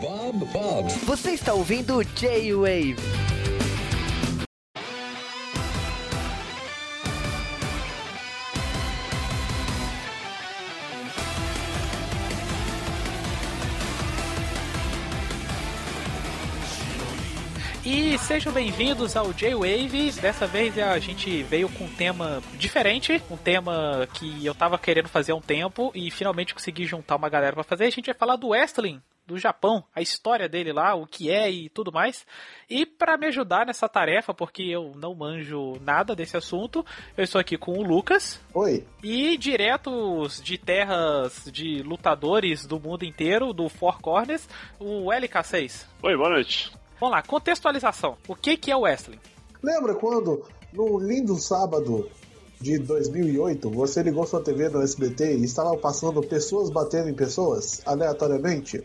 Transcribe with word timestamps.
Bob 0.00 0.44
Bob. 0.52 0.88
Você 1.04 1.32
está 1.32 1.52
ouvindo 1.52 2.02
J-Wave. 2.14 3.27
E 18.18 18.20
sejam 18.20 18.52
bem-vindos 18.52 19.16
ao 19.16 19.32
J-Wave. 19.32 20.10
Dessa 20.20 20.44
vez 20.44 20.76
a 20.76 20.98
gente 20.98 21.44
veio 21.44 21.68
com 21.68 21.84
um 21.84 21.94
tema 21.94 22.42
diferente, 22.54 23.22
um 23.30 23.36
tema 23.36 24.08
que 24.12 24.44
eu 24.44 24.52
tava 24.54 24.76
querendo 24.76 25.08
fazer 25.08 25.30
há 25.30 25.36
um 25.36 25.40
tempo 25.40 25.92
e 25.94 26.10
finalmente 26.10 26.52
consegui 26.52 26.84
juntar 26.84 27.14
uma 27.14 27.28
galera 27.28 27.54
para 27.54 27.62
fazer. 27.62 27.84
A 27.84 27.90
gente 27.90 28.06
vai 28.06 28.14
falar 28.14 28.34
do 28.34 28.48
wrestling 28.48 29.00
do 29.24 29.38
Japão, 29.38 29.84
a 29.94 30.02
história 30.02 30.48
dele 30.48 30.72
lá, 30.72 30.94
o 30.94 31.06
que 31.06 31.30
é 31.30 31.48
e 31.48 31.68
tudo 31.68 31.92
mais. 31.92 32.26
E 32.68 32.84
para 32.84 33.16
me 33.16 33.26
ajudar 33.26 33.64
nessa 33.64 33.88
tarefa, 33.88 34.34
porque 34.34 34.64
eu 34.64 34.92
não 34.96 35.14
manjo 35.14 35.74
nada 35.80 36.16
desse 36.16 36.36
assunto, 36.36 36.84
eu 37.16 37.22
estou 37.22 37.40
aqui 37.40 37.56
com 37.56 37.78
o 37.78 37.84
Lucas. 37.84 38.40
Oi. 38.52 38.84
E 39.00 39.36
diretos 39.36 40.42
de 40.42 40.58
terras 40.58 41.48
de 41.52 41.82
lutadores 41.82 42.66
do 42.66 42.80
mundo 42.80 43.04
inteiro, 43.04 43.52
do 43.52 43.68
Four 43.68 44.00
Corners, 44.00 44.48
o 44.80 45.06
LK6. 45.06 45.86
Oi, 46.02 46.16
boa 46.16 46.30
noite. 46.30 46.72
Vamos 47.00 47.14
lá, 47.14 47.22
contextualização. 47.22 48.16
O 48.26 48.34
que, 48.34 48.56
que 48.56 48.70
é 48.70 48.76
o 48.76 48.80
wrestling? 48.80 49.20
Lembra 49.62 49.94
quando, 49.94 50.44
no 50.72 50.98
lindo 50.98 51.36
sábado 51.36 52.10
de 52.60 52.78
2008, 52.78 53.70
você 53.70 54.02
ligou 54.02 54.26
sua 54.26 54.42
TV 54.42 54.68
no 54.68 54.82
SBT 54.82 55.36
e 55.36 55.44
estava 55.44 55.76
passando 55.76 56.20
pessoas 56.20 56.70
batendo 56.70 57.08
em 57.08 57.14
pessoas, 57.14 57.82
aleatoriamente? 57.86 58.84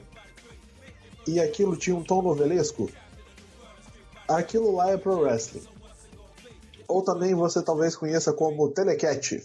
E 1.28 1.40
aquilo 1.40 1.76
tinha 1.76 1.96
um 1.96 2.04
tom 2.04 2.22
novelesco? 2.22 2.90
Aquilo 4.28 4.76
lá 4.76 4.92
é 4.92 4.98
pro 4.98 5.22
wrestling. 5.22 5.64
Ou 6.88 7.02
também 7.02 7.34
você 7.34 7.64
talvez 7.64 7.96
conheça 7.96 8.32
como 8.32 8.70
telecat. 8.70 9.44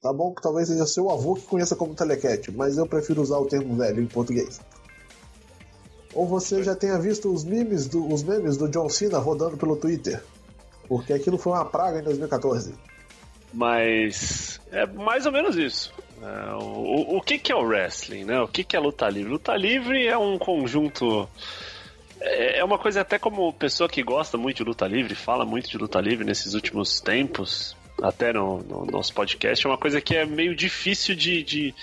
Tá 0.00 0.12
bom 0.12 0.32
que 0.32 0.42
talvez 0.42 0.68
seja 0.68 0.86
seu 0.86 1.10
avô 1.10 1.34
que 1.34 1.46
conheça 1.46 1.74
como 1.74 1.94
telecat, 1.94 2.52
mas 2.52 2.78
eu 2.78 2.86
prefiro 2.86 3.20
usar 3.20 3.38
o 3.38 3.46
termo 3.46 3.74
velho 3.76 4.00
em 4.00 4.06
português. 4.06 4.60
Ou 6.16 6.26
você 6.26 6.62
já 6.62 6.74
tenha 6.74 6.98
visto 6.98 7.30
os 7.30 7.44
memes 7.44 7.86
do, 7.86 8.10
os 8.10 8.22
memes 8.22 8.56
do 8.56 8.66
John 8.70 8.88
Cena 8.88 9.18
rodando 9.18 9.58
pelo 9.58 9.76
Twitter. 9.76 10.22
Porque 10.88 11.12
aquilo 11.12 11.36
foi 11.36 11.52
uma 11.52 11.66
praga 11.66 11.98
em 11.98 12.02
2014. 12.02 12.74
Mas 13.52 14.58
é 14.72 14.86
mais 14.86 15.26
ou 15.26 15.32
menos 15.32 15.56
isso. 15.56 15.92
É, 16.22 16.54
o, 16.54 17.18
o 17.18 17.20
que, 17.20 17.38
que 17.38 17.52
é 17.52 17.54
o 17.54 17.66
wrestling, 17.66 18.24
né? 18.24 18.40
O 18.40 18.48
que, 18.48 18.64
que 18.64 18.74
é 18.74 18.80
luta 18.80 19.06
livre? 19.10 19.30
Luta 19.30 19.54
livre 19.54 20.06
é 20.06 20.16
um 20.16 20.38
conjunto. 20.38 21.28
É, 22.18 22.60
é 22.60 22.64
uma 22.64 22.78
coisa 22.78 23.02
até 23.02 23.18
como 23.18 23.52
pessoa 23.52 23.86
que 23.86 24.02
gosta 24.02 24.38
muito 24.38 24.56
de 24.56 24.64
luta 24.64 24.86
livre, 24.86 25.14
fala 25.14 25.44
muito 25.44 25.68
de 25.68 25.76
luta 25.76 26.00
livre 26.00 26.24
nesses 26.24 26.54
últimos 26.54 26.98
tempos, 26.98 27.76
até 28.02 28.32
no, 28.32 28.62
no 28.62 28.86
nosso 28.86 29.12
podcast, 29.12 29.66
é 29.66 29.68
uma 29.68 29.76
coisa 29.76 30.00
que 30.00 30.16
é 30.16 30.24
meio 30.24 30.56
difícil 30.56 31.14
de, 31.14 31.42
de 31.42 31.74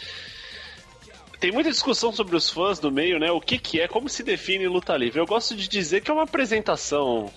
tem 1.43 1.51
muita 1.51 1.69
discussão 1.69 2.13
sobre 2.13 2.37
os 2.37 2.49
fãs 2.49 2.79
do 2.79 2.89
meio, 2.89 3.19
né? 3.19 3.29
O 3.29 3.41
que, 3.41 3.57
que 3.57 3.81
é, 3.81 3.85
como 3.85 4.07
se 4.07 4.23
define 4.23 4.65
luta 4.65 4.95
livre. 4.95 5.19
Eu 5.19 5.25
gosto 5.25 5.53
de 5.53 5.67
dizer 5.67 5.99
que 5.99 6.09
é 6.09 6.13
uma 6.13 6.23
apresentação 6.23 7.29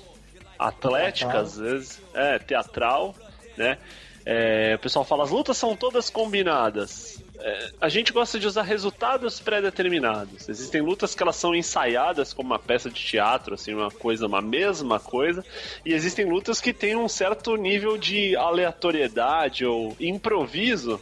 atlética, 0.57 1.33
teatral. 1.33 1.43
às 1.43 1.59
vezes, 1.59 2.03
é, 2.15 2.39
teatral, 2.39 3.17
né? 3.57 3.79
É, 4.25 4.77
o 4.77 4.79
pessoal 4.79 5.05
fala, 5.05 5.25
as 5.25 5.31
lutas 5.31 5.57
são 5.57 5.75
todas 5.75 6.09
combinadas. 6.09 7.21
É, 7.41 7.71
a 7.81 7.89
gente 7.89 8.13
gosta 8.13 8.39
de 8.39 8.47
usar 8.47 8.63
resultados 8.63 9.41
pré-determinados. 9.41 10.49
Existem 10.49 10.81
lutas 10.81 11.13
que 11.13 11.23
elas 11.25 11.35
são 11.35 11.53
ensaiadas 11.53 12.33
como 12.33 12.51
uma 12.51 12.61
peça 12.61 12.89
de 12.89 13.05
teatro, 13.05 13.55
assim, 13.55 13.75
uma 13.75 13.91
coisa, 13.91 14.29
uma 14.29 14.41
mesma 14.41 15.01
coisa, 15.01 15.45
e 15.85 15.93
existem 15.93 16.25
lutas 16.27 16.61
que 16.61 16.73
têm 16.73 16.95
um 16.95 17.09
certo 17.09 17.57
nível 17.57 17.99
de 17.99 18.37
aleatoriedade 18.37 19.67
ou 19.67 19.97
improviso 19.99 21.01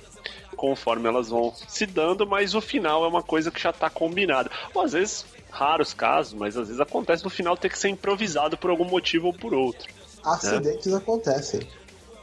conforme 0.55 1.09
elas 1.09 1.29
vão 1.29 1.53
se 1.69 1.87
dando, 1.87 2.27
mas 2.27 2.55
o 2.55 2.61
final 2.61 3.05
é 3.05 3.09
uma 3.09 3.23
coisa 3.23 3.51
que 3.51 3.61
já 3.61 3.71
está 3.71 3.91
combinada. 3.91 4.51
Ou 4.73 4.83
às 4.83 4.93
vezes, 4.93 5.27
raros 5.51 5.93
casos, 5.93 6.35
mas 6.35 6.57
às 6.57 6.69
vezes 6.69 6.81
acontece 6.81 7.25
no 7.25 7.31
final 7.31 7.57
ter 7.57 7.69
que 7.69 7.79
ser 7.79 7.89
improvisado 7.89 8.57
por 8.57 8.71
algum 8.71 8.85
motivo 8.85 9.29
ou 9.29 9.35
por 9.35 9.55
outro. 9.55 9.89
Acidentes 10.25 10.87
né? 10.87 10.99
acontecem. 10.99 11.61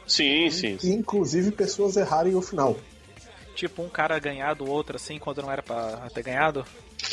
Sim, 0.06 0.50
sim, 0.50 0.78
sim. 0.78 0.94
Inclusive 0.94 1.50
pessoas 1.52 1.96
errarem 1.96 2.34
o 2.34 2.42
final. 2.42 2.76
Tipo 3.54 3.82
um 3.82 3.88
cara 3.88 4.18
ganhar 4.18 4.54
do 4.54 4.68
outro 4.68 4.96
assim 4.96 5.18
quando 5.18 5.42
não 5.42 5.50
era 5.50 5.62
para 5.62 6.08
ter 6.12 6.22
ganhado? 6.22 6.64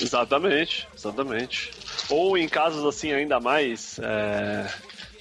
Exatamente, 0.01 0.87
exatamente. 0.95 1.71
Ou 2.09 2.37
em 2.37 2.47
casos 2.47 2.85
assim 2.85 3.11
ainda 3.11 3.39
mais 3.39 3.99
é, 3.99 4.67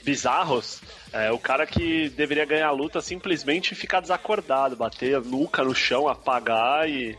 bizarros, 0.05 0.81
é, 1.13 1.31
o 1.31 1.39
cara 1.39 1.67
que 1.67 2.09
deveria 2.11 2.45
ganhar 2.45 2.69
a 2.69 2.73
luta 2.73 3.01
simplesmente 3.01 3.75
ficar 3.75 4.01
desacordado, 4.01 4.77
bater 4.77 5.17
a 5.17 5.21
nuca 5.21 5.65
no 5.65 5.75
chão, 5.75 6.09
apagar 6.09 6.89
e. 6.89 7.17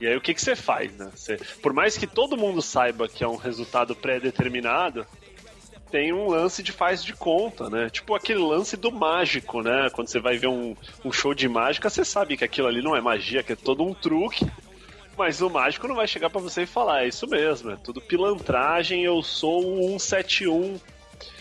E 0.00 0.08
aí 0.08 0.16
o 0.16 0.20
que, 0.20 0.34
que 0.34 0.42
você 0.42 0.56
faz, 0.56 0.92
né? 0.96 1.08
Você, 1.14 1.36
por 1.62 1.72
mais 1.72 1.96
que 1.96 2.06
todo 2.06 2.36
mundo 2.36 2.60
saiba 2.60 3.08
que 3.08 3.22
é 3.22 3.28
um 3.28 3.36
resultado 3.36 3.94
pré-determinado, 3.94 5.06
tem 5.88 6.12
um 6.12 6.28
lance 6.28 6.64
de 6.64 6.72
faz 6.72 7.04
de 7.04 7.12
conta, 7.12 7.70
né? 7.70 7.88
Tipo 7.88 8.16
aquele 8.16 8.40
lance 8.40 8.76
do 8.76 8.90
mágico, 8.90 9.62
né? 9.62 9.88
Quando 9.92 10.08
você 10.08 10.18
vai 10.18 10.36
ver 10.36 10.48
um, 10.48 10.76
um 11.04 11.12
show 11.12 11.32
de 11.32 11.48
mágica, 11.48 11.88
você 11.88 12.04
sabe 12.04 12.36
que 12.36 12.44
aquilo 12.44 12.66
ali 12.66 12.82
não 12.82 12.96
é 12.96 13.00
magia, 13.00 13.44
que 13.44 13.52
é 13.52 13.56
todo 13.56 13.84
um 13.84 13.94
truque. 13.94 14.44
Mas 15.16 15.40
o 15.40 15.48
mágico 15.48 15.86
não 15.86 15.94
vai 15.94 16.08
chegar 16.08 16.28
para 16.28 16.40
você 16.40 16.62
e 16.62 16.66
falar, 16.66 17.04
é 17.04 17.08
isso 17.08 17.28
mesmo, 17.28 17.70
é 17.70 17.76
tudo 17.76 18.00
pilantragem, 18.00 19.04
eu 19.04 19.22
sou 19.22 19.94
o 19.94 19.98
171 19.98 20.80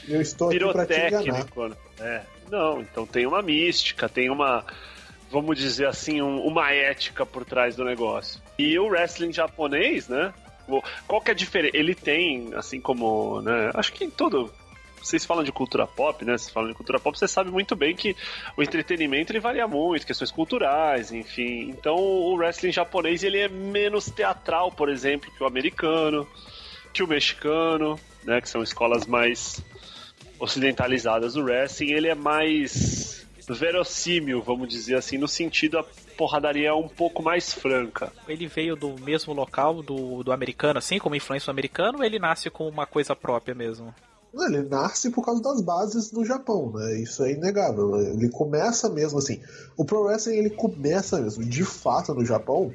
eu 0.08 0.22
estou 0.22 0.50
pirotécnico. 0.50 1.68
Né? 1.68 1.76
É. 2.00 2.22
Não, 2.50 2.82
então 2.82 3.06
tem 3.06 3.26
uma 3.26 3.42
mística, 3.42 4.08
tem 4.10 4.30
uma, 4.30 4.66
vamos 5.32 5.58
dizer 5.58 5.88
assim, 5.88 6.22
um, 6.22 6.42
uma 6.42 6.72
ética 6.72 7.26
por 7.26 7.46
trás 7.46 7.76
do 7.76 7.84
negócio. 7.84 8.42
E 8.58 8.78
o 8.78 8.88
wrestling 8.88 9.34
japonês, 9.34 10.08
né? 10.08 10.34
Qual 11.08 11.22
que 11.22 11.32
é 11.32 11.34
a 11.34 11.36
diferença? 11.36 11.76
Ele 11.76 11.94
tem, 11.94 12.54
assim 12.56 12.80
como, 12.80 13.42
né? 13.42 13.72
Acho 13.74 13.92
que 13.92 14.06
em 14.06 14.10
todo 14.10 14.52
vocês 15.02 15.26
falam 15.26 15.44
de 15.44 15.52
cultura 15.52 15.86
pop, 15.86 16.24
né? 16.24 16.38
Vocês 16.38 16.50
falam 16.50 16.70
de 16.70 16.76
cultura 16.76 16.98
pop, 17.00 17.18
você 17.18 17.28
sabe 17.28 17.52
muito 17.52 17.76
bem 17.76 17.94
que 17.94 18.16
o 18.56 18.64
entretenimento 18.64 19.34
ele 19.34 19.40
varia 19.40 19.68
muito, 19.68 20.08
questões 20.08 20.32
culturais, 20.32 21.12
enfim. 21.12 21.70
Então 21.70 21.96
o 21.96 22.36
wrestling 22.36 22.72
japonês 22.72 23.22
ele 23.22 23.40
é 23.40 23.50
menos 23.50 24.06
teatral, 24.06 24.72
por 24.72 24.90
exemplo, 24.90 25.30
que 25.32 25.44
o 25.44 25.48
americano, 25.48 26.26
que 26.94 27.04
o 27.04 27.08
mexicano, 27.08 28.00
né? 28.24 28.40
Que 28.40 28.48
são 28.48 28.64
escolas 28.64 29.06
mais 29.06 29.62
ocidentalizadas 30.44 31.36
do 31.36 31.44
wrestling, 31.44 31.94
ele 31.94 32.10
é 32.10 32.16
mais 32.16 33.26
verossímil, 33.48 34.42
vamos 34.42 34.68
dizer 34.68 34.96
assim, 34.96 35.18
no 35.18 35.28
sentido 35.28 35.78
a 35.78 35.86
porradaria 36.18 36.70
é 36.70 36.74
um 36.74 36.88
pouco 36.88 37.24
mais 37.24 37.54
franca. 37.54 38.12
Ele 38.28 38.48
veio 38.48 38.76
do 38.76 38.96
mesmo 39.02 39.34
local 39.34 39.82
do, 39.82 40.22
do 40.24 40.32
americano, 40.32 40.80
assim, 40.80 41.00
como 41.00 41.16
influência 41.16 41.48
do 41.48 41.52
americano, 41.52 42.00
ou 42.00 42.04
ele 42.04 42.20
nasce 42.20 42.50
com 42.50 42.68
uma 42.68 42.86
coisa 42.86 43.16
própria 43.16 43.56
mesmo? 43.56 43.94
Ele 44.34 44.64
nasce 44.64 45.12
por 45.12 45.24
causa 45.24 45.42
das 45.42 45.62
bases 45.62 46.12
do 46.12 46.26
Japão, 46.26 46.72
né? 46.74 47.00
Isso 47.00 47.24
é 47.24 47.34
inegável. 47.34 47.96
Ele 47.98 48.30
começa 48.30 48.90
mesmo 48.90 49.20
assim. 49.20 49.40
O 49.78 49.86
Pro 49.86 50.04
Wrestling 50.04 50.38
ele 50.38 50.50
começa 50.50 51.22
mesmo, 51.22 51.44
de 51.46 51.64
fato, 51.64 52.14
no 52.14 52.26
Japão, 52.26 52.74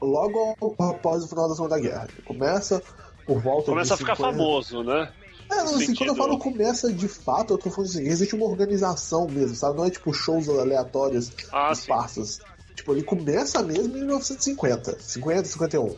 logo 0.00 0.56
após 0.78 1.24
o 1.24 1.28
final 1.28 1.48
da 1.48 1.54
Segunda 1.54 1.78
Guerra. 1.78 2.08
Ele 2.10 2.22
começa 2.22 2.82
por 3.26 3.40
volta 3.40 3.70
Começa 3.70 3.94
a 3.94 3.96
ficar 3.98 4.16
famoso, 4.16 4.82
né? 4.82 5.12
É, 5.50 5.56
não, 5.56 5.76
assim, 5.76 5.94
quando 5.94 6.10
eu 6.10 6.16
falo 6.16 6.38
começa 6.38 6.92
de 6.92 7.08
fato, 7.08 7.54
eu 7.54 7.58
tô 7.58 7.70
falando 7.70 7.90
assim, 7.90 8.06
existe 8.06 8.34
uma 8.34 8.46
organização 8.46 9.28
mesmo, 9.28 9.54
sabe? 9.54 9.76
Não 9.76 9.84
é 9.84 9.90
tipo 9.90 10.12
shows 10.12 10.48
aleatórios, 10.48 11.30
ah, 11.52 11.70
esparsos. 11.72 12.40
Tipo, 12.74 12.92
ele 12.92 13.02
começa 13.02 13.62
mesmo 13.62 13.96
em 13.96 14.00
1950, 14.00 14.98
50, 15.00 15.44
51. 15.44 15.96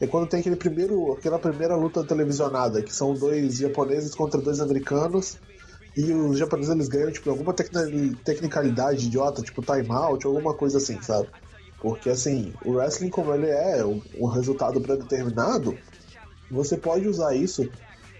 É 0.00 0.06
quando 0.06 0.28
tem 0.28 0.40
aquele 0.40 0.56
primeiro, 0.56 1.12
aquela 1.12 1.38
primeira 1.38 1.76
luta 1.76 2.04
televisionada, 2.04 2.82
que 2.82 2.92
são 2.92 3.14
dois 3.14 3.56
japoneses 3.56 4.14
contra 4.14 4.40
dois 4.40 4.60
americanos, 4.60 5.38
e 5.96 6.12
os 6.12 6.38
japoneses 6.38 6.72
eles 6.72 6.88
ganham, 6.88 7.10
tipo, 7.10 7.28
alguma 7.28 7.52
tecnicalidade 7.52 9.06
idiota, 9.06 9.42
tipo 9.42 9.60
timeout, 9.60 10.26
alguma 10.26 10.54
coisa 10.54 10.78
assim, 10.78 11.00
sabe? 11.02 11.28
Porque 11.80 12.10
assim, 12.10 12.52
o 12.64 12.72
wrestling, 12.72 13.10
como 13.10 13.34
ele 13.34 13.48
é 13.48 13.84
um, 13.84 14.00
um 14.18 14.26
resultado 14.26 14.80
pré-determinado, 14.80 15.76
você 16.50 16.76
pode 16.76 17.08
usar 17.08 17.34
isso 17.34 17.68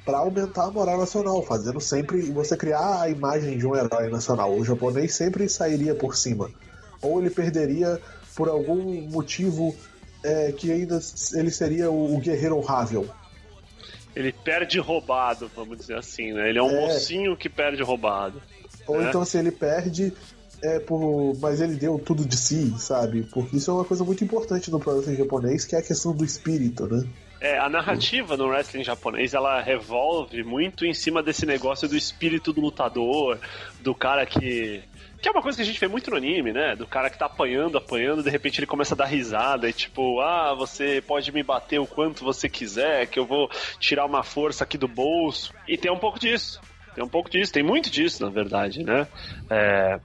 para 0.04 0.18
aumentar 0.18 0.64
a 0.64 0.70
moral 0.70 0.98
nacional, 0.98 1.42
fazendo 1.42 1.80
sempre 1.80 2.22
você 2.22 2.56
criar 2.56 3.02
a 3.02 3.08
imagem 3.08 3.58
de 3.58 3.66
um 3.66 3.76
herói 3.76 4.08
nacional. 4.08 4.54
O 4.54 4.64
japonês 4.64 5.14
sempre 5.14 5.48
sairia 5.48 5.94
por 5.94 6.16
cima. 6.16 6.50
Ou 7.02 7.20
ele 7.20 7.30
perderia 7.30 8.00
por 8.34 8.48
algum 8.48 9.02
motivo 9.10 9.74
é, 10.22 10.52
que 10.52 10.70
ainda 10.70 11.00
ele 11.34 11.50
seria 11.50 11.90
o, 11.90 12.16
o, 12.16 12.20
guerreiro 12.20 12.56
honrável. 12.56 13.08
Ele 14.14 14.32
perde 14.32 14.78
roubado, 14.78 15.50
vamos 15.54 15.78
dizer 15.78 15.96
assim, 15.96 16.32
né? 16.32 16.48
Ele 16.48 16.58
é 16.58 16.62
um 16.62 16.70
é... 16.70 16.80
mocinho 16.80 17.36
que 17.36 17.48
perde 17.48 17.82
roubado. 17.82 18.40
Ou 18.86 19.00
né? 19.00 19.08
então 19.08 19.24
se 19.24 19.38
ele 19.38 19.52
perde 19.52 20.12
é 20.62 20.78
por. 20.78 21.36
Mas 21.38 21.60
ele 21.60 21.74
deu 21.74 21.98
tudo 21.98 22.24
de 22.24 22.36
si, 22.36 22.74
sabe? 22.78 23.22
Porque 23.32 23.56
isso 23.56 23.70
é 23.70 23.74
uma 23.74 23.84
coisa 23.84 24.04
muito 24.04 24.22
importante 24.24 24.70
no 24.70 24.80
processo 24.80 25.16
japonês, 25.16 25.64
que 25.64 25.74
é 25.74 25.78
a 25.78 25.82
questão 25.82 26.14
do 26.14 26.24
espírito, 26.24 26.86
né? 26.86 27.06
É, 27.40 27.58
a 27.58 27.68
narrativa 27.70 28.36
no 28.36 28.48
wrestling 28.48 28.84
japonês, 28.84 29.32
ela 29.32 29.60
revolve 29.62 30.44
muito 30.44 30.84
em 30.84 30.92
cima 30.92 31.22
desse 31.22 31.46
negócio 31.46 31.88
do 31.88 31.96
espírito 31.96 32.52
do 32.52 32.60
lutador, 32.60 33.38
do 33.80 33.94
cara 33.94 34.26
que 34.26 34.82
que 35.20 35.28
é 35.28 35.32
uma 35.32 35.42
coisa 35.42 35.56
que 35.56 35.62
a 35.62 35.66
gente 35.66 35.78
vê 35.78 35.86
muito 35.86 36.10
no 36.10 36.16
anime, 36.16 36.50
né? 36.50 36.74
Do 36.74 36.86
cara 36.86 37.10
que 37.10 37.18
tá 37.18 37.26
apanhando, 37.26 37.76
apanhando, 37.76 38.22
de 38.22 38.30
repente 38.30 38.58
ele 38.58 38.66
começa 38.66 38.94
a 38.94 38.96
dar 38.96 39.04
risada 39.04 39.68
e 39.68 39.72
tipo, 39.72 40.18
ah, 40.20 40.54
você 40.54 41.02
pode 41.06 41.30
me 41.30 41.42
bater 41.42 41.78
o 41.78 41.86
quanto 41.86 42.24
você 42.24 42.48
quiser, 42.48 43.06
que 43.06 43.18
eu 43.18 43.26
vou 43.26 43.50
tirar 43.78 44.06
uma 44.06 44.22
força 44.22 44.64
aqui 44.64 44.78
do 44.78 44.88
bolso. 44.88 45.52
E 45.68 45.76
tem 45.76 45.92
um 45.92 45.98
pouco 45.98 46.18
disso. 46.18 46.58
Tem 46.94 47.04
um 47.04 47.08
pouco 47.08 47.30
disso, 47.30 47.52
tem 47.52 47.62
muito 47.62 47.90
disso, 47.90 48.24
na 48.24 48.30
verdade, 48.30 48.82
né? 48.82 49.06
É, 49.48 50.00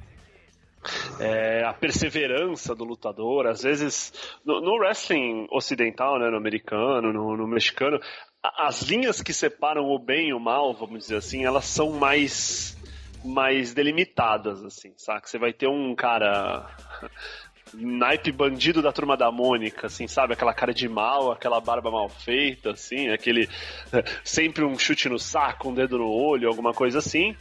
é, 1.20 1.64
a 1.64 1.74
perseverança 1.74 2.76
do 2.76 2.84
lutador. 2.84 3.48
Às 3.48 3.64
vezes, 3.64 4.14
no, 4.46 4.62
no 4.62 4.78
wrestling 4.78 5.48
ocidental, 5.52 6.20
né, 6.20 6.30
no 6.30 6.38
americano, 6.38 7.12
no, 7.12 7.38
no, 7.38 7.48
mexicano, 7.48 8.00
as 8.44 8.82
linhas 8.84 9.22
que 9.22 9.34
separam 9.34 9.86
o 9.90 10.00
bem 10.00 10.30
e 10.30 10.34
o 10.34 10.40
mal, 10.40 10.74
vamos 10.74 11.00
dizer 11.00 11.18
assim, 11.18 11.46
elas 11.46 11.66
são 11.66 11.92
mais 11.92 12.76
mais 13.24 13.74
delimitadas, 13.74 14.64
assim, 14.64 14.94
sabe? 14.98 15.28
Você 15.28 15.40
vai 15.40 15.52
ter 15.52 15.68
um 15.68 15.96
cara 15.96 16.70
naipe 17.74 18.32
bandido 18.32 18.82
da 18.82 18.92
turma 18.92 19.18
da 19.18 19.32
Mônica, 19.32 19.88
assim, 19.88 20.08
sabe? 20.08 20.34
Aquela 20.34 20.54
cara 20.54 20.74
de 20.74 20.88
mal, 20.88 21.32
aquela 21.32 21.60
barba 21.60 21.90
mal 21.90 22.08
feita, 22.08 22.72
assim, 22.72 23.10
aquele 23.10 23.50
sempre 24.24 24.64
um 24.64 24.78
chute 24.78 25.10
no 25.10 25.18
saco, 25.18 25.70
um 25.70 25.74
dedo 25.74 25.98
no 25.98 26.08
olho, 26.08 26.48
alguma 26.48 26.74
coisa 26.74 27.00
assim. 27.00 27.36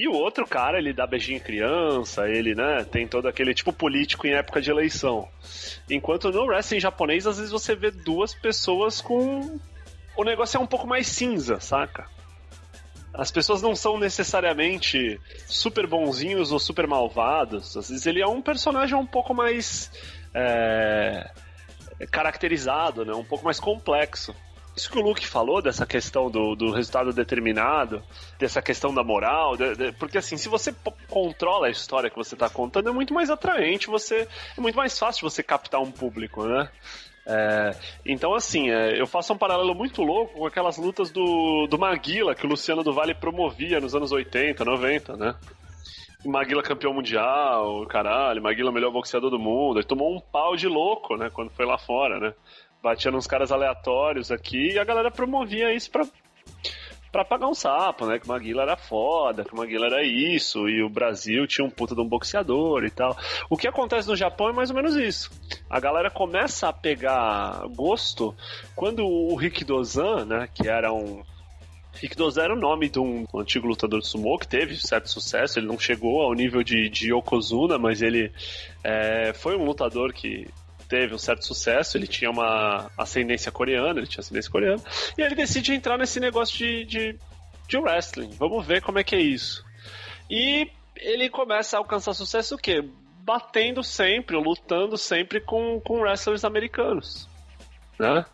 E 0.00 0.08
o 0.08 0.14
outro 0.14 0.46
cara, 0.46 0.78
ele 0.78 0.94
dá 0.94 1.06
beijinho 1.06 1.36
em 1.36 1.42
criança, 1.42 2.26
ele, 2.26 2.54
né, 2.54 2.84
tem 2.84 3.06
todo 3.06 3.28
aquele 3.28 3.52
tipo 3.52 3.70
político 3.70 4.26
em 4.26 4.32
época 4.32 4.58
de 4.58 4.70
eleição. 4.70 5.28
Enquanto 5.90 6.30
no 6.30 6.46
wrestling 6.46 6.80
japonês, 6.80 7.26
às 7.26 7.36
vezes 7.36 7.52
você 7.52 7.76
vê 7.76 7.90
duas 7.90 8.32
pessoas 8.32 9.02
com. 9.02 9.60
O 10.16 10.24
negócio 10.24 10.56
é 10.56 10.60
um 10.60 10.66
pouco 10.66 10.86
mais 10.86 11.06
cinza, 11.06 11.60
saca? 11.60 12.08
As 13.12 13.30
pessoas 13.30 13.60
não 13.60 13.76
são 13.76 13.98
necessariamente 13.98 15.20
super 15.46 15.86
bonzinhos 15.86 16.50
ou 16.50 16.58
super 16.58 16.86
malvados. 16.86 17.76
Às 17.76 17.90
vezes 17.90 18.06
ele 18.06 18.22
é 18.22 18.26
um 18.26 18.40
personagem 18.40 18.96
um 18.96 19.06
pouco 19.06 19.34
mais. 19.34 19.92
É, 20.32 21.30
caracterizado, 22.10 23.04
né? 23.04 23.12
um 23.12 23.24
pouco 23.24 23.44
mais 23.44 23.60
complexo. 23.60 24.34
Isso 24.80 24.90
que 24.90 24.98
o 24.98 25.02
Luke 25.02 25.26
falou 25.26 25.60
dessa 25.60 25.84
questão 25.84 26.30
do, 26.30 26.56
do 26.56 26.70
resultado 26.70 27.12
determinado, 27.12 28.02
dessa 28.38 28.62
questão 28.62 28.94
da 28.94 29.04
moral, 29.04 29.54
de, 29.54 29.74
de, 29.74 29.92
porque 29.92 30.16
assim, 30.16 30.38
se 30.38 30.48
você 30.48 30.74
controla 31.06 31.66
a 31.66 31.70
história 31.70 32.08
que 32.08 32.16
você 32.16 32.34
está 32.34 32.48
contando, 32.48 32.88
é 32.88 32.92
muito 32.92 33.12
mais 33.12 33.28
atraente, 33.28 33.88
você 33.88 34.26
é 34.56 34.60
muito 34.60 34.76
mais 34.76 34.98
fácil 34.98 35.28
você 35.28 35.42
captar 35.42 35.82
um 35.82 35.92
público, 35.92 36.46
né? 36.46 36.70
É, 37.26 37.76
então, 38.06 38.34
assim, 38.34 38.70
é, 38.70 38.98
eu 38.98 39.06
faço 39.06 39.34
um 39.34 39.36
paralelo 39.36 39.74
muito 39.74 40.00
louco 40.00 40.38
com 40.38 40.46
aquelas 40.46 40.78
lutas 40.78 41.10
do, 41.10 41.66
do 41.68 41.78
Maguila 41.78 42.34
que 42.34 42.46
o 42.46 42.48
Luciano 42.48 42.82
do 42.82 42.94
Vale 42.94 43.14
promovia 43.14 43.80
nos 43.80 43.94
anos 43.94 44.10
80, 44.12 44.64
90, 44.64 45.14
né? 45.14 45.34
Maguila 46.24 46.62
campeão 46.62 46.94
mundial, 46.94 47.86
caralho, 47.86 48.42
Maguila 48.42 48.72
melhor 48.72 48.90
boxeador 48.90 49.28
do 49.28 49.38
mundo. 49.38 49.78
Ele 49.78 49.86
tomou 49.86 50.16
um 50.16 50.20
pau 50.20 50.56
de 50.56 50.68
louco, 50.68 51.16
né, 51.16 51.28
quando 51.30 51.50
foi 51.50 51.66
lá 51.66 51.76
fora, 51.76 52.18
né? 52.18 52.34
Batia 52.82 53.10
nos 53.10 53.26
caras 53.26 53.52
aleatórios 53.52 54.30
aqui 54.30 54.72
e 54.72 54.78
a 54.78 54.84
galera 54.84 55.10
promovia 55.10 55.72
isso 55.74 55.90
pra, 55.90 56.06
pra 57.12 57.24
pagar 57.24 57.48
um 57.48 57.54
sapo, 57.54 58.06
né? 58.06 58.18
Que 58.18 58.24
o 58.24 58.28
Maguila 58.28 58.62
era 58.62 58.76
foda, 58.76 59.44
que 59.44 59.52
o 59.52 59.56
Maguila 59.56 59.86
era 59.86 60.02
isso, 60.02 60.68
e 60.68 60.82
o 60.82 60.88
Brasil 60.88 61.46
tinha 61.46 61.66
um 61.66 61.70
puta 61.70 61.94
de 61.94 62.00
um 62.00 62.08
boxeador 62.08 62.84
e 62.84 62.90
tal. 62.90 63.16
O 63.50 63.56
que 63.56 63.68
acontece 63.68 64.08
no 64.08 64.16
Japão 64.16 64.48
é 64.48 64.52
mais 64.52 64.70
ou 64.70 64.76
menos 64.76 64.96
isso. 64.96 65.30
A 65.68 65.78
galera 65.78 66.10
começa 66.10 66.68
a 66.68 66.72
pegar 66.72 67.62
gosto 67.74 68.34
quando 68.74 69.04
o 69.04 69.34
Rick 69.36 69.64
Dozan, 69.64 70.24
né, 70.24 70.48
que 70.54 70.68
era 70.68 70.92
um 70.92 71.22
Rick 71.92 72.16
Dozan 72.16 72.44
era 72.44 72.54
o 72.54 72.58
nome 72.58 72.88
de 72.88 72.98
um, 72.98 73.26
antigo 73.34 73.66
lutador 73.66 74.00
de 74.00 74.06
sumo 74.06 74.38
que 74.38 74.46
teve 74.46 74.76
certo 74.76 75.10
sucesso. 75.10 75.58
Ele 75.58 75.66
não 75.66 75.78
chegou 75.78 76.22
ao 76.22 76.32
nível 76.32 76.62
de, 76.62 76.88
de 76.88 77.12
Yokozuna, 77.12 77.78
mas 77.78 78.00
ele 78.00 78.32
é, 78.82 79.32
foi 79.34 79.56
um 79.56 79.64
lutador 79.64 80.12
que 80.12 80.48
teve 80.90 81.14
um 81.14 81.18
certo 81.18 81.46
sucesso, 81.46 81.96
ele 81.96 82.08
tinha 82.08 82.28
uma 82.28 82.90
ascendência 82.98 83.52
coreana, 83.52 84.00
ele 84.00 84.08
tinha 84.08 84.20
ascendência 84.20 84.50
coreana, 84.50 84.82
e 85.16 85.22
ele 85.22 85.36
decide 85.36 85.72
entrar 85.72 85.96
nesse 85.96 86.18
negócio 86.18 86.58
de, 86.58 86.84
de, 86.84 87.18
de 87.68 87.78
wrestling. 87.78 88.30
Vamos 88.32 88.66
ver 88.66 88.82
como 88.82 88.98
é 88.98 89.04
que 89.04 89.14
é 89.14 89.20
isso. 89.20 89.64
E 90.28 90.68
ele 90.96 91.30
começa 91.30 91.76
a 91.76 91.78
alcançar 91.78 92.12
sucesso 92.12 92.56
o 92.56 92.58
quê? 92.58 92.84
Batendo 93.22 93.84
sempre, 93.84 94.36
lutando 94.36 94.98
sempre 94.98 95.40
com, 95.40 95.80
com 95.80 96.00
wrestlers 96.00 96.44
americanos. 96.44 97.28
Né? 97.96 98.24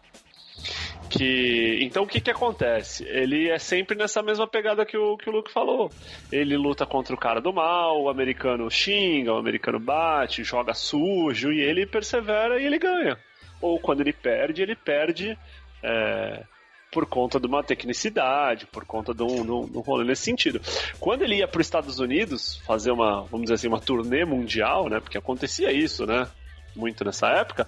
Que, 1.08 1.79
então 1.82 2.03
o 2.03 2.06
que 2.06 2.20
que 2.20 2.31
acontece? 2.31 3.05
Ele 3.05 3.49
é 3.49 3.58
sempre 3.58 3.97
nessa 3.97 4.23
mesma 4.23 4.47
pegada 4.47 4.85
que 4.85 4.97
o, 4.97 5.17
que 5.17 5.31
o 5.31 5.32
Luke 5.32 5.53
falou. 5.53 5.91
Ele 6.32 6.56
luta 6.56 6.85
contra 6.85 7.14
o 7.14 7.19
cara 7.19 7.41
do 7.41 7.53
mal, 7.53 8.03
o 8.03 8.08
americano 8.08 8.70
xinga, 8.70 9.32
o 9.32 9.38
americano 9.38 9.79
bate, 9.79 10.43
joga 10.43 10.75
sujo 10.75 11.53
e 11.53 11.61
ele 11.61 11.87
persevera 11.87 12.61
e 12.61 12.67
ele 12.67 12.79
ganha. 12.79 13.17
Ou 13.61 13.79
quando 13.79 14.00
ele 14.00 14.12
perde, 14.12 14.62
ele 14.62 14.75
perde 14.75 15.38
é, 15.82 16.43
por 16.91 17.06
conta 17.06 17.38
de 17.38 17.47
uma 17.47 17.62
tecnicidade, 17.62 18.67
por 18.67 18.85
conta 18.85 19.14
de 19.14 19.23
um, 19.23 19.44
de 19.44 19.50
um, 19.50 19.67
de 19.67 19.79
um 19.79 19.81
rolê 19.81 20.05
nesse 20.05 20.23
sentido. 20.23 20.61
Quando 20.99 21.23
ele 21.23 21.37
ia 21.37 21.49
para 21.49 21.61
os 21.61 21.67
Estados 21.67 21.99
Unidos 21.99 22.56
fazer 22.67 22.91
uma, 22.91 23.23
vamos 23.25 23.43
dizer 23.43 23.55
assim, 23.55 23.69
uma 23.69 23.81
turnê 23.81 24.25
mundial, 24.25 24.88
né? 24.88 25.00
Porque 25.00 25.19
acontecia 25.19 25.70
isso, 25.73 26.06
né? 26.06 26.29
Muito 26.76 27.05
nessa 27.05 27.28
época, 27.28 27.67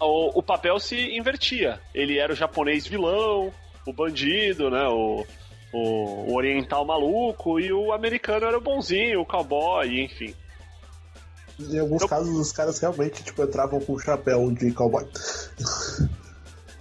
o, 0.00 0.38
o 0.38 0.42
papel 0.42 0.78
se 0.80 0.96
invertia. 1.16 1.80
Ele 1.94 2.18
era 2.18 2.32
o 2.32 2.36
japonês 2.36 2.86
vilão, 2.86 3.52
o 3.86 3.92
bandido, 3.92 4.70
né? 4.70 4.86
O, 4.88 5.24
o, 5.72 6.34
oriental 6.34 6.84
maluco 6.84 7.60
e 7.60 7.72
o 7.72 7.92
americano 7.92 8.46
era 8.46 8.58
o 8.58 8.60
bonzinho, 8.60 9.20
o 9.20 9.26
cowboy, 9.26 10.02
enfim. 10.02 10.34
Em 11.58 11.78
alguns 11.78 12.02
então, 12.02 12.08
casos, 12.08 12.38
os 12.38 12.52
caras 12.52 12.80
realmente 12.80 13.22
tipo, 13.22 13.42
entravam 13.42 13.80
com 13.80 13.92
o 13.92 13.98
chapéu 13.98 14.50
de 14.50 14.72
cowboy. 14.72 15.06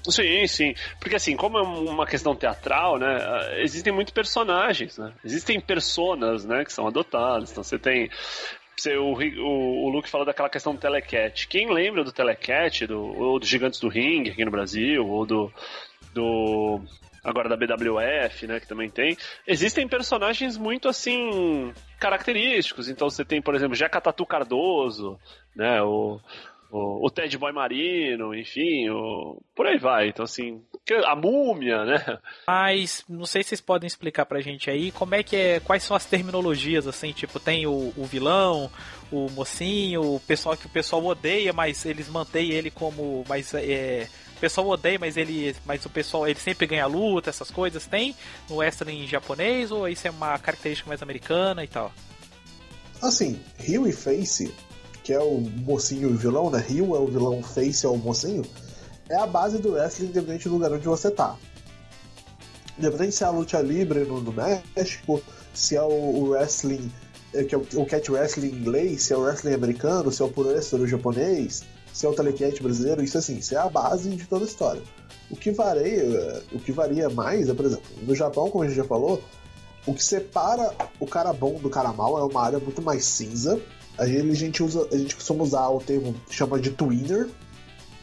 Sim, 0.07 0.47
sim. 0.47 0.73
Porque 0.99 1.15
assim, 1.15 1.35
como 1.35 1.57
é 1.57 1.61
uma 1.61 2.05
questão 2.05 2.35
teatral, 2.35 2.97
né? 2.97 3.61
Existem 3.61 3.93
muitos 3.93 4.13
personagens, 4.13 4.97
né? 4.97 5.13
Existem 5.23 5.59
personas, 5.59 6.45
né? 6.45 6.63
Que 6.63 6.73
são 6.73 6.87
adotadas. 6.87 7.51
Então 7.51 7.63
você 7.63 7.77
tem 7.77 8.09
o, 8.87 9.13
o, 9.13 9.85
o 9.85 9.89
Luke 9.89 10.09
falou 10.09 10.25
daquela 10.25 10.49
questão 10.49 10.73
do 10.73 10.79
Telecat. 10.79 11.47
Quem 11.47 11.71
lembra 11.71 12.03
do 12.03 12.11
Telecat, 12.11 12.85
do, 12.87 12.99
ou 12.99 13.39
dos 13.39 13.47
Gigantes 13.47 13.79
do 13.79 13.89
Ring 13.89 14.29
aqui 14.29 14.43
no 14.45 14.51
Brasil, 14.51 15.05
ou 15.05 15.25
do, 15.25 15.51
do 16.13 16.81
agora 17.23 17.49
da 17.49 17.57
BWF, 17.57 18.47
né, 18.47 18.59
que 18.59 18.67
também 18.67 18.89
tem, 18.89 19.17
existem 19.45 19.87
personagens 19.87 20.57
muito 20.57 20.87
assim 20.87 21.73
característicos. 21.99 22.89
Então 22.89 23.09
você 23.09 23.25
tem, 23.25 23.41
por 23.41 23.55
exemplo, 23.55 23.75
Jeca 23.75 24.01
Tatu 24.01 24.25
Cardoso, 24.25 25.19
né, 25.55 25.81
o, 25.81 26.19
o, 26.71 27.05
o 27.05 27.09
Ted 27.09 27.37
Boy 27.37 27.51
Marino, 27.51 28.33
enfim, 28.35 28.89
o, 28.89 29.41
por 29.55 29.65
aí 29.65 29.77
vai. 29.77 30.09
Então, 30.09 30.23
assim, 30.23 30.61
a 31.05 31.15
múmia, 31.15 31.83
né? 31.83 32.17
Mas 32.47 33.03
não 33.09 33.25
sei 33.25 33.43
se 33.43 33.49
vocês 33.49 33.61
podem 33.61 33.87
explicar 33.87 34.25
pra 34.25 34.41
gente 34.41 34.69
aí 34.69 34.91
como 34.91 35.15
é 35.15 35.23
que 35.23 35.35
é, 35.35 35.59
quais 35.59 35.83
são 35.83 35.95
as 35.95 36.05
terminologias, 36.05 36.87
assim, 36.87 37.11
tipo, 37.11 37.39
tem 37.39 37.65
o, 37.65 37.93
o 37.95 38.05
vilão, 38.05 38.69
o 39.11 39.29
mocinho, 39.31 40.15
o 40.15 40.19
pessoal 40.19 40.55
que 40.55 40.65
o 40.65 40.69
pessoal 40.69 41.03
odeia, 41.05 41.51
mas 41.53 41.85
eles 41.85 42.07
mantêm 42.07 42.51
ele 42.51 42.69
como. 42.69 43.23
Mas 43.27 43.53
é. 43.53 44.07
O 44.37 44.39
pessoal 44.39 44.67
odeia, 44.67 44.97
mas 44.97 45.17
ele. 45.17 45.55
Mas 45.65 45.85
o 45.85 45.89
pessoal 45.89 46.27
ele 46.27 46.39
sempre 46.39 46.65
ganha 46.65 46.85
luta, 46.85 47.29
essas 47.29 47.51
coisas. 47.51 47.85
Tem 47.85 48.15
no 48.49 48.57
western 48.57 49.05
japonês 49.07 49.71
ou 49.71 49.87
isso 49.87 50.07
é 50.07 50.11
uma 50.11 50.37
característica 50.39 50.87
mais 50.87 51.01
americana 51.01 51.63
e 51.63 51.67
tal? 51.67 51.91
Assim, 53.01 53.39
Rio 53.57 53.87
e 53.87 53.91
Face 53.91 54.53
que 55.09 55.13
é 55.15 55.19
o 55.19 55.39
mocinho 55.39 56.07
e 56.07 56.13
o 56.13 56.15
vilão, 56.15 56.51
né? 56.51 56.59
Rio 56.59 56.95
é 56.95 56.99
o 56.99 57.07
vilão, 57.07 57.41
Face 57.41 57.83
é 57.83 57.89
o 57.89 57.97
mocinho, 57.97 58.45
é 59.09 59.15
a 59.15 59.25
base 59.25 59.57
do 59.57 59.71
wrestling 59.71 60.09
independente 60.09 60.47
do 60.47 60.53
lugar 60.53 60.71
onde 60.71 60.85
você 60.85 61.09
tá. 61.09 61.35
Independente 62.77 63.15
se 63.15 63.23
é 63.23 63.25
a 63.25 63.31
luta 63.31 63.59
livre 63.59 64.01
no, 64.01 64.21
no 64.21 64.31
México, 64.31 65.19
se 65.51 65.75
é 65.75 65.81
o, 65.81 65.87
o 65.87 66.29
wrestling, 66.29 66.91
é, 67.33 67.43
que 67.43 67.55
é 67.55 67.57
o, 67.57 67.65
o 67.77 67.87
cat 67.87 68.11
wrestling 68.11 68.49
inglês, 68.49 69.01
se 69.01 69.11
é 69.11 69.17
o 69.17 69.21
wrestling 69.21 69.55
americano, 69.55 70.11
se 70.11 70.21
é 70.21 70.25
o 70.25 70.29
pro 70.29 70.47
wrestler 70.47 70.85
japonês, 70.85 71.63
se 71.91 72.05
é 72.05 72.09
o 72.09 72.13
telecat 72.13 72.61
brasileiro, 72.61 73.01
isso 73.01 73.17
assim, 73.17 73.37
isso 73.37 73.55
é 73.55 73.57
a 73.57 73.67
base 73.67 74.11
de 74.11 74.27
toda 74.27 74.45
a 74.45 74.47
história. 74.47 74.83
O 75.31 75.35
que 75.35 75.49
varia, 75.49 76.43
o 76.51 76.59
que 76.59 76.71
varia 76.71 77.09
mais 77.09 77.49
é, 77.49 77.53
por 77.55 77.65
exemplo, 77.65 77.89
no 78.03 78.13
Japão, 78.13 78.51
como 78.51 78.63
a 78.63 78.67
gente 78.67 78.77
já 78.77 78.83
falou, 78.83 79.23
o 79.87 79.93
que 79.95 80.03
separa 80.03 80.71
o 80.99 81.07
cara 81.07 81.33
bom 81.33 81.55
do 81.55 81.67
cara 81.67 81.91
mal 81.91 82.15
é 82.19 82.23
uma 82.23 82.43
área 82.43 82.59
muito 82.59 82.79
mais 82.79 83.05
cinza, 83.05 83.59
Aí 83.99 84.17
a 84.17 84.33
gente 84.33 84.63
usa, 84.63 84.87
a 84.91 84.97
gente 84.97 85.15
costuma 85.15 85.43
usar 85.43 85.67
o 85.67 85.79
termo 85.81 86.15
que 86.27 86.33
chama 86.33 86.57
de 86.57 86.71
twinner, 86.71 87.27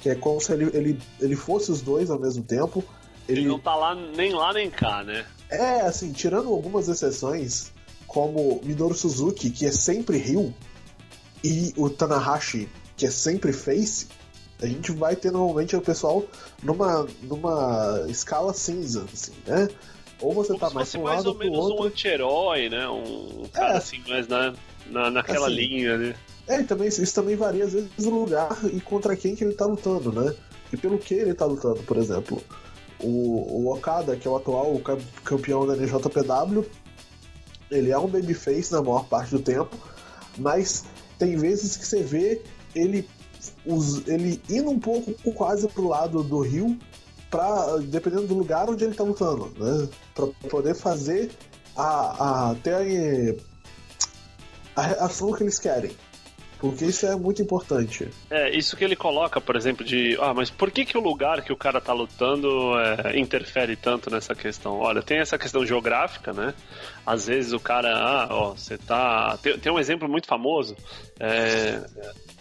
que 0.02 0.10
é 0.10 0.14
como 0.14 0.40
se 0.40 0.52
ele, 0.52 0.70
ele, 0.76 1.00
ele 1.20 1.34
fosse 1.34 1.72
os 1.72 1.80
dois 1.80 2.10
ao 2.10 2.18
mesmo 2.18 2.44
tempo. 2.44 2.84
Ele, 3.26 3.40
ele 3.40 3.48
não 3.48 3.58
tá 3.58 3.74
lá 3.74 3.94
nem 3.94 4.32
lá 4.34 4.52
nem 4.52 4.70
cá, 4.70 5.02
né? 5.02 5.24
É, 5.48 5.80
assim, 5.80 6.12
tirando 6.12 6.48
algumas 6.50 6.86
exceções, 6.88 7.72
como 8.06 8.60
Minoru 8.62 8.94
Suzuki, 8.94 9.50
que 9.50 9.64
é 9.64 9.72
sempre 9.72 10.18
Rio, 10.18 10.54
e 11.42 11.72
o 11.76 11.88
Tanahashi, 11.88 12.68
que 12.96 13.06
é 13.06 13.10
sempre 13.10 13.52
Face, 13.52 14.08
A 14.60 14.66
gente 14.66 14.92
vai 14.92 15.16
ter 15.16 15.30
normalmente 15.30 15.76
o 15.76 15.80
pessoal 15.80 16.24
numa, 16.62 17.06
numa 17.22 18.04
escala 18.08 18.52
cinza, 18.54 19.06
assim, 19.12 19.32
né? 19.46 19.68
Ou 20.20 20.32
você 20.32 20.48
Como 20.48 20.60
tá 20.60 20.70
mais 20.70 20.90
pra 20.90 21.00
um 21.00 21.04
mais 21.04 21.16
lado 21.18 21.28
ou 21.28 21.34
menos 21.38 21.58
outro. 21.58 21.82
um 21.82 21.86
anti-herói, 21.86 22.68
né? 22.68 22.88
Um 22.88 23.46
cara 23.52 23.74
é. 23.74 23.76
assim, 23.76 24.02
mais 24.08 24.26
na, 24.28 24.54
na, 24.90 25.10
naquela 25.10 25.46
assim, 25.46 25.56
linha, 25.56 25.96
né? 25.96 26.14
É, 26.48 26.60
e 26.60 26.64
também, 26.64 26.88
isso 26.88 27.14
também 27.14 27.36
varia 27.36 27.64
às 27.64 27.72
vezes 27.72 27.90
do 27.96 28.10
lugar 28.10 28.56
e 28.72 28.80
contra 28.80 29.16
quem 29.16 29.34
que 29.34 29.42
ele 29.42 29.54
tá 29.54 29.66
lutando, 29.66 30.12
né? 30.12 30.34
E 30.72 30.76
pelo 30.76 30.98
que 30.98 31.14
ele 31.14 31.34
tá 31.34 31.44
lutando, 31.44 31.82
por 31.82 31.96
exemplo. 31.96 32.42
O, 32.98 33.66
o 33.66 33.74
Okada, 33.74 34.16
que 34.16 34.26
é 34.26 34.30
o 34.30 34.36
atual 34.36 34.80
campeão 35.22 35.66
da 35.66 35.76
NJPW, 35.76 36.64
ele 37.70 37.90
é 37.90 37.98
um 37.98 38.06
babyface 38.06 38.72
na 38.72 38.80
maior 38.80 39.04
parte 39.06 39.32
do 39.32 39.38
tempo, 39.38 39.76
mas 40.38 40.84
tem 41.18 41.36
vezes 41.36 41.76
que 41.76 41.86
você 41.86 42.02
vê 42.02 42.40
ele, 42.74 43.06
os, 43.66 44.06
ele 44.08 44.40
indo 44.48 44.70
um 44.70 44.78
pouco 44.78 45.12
quase 45.32 45.68
pro 45.68 45.88
lado 45.88 46.22
do 46.22 46.40
rio, 46.40 46.78
pra, 47.30 47.76
dependendo 47.78 48.28
do 48.28 48.34
lugar 48.34 48.70
onde 48.70 48.84
ele 48.84 48.94
tá 48.94 49.04
lutando, 49.04 49.52
né? 49.58 49.88
Pra 50.14 50.26
poder 50.48 50.74
fazer 50.74 51.30
a, 51.76 52.50
a 52.50 52.54
ter 52.56 53.36
a, 54.76 55.06
ação 55.06 55.32
que 55.32 55.42
eles 55.42 55.58
querem. 55.58 55.90
Porque 56.58 56.86
isso 56.86 57.06
é 57.06 57.14
muito 57.14 57.42
importante. 57.42 58.08
É, 58.30 58.50
isso 58.56 58.76
que 58.76 58.84
ele 58.84 58.96
coloca, 58.96 59.40
por 59.40 59.56
exemplo, 59.56 59.84
de. 59.84 60.16
Ah, 60.20 60.32
mas 60.32 60.48
por 60.48 60.70
que, 60.70 60.86
que 60.86 60.96
o 60.96 61.02
lugar 61.02 61.42
que 61.42 61.52
o 61.52 61.56
cara 61.56 61.82
tá 61.82 61.92
lutando 61.92 62.72
é, 62.78 63.18
interfere 63.18 63.76
tanto 63.76 64.10
nessa 64.10 64.34
questão? 64.34 64.78
Olha, 64.78 65.02
tem 65.02 65.18
essa 65.18 65.36
questão 65.36 65.66
geográfica, 65.66 66.32
né? 66.32 66.54
Às 67.04 67.26
vezes 67.26 67.52
o 67.52 67.60
cara. 67.60 67.94
Ah, 67.94 68.28
ó, 68.30 68.54
você 68.54 68.78
tá. 68.78 69.38
Tem, 69.42 69.58
tem 69.58 69.70
um 69.70 69.78
exemplo 69.78 70.08
muito 70.08 70.26
famoso. 70.26 70.74
É, 71.20 71.82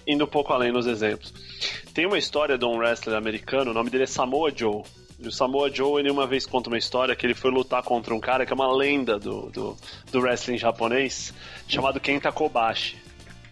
indo 0.08 0.24
um 0.24 0.28
pouco 0.28 0.54
além 0.54 0.72
nos 0.72 0.88
exemplos. 0.88 1.34
Tem 1.94 2.06
uma 2.06 2.18
história 2.18 2.58
de 2.58 2.66
um 2.66 2.78
wrestler 2.78 3.18
americano, 3.18 3.72
o 3.72 3.74
nome 3.74 3.90
dele 3.90 4.04
é 4.04 4.08
Samoa 4.08 4.50
Joe. 4.56 4.84
O 5.20 5.32
Samoa 5.32 5.72
Joe, 5.74 6.02
ele 6.02 6.12
uma 6.12 6.28
vez 6.28 6.46
conta 6.46 6.70
uma 6.70 6.78
história 6.78 7.16
que 7.16 7.26
ele 7.26 7.34
foi 7.34 7.52
lutar 7.52 7.82
contra 7.84 8.14
um 8.14 8.20
cara 8.20 8.46
que 8.46 8.52
é 8.52 8.56
uma 8.56 8.72
lenda 8.74 9.18
do, 9.18 9.50
do, 9.50 9.78
do 10.12 10.20
wrestling 10.20 10.58
japonês, 10.58 11.34
chamado 11.68 12.00
Kenta 12.00 12.32
Kobashi 12.32 13.06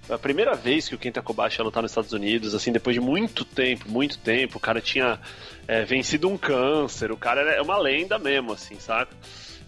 a 0.09 0.17
primeira 0.17 0.53
vez 0.55 0.89
que 0.89 0.95
o 0.95 0.97
Kenta 0.97 1.21
Kobashi 1.21 1.59
ia 1.59 1.63
lutar 1.63 1.81
nos 1.81 1.91
Estados 1.91 2.11
Unidos, 2.11 2.53
assim, 2.53 2.71
depois 2.71 2.93
de 2.93 2.99
muito 2.99 3.45
tempo, 3.45 3.89
muito 3.89 4.17
tempo, 4.19 4.57
o 4.57 4.61
cara 4.61 4.81
tinha 4.81 5.19
é, 5.67 5.83
vencido 5.83 6.27
um 6.27 6.37
câncer, 6.37 7.11
o 7.11 7.17
cara 7.17 7.41
é 7.53 7.61
uma 7.61 7.77
lenda 7.77 8.19
mesmo, 8.19 8.51
assim, 8.51 8.75
saca? 8.79 9.15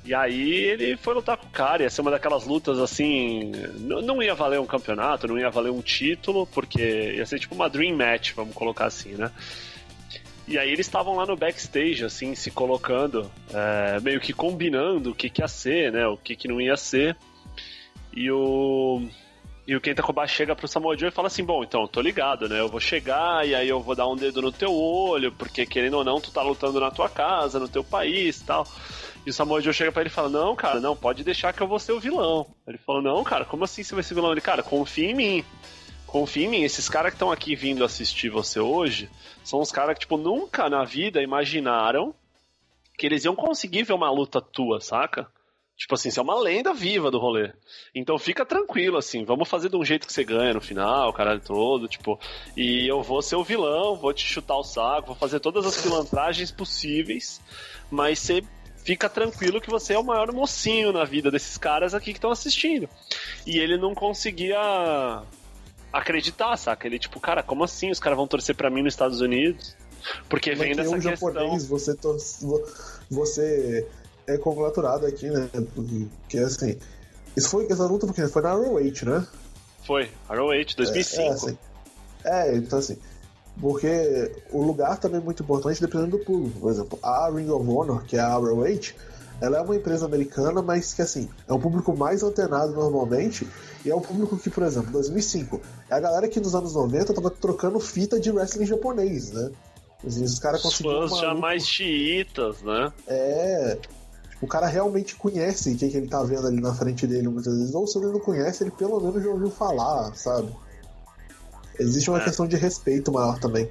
E 0.04 0.14
aí 0.14 0.54
ele 0.54 0.98
foi 0.98 1.14
lutar 1.16 1.38
com 1.38 1.48
o 1.48 1.50
cara, 1.50 1.84
ia 1.84 1.90
ser 1.90 2.02
uma 2.02 2.12
daquelas 2.12 2.46
lutas 2.46 2.78
assim. 2.78 3.52
Não 3.80 4.22
ia 4.22 4.36
valer 4.36 4.60
um 4.60 4.66
campeonato, 4.66 5.28
não 5.28 5.36
ia 5.36 5.50
valer 5.50 5.72
um 5.72 5.82
título, 5.82 6.46
porque 6.46 7.14
ia 7.16 7.25
ser 7.25 7.40
tipo 7.40 7.56
uma 7.56 7.68
Dream 7.68 7.98
Match, 7.98 8.34
vamos 8.34 8.54
colocar 8.54 8.86
assim, 8.86 9.14
né? 9.14 9.32
E 10.48 10.60
aí 10.60 10.70
eles 10.70 10.86
estavam 10.86 11.16
lá 11.16 11.25
no 11.25 11.36
backstage, 11.36 12.06
assim, 12.06 12.36
se 12.36 12.52
colocando, 12.52 13.32
é, 13.52 14.00
meio 14.00 14.20
que 14.20 14.32
combinando 14.32 15.12
o 15.12 15.16
que, 15.16 15.30
que 15.30 15.42
ia 15.42 15.48
ser, 15.48 15.92
né? 15.92 16.08
O 16.08 16.18
que, 16.18 16.36
que 16.36 16.48
não 16.48 16.62
ia 16.62 16.78
ser. 16.78 17.18
E 18.14 18.32
o. 18.32 19.02
E 19.68 19.75
o 19.75 19.82
Kenta 19.82 20.04
Kobashi 20.04 20.36
chega 20.36 20.56
pro 20.56 20.68
Samoa 20.68 20.96
Joe 20.96 21.10
e 21.10 21.12
fala 21.12 21.28
assim: 21.28 21.44
Bom, 21.44 21.64
então, 21.64 21.88
tô 21.88 22.00
ligado, 22.00 22.48
né? 22.48 22.60
Eu 22.60 22.70
vou 22.70 22.80
chegar 22.80 23.48
e 23.48 23.56
aí 23.56 23.68
eu 23.68 23.82
vou 23.82 23.96
dar 23.96 24.08
um 24.08 24.16
dedo 24.16 24.40
no 24.40 24.52
teu 24.52 24.72
olho, 24.72 25.32
porque 25.32 25.66
querendo 25.66 25.96
ou 25.96 26.04
não, 26.04 26.22
tu 26.22 26.32
tá 26.32 26.44
lutando 26.44 26.80
na 26.80 26.92
tua 26.92 27.10
casa, 27.10 27.60
no 27.60 27.68
teu 27.68 27.84
país 27.84 28.40
tal. 28.42 28.68
E 29.25 29.32
o 29.32 29.34
Samoa 29.34 29.60
Joe 29.60 29.74
chega 29.74 29.92
pra 29.92 30.04
ele 30.04 30.10
e 30.10 30.14
fala: 30.14 30.30
Não, 30.30 30.56
cara, 30.56 30.80
não, 30.80 30.96
pode 30.96 31.24
deixar 31.24 31.52
que 31.52 31.62
eu 31.62 31.68
vou 31.68 31.80
ser 31.80 31.94
o 31.94 32.00
vilão. 32.00 32.46
Ele 32.68 32.78
falou: 32.78 33.02
Não, 33.02 33.24
cara, 33.24 33.44
como 33.44 33.64
assim 33.64 33.82
você 33.82 33.96
vai 33.96 34.04
ser 34.04 34.14
vilão? 34.14 34.32
Ele, 34.32 34.42
cara, 34.42 34.62
confia 34.62 35.10
em 35.10 35.16
mim. 35.16 35.46
Confia 36.07 36.45
em 36.45 36.50
mim. 36.50 36.63
Esses 36.63 36.88
caras 36.88 37.12
que 37.12 37.15
estão 37.15 37.31
aqui 37.31 37.55
vindo 37.55 37.83
assistir 37.83 38.29
você 38.29 38.59
hoje 38.59 39.09
são 39.43 39.59
os 39.59 39.71
caras 39.71 39.95
que, 39.95 40.01
tipo, 40.01 40.17
nunca 40.17 40.69
na 40.69 40.83
vida 40.83 41.21
imaginaram 41.21 42.13
que 42.97 43.05
eles 43.05 43.25
iam 43.25 43.35
conseguir 43.35 43.83
ver 43.83 43.93
uma 43.93 44.09
luta 44.09 44.41
tua, 44.41 44.79
saca? 44.79 45.27
Tipo 45.77 45.95
assim, 45.95 46.09
você 46.09 46.19
é 46.19 46.24
uma 46.24 46.39
lenda 46.39 46.74
viva 46.74 47.12
do 47.12 47.19
rolê. 47.19 47.51
Então 47.93 48.17
fica 48.17 48.45
tranquilo, 48.45 48.97
assim, 48.97 49.25
vamos 49.25 49.50
fazer 49.50 49.67
de 49.67 49.75
um 49.75 49.83
jeito 49.83 50.07
que 50.07 50.13
você 50.13 50.24
ganha 50.24 50.53
no 50.53 50.62
final, 50.62 51.12
caralho 51.12 51.41
todo, 51.41 51.89
tipo. 51.89 52.17
E 52.55 52.88
eu 52.89 53.03
vou 53.03 53.21
ser 53.21 53.35
o 53.35 53.43
vilão, 53.43 53.97
vou 53.97 54.13
te 54.13 54.25
chutar 54.25 54.55
o 54.55 54.63
saco, 54.63 55.07
vou 55.07 55.15
fazer 55.15 55.41
todas 55.41 55.65
as 55.65 55.81
pilantragens 55.81 56.50
possíveis, 56.50 57.41
mas 57.91 58.19
você 58.19 58.41
fica 58.85 59.09
tranquilo 59.09 59.59
que 59.59 59.69
você 59.69 59.95
é 59.95 60.00
o 60.00 60.03
maior 60.03 60.31
mocinho 60.31 60.93
na 60.93 61.03
vida 61.03 61.29
desses 61.29 61.57
caras 61.57 61.93
aqui 61.93 62.13
que 62.13 62.19
estão 62.19 62.31
assistindo. 62.31 62.88
E 63.45 63.57
ele 63.57 63.77
não 63.77 63.93
conseguia 63.93 65.24
acreditar, 65.96 66.56
saca? 66.58 66.88
Ele, 66.88 67.00
tipo, 67.00 67.20
cara, 67.20 67.42
como 67.42 67.64
assim 67.64 67.90
os 67.90 68.00
caras 68.00 68.18
vão 68.18 68.28
torcer 68.28 68.56
para 68.56 68.70
mim 68.70 68.84
nos 68.84 68.94
Estados 68.94 69.22
Unidos? 69.22 69.75
Porque 70.30 70.52
como 70.52 70.64
vem 70.64 70.74
é 70.74 70.75
dessa 70.75 71.00
questão. 71.00 71.34
Japonês, 71.34 71.66
você, 71.66 71.96
tor... 71.96 72.18
você 73.10 73.88
é 74.28 74.38
congratulado 74.38 75.06
aqui, 75.06 75.30
né? 75.30 75.50
Porque 75.74 76.38
assim. 76.38 76.78
Isso 77.36 77.50
foi 77.50 77.68
essa 77.70 77.86
luta 77.86 78.06
porque 78.06 78.25
foi 78.28 78.42
na 78.42 78.54
ROH, 78.54 79.04
né? 79.04 79.28
Foi, 79.86 80.10
ROH 80.30 80.75
2005. 80.78 81.22
É, 81.22 81.25
é, 81.25 81.30
assim, 81.30 81.58
é, 82.25 82.56
então 82.56 82.80
assim. 82.80 82.98
Porque 83.60 84.32
o 84.52 84.62
lugar 84.62 84.98
também 84.98 85.22
é 85.22 85.24
muito 85.24 85.44
importante 85.44 85.80
dependendo 85.80 86.18
do 86.18 86.24
público. 86.24 86.60
Por 86.60 86.72
exemplo, 86.72 87.00
a 87.02 87.30
Ring 87.30 87.50
of 87.50 87.70
Honor, 87.70 88.04
que 88.04 88.18
é 88.18 88.20
a 88.20 88.36
ROH, 88.36 88.94
ela 89.42 89.58
é 89.58 89.62
uma 89.62 89.75
empresa 89.75 90.06
americana, 90.06 90.62
mas 90.62 90.94
que 90.94 91.01
assim, 91.01 91.30
é 91.48 91.54
um 91.54 91.60
público 91.60 91.96
mais 91.96 92.24
antenado 92.24 92.74
normalmente, 92.74 93.48
e 93.84 93.89
é 93.89 93.96
um 93.96 94.01
público 94.01 94.38
que, 94.38 94.50
por 94.50 94.63
exemplo, 94.63 94.92
2005, 94.92 95.62
é 95.89 95.96
a 95.96 96.00
galera 96.00 96.27
que 96.27 96.39
nos 96.39 96.56
anos 96.56 96.74
90 96.74 97.13
tava 97.13 97.30
trocando 97.30 97.80
fita 97.80 98.20
de 98.20 98.32
wrestling 98.32 98.65
japonês, 98.65 99.32
né? 99.32 99.51
Os 100.04 100.39
caras 100.39 100.62
conseguiram. 100.62 101.08
Fãs 101.10 101.20
já 101.20 101.34
mais 101.34 101.68
chiitas, 101.68 102.62
né? 102.62 102.92
É 103.08 103.77
o 104.42 104.48
cara 104.48 104.68
realmente 104.68 105.15
conhece 105.15 105.72
o 105.72 105.77
que, 105.77 105.89
que 105.89 105.98
ele 105.98 106.08
tá 106.08 106.22
vendo 106.24 106.48
ali 106.48 106.60
na 106.60 106.74
frente 106.74 107.08
dele 107.08 107.27
muitas 107.27 107.58
vezes. 107.58 107.74
Ou 107.74 107.88
se 107.88 107.98
ele 107.98 108.08
não 108.08 108.20
conhece, 108.20 108.63
ele 108.63 108.72
pelo 108.72 109.00
menos 109.00 109.24
já 109.24 109.30
ouviu 109.30 109.50
falar, 109.50 110.13
sabe? 110.15 110.54
Existe 111.80 112.10
uma 112.10 112.20
é. 112.20 112.24
questão 112.24 112.48
de 112.48 112.56
respeito 112.56 113.12
maior 113.12 113.39
também. 113.39 113.70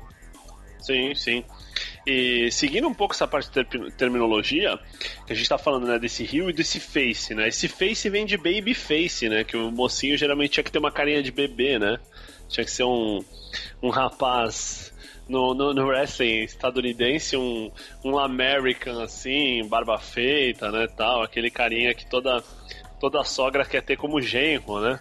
Sim, 0.80 1.14
sim. 1.14 1.44
E 2.06 2.50
seguindo 2.50 2.87
um 2.87 2.92
pouco 2.92 3.14
essa 3.14 3.26
parte 3.26 3.50
de 3.50 3.90
terminologia, 3.92 4.78
que 5.26 5.32
a 5.32 5.37
gente 5.37 5.49
tá 5.49 5.56
falando, 5.56 5.87
né, 5.87 5.99
desse 5.99 6.23
rio 6.23 6.50
e 6.50 6.52
desse 6.52 6.78
face, 6.78 7.34
né? 7.34 7.49
Esse 7.49 7.66
face 7.66 8.11
vem 8.11 8.26
de 8.26 8.37
baby 8.37 8.75
face, 8.75 9.28
né? 9.28 9.42
Que 9.42 9.56
o 9.56 9.70
mocinho 9.70 10.16
geralmente 10.16 10.52
tinha 10.52 10.64
que 10.64 10.70
ter 10.70 10.78
uma 10.78 10.92
carinha 10.92 11.23
de 11.23 11.32
bebê, 11.32 11.78
né? 11.78 11.99
Tinha 12.49 12.64
que 12.64 12.70
ser 12.70 12.84
um, 12.84 13.25
um 13.82 13.88
rapaz 13.88 14.92
no, 15.28 15.54
no, 15.54 15.73
no, 15.73 15.87
wrestling 15.87 16.42
estadunidense 16.42 17.37
um, 17.37 17.70
um 18.04 18.18
American 18.18 19.00
assim, 19.00 19.66
barba 19.66 19.99
feita, 19.99 20.70
né, 20.70 20.87
tal, 20.87 21.23
aquele 21.23 21.50
carinha 21.50 21.94
que 21.94 22.06
toda 22.06 22.42
toda 23.00 23.25
sogra 23.25 23.64
quer 23.64 23.82
ter 23.82 23.96
como 23.96 24.20
genro, 24.20 24.80
né? 24.80 25.00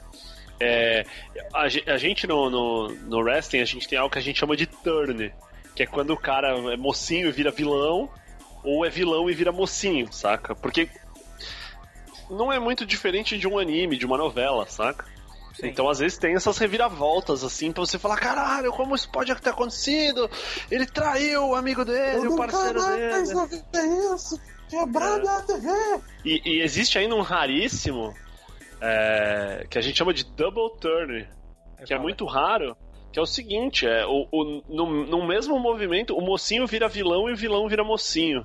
É, 0.60 1.05
a, 1.53 1.63
a, 1.63 1.98
gente 1.98 2.27
no, 2.27 2.50
no, 2.50 2.89
no, 2.89 3.19
wrestling 3.19 3.62
a 3.62 3.65
gente 3.65 3.88
tem 3.88 3.98
algo 3.98 4.12
que 4.12 4.19
a 4.19 4.22
gente 4.22 4.39
chama 4.39 4.55
de 4.55 4.65
turn, 4.65 5.31
que 5.75 5.84
é 5.84 5.86
quando 5.86 6.12
o 6.12 6.18
cara 6.18 6.50
é 6.72 6.77
mocinho 6.77 7.27
e 7.27 7.32
vira 7.32 7.51
vilão, 7.51 8.10
ou 8.63 8.86
é 8.86 8.89
vilão 8.89 9.30
e 9.30 9.34
vira 9.34 9.51
mocinho, 9.51 10.12
saca? 10.12 10.56
Porque 10.56 10.89
não 12.30 12.51
é 12.51 12.60
muito 12.60 12.86
diferente 12.86 13.38
de 13.38 13.48
um 13.48 13.58
anime, 13.58 13.98
de 13.98 14.06
uma 14.06 14.18
novela, 14.18 14.65
saca? 14.68 15.06
Sim. 15.53 15.68
Então, 15.68 15.88
às 15.88 16.00
vezes, 16.00 16.18
tem 16.18 16.36
essas 16.36 16.58
reviravoltas, 16.58 17.44
assim, 17.44 17.72
pra 17.72 17.82
você 17.82 18.00
falar: 18.00 18.18
caralho, 18.18 18.72
como 18.72 18.96
isso 18.96 19.10
pode 19.12 19.34
ter 19.36 19.50
acontecido? 19.50 20.30
Ele 20.70 20.86
traiu 20.86 21.50
o 21.50 21.56
amigo 21.56 21.86
dele, 21.86 22.27
o 22.27 22.36
parceiro 22.36 22.84
dele. 22.84 23.01
É 23.74 24.13
isso, 24.15 24.42
quebrado 24.68 25.27
é. 25.27 25.32
a 25.32 25.42
TV. 25.42 25.70
E, 26.25 26.42
e, 26.44 26.62
existe 26.62 26.98
ainda 26.98 27.15
um 27.15 27.22
raríssimo 27.22 28.13
é, 28.82 29.68
que 29.70 29.77
a 29.77 29.82
gente 29.82 29.98
chama 29.98 30.13
de 30.13 30.24
double 30.24 30.75
turn, 30.80 31.27
que 31.86 31.94
é 31.94 32.00
muito 32.00 32.25
raro. 32.25 32.75
Que 33.13 33.20
é 33.20 33.22
o 33.22 33.25
seguinte, 33.25 33.88
é 33.88 34.05
o, 34.05 34.27
o, 34.32 34.63
no, 34.67 35.05
no 35.05 35.25
mesmo 35.25 35.58
movimento, 35.58 36.17
o 36.17 36.22
mocinho 36.22 36.67
vira 36.67 36.89
vilão 36.89 37.29
e 37.29 37.34
o 37.34 37.38
vilão 37.38 37.70
vira 37.70 37.84
mocinho 37.84 38.43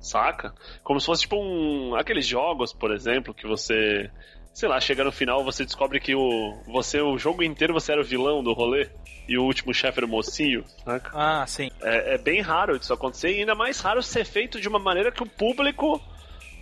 saca? 0.00 0.54
Como 0.84 1.00
se 1.00 1.06
fosse 1.06 1.22
tipo 1.22 1.36
um. 1.36 1.94
aqueles 1.96 2.26
jogos, 2.26 2.72
por 2.72 2.92
exemplo, 2.92 3.34
que 3.34 3.46
você 3.46 4.08
sei 4.52 4.68
lá, 4.68 4.80
chega 4.80 5.04
no 5.04 5.12
final 5.12 5.44
você 5.44 5.64
descobre 5.64 6.00
que 6.00 6.14
o 6.14 6.58
você 6.66 7.00
o 7.00 7.16
jogo 7.16 7.42
inteiro 7.42 7.72
você 7.72 7.92
era 7.92 8.00
o 8.00 8.04
vilão 8.04 8.42
do 8.42 8.52
rolê 8.52 8.88
e 9.28 9.38
o 9.38 9.44
último 9.44 9.72
chefe 9.72 10.00
era 10.00 10.06
o 10.06 10.08
mocinho, 10.08 10.64
saca? 10.84 11.10
Ah, 11.14 11.46
sim. 11.46 11.70
É, 11.82 12.14
é, 12.14 12.18
bem 12.18 12.40
raro 12.40 12.76
isso 12.76 12.92
acontecer 12.92 13.30
e 13.30 13.40
ainda 13.40 13.54
mais 13.54 13.78
raro 13.80 14.02
ser 14.02 14.24
feito 14.24 14.60
de 14.60 14.68
uma 14.68 14.78
maneira 14.78 15.12
que 15.12 15.22
o 15.22 15.28
público 15.28 16.02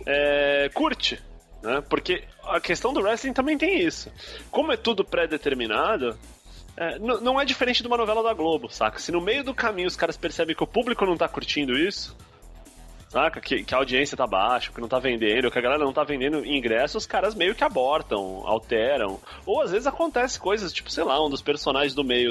é, 0.05 0.69
curte, 0.73 1.19
né? 1.63 1.81
Porque 1.89 2.23
a 2.43 2.59
questão 2.59 2.93
do 2.93 3.01
wrestling 3.01 3.33
também 3.33 3.57
tem 3.57 3.81
isso. 3.81 4.11
Como 4.51 4.71
é 4.71 4.77
tudo 4.77 5.03
pré-determinado, 5.03 6.17
é, 6.77 6.99
não 6.99 7.41
é 7.41 7.43
diferente 7.43 7.81
de 7.81 7.87
uma 7.87 7.97
novela 7.97 8.21
da 8.21 8.33
Globo, 8.33 8.69
saca? 8.69 8.99
Se 8.99 9.11
no 9.11 9.19
meio 9.19 9.43
do 9.43 9.53
caminho 9.53 9.87
os 9.87 9.95
caras 9.95 10.15
percebem 10.15 10.55
que 10.55 10.63
o 10.63 10.67
público 10.67 11.05
não 11.05 11.17
tá 11.17 11.27
curtindo 11.27 11.73
isso, 11.73 12.15
saca? 13.09 13.41
Que, 13.41 13.63
que 13.63 13.73
a 13.73 13.79
audiência 13.79 14.15
tá 14.15 14.27
baixa, 14.27 14.71
que 14.71 14.79
não 14.79 14.87
tá 14.87 14.99
vendendo, 14.99 15.49
que 15.49 15.57
a 15.57 15.61
galera 15.61 15.83
não 15.83 15.91
tá 15.91 16.03
vendendo 16.03 16.45
ingressos, 16.45 17.03
os 17.03 17.05
caras 17.07 17.33
meio 17.33 17.55
que 17.55 17.63
abortam, 17.63 18.45
alteram. 18.45 19.19
Ou 19.43 19.61
às 19.61 19.71
vezes 19.71 19.87
acontece 19.87 20.39
coisas, 20.39 20.71
tipo, 20.71 20.91
sei 20.91 21.03
lá, 21.03 21.23
um 21.25 21.29
dos 21.29 21.41
personagens 21.41 21.95
do 21.95 22.03
meio 22.03 22.29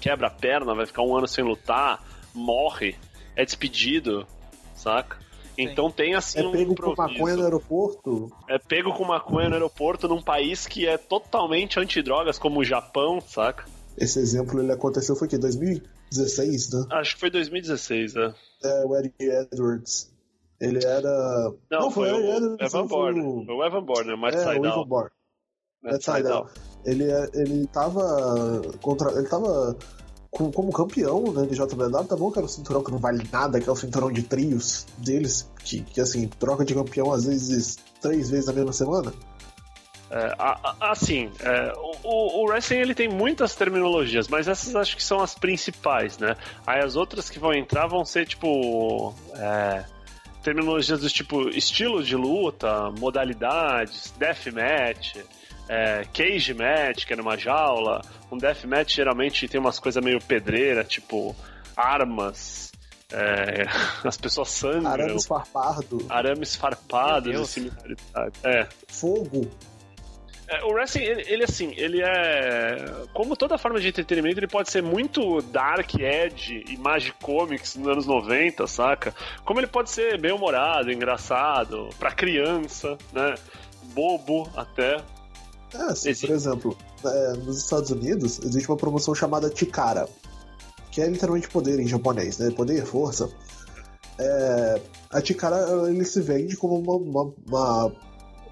quebra 0.00 0.26
a 0.26 0.30
perna, 0.30 0.74
vai 0.74 0.86
ficar 0.86 1.02
um 1.02 1.16
ano 1.16 1.28
sem 1.28 1.44
lutar, 1.44 2.02
morre, 2.34 2.96
é 3.36 3.44
despedido, 3.44 4.26
saca? 4.74 5.22
Então 5.56 5.88
tem 5.88 6.16
assim 6.16 6.40
é 6.40 6.50
pego 6.50 6.72
um 6.72 6.74
com 6.74 6.94
maconha 6.96 7.36
no 7.36 7.44
aeroporto? 7.44 8.32
É 8.48 8.58
pego 8.58 8.92
com 8.92 9.04
maconha 9.04 9.48
no 9.48 9.54
aeroporto 9.54 10.08
num 10.08 10.20
país 10.20 10.66
que 10.66 10.84
é 10.84 10.98
totalmente 10.98 11.78
antidrogas, 11.78 12.40
como 12.40 12.58
o 12.58 12.64
Japão, 12.64 13.20
saca? 13.20 13.64
Esse 13.96 14.18
exemplo 14.18 14.60
ele 14.60 14.72
aconteceu 14.72 15.14
foi 15.14 15.28
que 15.28 15.38
2016, 15.38 16.72
né? 16.72 16.86
Acho 16.92 17.14
que 17.14 17.20
foi 17.20 17.30
2016, 17.30 18.14
né? 18.14 18.34
É, 18.62 18.84
o 18.84 18.96
Eric 18.96 19.14
Edwards. 19.20 20.12
Ele 20.60 20.84
era. 20.84 21.52
Não, 21.70 21.80
não 21.80 21.90
foi, 21.90 22.10
foi, 22.10 22.20
o 22.20 22.36
Edwards, 22.36 22.60
Evan 22.60 22.86
Bourne. 22.86 23.46
Foi 23.46 23.54
o 23.54 23.64
Evan 23.64 23.84
Bourne, 23.84 24.16
Matt 24.16 24.34
é, 24.34 24.58
o 24.58 24.66
Evan 24.66 24.86
Bourne. 24.86 25.10
Matt 25.82 26.02
Sydal. 26.02 26.48
Ele, 26.84 27.10
é, 27.10 27.30
ele 27.34 27.66
tava. 27.68 28.62
Contra, 28.80 29.12
ele 29.12 29.28
tava 29.28 29.76
com, 30.34 30.50
como 30.50 30.72
campeão 30.72 31.32
né, 31.32 31.46
de 31.46 31.54
JBW, 31.54 32.04
tá 32.08 32.16
bom 32.16 32.30
que 32.30 32.38
era 32.38 32.46
o 32.46 32.48
cinturão 32.48 32.82
que 32.82 32.90
não 32.90 32.98
vale 32.98 33.22
nada, 33.32 33.60
que 33.60 33.68
é 33.68 33.72
o 33.72 33.76
cinturão 33.76 34.10
de 34.10 34.22
trios 34.22 34.84
deles, 34.98 35.48
que, 35.64 35.80
que 35.82 36.00
assim, 36.00 36.26
troca 36.26 36.64
de 36.64 36.74
campeão 36.74 37.12
às 37.12 37.24
vezes 37.24 37.78
três 38.00 38.30
vezes 38.30 38.46
na 38.46 38.52
mesma 38.52 38.72
semana. 38.72 39.12
É, 40.16 40.32
assim, 40.80 41.28
é, 41.40 41.72
o, 42.04 42.42
o, 42.42 42.46
wrestling 42.46 42.78
ele 42.78 42.94
tem 42.94 43.08
muitas 43.08 43.56
terminologias, 43.56 44.28
mas 44.28 44.46
essas 44.46 44.76
acho 44.76 44.96
que 44.96 45.02
são 45.02 45.20
as 45.20 45.34
principais, 45.34 46.18
né? 46.18 46.36
Aí 46.64 46.84
as 46.84 46.94
outras 46.94 47.28
que 47.28 47.40
vão 47.40 47.52
entrar 47.52 47.88
vão 47.88 48.04
ser 48.04 48.24
tipo. 48.24 49.12
É, 49.34 49.84
terminologias 50.40 51.00
do 51.00 51.08
tipo 51.08 51.48
estilo 51.48 52.00
de 52.04 52.14
luta, 52.14 52.92
modalidades, 52.96 54.14
deathmatch, 54.16 55.16
é, 55.68 56.04
cage 56.12 56.54
match, 56.54 57.06
que 57.06 57.12
é 57.12 57.16
numa 57.16 57.36
jaula. 57.36 58.00
Um 58.30 58.38
deathmatch 58.38 58.94
geralmente 58.94 59.48
tem 59.48 59.58
umas 59.58 59.80
coisas 59.80 60.04
meio 60.04 60.20
pedreira, 60.20 60.84
tipo 60.84 61.34
armas, 61.76 62.70
é, 63.12 63.64
as 64.06 64.16
pessoas 64.16 64.50
sangram. 64.50 64.92
Arames 64.92 65.26
farpado. 65.26 66.06
Arames 66.08 66.54
farpados 66.54 67.50
similaridades. 67.50 68.44
É. 68.44 68.68
Fogo. 68.86 69.50
É, 70.54 70.64
o 70.64 70.72
wrestling, 70.72 71.02
ele, 71.02 71.24
ele, 71.26 71.44
assim, 71.44 71.72
ele 71.76 72.00
é. 72.00 73.06
Como 73.12 73.36
toda 73.36 73.58
forma 73.58 73.80
de 73.80 73.88
entretenimento, 73.88 74.38
ele 74.38 74.46
pode 74.46 74.70
ser 74.70 74.82
muito 74.82 75.40
dark, 75.42 75.94
edge 75.94 76.64
e 76.68 76.76
magic 76.76 77.16
comics 77.20 77.74
nos 77.76 77.88
anos 77.88 78.06
90, 78.06 78.66
saca? 78.66 79.14
Como 79.44 79.58
ele 79.58 79.66
pode 79.66 79.90
ser 79.90 80.20
bem 80.20 80.32
humorado, 80.32 80.92
engraçado, 80.92 81.88
pra 81.98 82.12
criança, 82.12 82.96
né? 83.12 83.34
Bobo 83.94 84.48
até. 84.56 84.98
É, 85.74 85.82
assim, 85.90 86.14
por 86.14 86.30
exemplo, 86.30 86.78
é, 87.04 87.32
nos 87.38 87.58
Estados 87.58 87.90
Unidos 87.90 88.38
existe 88.38 88.68
uma 88.68 88.76
promoção 88.76 89.14
chamada 89.14 89.50
Tikara, 89.50 90.08
que 90.92 91.00
é 91.00 91.08
literalmente 91.08 91.48
poder 91.48 91.80
em 91.80 91.88
japonês, 91.88 92.38
né? 92.38 92.50
Poder, 92.52 92.84
força. 92.86 93.28
É, 94.20 94.80
a 95.10 95.20
Tikara 95.20 95.88
ele 95.88 96.04
se 96.04 96.20
vende 96.20 96.56
como 96.56 96.78
uma, 96.78 96.94
uma, 96.96 97.34
uma, 97.44 97.92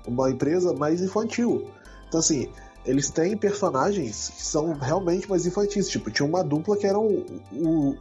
uma 0.04 0.30
empresa 0.30 0.72
mais 0.72 1.00
infantil. 1.00 1.70
Então, 2.12 2.20
assim, 2.20 2.46
eles 2.84 3.08
têm 3.08 3.34
personagens 3.38 4.28
que 4.36 4.42
são 4.42 4.74
realmente 4.74 5.26
mais 5.30 5.46
infantis. 5.46 5.88
Tipo, 5.88 6.10
tinha 6.10 6.28
uma 6.28 6.44
dupla 6.44 6.76
que 6.76 6.86
eram 6.86 7.06
o, 7.50 7.96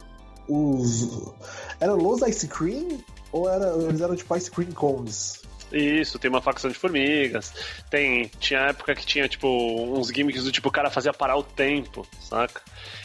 os. 0.46 1.32
Era 1.80 1.94
Los 1.94 2.20
Ice 2.20 2.46
Cream? 2.46 2.98
Ou 3.32 3.48
era, 3.48 3.74
eles 3.74 4.02
eram 4.02 4.14
tipo 4.14 4.36
Ice 4.36 4.50
Cream 4.50 4.70
Cones? 4.72 5.40
Isso, 5.72 6.18
tem 6.18 6.30
uma 6.30 6.42
facção 6.42 6.70
de 6.70 6.76
formigas. 6.76 7.54
Tem. 7.88 8.30
Tinha 8.38 8.60
época 8.68 8.94
que 8.94 9.06
tinha, 9.06 9.26
tipo, 9.26 9.48
uns 9.48 10.08
gimmicks 10.08 10.44
do 10.44 10.52
tipo, 10.52 10.68
o 10.68 10.72
cara 10.72 10.90
fazia 10.90 11.14
parar 11.14 11.38
o 11.38 11.42
tempo, 11.42 12.06
saca? 12.20 12.60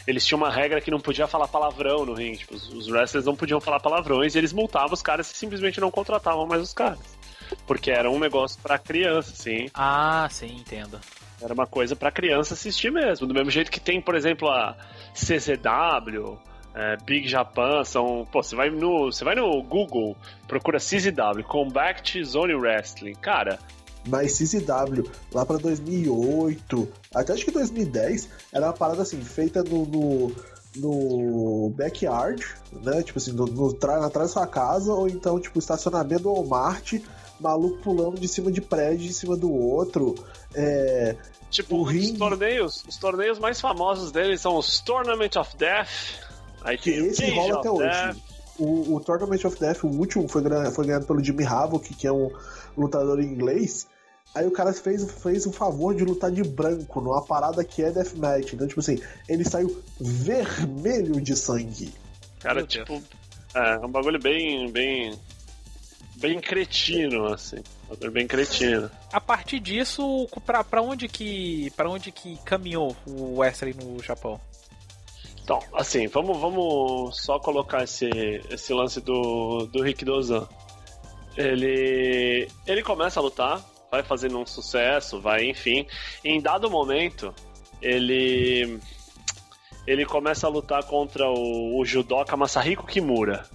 Eles 0.06 0.26
tinham 0.26 0.36
uma 0.36 0.50
regra 0.50 0.78
que 0.78 0.90
não 0.90 1.00
podia 1.00 1.26
falar 1.26 1.48
palavrão 1.48 2.04
no 2.04 2.12
ringue. 2.12 2.40
Tipo, 2.40 2.54
os 2.54 2.86
wrestlers 2.90 3.24
não 3.24 3.34
podiam 3.34 3.62
falar 3.62 3.80
palavrões 3.80 4.34
e 4.34 4.38
eles 4.38 4.52
multavam 4.52 4.92
os 4.92 5.00
caras 5.00 5.30
e 5.30 5.34
simplesmente 5.34 5.80
não 5.80 5.90
contratavam 5.90 6.46
mais 6.46 6.60
os 6.60 6.74
caras. 6.74 7.17
Porque 7.66 7.90
era 7.90 8.10
um 8.10 8.18
negócio 8.18 8.60
para 8.62 8.78
criança, 8.78 9.32
sim. 9.34 9.68
Ah, 9.74 10.28
sim, 10.30 10.56
entendo. 10.58 10.98
Era 11.40 11.54
uma 11.54 11.66
coisa 11.66 11.94
para 11.94 12.10
criança 12.10 12.54
assistir 12.54 12.90
mesmo. 12.90 13.26
Do 13.26 13.34
mesmo 13.34 13.50
jeito 13.50 13.70
que 13.70 13.80
tem, 13.80 14.00
por 14.00 14.14
exemplo, 14.14 14.48
a 14.48 14.76
CZW, 15.14 16.38
é, 16.74 16.96
Big 17.04 17.28
Japan, 17.28 17.84
são. 17.84 18.26
Pô, 18.30 18.42
você 18.42 18.56
vai 18.56 18.70
no. 18.70 19.12
Você 19.12 19.24
vai 19.24 19.34
no 19.34 19.62
Google, 19.62 20.16
procura 20.46 20.78
CZW, 20.78 21.44
Combat 21.46 22.22
Zone 22.24 22.54
Wrestling. 22.54 23.14
Cara. 23.14 23.58
Mas 24.06 24.38
CZW, 24.38 25.10
lá 25.34 25.44
pra 25.44 25.58
2008, 25.58 26.88
até 27.14 27.32
acho 27.34 27.44
que 27.44 27.50
2010, 27.50 28.30
era 28.54 28.66
uma 28.66 28.72
parada 28.72 29.02
assim, 29.02 29.20
feita 29.20 29.62
no, 29.62 29.84
no 29.84 30.34
no 30.76 31.70
backyard, 31.70 32.44
né? 32.72 33.02
Tipo 33.02 33.18
assim, 33.18 33.32
no, 33.32 33.46
no, 33.46 33.68
atrás 33.68 34.12
da 34.12 34.28
sua 34.28 34.46
casa, 34.46 34.92
ou 34.92 35.08
então, 35.08 35.40
tipo, 35.40 35.58
estacionamento 35.58 36.22
do 36.22 36.32
Walmart, 36.32 37.00
maluco 37.40 37.78
pulando 37.78 38.18
de 38.18 38.28
cima 38.28 38.50
de 38.50 38.60
prédio, 38.60 39.06
de 39.06 39.12
cima 39.12 39.36
do 39.36 39.52
outro. 39.52 40.14
É, 40.54 41.16
tipo, 41.50 41.76
o 41.76 41.82
os 41.82 42.10
torneios, 42.12 42.84
os 42.88 42.96
torneios 42.96 43.38
mais 43.38 43.60
famosos 43.60 44.12
deles 44.12 44.40
são 44.40 44.56
os 44.56 44.80
Tournament 44.80 45.36
of 45.36 45.56
Death. 45.56 45.88
Aí 46.62 46.76
que 46.76 46.90
esse 46.90 47.30
rola 47.30 47.58
até 47.58 47.70
hoje. 47.70 48.22
O, 48.58 48.96
o, 48.96 49.00
Tournament 49.00 49.44
of 49.44 49.58
Death, 49.58 49.84
o 49.84 49.86
último, 49.86 50.28
foi, 50.28 50.42
foi 50.72 50.86
ganhado 50.86 51.06
pelo 51.06 51.22
Jimmy 51.22 51.44
Havoc, 51.44 51.94
que 51.94 52.06
é 52.08 52.12
um 52.12 52.28
lutador 52.76 53.20
inglês. 53.20 53.86
Aí 54.34 54.46
o 54.46 54.50
cara 54.50 54.72
fez, 54.72 55.10
fez 55.22 55.46
o 55.46 55.52
favor 55.52 55.94
de 55.94 56.04
lutar 56.04 56.30
de 56.30 56.42
branco 56.42 57.00
numa 57.00 57.24
parada 57.24 57.64
que 57.64 57.82
é 57.82 57.90
deathmatch. 57.90 58.52
Então, 58.52 58.66
tipo 58.66 58.80
assim, 58.80 59.00
ele 59.28 59.44
saiu 59.44 59.82
vermelho 60.00 61.20
de 61.20 61.36
sangue. 61.36 61.94
Cara, 62.40 62.64
tipo, 62.64 63.02
é 63.54 63.78
um 63.78 63.90
bagulho 63.90 64.20
bem, 64.20 64.70
bem 64.70 65.18
bem 66.20 66.40
cretino, 66.40 67.26
assim. 67.26 67.62
Bem 68.12 68.26
cretino. 68.26 68.90
A 69.12 69.20
partir 69.20 69.60
disso, 69.60 70.28
pra, 70.44 70.62
pra 70.62 70.82
onde 70.82 71.08
que. 71.08 71.70
para 71.76 71.88
onde 71.88 72.12
que 72.12 72.36
caminhou 72.44 72.94
o 73.06 73.38
Wesley 73.38 73.74
no 73.74 74.02
Japão? 74.02 74.40
Então, 75.42 75.60
assim, 75.72 76.06
vamos, 76.06 76.38
vamos 76.38 77.22
só 77.22 77.38
colocar 77.38 77.82
esse, 77.82 78.10
esse 78.50 78.74
lance 78.74 79.00
do, 79.00 79.66
do 79.66 79.82
Rick 79.82 80.04
Dozan. 80.04 80.46
Ele, 81.36 82.48
ele 82.66 82.82
começa 82.82 83.18
a 83.18 83.22
lutar, 83.22 83.64
vai 83.90 84.02
fazendo 84.02 84.38
um 84.38 84.44
sucesso, 84.44 85.20
vai, 85.20 85.44
enfim. 85.44 85.86
Em 86.22 86.40
dado 86.40 86.70
momento, 86.70 87.34
ele 87.80 88.78
ele 89.86 90.04
começa 90.04 90.46
a 90.46 90.50
lutar 90.50 90.84
contra 90.84 91.26
o, 91.30 91.80
o 91.80 91.84
judoca 91.84 92.36
Masahiko 92.36 92.86
Kimura. 92.86 93.46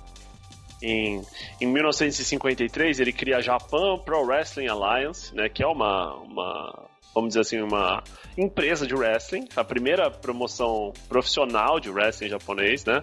Em, 0.84 1.22
em 1.62 1.66
1953, 1.66 3.00
ele 3.00 3.14
cria 3.14 3.38
a 3.38 3.42
Japan 3.42 3.98
Pro 4.00 4.26
Wrestling 4.26 4.68
Alliance, 4.68 5.34
né, 5.34 5.48
que 5.48 5.64
é 5.64 5.68
uma, 5.68 6.14
uma, 6.16 6.90
vamos 7.16 7.30
dizer 7.30 7.40
assim, 7.40 7.62
uma 7.62 8.04
empresa 8.38 8.86
de 8.86 8.94
wrestling, 8.94 9.48
a 9.56 9.64
primeira 9.64 10.12
promoção 10.12 10.92
profissional 11.08 11.80
de 11.80 11.90
wrestling 11.90 12.28
japonês, 12.28 12.84
né? 12.84 13.02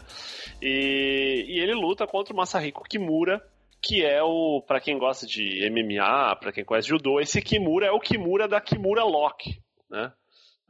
E, 0.60 1.46
e 1.48 1.58
ele 1.58 1.72
luta 1.74 2.06
contra 2.06 2.34
o 2.34 2.36
Masahiko 2.36 2.84
Kimura, 2.84 3.40
que 3.82 4.04
é 4.04 4.22
o, 4.22 4.62
para 4.66 4.80
quem 4.80 4.98
gosta 4.98 5.26
de 5.26 5.66
MMA, 5.70 6.36
para 6.36 6.52
quem 6.52 6.64
conhece 6.64 6.88
judô, 6.88 7.18
esse 7.18 7.40
Kimura 7.40 7.86
é 7.86 7.90
o 7.90 8.00
Kimura 8.00 8.46
da 8.46 8.60
Kimura 8.60 9.04
Lock, 9.04 9.58
né? 9.90 10.12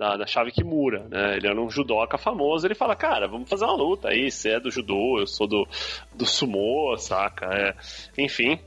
Da, 0.01 0.17
da 0.17 0.27
chave 0.27 0.51
Kimura, 0.51 1.07
né? 1.11 1.37
Ele 1.37 1.47
era 1.47 1.61
um 1.61 1.71
judoca 1.71 2.17
famoso, 2.17 2.67
ele 2.67 2.75
fala, 2.75 2.97
cara, 2.97 3.29
vamos 3.29 3.51
fazer 3.51 3.67
uma 3.67 3.75
luta 3.75 4.09
aí, 4.09 4.31
você 4.31 4.53
é 4.53 4.59
do 4.59 4.71
judô, 4.71 5.21
eu 5.21 5.27
sou 5.27 5.47
do, 5.47 5.69
do 6.15 6.25
sumô, 6.25 6.97
saca? 6.97 7.47
É, 7.53 7.75
enfim. 8.17 8.59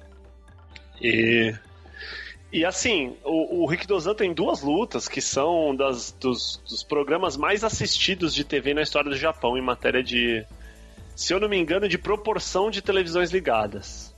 E... 1.01 1.51
E 2.51 2.63
assim, 2.63 3.17
o, 3.23 3.65
o 3.65 3.87
Dozan 3.87 4.13
tem 4.13 4.31
duas 4.31 4.61
lutas 4.61 5.07
que 5.07 5.19
são 5.19 5.75
das, 5.75 6.11
dos, 6.11 6.61
dos 6.69 6.83
programas 6.83 7.35
mais 7.35 7.63
assistidos 7.63 8.31
de 8.31 8.43
TV 8.43 8.75
na 8.75 8.83
história 8.83 9.09
do 9.09 9.17
Japão 9.17 9.57
em 9.57 9.61
matéria 9.61 10.03
de, 10.03 10.45
se 11.15 11.33
eu 11.33 11.39
não 11.39 11.49
me 11.49 11.57
engano, 11.57 11.89
de 11.89 11.97
proporção 11.97 12.69
de 12.69 12.79
televisões 12.79 13.31
ligadas. 13.31 14.12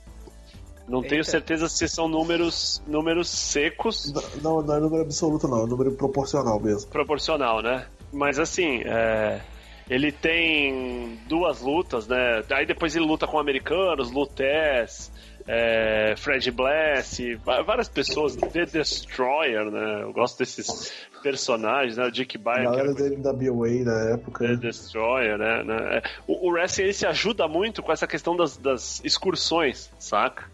Não 0.88 0.98
Eita. 0.98 1.08
tenho 1.10 1.24
certeza 1.24 1.68
se 1.68 1.88
são 1.88 2.08
números, 2.08 2.82
números 2.86 3.28
secos. 3.28 4.12
Não, 4.42 4.62
não 4.62 4.76
é 4.76 4.80
número 4.80 5.02
absoluto, 5.02 5.48
não, 5.48 5.64
é 5.64 5.66
número 5.66 5.92
proporcional 5.92 6.60
mesmo. 6.60 6.88
Proporcional, 6.90 7.60
né? 7.60 7.86
Mas 8.12 8.38
assim, 8.38 8.82
é, 8.84 9.40
ele 9.90 10.12
tem 10.12 11.18
duas 11.28 11.60
lutas, 11.60 12.06
né? 12.06 12.42
Aí 12.50 12.66
depois 12.66 12.94
ele 12.94 13.04
luta 13.04 13.26
com 13.26 13.38
americanos, 13.38 14.12
lutés, 14.12 15.10
é, 15.46 16.14
Fred 16.16 16.50
Bless, 16.50 17.36
várias 17.44 17.88
pessoas, 17.88 18.36
The 18.36 18.66
Destroyer, 18.66 19.70
né? 19.70 20.02
Eu 20.02 20.12
gosto 20.12 20.38
desses 20.38 20.92
personagens, 21.22 21.96
né? 21.96 22.06
O 22.06 22.10
Dick 22.10 22.36
Bayer. 22.36 22.64
galera 22.64 22.94
dele 22.94 23.16
da 23.16 23.32
BOA 23.32 23.84
na 23.84 24.14
época. 24.14 24.46
The 24.46 24.56
Destroyer, 24.56 25.38
né? 25.38 25.62
né? 25.62 26.02
O, 26.26 26.48
o 26.48 26.52
wrestling 26.52 26.84
ele 26.84 26.92
se 26.92 27.06
ajuda 27.06 27.46
muito 27.46 27.82
com 27.82 27.92
essa 27.92 28.06
questão 28.06 28.36
das, 28.36 28.56
das 28.56 29.00
excursões, 29.04 29.90
saca? 29.98 30.44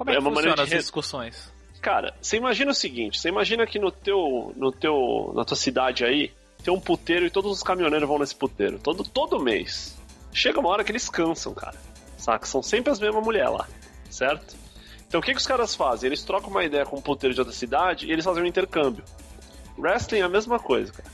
Como 0.00 0.10
é, 0.10 0.14
é 0.14 0.16
que 0.16 0.22
uma 0.22 0.34
funciona 0.34 0.62
as 0.62 0.72
excursões? 0.72 1.52
Cara, 1.82 2.14
você 2.20 2.38
imagina 2.38 2.70
o 2.70 2.74
seguinte, 2.74 3.20
você 3.20 3.28
imagina 3.28 3.66
que 3.66 3.78
no 3.78 3.90
teu, 3.90 4.52
no 4.56 4.72
teu, 4.72 5.32
na 5.34 5.44
tua 5.44 5.56
cidade 5.56 6.04
aí, 6.04 6.32
tem 6.64 6.72
um 6.72 6.80
puteiro 6.80 7.26
e 7.26 7.30
todos 7.30 7.52
os 7.52 7.62
caminhoneiros 7.62 8.08
vão 8.08 8.18
nesse 8.18 8.34
puteiro, 8.34 8.78
todo, 8.78 9.04
todo 9.04 9.38
mês. 9.38 9.98
Chega 10.32 10.58
uma 10.58 10.70
hora 10.70 10.84
que 10.84 10.90
eles 10.90 11.08
cansam, 11.08 11.52
cara. 11.52 11.76
Saca? 12.16 12.46
São 12.46 12.62
sempre 12.62 12.90
as 12.90 12.98
mesmas 12.98 13.22
mulheres 13.22 13.52
lá 13.52 13.66
certo? 14.10 14.56
Então 15.06 15.20
o 15.20 15.22
que, 15.22 15.32
que 15.32 15.40
os 15.40 15.46
caras 15.46 15.74
fazem? 15.74 16.08
Eles 16.08 16.22
trocam 16.22 16.50
uma 16.50 16.64
ideia 16.64 16.84
com 16.84 16.96
um 16.96 17.02
puteiro 17.02 17.34
de 17.34 17.40
outra 17.40 17.54
cidade 17.54 18.06
e 18.06 18.12
eles 18.12 18.24
fazem 18.24 18.42
um 18.42 18.46
intercâmbio. 18.46 19.04
Wrestling 19.78 20.20
é 20.20 20.22
a 20.22 20.28
mesma 20.28 20.58
coisa, 20.58 20.92
cara. 20.92 21.08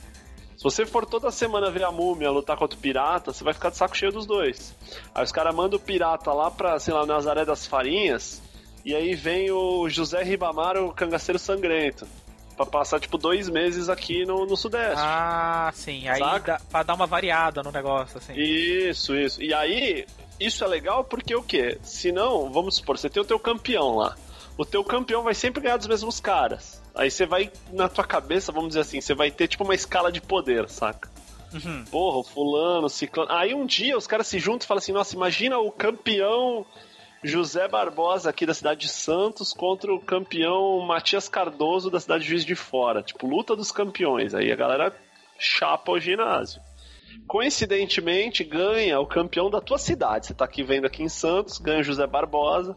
Se 0.57 0.64
você 0.64 0.87
for 0.87 1.05
toda 1.05 1.31
semana 1.31 1.70
ver 1.70 1.85
a 1.85 1.92
múmia 1.92 2.31
lutar 2.31 2.57
contra 2.57 2.77
o 2.77 2.81
pirata, 2.81 3.33
você 3.33 3.44
vai 3.44 3.53
ficar 3.53 3.70
de 3.70 3.77
saco 3.77 3.96
cheio 3.96 4.11
dos 4.11 4.27
dois. 4.27 4.75
Aí 5.14 5.22
os 5.22 5.31
caras 5.31 5.55
mandam 5.55 5.79
o 5.79 5.83
pirata 5.83 6.33
lá 6.33 6.51
pra, 6.51 6.79
sei 6.79 6.94
lá, 6.94 7.05
Nazaré 7.05 7.44
das 7.44 7.66
Farinhas, 7.66 8.42
e 8.87 8.94
aí 8.94 9.16
vem 9.16 9.51
o 9.51 9.88
José 9.88 10.22
Ribamar, 10.22 10.77
o 10.77 10.92
cangaceiro 10.92 11.40
sangrento. 11.40 12.07
Pra 12.57 12.64
passar, 12.64 13.01
tipo, 13.01 13.18
dois 13.18 13.49
meses 13.49 13.88
aqui 13.88 14.25
no, 14.25 14.46
no 14.46 14.57
Sudeste. 14.57 14.94
Ah, 14.96 15.72
sim. 15.75 16.09
Aí 16.09 16.20
dá, 16.20 16.61
pra 16.70 16.85
dar 16.85 16.94
uma 16.94 17.05
variada 17.05 17.64
no 17.64 17.72
negócio, 17.72 18.16
assim. 18.16 18.33
Isso, 18.35 19.12
isso. 19.16 19.42
E 19.42 19.53
aí, 19.53 20.07
isso 20.38 20.62
é 20.62 20.68
legal 20.68 21.03
porque 21.03 21.35
o 21.35 21.42
quê? 21.42 21.79
Se 21.83 22.12
não, 22.12 22.49
vamos 22.53 22.77
supor, 22.77 22.96
você 22.96 23.11
tem 23.11 23.20
o 23.20 23.27
teu 23.27 23.40
campeão 23.40 23.96
lá. 23.96 24.14
O 24.57 24.64
teu 24.64 24.85
campeão 24.85 25.25
vai 25.25 25.35
sempre 25.35 25.61
ganhar 25.61 25.79
dos 25.79 25.88
mesmos 25.88 26.20
caras. 26.20 26.81
Aí 26.94 27.11
você 27.11 27.27
vai, 27.27 27.51
na 27.72 27.88
tua 27.88 28.05
cabeça, 28.05 28.53
vamos 28.53 28.68
dizer 28.68 28.83
assim, 28.83 29.01
você 29.01 29.14
vai 29.14 29.33
ter 29.33 29.49
tipo 29.49 29.64
uma 29.64 29.75
escala 29.75 30.12
de 30.12 30.20
poder, 30.20 30.68
saca? 30.68 31.11
Uhum. 31.53 31.85
Porra, 31.90 32.18
o 32.18 32.25
fulano, 32.25 32.88
ciclano. 32.88 33.33
Aí 33.33 33.53
um 33.53 33.66
dia 33.66 33.99
os 33.99 34.07
caras 34.07 34.29
se 34.29 34.38
juntam 34.38 34.64
e 34.64 34.68
falam 34.68 34.79
assim: 34.79 34.92
nossa, 34.92 35.14
imagina 35.14 35.59
o 35.59 35.72
campeão 35.72 36.64
José 37.23 37.67
Barbosa 37.67 38.31
aqui 38.31 38.47
da 38.47 38.55
cidade 38.55 38.81
de 38.81 38.89
Santos 38.89 39.53
contra 39.53 39.93
o 39.93 40.01
campeão 40.01 40.81
Matias 40.81 41.29
Cardoso 41.29 41.91
da 41.91 42.01
cidade 42.01 42.25
de 42.25 42.31
Juiz 42.31 42.45
de 42.45 42.55
Fora. 42.55 43.03
Tipo, 43.03 43.27
luta 43.27 43.57
dos 43.57 43.73
campeões. 43.73 44.35
Aí 44.35 44.53
a 44.53 44.57
galera 44.57 44.95
chapa 45.39 45.93
o 45.93 45.99
ginásio 45.99 46.61
coincidentemente 47.27 48.45
ganha 48.45 49.01
o 49.01 49.07
campeão 49.07 49.51
da 49.51 49.61
tua 49.61 49.79
cidade. 49.79 50.27
Você 50.27 50.35
tá 50.35 50.45
aqui 50.45 50.63
vendo 50.63 50.87
aqui 50.87 51.03
em 51.03 51.09
Santos, 51.09 51.59
ganha 51.59 51.81
o 51.81 51.85
José 51.85 52.07
Barbosa. 52.07 52.77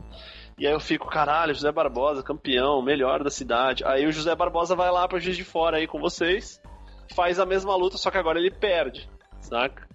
E 0.57 0.67
aí 0.67 0.73
eu 0.73 0.79
fico, 0.79 1.07
caralho, 1.07 1.53
José 1.53 1.71
Barbosa, 1.71 2.23
campeão, 2.23 2.81
melhor 2.81 3.23
da 3.23 3.29
cidade. 3.29 3.83
Aí 3.85 4.05
o 4.05 4.11
José 4.11 4.35
Barbosa 4.35 4.75
vai 4.75 4.91
lá 4.91 5.07
pra 5.07 5.19
Juiz 5.19 5.37
de 5.37 5.43
Fora 5.43 5.77
aí 5.77 5.87
com 5.87 5.99
vocês, 5.99 6.61
faz 7.15 7.39
a 7.39 7.45
mesma 7.45 7.75
luta, 7.75 7.97
só 7.97 8.11
que 8.11 8.17
agora 8.17 8.39
ele 8.39 8.51
perde, 8.51 9.09
saca? 9.39 9.87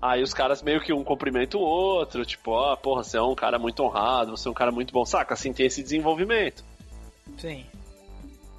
Aí 0.00 0.22
os 0.22 0.34
caras 0.34 0.62
meio 0.62 0.80
que 0.80 0.92
um 0.92 1.04
cumprimenta 1.04 1.56
o 1.56 1.60
outro, 1.60 2.24
tipo, 2.24 2.50
ó, 2.50 2.72
oh, 2.72 2.76
porra, 2.76 3.04
você 3.04 3.16
é 3.16 3.22
um 3.22 3.34
cara 3.34 3.58
muito 3.58 3.82
honrado, 3.82 4.36
você 4.36 4.48
é 4.48 4.50
um 4.50 4.54
cara 4.54 4.72
muito 4.72 4.92
bom, 4.92 5.04
saca? 5.04 5.34
Assim 5.34 5.52
tem 5.52 5.66
esse 5.66 5.82
desenvolvimento. 5.82 6.64
Sim. 7.38 7.64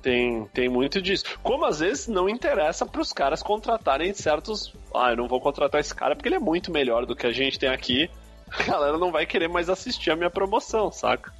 Tem, 0.01 0.45
tem 0.53 0.69
muito 0.69 1.01
disso. 1.01 1.23
Como 1.41 1.65
às 1.65 1.79
vezes 1.79 2.07
não 2.07 2.27
interessa 2.27 2.85
para 2.85 3.01
os 3.01 3.13
caras 3.13 3.41
contratarem 3.41 4.13
certos. 4.13 4.73
Ah, 4.93 5.11
eu 5.11 5.17
não 5.17 5.27
vou 5.27 5.39
contratar 5.39 5.79
esse 5.79 5.95
cara 5.95 6.15
porque 6.15 6.27
ele 6.27 6.35
é 6.35 6.39
muito 6.39 6.71
melhor 6.71 7.05
do 7.05 7.15
que 7.15 7.25
a 7.25 7.31
gente 7.31 7.57
tem 7.57 7.69
aqui. 7.69 8.09
A 8.51 8.63
galera 8.63 8.97
não 8.97 9.11
vai 9.11 9.25
querer 9.25 9.47
mais 9.47 9.69
assistir 9.69 10.11
a 10.11 10.15
minha 10.15 10.29
promoção, 10.29 10.91
saca? 10.91 11.33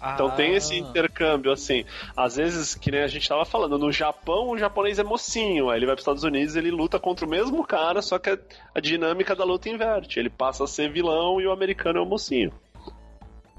Ah. 0.00 0.14
Então 0.14 0.30
tem 0.30 0.54
esse 0.54 0.74
ah. 0.74 0.78
intercâmbio, 0.78 1.52
assim. 1.52 1.84
Às 2.16 2.36
vezes, 2.36 2.74
que 2.74 2.90
nem 2.90 3.02
a 3.02 3.06
gente 3.06 3.28
tava 3.28 3.44
falando, 3.44 3.78
no 3.78 3.92
Japão 3.92 4.50
o 4.50 4.58
japonês 4.58 4.98
é 4.98 5.04
mocinho, 5.04 5.70
aí 5.70 5.78
ele 5.78 5.86
vai 5.86 5.94
para 5.94 6.00
os 6.00 6.02
Estados 6.02 6.24
Unidos 6.24 6.56
ele 6.56 6.70
luta 6.70 6.98
contra 6.98 7.26
o 7.26 7.28
mesmo 7.28 7.64
cara, 7.66 8.02
só 8.02 8.18
que 8.18 8.30
a, 8.30 8.38
a 8.74 8.80
dinâmica 8.80 9.34
da 9.34 9.44
luta 9.44 9.68
inverte. 9.68 10.18
Ele 10.18 10.30
passa 10.30 10.64
a 10.64 10.66
ser 10.66 10.92
vilão 10.92 11.40
e 11.40 11.46
o 11.46 11.52
americano 11.52 11.98
é 11.98 12.02
o 12.02 12.06
mocinho. 12.06 12.52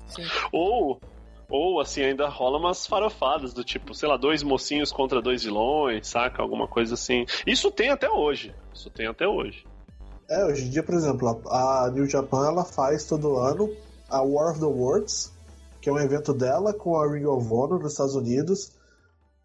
Sim. 0.08 0.24
Ou 0.52 1.00
ou, 1.50 1.80
assim, 1.80 2.04
ainda 2.04 2.30
rola 2.30 2.60
umas 2.60 2.86
farofadas 2.86 3.54
do 3.54 3.64
tipo, 3.64 3.96
sei 3.96 4.08
lá, 4.08 4.16
dois 4.18 4.44
mocinhos 4.44 4.92
contra 4.92 5.20
dois 5.20 5.44
vilões, 5.44 6.08
saca? 6.08 6.44
Alguma 6.44 6.68
coisa 6.68 6.94
assim. 6.94 7.26
Isso 7.46 7.72
tem 7.72 7.90
até 7.90 8.08
hoje. 8.08 8.54
Isso 8.72 8.90
tem 8.92 9.08
até 9.08 9.28
hoje. 9.28 9.66
É, 10.30 10.46
hoje 10.46 10.66
em 10.66 10.70
dia, 10.70 10.84
por 10.84 10.94
exemplo, 10.94 11.42
a 11.48 11.90
New 11.92 12.08
Japan 12.08 12.48
ela 12.48 12.64
faz 12.64 13.06
todo 13.06 13.36
ano 13.38 13.68
a 14.08 14.22
War 14.22 14.52
of 14.52 14.60
the 14.60 14.66
Worlds, 14.68 15.34
que 15.82 15.90
é 15.90 15.94
um 15.94 16.00
evento 16.00 16.34
dela 16.34 16.74
com 16.74 16.98
a 16.98 17.12
Ring 17.12 17.26
of 17.26 17.48
Honor 17.52 17.80
nos 17.80 17.94
Estados 17.94 18.16
Unidos. 18.16 18.72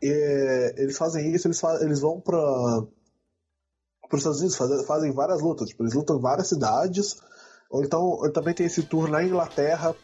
E 0.02 0.74
eles 0.76 0.96
fazem 0.96 1.32
isso, 1.34 1.46
eles, 1.46 1.60
fa 1.60 1.78
eles 1.82 2.00
vão 2.00 2.20
para 2.20 2.86
os 4.12 4.18
Estados 4.18 4.40
Unidos, 4.40 4.56
fazem, 4.56 4.84
fazem 4.84 5.12
várias 5.12 5.40
lutas. 5.40 5.68
Tipo, 5.68 5.84
eles 5.84 5.94
lutam 5.94 6.18
em 6.18 6.20
várias 6.20 6.48
cidades. 6.48 7.20
Ou 7.70 7.82
então 7.82 8.20
também 8.32 8.54
tem 8.54 8.66
esse 8.66 8.82
tour 8.82 9.08
na 9.08 9.22
Inglaterra 9.24 9.94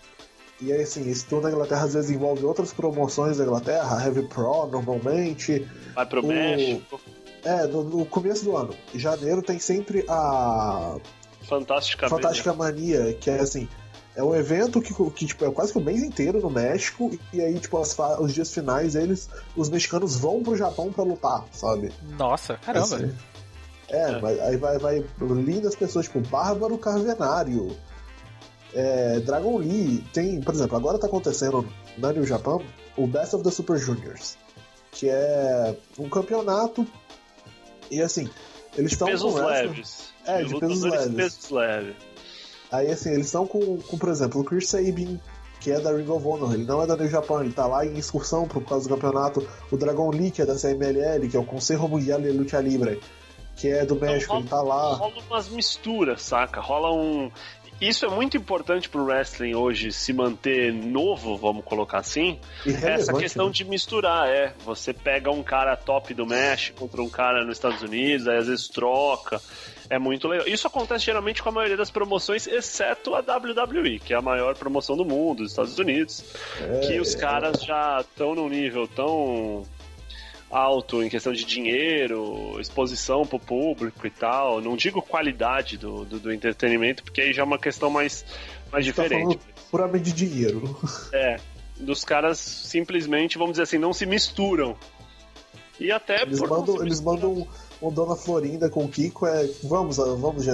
e 0.61 0.73
aí, 0.73 0.83
assim, 0.83 1.09
esse 1.09 1.25
tour 1.25 1.41
na 1.43 1.51
Inglaterra 1.51 1.85
às 1.85 1.95
vezes 1.95 2.11
envolve 2.11 2.45
outras 2.45 2.73
promoções 2.73 3.39
da 3.39 3.45
Inglaterra, 3.45 4.05
Heavy 4.05 4.29
Pro 4.29 4.67
normalmente. 4.67 5.67
Vai 5.95 6.05
pro 6.05 6.23
o... 6.23 6.27
México. 6.27 7.01
É, 7.43 7.67
no, 7.67 7.83
no, 7.83 8.05
começo 8.05 8.45
do 8.45 8.55
ano. 8.55 8.75
Em 8.95 8.99
janeiro 8.99 9.41
tem 9.41 9.59
sempre 9.59 10.05
a. 10.07 10.99
Fantástica, 11.49 12.09
Fantástica 12.09 12.53
Mania, 12.53 13.15
que 13.15 13.31
é 13.31 13.41
assim. 13.41 13.67
É 14.17 14.25
um 14.25 14.35
evento 14.35 14.81
que, 14.81 14.93
que 15.13 15.27
tipo, 15.27 15.45
é 15.45 15.51
quase 15.51 15.73
que 15.73 15.79
o 15.79 15.81
mês 15.81 16.03
inteiro 16.03 16.41
no 16.41 16.51
México, 16.51 17.11
e 17.33 17.41
aí, 17.41 17.59
tipo, 17.59 17.79
as, 17.79 17.97
os 18.19 18.35
dias 18.35 18.53
finais, 18.53 18.95
eles, 18.95 19.29
os 19.57 19.71
mexicanos 19.71 20.17
vão 20.17 20.43
pro 20.43 20.57
Japão 20.57 20.93
pra 20.93 21.05
lutar, 21.05 21.45
sabe? 21.53 21.93
Nossa, 22.19 22.57
caramba. 22.57 22.97
Assim, 22.97 23.15
é, 23.89 24.11
é. 24.11 24.49
aí 24.49 24.57
vai, 24.57 24.79
vai 24.79 25.05
lindas 25.21 25.77
pessoas, 25.77 26.07
tipo, 26.07 26.21
Bárbaro 26.21 26.77
Carvenário, 26.77 27.77
é, 28.75 29.21
Dragon 29.21 29.59
Lee 29.59 30.05
tem, 30.13 30.41
por 30.41 30.55
exemplo, 30.55 30.77
agora 30.77 30.99
tá 30.99 31.07
acontecendo 31.07 31.67
na 31.99 32.13
New 32.13 32.25
Japan 32.25 32.59
o 32.97 33.07
Best 33.07 33.35
of 33.35 33.45
the 33.45 33.51
Super 33.51 33.79
Juniors, 33.79 34.37
que 34.93 35.09
é 35.09 35.77
um 35.99 36.09
campeonato 36.09 36.87
e 37.91 38.01
assim, 38.01 38.29
eles 38.77 38.93
estão 38.93 39.09
com 39.17 39.45
leves. 39.45 40.11
É, 40.25 40.45
de 40.45 40.59
pesos 40.59 40.83
leves. 40.83 41.15
pesos 41.15 41.51
leves. 41.51 41.97
Aí 42.71 42.91
assim, 42.91 43.11
eles 43.11 43.27
estão 43.27 43.47
com, 43.47 43.79
com, 43.79 43.99
por 43.99 44.09
exemplo, 44.09 44.41
o 44.41 44.45
Chris 44.45 44.69
Sabin, 44.69 45.21
que 45.61 45.71
é 45.71 45.79
da 45.79 45.93
Ring 45.93 46.09
of 46.09 46.27
Honor, 46.27 46.55
ele 46.55 46.65
não 46.65 46.83
é 46.83 46.87
da 46.87 46.97
New 46.97 47.09
Japan, 47.09 47.45
ele 47.45 47.53
tá 47.53 47.67
lá 47.67 47.85
em 47.85 47.99
excursão 47.99 48.49
por 48.49 48.65
causa 48.65 48.89
do 48.89 48.95
campeonato. 48.95 49.47
O 49.71 49.77
Dragon 49.77 50.11
Lee, 50.11 50.31
que 50.31 50.41
é 50.41 50.47
da 50.47 50.55
CMLL, 50.55 51.29
que 51.29 51.37
é 51.37 51.41
o 51.41 51.45
Conselho 51.45 51.87
Mundial 51.89 52.21
de 52.21 52.31
Luta 52.31 52.61
Libre, 52.61 53.01
que 53.57 53.69
é 53.69 53.85
do 53.85 53.95
México, 53.95 54.37
então, 54.37 54.37
rola, 54.37 54.41
ele 54.41 54.49
tá 54.49 54.63
lá. 54.63 54.95
Rola 54.95 55.23
umas 55.29 55.49
misturas, 55.51 56.23
saca? 56.23 56.61
Rola 56.61 56.93
um. 56.93 57.31
Isso 57.81 58.05
é 58.05 58.09
muito 58.09 58.37
importante 58.37 58.91
pro 58.91 59.05
wrestling 59.05 59.55
hoje 59.55 59.91
se 59.91 60.13
manter 60.13 60.71
novo, 60.71 61.37
vamos 61.39 61.65
colocar 61.65 61.99
assim. 61.99 62.39
Essa 62.67 63.13
questão 63.15 63.47
né? 63.47 63.53
de 63.53 63.65
misturar, 63.65 64.29
é. 64.29 64.53
Você 64.67 64.93
pega 64.93 65.31
um 65.31 65.43
cara 65.43 65.75
top 65.77 66.13
do 66.13 66.27
México 66.27 66.81
contra 66.81 67.03
um 67.03 67.09
cara 67.09 67.43
nos 67.43 67.57
Estados 67.57 67.81
Unidos, 67.81 68.29
aí 68.29 68.37
às 68.37 68.47
vezes 68.49 68.69
troca. 68.69 69.41
É 69.91 69.99
muito 69.99 70.29
legal. 70.29 70.47
Isso 70.47 70.69
acontece 70.69 71.05
geralmente 71.05 71.43
com 71.43 71.49
a 71.49 71.53
maioria 71.53 71.77
das 71.77 71.91
promoções, 71.91 72.47
exceto 72.47 73.13
a 73.17 73.19
WWE, 73.19 73.99
que 73.99 74.15
é 74.15 74.17
a 74.17 74.23
maior 74.23 74.55
promoção 74.55 74.97
do 74.97 75.05
mundo, 75.05 75.39
dos 75.39 75.51
Estados 75.51 75.77
Unidos. 75.81 76.25
É, 76.61 76.87
que 76.87 77.01
os 77.01 77.17
caras 77.17 77.61
já 77.61 77.99
estão 78.01 78.37
num 78.37 78.49
nível 78.49 78.87
tão 78.87 79.65
alto 80.49 81.03
em 81.03 81.09
questão 81.09 81.33
de 81.33 81.45
dinheiro, 81.45 82.57
exposição 82.61 83.27
para 83.27 83.37
o 83.37 83.41
público 83.41 84.07
e 84.07 84.11
tal. 84.11 84.61
Não 84.61 84.77
digo 84.77 85.03
qualidade 85.03 85.77
do, 85.77 86.05
do, 86.05 86.21
do, 86.21 86.33
entretenimento, 86.33 87.03
porque 87.03 87.21
aí 87.21 87.33
já 87.33 87.43
é 87.43 87.45
uma 87.45 87.59
questão 87.59 87.91
mais, 87.91 88.25
mais 88.71 88.87
tá 88.87 88.93
diferente. 88.93 89.39
Tá 89.39 89.45
puramente 89.73 90.13
de 90.13 90.29
dinheiro. 90.29 90.79
É, 91.13 91.37
dos 91.81 92.05
caras 92.05 92.39
simplesmente, 92.39 93.37
vamos 93.39 93.55
dizer 93.55 93.65
assim, 93.65 93.79
não 93.79 93.93
se 93.93 94.07
misturam. 94.07 94.77
E 95.81 95.91
até 95.91 96.23
eles 96.23 96.41
mandam, 96.41 96.83
eles 96.83 97.01
mandam 97.01 97.49
um 97.83 97.93
Dona 97.93 98.15
Florinda 98.15 98.69
com 98.69 98.85
o 98.85 98.89
Kiko 98.89 99.27
é 99.27 99.47
vamos, 99.65 99.97
vamos, 99.97 100.47
é, 100.47 100.53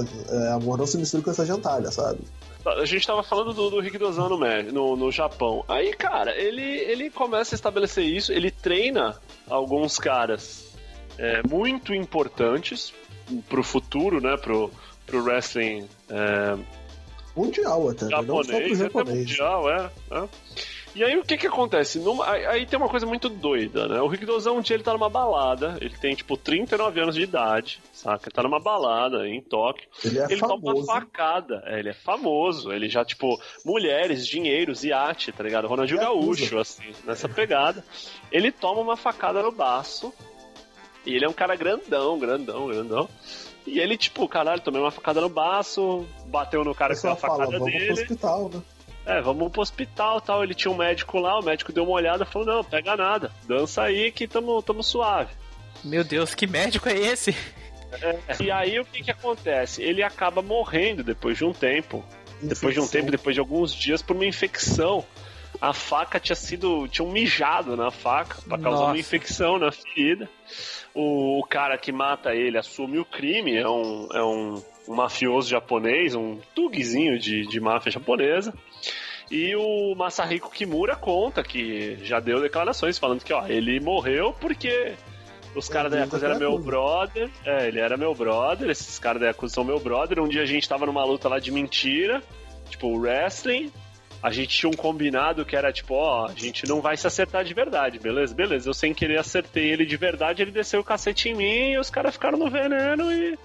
amor, 0.52 0.78
não 0.78 0.86
se 0.86 0.96
misture 0.96 1.22
com 1.22 1.30
essa 1.30 1.44
gentalha, 1.44 1.90
sabe? 1.90 2.20
A 2.64 2.84
gente 2.84 3.06
tava 3.06 3.22
falando 3.22 3.52
do, 3.52 3.70
do 3.70 3.80
Rick 3.80 3.96
Dozan 3.96 4.28
no, 4.28 4.38
no, 4.72 4.96
no 4.96 5.12
Japão. 5.12 5.64
Aí, 5.68 5.92
cara, 5.92 6.36
ele, 6.36 6.62
ele 6.62 7.10
começa 7.10 7.54
a 7.54 7.56
estabelecer 7.56 8.04
isso, 8.04 8.32
ele 8.32 8.50
treina 8.50 9.16
alguns 9.48 9.98
caras 9.98 10.74
é, 11.16 11.42
muito 11.48 11.94
importantes 11.94 12.92
pro 13.48 13.62
futuro, 13.62 14.20
né? 14.20 14.36
Pro, 14.36 14.70
pro 15.06 15.22
wrestling. 15.22 15.88
É, 16.10 16.58
mundial 17.36 17.88
até, 17.90 18.08
japonês, 18.08 18.26
não 18.26 18.44
só 18.44 18.60
pro 18.60 18.74
japonês. 18.74 19.18
mundial, 19.18 19.70
é, 19.70 19.90
é. 20.10 20.28
E 20.96 21.04
aí 21.04 21.14
o 21.18 21.22
que 21.22 21.37
que 21.37 21.46
acontece? 21.46 21.98
Numa, 21.98 22.26
aí, 22.26 22.64
tem 22.64 22.78
uma 22.78 22.88
coisa 22.88 23.04
muito 23.04 23.28
doida, 23.28 23.87
né? 23.87 24.00
O 24.00 24.06
Rick 24.06 24.24
Dozão 24.24 24.56
um 24.56 24.61
dia 24.62 24.74
ele 24.76 24.82
tá 24.82 24.94
numa 24.94 25.11
balada, 25.11 25.76
ele 25.78 25.94
tem 25.94 26.14
tipo 26.14 26.38
39 26.38 27.00
anos 27.02 27.14
de 27.14 27.20
idade, 27.20 27.82
saca? 27.92 28.24
Ele 28.24 28.35
tá 28.35 28.42
numa 28.42 28.59
balada 28.59 29.28
em 29.28 29.42
Tóquio. 29.42 29.87
Ele, 30.02 30.18
é 30.18 30.24
ele 30.24 30.37
famoso. 30.38 30.62
toma 30.62 30.74
uma 30.78 30.87
facada, 30.87 31.62
é, 31.66 31.80
ele 31.80 31.90
é 31.90 31.92
famoso, 31.92 32.72
ele 32.72 32.88
já, 32.88 33.04
tipo, 33.04 33.38
mulheres, 33.62 34.26
dinheiros, 34.26 34.85
iate, 34.85 35.32
tá 35.32 35.44
ligado? 35.44 35.68
Ronaldinho 35.68 36.00
Gaúcho, 36.00 36.59
assim, 36.59 36.90
nessa 37.04 37.28
pegada. 37.28 37.85
Ele 38.32 38.50
toma 38.50 38.80
uma 38.80 38.96
facada 38.96 39.42
no 39.42 39.52
baço, 39.52 40.14
e 41.04 41.14
ele 41.14 41.26
é 41.26 41.28
um 41.28 41.35
cara 41.35 41.54
grandão, 41.56 42.18
grandão, 42.18 42.68
grandão. 42.68 43.06
E 43.66 43.78
ele, 43.80 43.98
tipo, 43.98 44.26
caralho, 44.26 44.62
tomei 44.62 44.80
uma 44.80 44.90
facada 44.90 45.20
no 45.20 45.28
baço, 45.28 46.06
bateu 46.28 46.64
no 46.64 46.74
cara 46.74 46.98
com 46.98 47.09
a 47.09 47.16
facada 47.16 47.44
fala, 47.44 47.59
vamos 47.59 47.70
dele. 47.70 47.85
Pro 47.85 48.02
hospital, 48.02 48.48
né? 48.48 48.62
É, 49.07 49.21
vamos 49.21 49.53
pro 49.53 49.62
hospital 49.62 50.21
tal. 50.21 50.42
Ele 50.42 50.53
tinha 50.53 50.71
um 50.71 50.77
médico 50.77 51.19
lá, 51.19 51.38
o 51.38 51.45
médico 51.45 51.73
deu 51.73 51.85
uma 51.85 51.92
olhada 51.92 52.25
e 52.25 52.27
falou: 52.27 52.47
não, 52.47 52.64
pega 52.64 52.97
nada, 52.97 53.31
dança 53.47 53.83
aí 53.83 54.11
que 54.11 54.27
tamo, 54.27 54.61
tamo 54.61 54.83
suave. 54.83 55.33
Meu 55.85 56.03
Deus, 56.03 56.35
que 56.35 56.47
médico 56.47 56.88
é 56.88 56.99
esse? 56.99 57.35
É, 58.03 58.42
e 58.42 58.51
aí 58.51 58.81
o 58.81 58.85
que 58.85 59.05
que 59.05 59.11
acontece? 59.11 59.81
Ele 59.81 60.03
acaba 60.03 60.42
morrendo 60.42 61.05
depois 61.05 61.38
de 61.38 61.45
um 61.45 61.53
tempo. 61.53 62.05
Infecção. 62.42 62.49
Depois 62.49 62.75
de 62.75 62.81
um 62.81 62.88
tempo, 62.88 63.11
depois 63.11 63.35
de 63.35 63.40
alguns 63.40 63.73
dias, 63.73 64.03
por 64.03 64.16
uma 64.16 64.27
infecção. 64.27 65.05
A 65.59 65.73
faca 65.73 66.21
tinha 66.21 66.37
sido. 66.37 66.87
tinha 66.88 67.07
um 67.07 67.11
mijado 67.11 67.77
na 67.77 67.90
faca 67.90 68.42
para 68.42 68.59
causar 68.59 68.81
Nossa. 68.81 68.92
uma 68.92 68.99
infecção 68.99 69.59
na 69.59 69.73
ferida. 69.73 70.29
O, 70.92 71.38
o, 71.40 71.45
cara 71.45 71.79
que 71.79 71.90
mata 71.90 72.35
ele 72.35 72.59
assume 72.59 72.99
o 72.99 73.05
crime, 73.05 73.57
é 73.57 73.69
um, 73.69 74.09
é 74.12 74.23
um, 74.23 74.62
um 74.87 74.95
mafioso 74.95 75.49
japonês, 75.49 76.14
um 76.14 76.38
tugzinho 76.55 77.19
de, 77.19 77.47
de 77.47 77.59
máfia 77.59 77.92
japonesa. 77.92 78.53
E 79.30 79.56
o 79.56 79.94
Masahiko 79.96 80.50
Kimura 80.50 80.94
conta 80.94 81.42
que 81.42 81.96
já 82.04 82.20
deu 82.20 82.40
declarações 82.40 82.98
falando 82.98 83.24
que 83.24 83.32
ó, 83.32 83.46
ele 83.46 83.80
morreu 83.80 84.32
porque 84.40 84.94
os 85.54 85.68
caras 85.68 85.90
da 85.90 85.98
Yakuza 86.00 86.26
eram 86.26 86.38
meu 86.38 86.58
brother. 86.58 87.30
É, 87.44 87.66
ele 87.66 87.80
era 87.80 87.96
meu 87.96 88.14
brother, 88.14 88.70
esses 88.70 88.98
caras 88.98 89.20
da 89.20 89.28
Yakuza 89.28 89.54
são 89.54 89.64
meu 89.64 89.80
brother. 89.80 90.20
Um 90.20 90.28
dia 90.28 90.42
a 90.42 90.46
gente 90.46 90.68
tava 90.68 90.86
numa 90.86 91.04
luta 91.04 91.28
lá 91.28 91.38
de 91.38 91.50
mentira, 91.50 92.22
tipo 92.68 92.96
wrestling. 92.96 93.72
A 94.22 94.30
gente 94.30 94.48
tinha 94.56 94.70
um 94.70 94.74
combinado 94.74 95.44
que 95.44 95.56
era 95.56 95.72
tipo, 95.72 95.94
ó, 95.94 96.26
a 96.26 96.34
gente 96.34 96.66
não 96.66 96.80
vai 96.80 96.96
se 96.96 97.06
acertar 97.06 97.44
de 97.44 97.54
verdade, 97.54 97.98
beleza? 97.98 98.34
Beleza, 98.34 98.68
eu 98.68 98.74
sem 98.74 98.92
querer 98.92 99.18
acertei 99.18 99.70
ele 99.70 99.86
de 99.86 99.96
verdade, 99.96 100.42
ele 100.42 100.50
desceu 100.50 100.80
o 100.80 100.84
cacete 100.84 101.28
em 101.28 101.34
mim 101.34 101.70
e 101.72 101.78
os 101.78 101.90
caras 101.90 102.14
ficaram 102.14 102.38
no 102.38 102.50
veneno 102.50 103.12
e. 103.12 103.38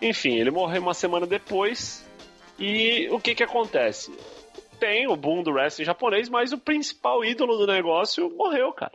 Enfim, 0.00 0.36
ele 0.36 0.50
morreu 0.50 0.82
uma 0.82 0.94
semana 0.94 1.26
depois. 1.26 2.01
E 2.62 3.08
o 3.10 3.18
que 3.18 3.34
que 3.34 3.42
acontece? 3.42 4.16
Tem 4.78 5.08
o 5.08 5.16
boom 5.16 5.42
do 5.42 5.50
wrestling 5.50 5.84
japonês, 5.84 6.28
mas 6.28 6.52
o 6.52 6.58
principal 6.58 7.24
ídolo 7.24 7.56
do 7.56 7.66
negócio 7.66 8.30
morreu, 8.30 8.72
cara. 8.72 8.92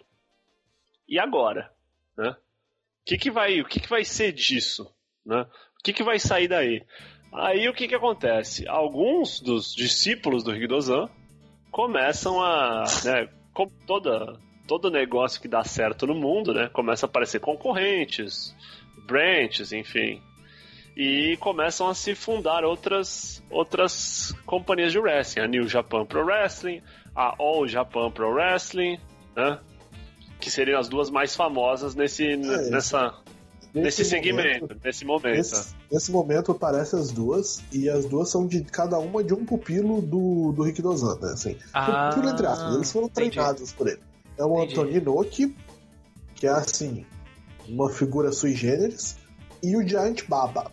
E 1.05 1.19
agora? 1.19 1.69
Né? 2.17 2.29
O 2.29 2.35
que 3.05 3.17
que 3.17 3.29
vai, 3.29 3.59
o 3.59 3.65
que 3.65 3.81
que 3.81 3.89
vai 3.89 4.05
ser 4.05 4.31
disso? 4.31 4.89
Né? 5.25 5.41
O 5.41 5.83
que 5.83 5.91
que 5.91 6.01
vai 6.01 6.17
sair 6.17 6.47
daí? 6.47 6.81
Aí 7.33 7.67
o 7.67 7.73
que 7.73 7.89
que 7.89 7.95
acontece? 7.95 8.65
Alguns 8.69 9.41
dos 9.41 9.75
discípulos 9.75 10.45
do 10.45 10.51
Rigdozan 10.53 11.09
começam 11.69 12.41
a, 12.41 12.85
né, 13.03 13.29
como 13.53 13.71
toda 13.85 14.39
todo 14.65 14.89
negócio 14.89 15.41
que 15.41 15.47
dá 15.47 15.63
certo 15.63 16.07
no 16.07 16.15
mundo, 16.15 16.53
né, 16.53 16.69
começa 16.69 17.05
a 17.05 17.09
aparecer 17.09 17.39
concorrentes, 17.39 18.55
branches, 19.05 19.71
enfim, 19.71 20.21
e 20.97 21.37
começam 21.37 21.87
a 21.87 21.93
se 21.93 22.15
fundar 22.15 22.65
outras 22.65 23.43
outras 23.51 24.33
companhias 24.47 24.91
de 24.91 24.97
wrestling, 24.97 25.43
a 25.43 25.47
New 25.47 25.67
Japan 25.67 26.03
Pro 26.07 26.25
Wrestling, 26.25 26.81
a 27.15 27.35
All 27.37 27.67
Japan 27.67 28.09
Pro 28.09 28.33
Wrestling, 28.33 28.97
né? 29.35 29.59
Que 30.39 30.49
seriam 30.49 30.79
as 30.79 30.89
duas 30.89 31.11
mais 31.11 31.35
famosas 31.35 31.93
nesse, 31.93 32.25
é, 32.25 32.35
nessa, 32.35 33.13
nesse, 33.71 34.01
nesse 34.01 34.05
segmento, 34.05 34.61
momento, 34.61 34.81
nesse 34.83 35.05
momento. 35.05 35.37
Nesse, 35.37 35.75
nesse, 35.91 36.11
momento 36.11 36.51
aparece 36.51 36.95
as 36.95 37.11
duas, 37.11 37.63
e 37.71 37.87
as 37.87 38.05
duas 38.05 38.31
são 38.31 38.47
de 38.47 38.63
cada 38.63 38.97
uma 38.97 39.23
de 39.23 39.35
um 39.35 39.45
pupilo 39.45 40.01
do, 40.01 40.51
do 40.51 40.63
Rick 40.63 40.81
Dozan, 40.81 41.19
né? 41.21 41.31
Assim, 41.31 41.57
ah, 41.73 42.09
pupilo 42.09 42.31
entre 42.31 42.47
aspas, 42.47 42.73
eles 42.73 42.91
foram 42.91 43.07
treinados 43.07 43.61
entendi. 43.61 43.75
por 43.75 43.87
ele. 43.87 44.01
É 44.35 44.43
o 44.43 44.59
Anthony 44.59 44.97
Inoki, 44.97 45.55
que 46.33 46.47
é 46.47 46.51
assim, 46.51 47.05
uma 47.67 47.87
figura 47.91 48.31
sui 48.31 48.55
generis, 48.55 49.15
e 49.61 49.75
o 49.77 49.87
Giant 49.87 50.23
Baba. 50.27 50.71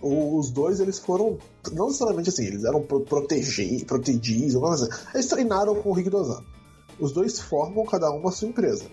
Os 0.00 0.50
dois 0.50 0.78
eles 0.78 0.98
foram, 0.98 1.38
não 1.72 1.86
necessariamente 1.86 2.28
assim, 2.28 2.44
eles 2.46 2.64
eram 2.64 2.82
protegidos, 2.82 3.84
protegidos, 3.84 4.54
assim. 4.54 4.88
eles 5.14 5.26
treinaram 5.26 5.74
com 5.76 5.90
o 5.90 5.92
Rick 5.92 6.10
Dozan. 6.10 6.42
Os 6.98 7.12
dois 7.12 7.40
formam 7.40 7.84
cada 7.84 8.10
uma 8.10 8.28
a 8.28 8.32
sua 8.32 8.48
empresa. 8.48 8.84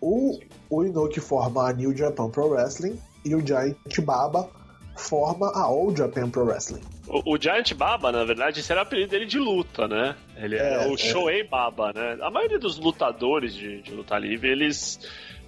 O, 0.00 0.38
o 0.70 0.84
Inoki 0.84 1.20
forma 1.20 1.68
a 1.68 1.72
New 1.72 1.94
Japan 1.96 2.30
Pro 2.30 2.48
Wrestling 2.48 2.98
e 3.24 3.34
o 3.34 3.46
Giant 3.46 4.00
Baba 4.02 4.48
forma 4.96 5.48
a 5.48 5.62
All 5.62 5.94
Japan 5.94 6.30
Pro 6.30 6.44
Wrestling. 6.44 6.82
O, 7.06 7.34
o 7.34 7.40
Giant 7.40 7.72
Baba, 7.74 8.10
na 8.10 8.24
verdade, 8.24 8.60
esse 8.60 8.72
era 8.72 8.80
o 8.80 8.82
apelido 8.82 9.10
dele 9.10 9.26
de 9.26 9.38
luta, 9.38 9.86
né? 9.86 10.16
Ele 10.36 10.56
é, 10.56 10.84
é 10.84 10.88
o 10.88 10.94
é. 10.94 10.96
Shoei 10.96 11.44
Baba, 11.44 11.92
né? 11.92 12.18
A 12.20 12.30
maioria 12.30 12.58
dos 12.58 12.78
lutadores 12.78 13.54
de, 13.54 13.82
de 13.82 13.92
luta 13.92 14.18
livre, 14.18 14.50
eles 14.50 14.98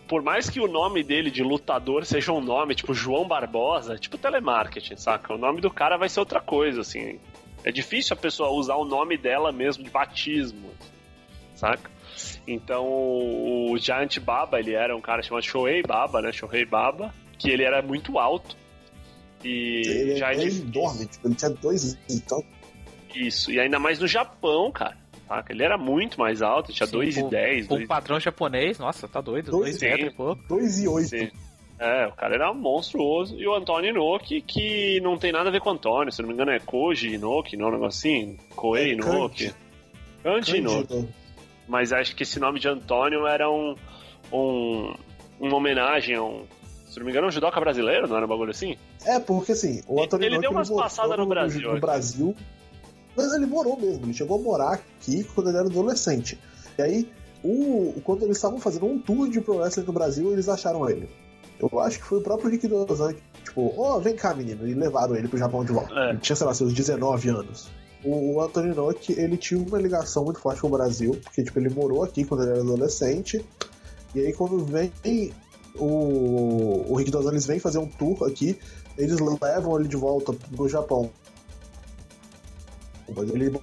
por 0.09 0.23
mais 0.23 0.49
que 0.49 0.59
o 0.59 0.67
nome 0.67 1.05
dele 1.05 1.31
de 1.31 1.43
lutador 1.43 2.05
seja 2.07 2.33
um 2.33 2.41
nome 2.41 2.75
tipo 2.75 2.95
João 2.95 3.29
Barbosa, 3.29 3.99
tipo 3.99 4.17
telemarketing, 4.17 4.97
saca? 4.97 5.35
O 5.35 5.39
nome 5.39 5.61
do 5.61 5.71
cara 5.71 5.99
vai 5.99 6.09
ser 6.09 6.21
outra 6.21 6.41
coisa, 6.41 6.81
assim. 6.81 7.21
É 7.63 7.71
difícil 7.71 8.15
a 8.15 8.17
pessoa 8.17 8.51
usar 8.51 8.77
o 8.77 8.85
nome 8.85 9.19
dela 9.19 9.53
mesmo 9.53 9.85
de 9.85 9.91
batismo, 9.91 10.71
saca? 11.55 11.91
Então 12.47 12.87
o 12.87 13.77
Giant 13.79 14.19
Baba, 14.19 14.59
ele 14.59 14.73
era 14.73 14.97
um 14.97 15.01
cara 15.01 15.23
chamado 15.23 15.45
Shohei 15.45 15.83
Baba, 15.83 16.23
né? 16.23 16.33
Shohei 16.33 16.65
Baba, 16.65 17.15
que 17.39 17.51
ele 17.51 17.63
era 17.63 17.83
muito 17.83 18.19
alto. 18.19 18.57
E 19.45 19.83
ele, 19.87 20.17
já 20.17 20.33
é 20.33 20.43
enorme, 20.43 21.07
tipo, 21.07 21.29
ele 21.29 21.35
tinha 21.35 21.51
dois 21.51 21.99
então. 22.09 22.43
Isso, 23.15 23.53
e 23.53 23.61
ainda 23.61 23.79
mais 23.79 23.99
no 23.99 24.07
Japão, 24.07 24.73
cara. 24.73 24.97
Saca? 25.29 25.53
Ele 25.53 25.63
era 25.63 25.77
muito 25.77 26.19
mais 26.19 26.41
alto, 26.41 26.73
tinha 26.73 26.89
2,10. 26.89 27.85
O 27.85 27.87
padrão 27.87 28.19
japonês, 28.19 28.79
nossa, 28.79 29.07
tá 29.07 29.21
doido, 29.21 29.51
2 29.51 29.81
metros 29.81 30.13
e 30.13 30.17
pouco. 30.17 30.43
2,8. 30.49 31.31
É, 31.79 32.07
o 32.09 32.13
cara 32.13 32.35
era 32.35 32.53
monstruoso. 32.53 33.37
E 33.37 33.47
o 33.47 33.55
Antônio 33.55 33.91
Inoki, 33.91 34.41
que 34.41 35.01
não 35.01 35.17
tem 35.17 35.31
nada 35.31 35.49
a 35.49 35.53
ver 35.53 35.61
com 35.61 35.69
o 35.69 35.73
Antônio, 35.73 36.11
se 36.11 36.21
não 36.21 36.29
me 36.29 36.35
engano 36.35 36.51
é 36.51 36.59
Koji 36.59 37.15
Inoki, 37.15 37.57
não 37.57 37.67
é 37.67 37.69
um 37.69 37.73
negocinho? 37.75 38.37
Koei 38.57 38.91
é 38.91 38.93
Inoki. 38.95 39.55
Kanji 40.23 40.57
Inoki. 40.57 41.09
Mas 41.69 41.93
acho 41.93 42.17
que 42.17 42.23
esse 42.23 42.41
nome 42.41 42.59
de 42.59 42.67
Antônio 42.67 43.27
era 43.27 43.49
um, 43.51 43.77
um 44.33 44.95
uma 45.39 45.57
homenagem 45.57 46.17
a 46.17 46.23
um. 46.23 46.45
Se 46.89 46.99
não 46.99 47.05
me 47.05 47.13
engano, 47.13 47.27
é 47.27 47.29
um 47.29 47.33
judoca 47.33 47.61
brasileiro, 47.61 48.09
não 48.09 48.17
era 48.17 48.25
um 48.25 48.29
bagulho 48.29 48.51
assim? 48.51 48.77
É, 49.05 49.21
porque 49.21 49.53
assim, 49.53 49.83
o 49.87 50.03
Antônio 50.03 50.25
Ele, 50.27 50.37
ele 50.37 50.43
deu 50.43 50.51
umas 50.51 50.71
passadas 50.71 51.17
no, 51.17 51.25
no 51.25 51.29
Brasil. 51.29 51.75
No 51.75 51.81
Brasil 51.81 52.35
mas 53.19 53.33
ele 53.33 53.47
morou 53.47 53.77
mesmo, 53.77 54.07
ele 54.07 54.15
chegou 54.15 54.39
a 54.39 54.41
morar 54.41 54.75
aqui 54.75 55.25
quando 55.35 55.49
ele 55.49 55.59
era 55.59 55.67
adolescente. 55.67 56.39
E 56.79 56.83
aí, 56.83 57.11
o, 57.43 58.01
quando 58.05 58.23
eles 58.23 58.37
estavam 58.37 58.61
fazendo 58.61 58.87
um 58.87 58.97
tour 58.99 59.29
de 59.29 59.41
pro 59.41 59.57
wrestling 59.57 59.85
no 59.85 59.93
Brasil, 59.93 60.33
eles 60.33 60.49
acharam 60.49 60.89
ele. 60.89 61.09
Eu 61.59 61.81
acho 61.81 61.99
que 61.99 62.05
foi 62.05 62.19
o 62.19 62.23
próprio 62.23 62.49
Rick 62.49 62.69
Dozan 62.69 63.15
que, 63.15 63.23
tipo, 63.43 63.75
ó, 63.77 63.97
oh, 63.97 64.01
vem 64.01 64.15
cá, 64.15 64.33
menino, 64.33 64.69
e 64.69 64.73
levaram 64.73 65.17
ele 65.17 65.27
pro 65.27 65.37
Japão 65.37 65.65
de 65.65 65.73
volta. 65.73 65.93
É. 65.93 66.11
Ele 66.11 66.19
tinha, 66.19 66.37
sei 66.37 66.47
lá, 66.47 66.55
seus 66.55 66.73
19 66.73 67.29
anos. 67.29 67.69
O, 68.05 68.35
o 68.35 68.41
Anthony 68.41 68.73
Nock, 68.73 69.13
ele 69.13 69.37
tinha 69.37 69.61
uma 69.61 69.79
ligação 69.81 70.25
muito 70.25 70.39
forte 70.39 70.61
com 70.61 70.69
o 70.69 70.71
Brasil, 70.71 71.19
porque, 71.25 71.43
tipo, 71.43 71.59
ele 71.59 71.71
morou 71.71 72.05
aqui 72.05 72.25
quando 72.25 72.45
ele 72.45 72.53
era 72.53 72.61
adolescente. 72.61 73.45
E 74.15 74.21
aí, 74.21 74.33
quando 74.33 74.65
vem 74.65 74.93
o, 75.75 76.93
o 76.93 76.95
Rick 76.95 77.11
Dozan, 77.11 77.31
eles 77.31 77.47
vêm 77.47 77.59
fazer 77.59 77.79
um 77.79 77.89
tour 77.89 78.25
aqui, 78.25 78.57
eles 78.97 79.19
levam 79.19 79.81
ele 79.81 79.89
de 79.89 79.97
volta 79.97 80.33
no 80.57 80.69
Japão 80.69 81.11
ele 83.17 83.61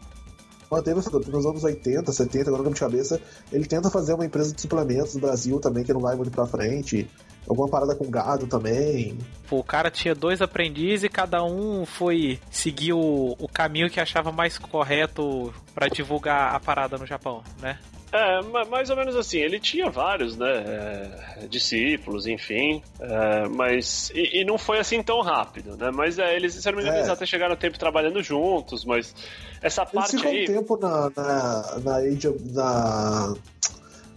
manteve 0.69 0.99
essa 0.99 1.11
nos 1.11 1.45
anos 1.45 1.63
80, 1.63 2.11
70, 2.11 2.49
agora 2.49 2.63
não 2.63 2.71
de 2.71 2.79
cabeça. 2.79 3.19
Ele 3.51 3.65
tenta 3.65 3.89
fazer 3.89 4.13
uma 4.13 4.25
empresa 4.25 4.53
de 4.53 4.61
suplementos 4.61 5.15
no 5.15 5.21
Brasil 5.21 5.59
também, 5.59 5.83
que 5.83 5.93
não 5.93 6.01
vai 6.01 6.15
muito 6.15 6.31
pra 6.31 6.45
frente. 6.45 7.07
Alguma 7.47 7.69
parada 7.69 7.95
com 7.95 8.09
gado 8.09 8.47
também. 8.47 9.17
Pô, 9.47 9.59
o 9.59 9.63
cara 9.63 9.91
tinha 9.91 10.15
dois 10.15 10.41
aprendizes 10.41 11.03
e 11.03 11.09
cada 11.09 11.43
um 11.43 11.85
foi 11.85 12.39
seguir 12.49 12.93
o, 12.93 13.35
o 13.37 13.47
caminho 13.47 13.89
que 13.89 13.99
achava 13.99 14.31
mais 14.31 14.57
correto 14.57 15.53
para 15.73 15.87
divulgar 15.87 16.55
a 16.55 16.59
parada 16.59 16.97
no 16.97 17.05
Japão, 17.05 17.43
né? 17.61 17.77
É, 18.11 18.41
mais 18.65 18.89
ou 18.89 18.95
menos 18.95 19.15
assim. 19.15 19.39
Ele 19.39 19.59
tinha 19.59 19.89
vários, 19.89 20.37
né? 20.37 20.47
É, 20.47 21.47
discípulos, 21.47 22.27
enfim. 22.27 22.81
É, 22.99 23.47
mas. 23.47 24.11
E, 24.13 24.41
e, 24.41 24.45
não 24.45 24.57
foi 24.57 24.79
assim 24.79 25.01
tão 25.03 25.21
rápido, 25.21 25.75
né? 25.75 25.91
Mas 25.91 26.17
é, 26.17 26.35
eles, 26.35 26.53
se 26.53 26.65
não 26.67 26.77
me 26.77 26.83
engano, 26.83 26.97
eles 26.97 27.09
é. 27.09 27.11
até 27.11 27.25
chegaram 27.25 27.55
tempo 27.55 27.77
trabalhando 27.77 28.21
juntos, 28.23 28.85
mas 28.85 29.13
essa 29.61 29.85
parte 29.85 30.15
eles 30.15 30.25
aí. 30.25 30.43
um 30.43 30.45
tempo 30.45 30.77
na, 30.77 31.11
na, 31.15 31.79
na, 31.83 32.01
na, 32.53 33.35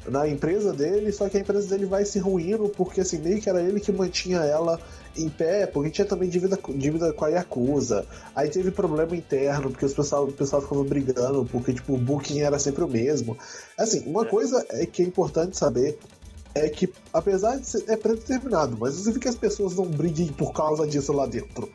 na 0.09 0.29
empresa 0.29 0.73
dele, 0.73 1.13
só 1.13 1.29
que 1.29 1.37
a 1.37 1.41
empresa 1.41 1.69
dele 1.69 1.87
vai 1.87 2.05
se 2.05 2.19
ruindo 2.19 2.69
porque 2.71 3.01
assim, 3.01 3.19
meio 3.19 3.41
que 3.41 3.49
era 3.49 3.61
ele 3.61 3.81
que 3.81 3.93
mantinha 3.93 4.39
ela 4.39 4.81
em 5.19 5.29
pé, 5.29 5.67
porque 5.67 5.91
tinha 5.91 6.07
também 6.07 6.29
dívida, 6.29 6.59
dívida 6.75 7.13
com 7.13 7.25
a 7.25 7.29
Yakuza. 7.29 8.07
Aí 8.35 8.49
teve 8.49 8.71
problema 8.71 9.17
interno, 9.17 9.71
porque 9.71 9.85
os 9.85 9.93
pessoal, 9.93 10.25
o 10.25 10.33
pessoal 10.33 10.63
ficava 10.63 10.85
brigando, 10.85 11.45
porque 11.45 11.73
tipo, 11.73 11.95
o 11.95 11.99
booking 11.99 12.41
era 12.41 12.59
sempre 12.59 12.85
o 12.85 12.89
mesmo. 12.89 13.37
Assim, 13.77 14.01
uma 14.07 14.23
é. 14.23 14.29
coisa 14.29 14.65
é 14.71 14.87
que 14.87 15.03
é 15.03 15.05
importante 15.05 15.57
saber 15.57 15.99
é 16.55 16.69
que, 16.69 16.93
apesar 17.13 17.57
de 17.57 17.67
ser 17.67 17.85
é 17.89 17.97
predeterminado, 17.97 18.77
mas 18.79 18.95
você 18.95 19.13
vê 19.13 19.21
que 19.21 19.29
as 19.29 19.37
pessoas 19.37 19.75
não 19.75 19.87
briguem 19.87 20.29
por 20.29 20.53
causa 20.53 20.87
disso 20.87 21.13
lá 21.13 21.27
dentro. 21.27 21.71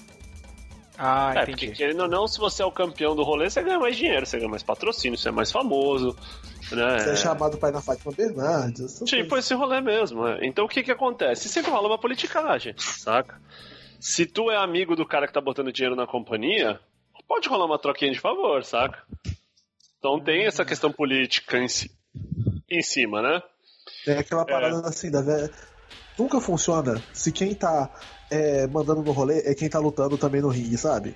Ah, 0.98 1.34
é, 1.36 1.42
entendi. 1.44 1.68
porque 1.68 1.78
querendo 1.78 2.02
ou 2.02 2.08
não, 2.08 2.28
se 2.28 2.38
você 2.40 2.62
é 2.62 2.66
o 2.66 2.72
campeão 2.72 3.16
do 3.16 3.24
rolê, 3.24 3.50
você 3.50 3.62
ganha 3.64 3.80
mais 3.80 3.98
dinheiro, 3.98 4.26
você 4.26 4.38
ganha 4.38 4.50
mais 4.50 4.62
patrocínio, 4.62 5.18
você 5.18 5.30
é 5.30 5.32
mais 5.32 5.52
famoso. 5.52 6.16
Né? 6.72 7.00
Você 7.00 7.10
é 7.10 7.16
chamado 7.16 7.58
pai 7.58 7.72
na 7.72 7.82
Fátima 7.82 8.12
Bernardes. 8.16 9.02
Tipo 9.06 9.38
esse 9.38 9.54
rolê 9.54 9.82
mesmo. 9.82 10.28
É. 10.28 10.46
Então 10.46 10.66
o 10.66 10.70
que 10.70 10.84
que 10.84 10.92
acontece? 10.92 11.50
Sempre 11.50 11.72
rola 11.72 11.88
uma 11.88 11.98
politicagem, 11.98 12.76
saca? 12.78 13.42
Se 14.00 14.26
tu 14.26 14.52
é 14.52 14.58
amigo 14.58 14.96
do 14.96 15.06
cara 15.06 15.28
que 15.28 15.34
tá 15.34 15.42
botando 15.42 15.72
dinheiro 15.72 15.96
na 15.96 16.06
companhia, 16.06 16.80
pode 17.28 17.50
rolar 17.50 17.66
uma 17.66 17.80
troquinha 17.80 18.12
de 18.12 18.20
favor, 18.20 18.64
saca? 18.64 19.02
Então 19.98 20.20
tem 20.20 20.46
essa 20.46 20.66
questão 20.66 20.92
política 20.92 21.58
em, 21.58 21.68
si, 21.68 21.90
em 22.70 22.82
cima, 22.82 23.22
né? 23.22 23.42
Tem 24.06 24.18
aquela 24.18 24.46
parada 24.46 24.86
é. 24.86 24.90
assim, 24.90 25.10
da 25.10 25.22
velha. 25.22 25.50
Nunca 26.20 26.40
funciona 26.40 27.02
se 27.14 27.32
quem 27.32 27.56
tá 27.56 27.90
é, 28.34 28.68
mandando 28.68 29.04
no 29.04 29.12
rolê 29.12 29.40
é 29.46 29.54
quem 29.54 29.70
tá 29.70 29.80
lutando 29.80 30.18
também 30.18 30.42
no 30.42 30.50
ringue, 30.50 30.78
sabe? 30.78 31.14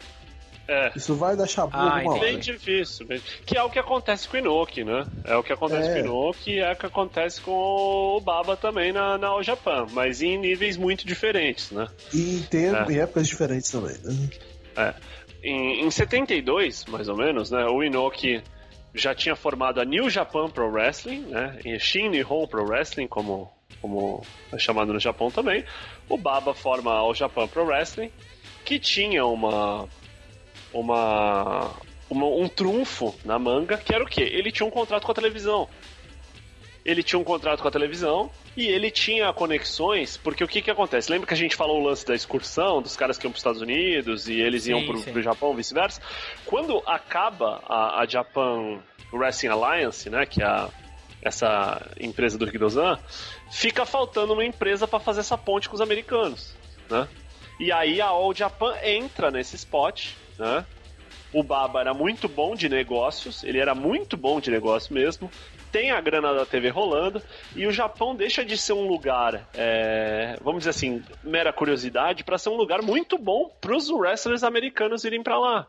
É. 0.68 0.92
Isso 0.96 1.16
vai 1.16 1.36
dar 1.36 1.48
chabu 1.48 1.72
ah, 1.74 1.96
alguma 1.96 2.16
hora. 2.16 2.22
Bem 2.22 2.40
difícil. 2.40 3.08
Bem... 3.08 3.22
Que 3.46 3.58
é 3.58 3.64
o 3.64 3.70
que 3.70 3.80
acontece 3.80 4.28
com 4.28 4.36
o 4.36 4.40
Inoki, 4.40 4.84
né? 4.84 5.06
É 5.24 5.36
o 5.36 5.42
que 5.42 5.54
acontece 5.54 5.90
é. 5.90 5.94
com 5.94 6.00
o 6.00 6.04
Inoki 6.04 6.52
e 6.52 6.60
é 6.60 6.72
o 6.72 6.76
que 6.76 6.86
acontece 6.86 7.42
com 7.42 7.52
o 7.52 8.20
Baba 8.20 8.58
também 8.58 8.92
na, 8.92 9.18
na 9.18 9.28
All 9.28 9.42
Japan, 9.42 9.88
mas 9.92 10.22
em 10.22 10.38
níveis 10.38 10.76
muito 10.76 11.08
diferentes, 11.08 11.72
né? 11.72 11.88
E 12.14 12.36
em, 12.36 12.44
tempo, 12.44 12.92
é. 12.92 12.96
em 12.96 13.00
épocas 13.00 13.28
diferentes 13.28 13.72
também, 13.72 13.96
né? 14.04 14.30
É. 14.76 14.94
Em, 15.42 15.86
em 15.86 15.90
72, 15.90 16.86
mais 16.86 17.08
ou 17.08 17.16
menos, 17.16 17.50
né? 17.50 17.66
O 17.66 17.82
Inoki 17.82 18.44
já 18.94 19.16
tinha 19.16 19.36
formado 19.36 19.80
a 19.80 19.86
New 19.86 20.10
Japan 20.10 20.50
Pro 20.50 20.70
Wrestling, 20.70 21.22
né? 21.28 21.60
Em 21.64 21.80
Shin 21.80 22.10
Nihon 22.10 22.46
Pro 22.46 22.66
Wrestling, 22.66 23.08
como, 23.08 23.50
como 23.88 24.22
é 24.52 24.60
chamado 24.60 24.92
no 24.94 25.00
Japão 25.00 25.32
também. 25.32 25.64
O 26.10 26.18
Baba 26.18 26.54
forma 26.54 26.92
a 26.92 26.98
All 26.98 27.16
Japan 27.16 27.48
Pro 27.48 27.66
Wrestling, 27.66 28.12
que 28.66 28.78
tinha 28.78 29.26
uma 29.26 29.88
uma, 30.74 31.72
uma, 32.10 32.26
um 32.26 32.48
trunfo 32.48 33.16
na 33.24 33.40
manga, 33.40 33.78
que 33.78 33.96
era 33.96 34.04
o 34.04 34.08
quê? 34.08 34.22
Ele 34.22 34.52
tinha 34.52 34.68
um 34.68 34.72
contrato 34.72 35.06
com 35.06 35.12
a 35.12 35.16
televisão. 35.16 35.68
Ele 36.86 37.02
tinha 37.04 37.20
um 37.20 37.24
contrato 37.24 37.62
com 37.62 37.68
a 37.68 37.72
televisão 37.72 38.30
e 38.56 38.68
ele 38.68 38.90
tinha 38.90 39.32
conexões, 39.34 40.16
porque 40.18 40.44
o 40.44 40.48
que 40.48 40.62
que 40.62 40.72
acontece? 40.72 41.12
Lembra 41.12 41.28
que 41.28 41.34
a 41.34 41.38
gente 41.38 41.56
falou 41.56 41.82
o 41.82 41.84
lance 41.84 42.06
da 42.06 42.16
excursão, 42.16 42.82
dos 42.82 42.96
caras 42.96 43.18
que 43.18 43.26
iam 43.26 43.32
para 43.32 43.38
os 43.38 43.40
Estados 43.40 43.62
Unidos 43.62 44.30
e 44.30 44.40
eles 44.40 44.64
sim, 44.64 44.72
iam 44.72 44.86
para 44.86 45.20
o 45.20 45.22
Japão, 45.22 45.54
vice-versa? 45.54 46.02
Quando 46.46 46.82
acaba 46.86 47.62
a, 47.68 48.02
a 48.02 48.06
Japan 48.06 48.80
Wrestling 49.12 49.50
Alliance, 49.50 50.10
né, 50.10 50.26
que 50.26 50.42
é 50.42 50.46
a, 50.46 50.70
essa 51.22 51.86
empresa 52.00 52.38
do 52.38 52.46
Rikidozan, 52.46 53.00
fica 53.52 53.86
faltando 53.86 54.34
uma 54.34 54.46
empresa 54.46 54.88
para 54.88 55.00
fazer 55.00 55.22
essa 55.22 55.38
ponte 55.38 55.70
com 55.70 55.76
os 55.76 55.82
americanos, 55.82 56.56
né? 56.90 57.08
E 57.60 57.72
aí 57.72 58.00
a 58.00 58.08
All 58.08 58.34
Japan 58.34 58.76
entra 58.84 59.32
nesse 59.32 59.56
spot 59.56 60.14
né? 60.38 60.66
O 61.34 61.44
Baba 61.44 61.82
era 61.82 61.94
muito 61.94 62.30
bom 62.30 62.56
de 62.56 62.70
negócios, 62.70 63.44
ele 63.44 63.60
era 63.60 63.76
muito 63.76 64.16
bom 64.16 64.40
de 64.40 64.50
negócio 64.50 64.94
mesmo. 64.94 65.30
Tem 65.72 65.92
a 65.92 66.00
grana 66.00 66.34
da 66.34 66.46
TV 66.46 66.70
rolando 66.70 67.22
e 67.54 67.68
o 67.68 67.72
Japão 67.72 68.16
deixa 68.16 68.46
de 68.46 68.58
ser 68.58 68.74
um 68.74 68.88
lugar, 68.88 69.48
é, 69.54 70.38
vamos 70.42 70.60
dizer 70.60 70.70
assim, 70.70 71.04
mera 71.22 71.52
curiosidade, 71.52 72.24
para 72.24 72.38
ser 72.38 72.50
um 72.50 72.56
lugar 72.56 72.82
muito 72.82 73.18
bom 73.18 73.50
para 73.60 73.76
os 73.76 73.90
wrestlers 73.90 74.44
americanos 74.44 75.04
irem 75.04 75.22
para 75.22 75.38
lá. 75.38 75.68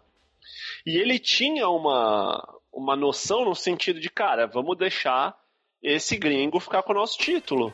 E 0.87 0.97
ele 0.97 1.19
tinha 1.19 1.69
uma, 1.69 2.61
uma 2.73 2.95
noção 2.95 3.45
no 3.45 3.55
sentido 3.57 3.99
de, 3.99 4.09
cara, 4.09 4.47
vamos 4.47 4.79
deixar 4.79 5.37
esse 5.83 6.17
gringo 6.17 6.61
ficar 6.61 6.83
com 6.83 6.93
o 6.93 6.97
nosso 6.97 7.19
título. 7.19 7.73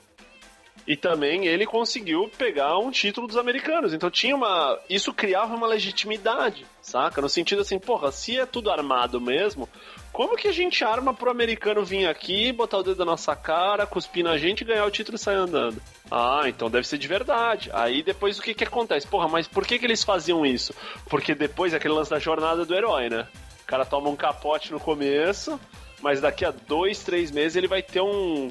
E 0.86 0.96
também 0.96 1.46
ele 1.46 1.64
conseguiu 1.64 2.30
pegar 2.36 2.76
um 2.78 2.90
título 2.90 3.26
dos 3.26 3.38
americanos. 3.38 3.94
Então 3.94 4.10
tinha 4.10 4.36
uma. 4.36 4.78
Isso 4.88 5.14
criava 5.14 5.54
uma 5.54 5.66
legitimidade, 5.66 6.66
saca? 6.82 7.22
No 7.22 7.28
sentido 7.28 7.62
assim, 7.62 7.78
porra, 7.78 8.12
se 8.12 8.38
é 8.38 8.44
tudo 8.44 8.70
armado 8.70 9.18
mesmo, 9.18 9.66
como 10.12 10.36
que 10.36 10.46
a 10.46 10.52
gente 10.52 10.84
arma 10.84 11.14
pro 11.14 11.30
americano 11.30 11.82
vir 11.82 12.06
aqui, 12.06 12.52
botar 12.52 12.78
o 12.78 12.82
dedo 12.82 12.98
na 12.98 13.12
nossa 13.12 13.34
cara, 13.34 13.86
cuspir 13.86 14.22
na 14.22 14.36
gente, 14.36 14.64
ganhar 14.64 14.84
o 14.84 14.90
título 14.90 15.16
e 15.16 15.18
sair 15.18 15.36
andando? 15.36 15.80
Ah, 16.10 16.42
então 16.46 16.68
deve 16.68 16.86
ser 16.86 16.98
de 16.98 17.08
verdade. 17.08 17.70
Aí 17.72 18.02
depois 18.02 18.38
o 18.38 18.42
que 18.42 18.52
que 18.52 18.64
acontece? 18.64 19.06
Porra, 19.06 19.26
mas 19.26 19.48
por 19.48 19.66
que 19.66 19.78
que 19.78 19.86
eles 19.86 20.04
faziam 20.04 20.44
isso? 20.44 20.74
Porque 21.08 21.34
depois 21.34 21.72
é 21.72 21.78
aquele 21.78 21.94
lance 21.94 22.10
da 22.10 22.18
jornada 22.18 22.66
do 22.66 22.74
herói, 22.74 23.08
né? 23.08 23.26
O 23.62 23.66
cara 23.66 23.86
toma 23.86 24.10
um 24.10 24.16
capote 24.16 24.70
no 24.70 24.78
começo, 24.78 25.58
mas 26.02 26.20
daqui 26.20 26.44
a 26.44 26.50
dois, 26.50 27.00
três 27.00 27.30
meses 27.30 27.56
ele 27.56 27.68
vai 27.68 27.82
ter 27.82 28.00
um 28.00 28.50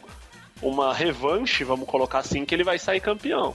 uma 0.61 0.93
revanche, 0.93 1.63
vamos 1.63 1.87
colocar 1.87 2.19
assim, 2.19 2.45
que 2.45 2.55
ele 2.55 2.63
vai 2.63 2.79
sair 2.79 3.01
campeão. 3.01 3.53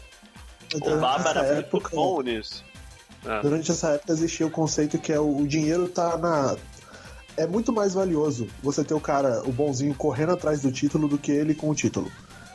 Durante 0.71 0.91
o 0.91 1.01
Baba 1.01 1.31
era 1.31 1.43
muito 1.55 1.77
época, 1.77 1.91
bom 1.97 2.21
nisso. 2.21 2.63
É. 3.25 3.41
Durante 3.41 3.71
essa 3.71 3.91
época 3.91 4.13
existia 4.13 4.47
o 4.47 4.51
conceito 4.51 4.99
que 4.99 5.13
é 5.13 5.19
o, 5.19 5.39
o 5.39 5.47
dinheiro 5.47 5.89
tá 5.89 6.17
na. 6.19 6.57
É 7.37 7.47
muito 7.47 7.73
mais 7.73 7.95
valioso 7.95 8.49
você 8.63 8.85
ter 8.85 8.95
o 8.95 9.01
cara, 9.01 9.43
o 9.45 9.53
bonzinho, 9.53 9.95
correndo 9.95 10.33
atrás 10.33 10.61
do 10.61 10.73
título 10.73 11.09
do 11.09 11.17
que 11.17 11.33
ele 11.33 11.55
com 11.55 11.71
o 11.71 11.75
título. 11.75 12.11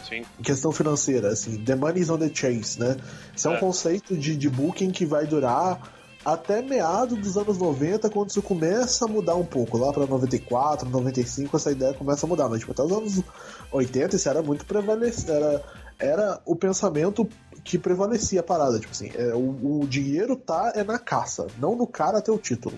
Sim. 0.07 0.23
Em 0.39 0.43
questão 0.43 0.71
financeira, 0.71 1.29
assim, 1.29 1.57
the 1.63 1.75
money 1.75 2.01
is 2.01 2.09
on 2.09 2.17
the 2.17 2.29
chase, 2.33 2.79
né? 2.79 2.97
Isso 3.35 3.47
é, 3.47 3.53
é 3.53 3.55
um 3.55 3.59
conceito 3.59 4.15
de, 4.15 4.35
de 4.35 4.49
booking 4.49 4.91
que 4.91 5.05
vai 5.05 5.25
durar 5.25 5.79
até 6.25 6.61
meados 6.61 7.17
dos 7.17 7.37
anos 7.37 7.57
90, 7.57 8.09
quando 8.09 8.29
isso 8.29 8.41
começa 8.41 9.05
a 9.05 9.07
mudar 9.07 9.35
um 9.35 9.45
pouco. 9.45 9.77
Lá 9.77 9.91
para 9.91 10.05
94, 10.05 10.89
95, 10.89 11.57
essa 11.57 11.71
ideia 11.71 11.93
começa 11.93 12.25
a 12.25 12.29
mudar. 12.29 12.47
Mas 12.49 12.59
tipo, 12.59 12.71
até 12.71 12.83
os 12.83 12.91
anos 12.91 13.23
80 13.71 14.15
isso 14.15 14.29
era 14.29 14.41
muito 14.41 14.65
prevalecido. 14.65 15.31
Era, 15.31 15.63
era 15.99 16.41
o 16.45 16.55
pensamento 16.55 17.27
que 17.63 17.77
prevalecia 17.77 18.39
a 18.39 18.43
parada. 18.43 18.79
Tipo 18.79 18.91
assim, 18.91 19.11
é, 19.15 19.33
o, 19.33 19.81
o, 19.81 19.87
dinheiro 19.87 20.35
tá 20.35 20.73
é 20.75 20.83
na 20.83 20.99
caça, 20.99 21.47
não 21.57 21.75
no 21.75 21.87
cara 21.87 22.21
ter 22.21 22.31
o 22.31 22.37
título. 22.37 22.77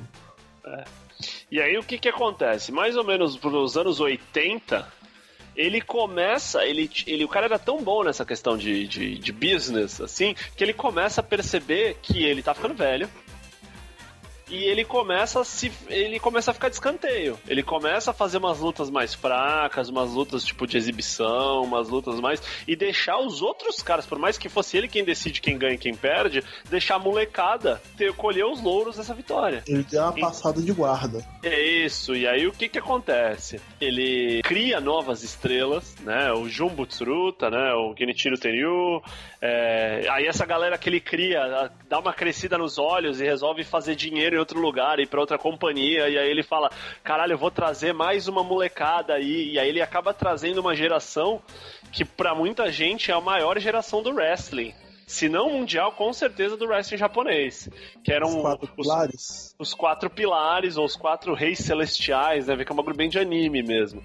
É. 0.66 0.84
E 1.52 1.62
aí 1.62 1.78
o 1.78 1.84
que 1.84 1.98
que 1.98 2.10
acontece? 2.10 2.72
Mais 2.72 2.98
ou 2.98 3.04
menos 3.04 3.40
nos 3.40 3.78
anos 3.78 4.00
80, 4.00 4.86
ele 5.56 5.80
começa, 5.82 6.66
ele, 6.66 6.90
ele, 7.08 7.24
o 7.24 7.30
cara 7.30 7.46
era 7.46 7.60
tão 7.60 7.82
bom 7.82 8.04
nessa 8.04 8.26
questão 8.26 8.58
de, 8.58 8.88
de, 8.88 9.18
de 9.18 9.32
business, 9.32 10.02
assim, 10.02 10.36
que 10.56 10.64
ele 10.64 10.74
começa 10.74 11.22
a 11.22 11.24
perceber 11.24 11.98
que 12.02 12.24
ele 12.24 12.44
tá 12.44 12.54
ficando 12.54 12.74
velho, 12.74 13.10
e 14.50 14.64
ele 14.64 14.86
começa 14.86 15.42
a 15.42 15.44
se 15.44 15.72
ele 15.88 16.20
começa 16.20 16.52
a 16.52 16.54
ficar 16.54 16.70
de 16.70 16.76
escanteio. 16.76 17.38
Ele 17.48 17.64
começa 17.64 18.12
a 18.12 18.14
fazer 18.14 18.38
umas 18.38 18.60
lutas 18.60 18.90
mais 18.90 19.14
fracas, 19.14 19.90
umas 19.90 20.12
lutas 20.12 20.44
tipo 20.44 20.68
de 20.68 20.78
exibição, 20.78 21.64
umas 21.64 21.90
lutas 21.90 22.20
mais 22.20 22.42
e 22.68 22.76
deixar 22.76 23.18
os 23.20 23.42
outros 23.42 23.82
caras, 23.82 24.06
por 24.06 24.20
mais 24.20 24.38
que 24.38 24.50
fosse 24.50 24.78
ele 24.78 24.88
quem 24.88 25.04
decide 25.04 25.42
quem 25.42 25.58
ganha 25.58 25.76
e 25.76 25.78
quem 25.78 25.96
perde, 25.96 26.44
deixar 26.70 26.96
a 26.96 27.00
molecada 27.00 27.82
ter 27.98 28.14
colher 28.14 28.46
os 28.46 28.62
louros 28.62 28.98
dessa 28.98 29.14
vitória. 29.14 29.64
Ele 29.68 29.84
tem 29.84 30.00
uma 30.00 30.14
passada 30.14 30.62
de 30.62 30.72
guarda. 30.72 31.26
É 31.44 31.62
isso. 31.62 32.16
E 32.16 32.28
aí 32.28 32.48
o 32.48 32.52
que 32.52 32.70
que 32.70 32.80
acontece? 32.80 33.60
Ele 33.80 34.42
cria 34.44 34.80
novas 34.80 35.24
estrelas, 35.24 35.96
né? 36.02 36.32
O 36.32 36.48
Jumbo 36.48 36.86
Tsuruta, 36.86 37.50
né? 37.50 37.74
O 37.74 37.96
Genichiro 37.98 38.38
Tenryu, 38.38 39.02
é... 39.42 40.08
aí 40.10 40.28
essa 40.28 40.46
galera 40.46 40.78
que 40.78 40.90
ele 40.90 41.00
cria 41.00 41.72
dá 41.88 42.00
uma 42.00 42.14
crescida 42.14 42.58
nos 42.58 42.78
olhos 42.78 43.20
e 43.20 43.24
resolve 43.26 43.64
fazer 43.64 43.96
dinheiro 43.96 44.35
em 44.36 44.40
outro 44.40 44.60
lugar, 44.60 45.00
ir 45.00 45.08
pra 45.08 45.20
outra 45.20 45.38
companhia, 45.38 46.10
e 46.10 46.18
aí 46.18 46.30
ele 46.30 46.44
fala: 46.44 46.70
caralho, 47.04 47.34
eu 47.34 47.38
vou 47.38 47.52
trazer 47.52 47.94
mais 47.94 48.28
uma 48.28 48.44
molecada 48.44 49.14
aí, 49.14 49.54
e 49.54 49.60
aí 49.60 49.70
ele 49.70 49.82
acaba 49.82 50.14
trazendo 50.14 50.60
uma 50.60 50.76
geração 50.76 51.42
que 51.92 52.06
para 52.06 52.36
muita 52.36 52.72
gente 52.72 53.12
é 53.12 53.14
a 53.14 53.22
maior 53.22 53.60
geração 53.60 54.02
do 54.02 54.12
wrestling 54.12 54.74
se 55.08 55.30
não 55.30 55.52
mundial, 55.52 55.92
com 55.92 56.12
certeza 56.12 56.58
do 56.58 56.66
wrestling 56.66 56.98
japonês. 56.98 57.70
Que 58.04 58.12
eram 58.12 58.30
os 58.30 58.42
quatro 58.42 58.66
os, 58.66 58.76
pilares. 58.76 59.56
Os 59.60 59.74
quatro 59.74 60.10
pilares, 60.10 60.78
ou 60.78 60.86
os 60.86 60.96
quatro 60.96 61.34
reis 61.34 61.60
celestiais, 61.60 62.48
né? 62.48 62.56
Vê 62.56 62.66
que 62.66 62.72
é 62.72 62.74
uma 62.74 62.82
bagulho 62.82 62.98
bem 62.98 63.10
de 63.10 63.20
anime 63.20 63.62
mesmo. 63.62 64.04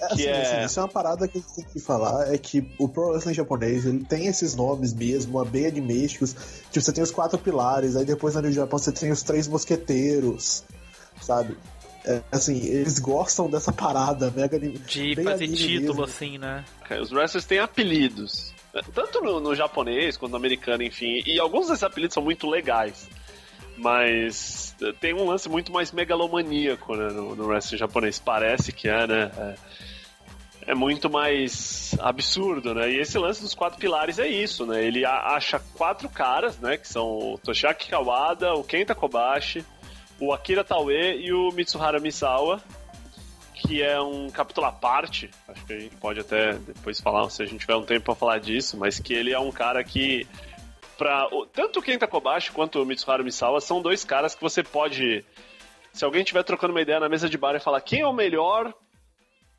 É, 0.00 0.12
assim, 0.12 0.24
é... 0.24 0.42
Assim, 0.42 0.66
isso 0.66 0.80
é 0.80 0.82
uma 0.82 0.88
parada 0.88 1.26
que 1.26 1.38
a 1.38 1.40
gente 1.40 1.54
tem 1.54 1.64
que 1.64 1.80
falar, 1.80 2.32
é 2.32 2.38
que 2.38 2.70
o 2.78 2.88
Pro 2.88 3.10
Wrestling 3.10 3.34
japonês, 3.34 3.84
ele 3.84 4.04
tem 4.04 4.26
esses 4.26 4.54
nomes 4.54 4.94
mesmo, 4.94 5.44
bem 5.44 5.66
animísticos, 5.66 6.34
tipo, 6.70 6.80
você 6.80 6.92
tem 6.92 7.02
os 7.02 7.10
quatro 7.10 7.38
pilares, 7.38 7.96
aí 7.96 8.04
depois 8.04 8.34
no 8.34 8.52
Japão 8.52 8.78
você 8.78 8.92
tem 8.92 9.10
os 9.10 9.22
três 9.22 9.48
mosqueteiros, 9.48 10.64
sabe? 11.20 11.56
É, 12.04 12.22
assim, 12.30 12.64
eles 12.64 12.98
gostam 12.98 13.50
dessa 13.50 13.72
parada 13.72 14.32
mega 14.34 14.58
De 14.58 15.14
fazer 15.22 15.48
título, 15.48 15.88
mesmo. 15.88 16.04
assim, 16.04 16.38
né? 16.38 16.64
Os 17.02 17.12
wrestlers 17.12 17.44
têm 17.44 17.58
apelidos. 17.58 18.54
Tanto 18.94 19.20
no, 19.20 19.40
no, 19.40 19.54
japonês 19.54 20.16
quanto 20.16 20.30
no 20.30 20.36
americano, 20.36 20.82
enfim. 20.82 21.22
E 21.26 21.40
alguns 21.40 21.66
desses 21.66 21.82
apelidos 21.82 22.14
são 22.14 22.22
muito 22.22 22.48
legais. 22.48 23.08
Mas 23.76 24.74
tem 25.00 25.12
um 25.12 25.26
lance 25.26 25.48
muito 25.48 25.72
mais 25.72 25.92
megalomaníaco 25.92 26.94
né, 26.94 27.08
no, 27.08 27.34
no 27.34 27.46
wrestling 27.46 27.78
japonês. 27.78 28.18
Parece 28.18 28.72
que 28.72 28.88
é, 28.88 29.06
né? 29.06 29.30
É 29.36 29.54
é 30.68 30.74
muito 30.74 31.08
mais 31.08 31.96
absurdo, 31.98 32.74
né? 32.74 32.90
E 32.92 33.00
esse 33.00 33.18
lance 33.18 33.40
dos 33.40 33.54
quatro 33.54 33.78
pilares 33.78 34.18
é 34.18 34.28
isso, 34.28 34.66
né? 34.66 34.84
Ele 34.84 35.02
acha 35.02 35.58
quatro 35.58 36.10
caras, 36.10 36.58
né? 36.58 36.76
Que 36.76 36.86
são 36.86 37.32
o 37.32 37.38
Toshiaki 37.38 37.88
Kawada, 37.88 38.52
o 38.52 38.62
Kenta 38.62 38.94
Kobashi, 38.94 39.64
o 40.20 40.30
Akira 40.30 40.62
Taue 40.62 40.92
e 40.92 41.32
o 41.32 41.50
Mitsuhara 41.52 41.98
Misawa, 41.98 42.62
que 43.54 43.82
é 43.82 43.98
um 43.98 44.28
capítulo 44.28 44.66
à 44.66 44.72
parte. 44.72 45.30
Acho 45.48 45.64
que 45.64 45.72
a 45.72 45.80
gente 45.80 45.96
pode 45.96 46.20
até 46.20 46.52
depois 46.52 47.00
falar, 47.00 47.30
se 47.30 47.42
a 47.42 47.46
gente 47.46 47.60
tiver 47.60 47.76
um 47.76 47.84
tempo 47.84 48.04
para 48.04 48.14
falar 48.14 48.38
disso, 48.38 48.76
mas 48.76 49.00
que 49.00 49.14
ele 49.14 49.32
é 49.32 49.38
um 49.38 49.50
cara 49.50 49.82
que 49.82 50.26
Pra, 50.98 51.28
tanto 51.52 51.78
o 51.78 51.82
Kenta 51.82 52.08
Kobashi 52.08 52.50
quanto 52.50 52.82
o 52.82 52.84
Mitsuharu 52.84 53.22
Misawa 53.22 53.60
são 53.60 53.80
dois 53.80 54.04
caras 54.04 54.34
que 54.34 54.42
você 54.42 54.64
pode. 54.64 55.24
Se 55.92 56.04
alguém 56.04 56.22
estiver 56.22 56.42
trocando 56.42 56.72
uma 56.72 56.82
ideia 56.82 56.98
na 56.98 57.08
mesa 57.08 57.28
de 57.28 57.38
bar 57.38 57.54
e 57.54 57.60
falar 57.60 57.80
quem 57.80 58.00
é 58.00 58.06
o 58.06 58.12
melhor 58.12 58.74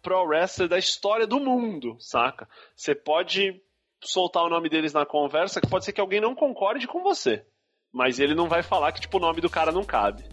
pro 0.02 0.24
wrestler 0.24 0.70
da 0.70 0.78
história 0.78 1.28
do 1.28 1.40
mundo, 1.40 1.96
saca? 2.00 2.48
Você 2.76 2.96
pode 2.96 3.62
soltar 4.02 4.44
o 4.44 4.50
nome 4.50 4.70
deles 4.70 4.94
na 4.94 5.06
conversa, 5.06 5.60
que 5.60 5.68
pode 5.68 5.86
ser 5.86 5.94
que 5.94 6.02
alguém 6.02 6.22
não 6.22 6.36
concorde 6.36 6.88
com 6.88 7.04
você. 7.04 7.46
Mas 7.92 8.20
ele 8.20 8.36
não 8.36 8.48
vai 8.48 8.62
falar 8.64 8.92
que, 8.92 9.02
tipo, 9.02 9.18
o 9.18 9.22
nome 9.22 9.42
do 9.42 9.50
cara 9.50 9.72
não 9.72 9.84
cabe, 9.84 10.24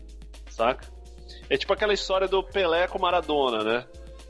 saca? 0.51 0.87
É 1.49 1.57
tipo 1.57 1.73
aquela 1.73 1.95
história 1.95 2.29
do 2.29 2.43
Pelé 2.43 2.87
com 2.87 2.99
Maradona, 2.99 3.64
né? 3.64 3.87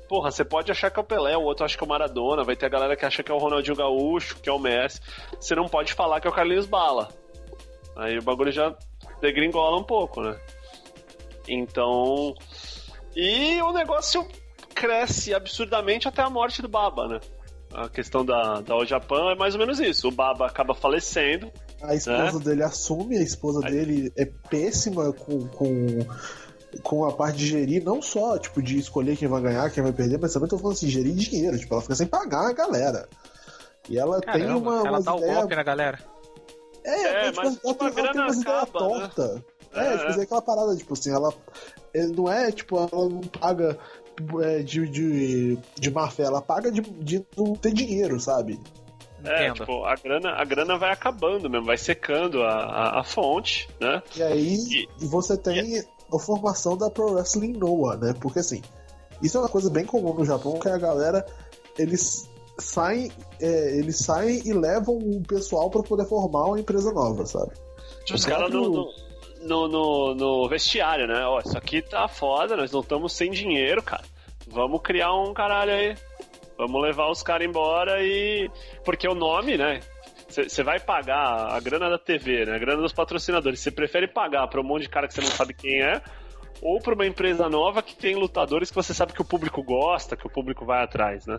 Porra, 0.08 0.30
você 0.30 0.44
pode 0.44 0.70
achar 0.70 0.90
que 0.90 0.98
é 0.98 1.02
o 1.02 1.06
Pelé, 1.06 1.36
o 1.36 1.42
outro 1.42 1.64
acha 1.64 1.76
que 1.76 1.82
é 1.82 1.86
o 1.86 1.88
Maradona, 1.88 2.44
vai 2.44 2.54
ter 2.54 2.66
a 2.66 2.70
galera 2.70 2.96
que 2.96 3.04
acha 3.04 3.22
que 3.22 3.32
é 3.32 3.34
o 3.34 3.38
Ronaldinho 3.38 3.76
Gaúcho, 3.76 4.40
que 4.40 4.48
é 4.48 4.52
o 4.52 4.58
Messi. 4.58 5.00
Você 5.32 5.54
não 5.54 5.66
pode 5.66 5.92
falar 5.94 6.20
que 6.20 6.28
é 6.28 6.30
o 6.30 6.34
Carlinhos 6.34 6.66
Bala. 6.66 7.08
Aí 7.96 8.18
o 8.18 8.22
bagulho 8.22 8.52
já 8.52 8.76
degringola 9.20 9.78
um 9.78 9.84
pouco, 9.84 10.20
né? 10.20 10.38
Então. 11.48 12.34
E 13.16 13.60
o 13.62 13.72
negócio 13.72 14.26
cresce 14.76 15.34
absurdamente 15.34 16.06
até 16.06 16.22
a 16.22 16.28
morte 16.28 16.60
do 16.60 16.68
Baba, 16.68 17.08
né? 17.08 17.20
A 17.74 17.88
questão 17.88 18.24
da, 18.24 18.60
da 18.60 18.76
O 18.76 18.84
Japão 18.84 19.30
é 19.30 19.34
mais 19.34 19.54
ou 19.54 19.60
menos 19.60 19.80
isso. 19.80 20.08
O 20.08 20.12
Baba 20.12 20.46
acaba 20.46 20.74
falecendo. 20.74 21.50
A 21.82 21.94
esposa 21.94 22.38
né? 22.38 22.44
dele 22.44 22.62
assume, 22.62 23.16
a 23.16 23.22
esposa 23.22 23.66
Aí... 23.66 23.72
dele 23.72 24.12
é 24.16 24.26
péssima 24.26 25.12
com, 25.12 25.48
com 25.48 26.06
com 26.82 27.06
a 27.06 27.12
parte 27.12 27.38
de 27.38 27.46
gerir, 27.46 27.82
não 27.82 28.02
só, 28.02 28.36
tipo, 28.38 28.60
de 28.60 28.78
escolher 28.78 29.16
quem 29.16 29.28
vai 29.28 29.40
ganhar, 29.40 29.70
quem 29.70 29.82
vai 29.82 29.92
perder, 29.92 30.18
mas 30.18 30.34
também 30.34 30.46
tô 30.46 30.58
falando 30.58 30.74
assim, 30.74 30.88
gerir 30.88 31.14
dinheiro, 31.14 31.58
tipo, 31.58 31.72
ela 31.72 31.80
fica 31.80 31.94
sem 31.94 32.06
pagar 32.06 32.50
a 32.50 32.52
galera. 32.52 33.08
E 33.88 33.98
ela 33.98 34.20
Caramba, 34.20 34.46
tem 34.46 34.54
uma. 34.54 34.86
Ela 34.86 35.00
dá 35.00 35.14
o 35.14 35.20
golpe 35.20 35.56
na 35.56 35.62
galera. 35.62 35.98
É, 36.84 37.28
é 37.28 37.30
tipo, 37.30 37.36
mas, 37.36 37.58
ela, 37.64 37.74
tipo, 37.74 37.90
tem, 37.90 38.04
ela 38.04 38.12
tem 38.12 38.20
umas 38.20 38.40
ideias 38.40 38.70
tortas. 38.70 39.34
Né? 39.34 39.42
É, 39.74 39.94
é, 39.94 39.98
tipo, 39.98 40.20
é 40.20 40.22
aquela 40.22 40.42
parada, 40.42 40.76
tipo 40.76 40.92
assim, 40.92 41.10
ela. 41.10 41.32
Não 42.14 42.30
é, 42.30 42.52
tipo, 42.52 42.76
ela 42.76 43.08
não 43.08 43.20
paga 43.20 43.70
é, 43.70 43.78
de, 44.64 44.86
de, 44.88 45.58
de 45.78 45.90
má 45.90 46.08
fé, 46.08 46.24
ela 46.24 46.42
paga 46.42 46.70
de, 46.70 46.80
de 46.80 47.24
não 47.36 47.54
ter 47.54 47.72
dinheiro, 47.72 48.18
sabe? 48.18 48.60
É, 49.24 49.50
tipo, 49.50 49.84
a 49.84 49.94
grana, 49.96 50.30
a 50.30 50.44
grana 50.44 50.78
vai 50.78 50.92
acabando 50.92 51.50
mesmo, 51.50 51.66
vai 51.66 51.76
secando 51.76 52.42
a, 52.42 52.52
a, 52.52 53.00
a 53.00 53.04
fonte, 53.04 53.68
né? 53.80 54.02
E 54.16 54.22
aí 54.22 54.86
e, 55.00 55.06
você 55.06 55.36
tem 55.36 55.78
e 55.78 55.84
a 56.12 56.18
formação 56.18 56.76
da 56.76 56.90
Pro 56.90 57.14
Wrestling 57.14 57.54
Noah, 57.54 57.96
né? 57.96 58.14
Porque 58.20 58.38
assim, 58.38 58.62
isso 59.22 59.36
é 59.36 59.40
uma 59.40 59.48
coisa 59.48 59.70
bem 59.70 59.84
comum 59.84 60.14
no 60.14 60.24
Japão, 60.24 60.58
que 60.58 60.68
a 60.68 60.78
galera 60.78 61.26
eles 61.78 62.28
saem, 62.58 63.10
é, 63.40 63.78
eles 63.78 63.98
saem 63.98 64.46
e 64.46 64.52
levam 64.52 64.96
o 64.96 65.22
pessoal 65.22 65.70
para 65.70 65.82
poder 65.82 66.06
formar 66.06 66.46
uma 66.46 66.60
empresa 66.60 66.92
nova, 66.92 67.26
sabe? 67.26 67.52
Os 68.12 68.24
caras 68.24 68.50
no, 68.50 68.88
no, 69.46 69.68
no, 69.68 70.14
no, 70.14 70.48
vestiário, 70.48 71.06
né? 71.06 71.24
Ó, 71.24 71.40
isso 71.40 71.56
aqui 71.56 71.80
tá 71.80 72.06
foda, 72.08 72.56
nós 72.56 72.70
não 72.72 72.80
estamos 72.80 73.12
sem 73.12 73.30
dinheiro, 73.30 73.82
cara. 73.82 74.04
Vamos 74.48 74.80
criar 74.82 75.12
um 75.14 75.32
caralho 75.32 75.72
aí. 75.72 75.96
Vamos 76.58 76.82
levar 76.82 77.10
os 77.10 77.22
caras 77.22 77.46
embora 77.46 78.02
e. 78.02 78.50
Porque 78.84 79.08
o 79.08 79.14
nome, 79.14 79.56
né? 79.56 79.80
Você 80.28 80.62
vai 80.62 80.80
pagar 80.80 81.52
a 81.52 81.60
grana 81.60 81.88
da 81.88 81.98
TV, 81.98 82.44
né? 82.44 82.56
A 82.56 82.58
grana 82.58 82.82
dos 82.82 82.92
patrocinadores. 82.92 83.60
Você 83.60 83.70
prefere 83.70 84.08
pagar 84.08 84.46
pra 84.48 84.60
um 84.60 84.64
monte 84.64 84.82
de 84.82 84.88
cara 84.88 85.06
que 85.06 85.14
você 85.14 85.20
não 85.20 85.30
sabe 85.30 85.54
quem 85.54 85.82
é, 85.82 86.02
ou 86.62 86.80
pra 86.80 86.94
uma 86.94 87.06
empresa 87.06 87.48
nova 87.48 87.82
que 87.82 87.94
tem 87.94 88.14
lutadores 88.14 88.70
que 88.70 88.74
você 88.74 88.92
sabe 88.92 89.12
que 89.12 89.22
o 89.22 89.24
público 89.24 89.62
gosta, 89.62 90.16
que 90.16 90.26
o 90.26 90.30
público 90.30 90.64
vai 90.64 90.82
atrás, 90.82 91.26
né? 91.26 91.38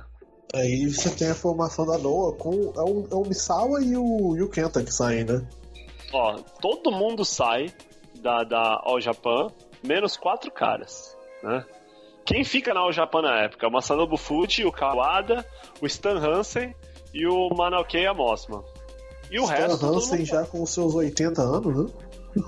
Aí 0.53 0.87
você 0.87 1.09
tem 1.09 1.29
a 1.29 1.35
formação 1.35 1.85
da 1.85 1.97
Noah 1.97 2.37
com 2.37 2.51
é 2.75 2.81
o, 2.81 3.07
é 3.11 3.15
o 3.15 3.27
Misawa 3.27 3.81
e 3.83 3.97
o, 3.97 4.37
e 4.37 4.41
o 4.41 4.49
Kenta 4.49 4.83
que 4.83 4.93
saem, 4.93 5.25
né? 5.25 5.45
Ó, 6.13 6.37
todo 6.61 6.91
mundo 6.91 7.25
sai 7.25 7.67
da, 8.27 8.43
da 8.43 8.81
All 8.83 8.99
Japan, 8.99 9.47
menos 9.81 10.17
quatro 10.17 10.51
caras, 10.51 11.15
né? 11.41 11.65
Quem 12.25 12.43
fica 12.43 12.73
na 12.73 12.81
All 12.81 12.91
Japan 12.91 13.21
na 13.21 13.43
época? 13.43 13.67
O 13.67 13.71
Masanobu 13.71 14.17
Fuji, 14.17 14.65
o 14.65 14.71
Kawada, 14.71 15.45
o 15.81 15.85
Stan 15.85 16.19
Hansen 16.19 16.75
e 17.13 17.25
o 17.25 17.49
Manaukei 17.55 18.05
Amosman. 18.05 18.61
E 19.31 19.39
o 19.39 19.43
Stan 19.43 19.55
resto. 19.55 19.85
Hansen 19.85 20.25
já 20.25 20.43
com 20.45 20.61
os 20.61 20.69
seus 20.69 20.93
80 20.93 21.41
anos, 21.41 21.77
né? 21.77 22.43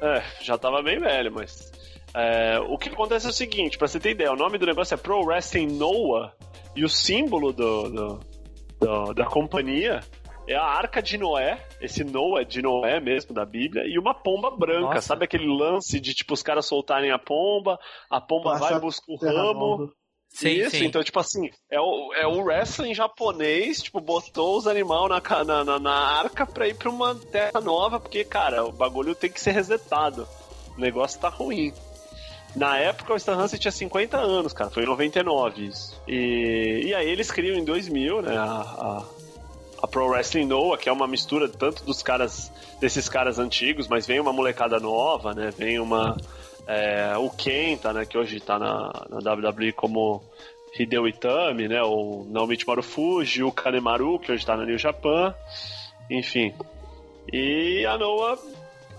É, 0.00 0.22
já 0.40 0.56
tava 0.56 0.82
bem 0.82 1.00
velho, 1.00 1.32
mas. 1.32 1.72
É, 2.14 2.60
o 2.60 2.78
que 2.78 2.90
acontece 2.90 3.26
é 3.26 3.30
o 3.30 3.32
seguinte, 3.32 3.76
pra 3.76 3.88
você 3.88 3.98
ter 3.98 4.10
ideia, 4.10 4.32
o 4.32 4.36
nome 4.36 4.56
do 4.56 4.66
negócio 4.66 4.94
é 4.94 4.96
Pro 4.96 5.24
Wrestling 5.24 5.76
Noah 5.76 6.32
e 6.76 6.84
o 6.84 6.88
símbolo 6.88 7.52
do, 7.52 7.90
do, 7.90 8.20
do, 8.78 9.14
da 9.14 9.26
companhia 9.26 10.00
é 10.46 10.54
a 10.54 10.64
arca 10.64 11.02
de 11.02 11.16
Noé, 11.16 11.66
esse 11.80 12.04
Noah 12.04 12.44
de 12.44 12.60
Noé 12.60 13.00
mesmo 13.00 13.34
da 13.34 13.44
Bíblia, 13.44 13.84
e 13.86 13.98
uma 13.98 14.14
pomba 14.14 14.50
branca. 14.50 14.94
Nossa. 14.94 15.00
Sabe 15.00 15.24
aquele 15.24 15.46
lance 15.46 15.98
de 15.98 16.14
tipo 16.14 16.34
os 16.34 16.42
caras 16.42 16.66
soltarem 16.66 17.10
a 17.10 17.18
pomba, 17.18 17.78
a 18.10 18.20
pomba 18.20 18.52
Passa 18.52 18.70
vai 18.72 18.80
buscar 18.80 19.12
o 19.12 19.16
ramo. 19.16 19.92
Sim, 20.28 20.48
Isso, 20.48 20.70
sim. 20.70 20.86
então, 20.86 21.02
tipo 21.04 21.20
assim, 21.20 21.48
é 21.70 21.80
o, 21.80 22.12
é 22.12 22.26
o 22.26 22.42
wrestling 22.42 22.92
japonês, 22.92 23.80
tipo, 23.80 24.00
botou 24.00 24.56
os 24.56 24.66
animais 24.66 25.08
na, 25.46 25.64
na, 25.64 25.78
na 25.78 25.94
arca 25.94 26.44
pra 26.44 26.66
ir 26.66 26.74
pra 26.74 26.90
uma 26.90 27.14
terra 27.14 27.60
nova, 27.60 28.00
porque, 28.00 28.24
cara, 28.24 28.64
o 28.64 28.72
bagulho 28.72 29.14
tem 29.14 29.30
que 29.30 29.40
ser 29.40 29.52
resetado. 29.52 30.26
O 30.76 30.80
negócio 30.80 31.20
tá 31.20 31.28
ruim. 31.28 31.72
Na 32.56 32.76
época, 32.78 33.14
o 33.14 33.16
Stan 33.16 33.36
Hansen 33.36 33.60
tinha 33.60 33.70
50 33.70 34.16
anos, 34.16 34.52
cara, 34.52 34.70
foi 34.70 34.82
em 34.82 34.86
99 34.86 35.66
isso. 35.66 36.02
E, 36.08 36.82
e 36.86 36.94
aí 36.94 37.08
eles 37.08 37.30
criam 37.30 37.56
em 37.56 37.64
2000, 37.64 38.22
né, 38.22 38.36
a, 38.36 38.42
a, 38.42 39.04
a 39.84 39.86
Pro 39.86 40.08
Wrestling 40.08 40.46
Noah, 40.46 40.78
que 40.78 40.88
é 40.88 40.92
uma 40.92 41.06
mistura 41.06 41.46
tanto 41.46 41.84
dos 41.84 42.02
caras, 42.02 42.50
desses 42.80 43.06
caras 43.06 43.38
antigos, 43.38 43.86
mas 43.86 44.06
vem 44.06 44.18
uma 44.18 44.32
molecada 44.32 44.80
nova, 44.80 45.34
né, 45.34 45.50
vem 45.56 45.78
uma 45.78 46.16
é, 46.66 47.14
o 47.18 47.28
Kenta, 47.28 47.92
né, 47.92 48.06
que 48.06 48.16
hoje 48.16 48.38
está 48.38 48.58
na, 48.58 48.90
na 49.10 49.32
WWE 49.32 49.72
como 49.72 50.22
Hideo 50.76 51.06
Itami, 51.06 51.68
né, 51.68 51.82
o 51.82 52.26
Naomichi 52.30 52.66
Marufuji, 52.66 53.42
o 53.42 53.52
Kanemaru, 53.52 54.18
que 54.18 54.32
hoje 54.32 54.42
está 54.42 54.56
na 54.56 54.64
New 54.64 54.78
Japan, 54.78 55.34
enfim. 56.10 56.54
E 57.30 57.84
a 57.86 57.98
Noah 57.98 58.38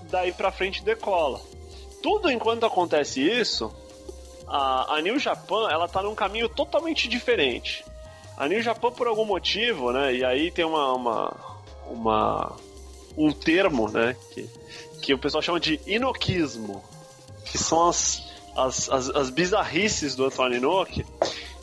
daí 0.03 0.31
pra 0.31 0.51
frente 0.51 0.83
decola. 0.83 1.41
Tudo 2.03 2.29
enquanto 2.29 2.63
acontece 2.63 3.21
isso, 3.21 3.73
a, 4.47 4.97
a 4.97 5.01
New 5.01 5.17
Japan 5.17 5.67
ela 5.71 5.88
tá 5.88 6.03
num 6.03 6.13
caminho 6.13 6.47
totalmente 6.47 7.07
diferente. 7.07 7.83
A 8.38 8.47
New 8.47 8.61
Japan 8.61 8.91
por 8.91 9.07
algum 9.07 9.25
motivo, 9.25 9.91
né, 9.91 10.13
e 10.15 10.25
aí 10.25 10.51
tem 10.51 10.65
uma, 10.65 10.93
uma, 10.93 11.38
uma 11.89 12.55
um 13.17 13.31
termo, 13.31 13.89
né, 13.89 14.15
que, 14.31 14.49
que 15.01 15.13
o 15.13 15.17
pessoal 15.17 15.41
chama 15.41 15.59
de 15.59 15.79
inoquismo 15.86 16.83
que 17.45 17.57
são 17.57 17.88
as, 17.88 18.21
as, 18.55 18.89
as, 18.89 19.09
as 19.09 19.29
bizarrices 19.29 20.15
do 20.15 20.25
Anthony 20.25 20.59
Noak, 20.59 21.05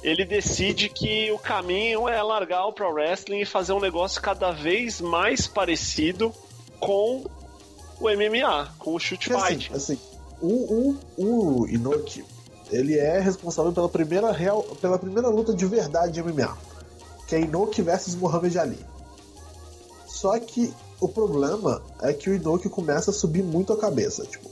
ele 0.02 0.24
decide 0.24 0.88
que 0.88 1.30
o 1.30 1.38
caminho 1.38 2.08
é 2.08 2.22
largar 2.22 2.66
o 2.66 2.72
pro 2.72 2.90
wrestling 2.90 3.40
e 3.40 3.44
fazer 3.44 3.72
um 3.72 3.80
negócio 3.80 4.20
cada 4.20 4.50
vez 4.50 5.00
mais 5.00 5.46
parecido 5.46 6.32
com 6.80 7.24
o 8.00 8.08
MMA, 8.08 8.74
com 8.78 8.94
o 8.94 8.98
shoot 8.98 9.32
assim, 9.32 9.46
fight. 9.46 9.72
Assim, 9.72 9.98
o, 10.40 10.96
o, 11.16 11.62
o 11.62 11.68
Inoki, 11.68 12.24
ele 12.72 12.98
é 12.98 13.20
responsável 13.20 13.72
pela 13.72 13.88
primeira, 13.88 14.32
real, 14.32 14.62
pela 14.80 14.98
primeira 14.98 15.28
luta 15.28 15.54
de 15.54 15.66
verdade 15.66 16.12
de 16.12 16.22
MMA, 16.22 16.56
que 17.28 17.36
é 17.36 17.40
Inoki 17.40 17.82
versus 17.82 18.14
Muhammad 18.14 18.56
Ali. 18.56 18.78
Só 20.06 20.38
que 20.38 20.72
o 21.00 21.08
problema 21.08 21.82
é 22.00 22.12
que 22.12 22.30
o 22.30 22.34
Inoki 22.34 22.68
começa 22.68 23.10
a 23.10 23.14
subir 23.14 23.42
muito 23.42 23.72
a 23.72 23.76
cabeça. 23.76 24.24
Tipo, 24.24 24.48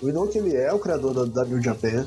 o 0.00 0.08
Inoki 0.08 0.38
ele 0.38 0.56
é 0.56 0.72
o 0.72 0.78
criador 0.78 1.14
da, 1.14 1.24
da 1.24 1.44
New 1.44 1.60
Japan. 1.60 2.06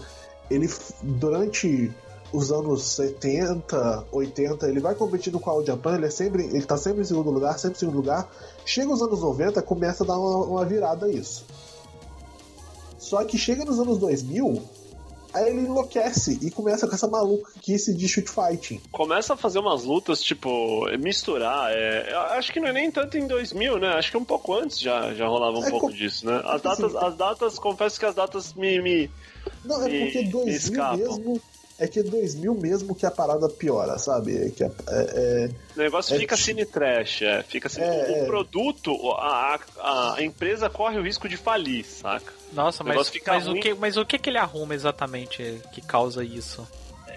Ele, 0.49 0.69
durante 1.01 1.91
os 2.31 2.51
anos 2.51 2.83
70, 2.83 4.05
80, 4.11 4.69
ele 4.69 4.79
vai 4.79 4.95
competindo 4.95 5.39
com 5.39 5.49
a 5.49 5.53
All 5.53 5.65
Japan, 5.65 5.95
ele, 5.95 6.05
é 6.05 6.09
sempre, 6.09 6.45
ele 6.45 6.65
tá 6.65 6.77
sempre 6.77 7.01
em 7.01 7.05
segundo 7.05 7.29
lugar, 7.29 7.57
sempre 7.57 7.77
em 7.77 7.79
segundo 7.79 7.95
lugar. 7.95 8.29
Chega 8.65 8.91
os 8.91 9.01
anos 9.01 9.21
90, 9.21 9.61
começa 9.61 10.03
a 10.03 10.07
dar 10.07 10.17
uma, 10.17 10.45
uma 10.45 10.65
virada 10.65 11.09
isso. 11.09 11.45
Só 12.97 13.23
que 13.23 13.37
chega 13.37 13.63
nos 13.63 13.79
anos 13.79 13.97
2000, 13.97 14.61
aí 15.33 15.49
ele 15.49 15.61
enlouquece 15.61 16.39
e 16.41 16.51
começa 16.51 16.87
com 16.87 16.95
essa 16.95 17.07
maluquice 17.07 17.93
de 17.93 18.07
shoot 18.07 18.29
fighting. 18.29 18.81
Começa 18.91 19.33
a 19.33 19.37
fazer 19.37 19.59
umas 19.59 19.83
lutas, 19.83 20.21
tipo, 20.21 20.85
misturar. 20.97 21.71
É, 21.71 22.13
acho 22.37 22.51
que 22.51 22.59
não 22.59 22.67
é 22.67 22.73
nem 22.73 22.91
tanto 22.91 23.17
em 23.17 23.27
2000, 23.27 23.79
né? 23.79 23.89
Acho 23.89 24.11
que 24.11 24.17
um 24.17 24.25
pouco 24.25 24.53
antes 24.53 24.79
já, 24.79 25.13
já 25.13 25.27
rolava 25.27 25.57
um 25.57 25.65
é, 25.65 25.69
pouco 25.69 25.87
com... 25.87 25.93
disso, 25.93 26.25
né? 26.25 26.41
As 26.43 26.65
assim, 26.65 26.81
datas, 26.81 26.95
as 26.95 27.15
datas, 27.15 27.59
confesso 27.59 27.99
que 27.99 28.05
as 28.05 28.15
datas 28.15 28.53
me. 28.53 28.81
me 28.81 29.11
não, 29.63 29.85
é 29.85 29.89
porque 29.89 30.23
2000 30.23 30.97
mesmo 30.97 31.41
é 31.79 31.87
que 31.87 32.01
2000 32.01 32.53
mesmo 32.55 32.95
que 32.95 33.05
a 33.05 33.11
parada 33.11 33.47
piora, 33.47 33.99
sabe? 33.99 34.47
É 34.47 34.49
que 34.49 34.63
é, 34.63 34.71
é, 34.87 35.49
o 35.75 35.79
negócio 35.79 36.15
é, 36.15 36.19
fica 36.19 36.35
cine 36.35 36.65
trash, 36.65 37.21
é, 37.21 37.43
fica 37.43 37.69
cine... 37.69 37.85
o 37.85 37.89
é. 37.89 38.25
produto, 38.25 38.91
a, 39.11 39.59
a, 39.79 40.15
a, 40.15 40.23
empresa 40.23 40.69
corre 40.69 40.97
o 40.97 41.03
risco 41.03 41.29
de 41.29 41.37
falir, 41.37 41.85
saca? 41.85 42.33
Nossa, 42.51 42.83
mas, 42.83 43.11
mas 43.25 43.47
o 43.47 43.55
que, 43.55 43.73
mas 43.75 43.97
o 43.97 44.05
que 44.05 44.17
que 44.17 44.29
ele 44.29 44.39
arruma 44.39 44.73
exatamente 44.73 45.61
que 45.71 45.81
causa 45.81 46.23
isso? 46.23 46.67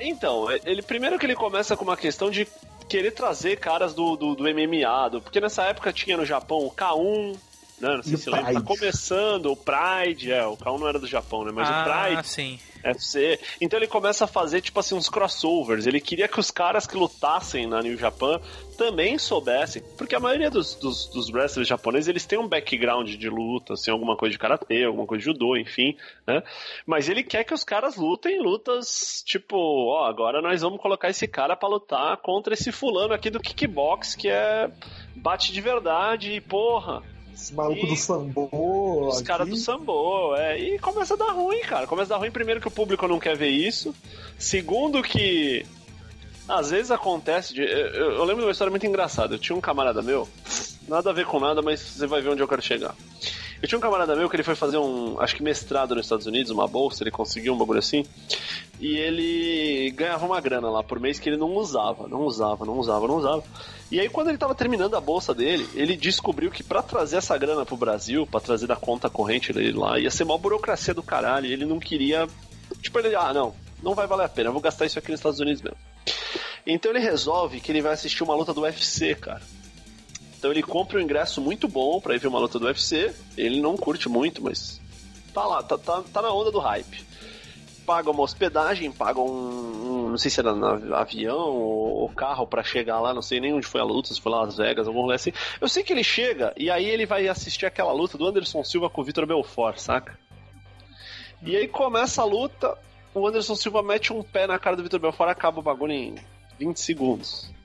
Então, 0.01 0.47
ele 0.65 0.83
primeiro 0.83 1.19
que 1.19 1.27
ele 1.27 1.35
começa 1.35 1.77
com 1.77 1.85
uma 1.85 1.97
questão 1.97 2.31
de 2.31 2.47
querer 2.89 3.13
trazer 3.13 3.57
caras 3.59 3.95
do, 3.95 4.17
do, 4.17 4.35
do 4.35 4.45
MMA, 4.45 5.11
do, 5.11 5.23
porque 5.23 5.41
nessa 5.41 5.63
época 5.65 5.93
tinha 5.93 6.17
no 6.17 6.27
Japão 6.27 6.59
o 6.59 6.71
K1, 6.71 7.37
né? 7.81 7.97
Não 7.97 8.03
sei 8.03 8.15
e 8.15 8.19
se 8.19 8.29
lembra, 8.29 8.53
tá 8.53 8.61
começando 8.61 9.47
o 9.47 9.57
Pride, 9.57 10.33
é, 10.33 10.45
o 10.45 10.57
K1 10.57 10.79
não 10.79 10.89
era 10.89 10.99
do 10.99 11.07
Japão, 11.07 11.45
né? 11.45 11.53
Mas 11.55 11.69
ah, 11.71 11.81
o 11.81 11.85
Pride. 11.85 12.29
sim. 12.29 12.59
FC. 12.83 13.39
Então 13.61 13.78
ele 13.78 13.87
começa 13.87 14.24
a 14.24 14.28
fazer, 14.28 14.61
tipo 14.61 14.81
assim, 14.81 14.95
uns 14.95 15.09
crossovers. 15.09 15.87
Ele 15.87 16.01
queria 16.01 16.28
que 16.28 16.41
os 16.41 16.51
caras 16.51 16.87
que 16.87 16.97
lutassem 16.97 17.66
na 17.66 17.81
New 17.81 17.97
Japan 17.97 18.41
também 18.76 19.18
soubessem. 19.18 19.83
Porque 19.99 20.14
a 20.14 20.20
maioria 20.20 20.51
dos, 20.51 20.74
dos, 20.74 21.07
dos 21.09 21.31
wrestlers 21.31 21.68
japoneses, 21.68 22.09
eles 22.09 22.24
têm 22.24 22.39
um 22.39 22.49
background 22.49 23.11
de 23.11 23.28
luta, 23.28 23.74
assim, 23.74 23.91
alguma 23.91 24.16
coisa 24.16 24.33
de 24.33 24.39
karatê, 24.39 24.85
alguma 24.85 25.07
coisa 25.07 25.20
de 25.20 25.26
judô, 25.26 25.57
enfim, 25.57 25.97
né? 26.26 26.43
Mas 26.87 27.09
ele 27.09 27.22
quer 27.22 27.45
que 27.45 27.53
os 27.53 27.62
caras 27.62 27.97
lutem 27.97 28.41
lutas, 28.41 29.22
tipo, 29.26 29.57
ó, 29.57 30.07
agora 30.07 30.41
nós 30.41 30.62
vamos 30.62 30.81
colocar 30.81 31.11
esse 31.11 31.28
cara 31.28 31.55
para 31.55 31.68
lutar 31.68 32.16
contra 32.18 32.55
esse 32.55 32.72
fulano 32.72 33.12
aqui 33.12 33.28
do 33.28 33.41
kickbox, 33.41 34.14
que 34.14 34.28
é 34.28 34.70
bate 35.14 35.53
de 35.53 35.61
verdade 35.61 36.33
e 36.33 36.41
porra 36.41 37.03
esse 37.41 37.55
maluco 37.55 37.86
e... 37.86 37.88
do 37.88 37.97
Sambo. 37.97 38.49
Os 39.09 39.22
caras 39.22 39.49
do 39.49 39.57
Sambo, 39.57 40.36
é. 40.36 40.59
E 40.59 40.78
começa 40.78 41.14
a 41.14 41.16
dar 41.16 41.32
ruim, 41.32 41.61
cara. 41.61 41.86
Começa 41.86 42.12
a 42.12 42.16
dar 42.16 42.20
ruim, 42.20 42.30
primeiro, 42.30 42.61
que 42.61 42.68
o 42.68 42.70
público 42.70 43.09
não 43.09 43.18
quer 43.18 43.36
ver 43.36 43.49
isso. 43.49 43.95
Segundo, 44.38 45.03
que. 45.03 45.64
Às 46.49 46.70
vezes 46.70 46.91
acontece. 46.91 47.55
De... 47.55 47.62
Eu, 47.62 48.12
eu 48.12 48.24
lembro 48.24 48.43
de 48.43 48.47
uma 48.47 48.53
história 48.53 48.70
muito 48.70 48.86
engraçada. 48.86 49.34
Eu 49.34 49.38
tinha 49.38 49.57
um 49.57 49.61
camarada 49.61 50.03
meu, 50.03 50.28
nada 50.88 51.11
a 51.11 51.12
ver 51.12 51.26
com 51.26 51.41
nada, 51.41 51.62
mas 51.62 51.80
você 51.80 52.07
vai 52.07 52.20
ver 52.20 52.30
onde 52.30 52.43
eu 52.43 52.49
quero 52.49 52.62
chegar. 52.62 52.95
Eu 53.63 53.69
tinha 53.69 53.79
um 53.79 53.83
camarada 53.83 54.17
meu 54.17 54.29
que 54.29 54.37
ele 54.37 54.43
foi 54.43 54.55
fazer 54.55 54.79
um, 54.79 55.21
acho 55.21 55.37
que 55.37 55.43
mestrado 55.43 55.95
nos 55.95 56.07
Estados 56.07 56.27
Unidos, 56.27 56.51
uma 56.51 56.67
bolsa, 56.67 57.03
ele 57.03 57.11
conseguiu 57.11 57.53
um 57.53 57.59
bagulho 57.59 57.79
assim. 57.79 58.07
E 58.81 58.97
ele 58.97 59.91
ganhava 59.91 60.25
uma 60.25 60.41
grana 60.41 60.71
lá 60.71 60.83
por 60.83 60.99
mês 60.99 61.19
que 61.19 61.29
ele 61.29 61.37
não 61.37 61.55
usava, 61.55 62.09
não 62.09 62.23
usava, 62.23 62.65
não 62.65 62.79
usava, 62.79 63.07
não 63.07 63.17
usava. 63.17 63.45
E 63.91 64.01
aí 64.01 64.09
quando 64.09 64.29
ele 64.29 64.39
tava 64.39 64.55
terminando 64.55 64.97
a 64.97 65.01
bolsa 65.01 65.35
dele, 65.35 65.69
ele 65.75 65.95
descobriu 65.95 66.51
que 66.51 66.63
para 66.63 66.83
trazer 66.83 67.19
essa 67.19 67.37
grana 67.37 67.67
pro 67.67 67.77
Brasil, 67.77 68.27
para 68.27 68.41
trazer 68.41 68.67
da 68.67 68.77
conta 68.77 69.11
corrente 69.11 69.53
dele 69.53 69.73
lá, 69.73 69.99
ia 69.99 70.11
ser 70.11 70.23
uma 70.23 70.39
burocracia 70.39 70.95
do 70.95 71.03
caralho, 71.03 71.47
e 71.47 71.53
ele 71.53 71.67
não 71.67 71.79
queria, 71.79 72.27
tipo, 72.81 72.99
ele, 72.99 73.15
ah, 73.15 73.35
não, 73.35 73.55
não 73.83 73.95
vai 73.95 74.07
valer 74.07 74.25
a 74.25 74.29
pena, 74.29 74.49
eu 74.49 74.53
vou 74.55 74.63
gastar 74.63 74.87
isso 74.87 74.99
aqui 74.99 75.11
nos 75.11 75.21
Estados 75.21 75.41
Unidos 75.41 75.61
mesmo. 75.61 75.79
Então 76.67 76.91
ele 76.91 77.01
resolve 77.01 77.61
que 77.61 77.71
ele 77.71 77.83
vai 77.83 77.93
assistir 77.93 78.23
uma 78.23 78.35
luta 78.35 78.55
do 78.55 78.63
UFC, 78.63 79.15
cara. 79.15 79.43
Então 80.41 80.51
ele 80.51 80.62
compra 80.62 80.99
um 80.99 81.03
ingresso 81.03 81.38
muito 81.38 81.68
bom 81.68 82.01
para 82.01 82.14
ir 82.14 82.18
ver 82.18 82.28
uma 82.28 82.38
luta 82.38 82.59
do 82.59 82.64
UFC. 82.64 83.14
Ele 83.36 83.61
não 83.61 83.76
curte 83.76 84.09
muito, 84.09 84.43
mas 84.43 84.80
tá 85.34 85.45
lá, 85.45 85.62
tá, 85.62 85.76
tá, 85.76 86.03
tá 86.11 86.22
na 86.22 86.32
onda 86.32 86.51
do 86.51 86.59
hype. 86.59 87.05
Paga 87.84 88.11
uma 88.11 88.22
hospedagem, 88.22 88.91
paga 88.91 89.20
um, 89.20 89.26
um 89.26 90.09
não 90.09 90.16
sei 90.16 90.30
se 90.30 90.41
era 90.41 90.55
no 90.55 90.95
avião 90.95 91.36
ou, 91.36 92.09
carro 92.09 92.47
para 92.47 92.62
chegar 92.62 93.01
lá, 93.01 93.12
não 93.12 93.20
sei 93.20 93.38
nem 93.38 93.53
onde 93.53 93.66
foi 93.66 93.82
a 93.82 93.84
luta, 93.84 94.14
se 94.14 94.20
foi 94.20 94.32
Las 94.32 94.57
Vegas, 94.57 94.88
algum 94.88 95.03
lugar 95.03 95.16
assim. 95.16 95.32
Eu 95.61 95.68
sei 95.68 95.82
que 95.82 95.93
ele 95.93 96.03
chega 96.03 96.55
e 96.57 96.70
aí 96.70 96.88
ele 96.88 97.05
vai 97.05 97.28
assistir 97.28 97.66
aquela 97.66 97.93
luta 97.93 98.16
do 98.16 98.26
Anderson 98.26 98.64
Silva 98.64 98.88
com 98.88 99.03
o 99.03 99.05
Vitor 99.05 99.26
Belfort, 99.26 99.76
saca? 99.76 100.18
E 101.43 101.55
aí 101.55 101.68
começa 101.68 102.22
a 102.22 102.24
luta, 102.24 102.78
o 103.12 103.26
Anderson 103.28 103.55
Silva 103.55 103.82
mete 103.82 104.11
um 104.11 104.22
pé 104.22 104.47
na 104.47 104.59
cara 104.59 104.74
do 104.74 104.82
Vitor 104.82 105.01
Belfort, 105.01 105.30
acaba 105.30 105.61
o 105.61 105.62
bagulho 105.62 105.93
em 105.93 106.14
20 106.59 106.80
segundos. 106.80 107.60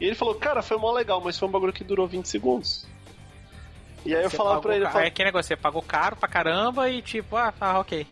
E 0.00 0.06
ele 0.06 0.14
falou, 0.14 0.34
cara, 0.34 0.62
foi 0.62 0.78
mó 0.78 0.92
legal, 0.92 1.20
mas 1.22 1.38
foi 1.38 1.46
um 1.46 1.50
bagulho 1.50 1.72
que 1.72 1.84
durou 1.84 2.06
20 2.06 2.26
segundos. 2.26 2.86
E 4.04 4.14
aí 4.14 4.24
eu 4.24 4.30
falava 4.30 4.60
pra 4.60 4.74
ele. 4.74 4.86
Falava, 4.86 5.06
é 5.06 5.10
que 5.10 5.22
negócio, 5.22 5.48
você 5.48 5.56
pagou 5.56 5.82
caro 5.82 6.16
pra 6.16 6.28
caramba 6.28 6.88
e 6.88 7.02
tipo, 7.02 7.36
ah, 7.36 7.52
tá, 7.52 7.78
ok. 7.78 8.06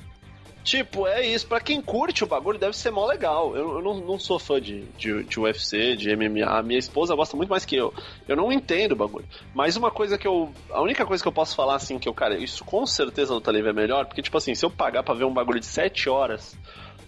Tipo, 0.69 1.07
é 1.07 1.27
isso. 1.27 1.47
Pra 1.47 1.61
quem 1.61 1.81
curte 1.81 2.23
o 2.23 2.27
bagulho, 2.27 2.59
deve 2.59 2.77
ser 2.77 2.91
mó 2.91 3.07
legal. 3.07 3.57
Eu, 3.57 3.77
eu 3.77 3.83
não, 3.83 3.95
não, 4.01 4.19
sou 4.19 4.39
fã 4.39 4.61
de, 4.61 4.83
de, 4.99 5.23
de, 5.25 5.41
UFC, 5.41 5.97
de 5.97 6.15
MMA. 6.15 6.45
A 6.45 6.63
minha 6.63 6.79
esposa 6.79 7.15
gosta 7.15 7.35
muito 7.39 7.49
mais 7.49 7.65
que 7.65 7.75
eu. 7.75 7.95
Eu 8.29 8.37
não 8.37 8.53
entendo 8.53 8.93
o 8.93 8.97
bagulho. 8.97 9.25
Mas 9.55 9.77
uma 9.77 9.91
coisa 9.91 10.19
que 10.19 10.29
eu. 10.29 10.53
A 10.71 10.83
única 10.83 11.07
coisa 11.07 11.23
que 11.23 11.29
eu 11.29 11.33
posso 11.33 11.57
falar, 11.57 11.77
assim, 11.77 11.99
que 11.99 12.07
eu, 12.07 12.13
cara, 12.13 12.37
isso 12.37 12.67
com 12.67 12.85
certeza 12.85 13.33
no 13.33 13.41
Livre 13.51 13.71
é 13.71 13.73
melhor. 13.73 14.05
Porque, 14.05 14.21
tipo 14.21 14.37
assim, 14.37 14.55
se 14.55 14.63
eu 14.63 14.71
pagar 14.71 15.03
pra 15.03 15.15
ver 15.15 15.25
um 15.25 15.33
bagulho 15.33 15.59
de 15.59 15.65
7 15.65 16.11
horas, 16.11 16.55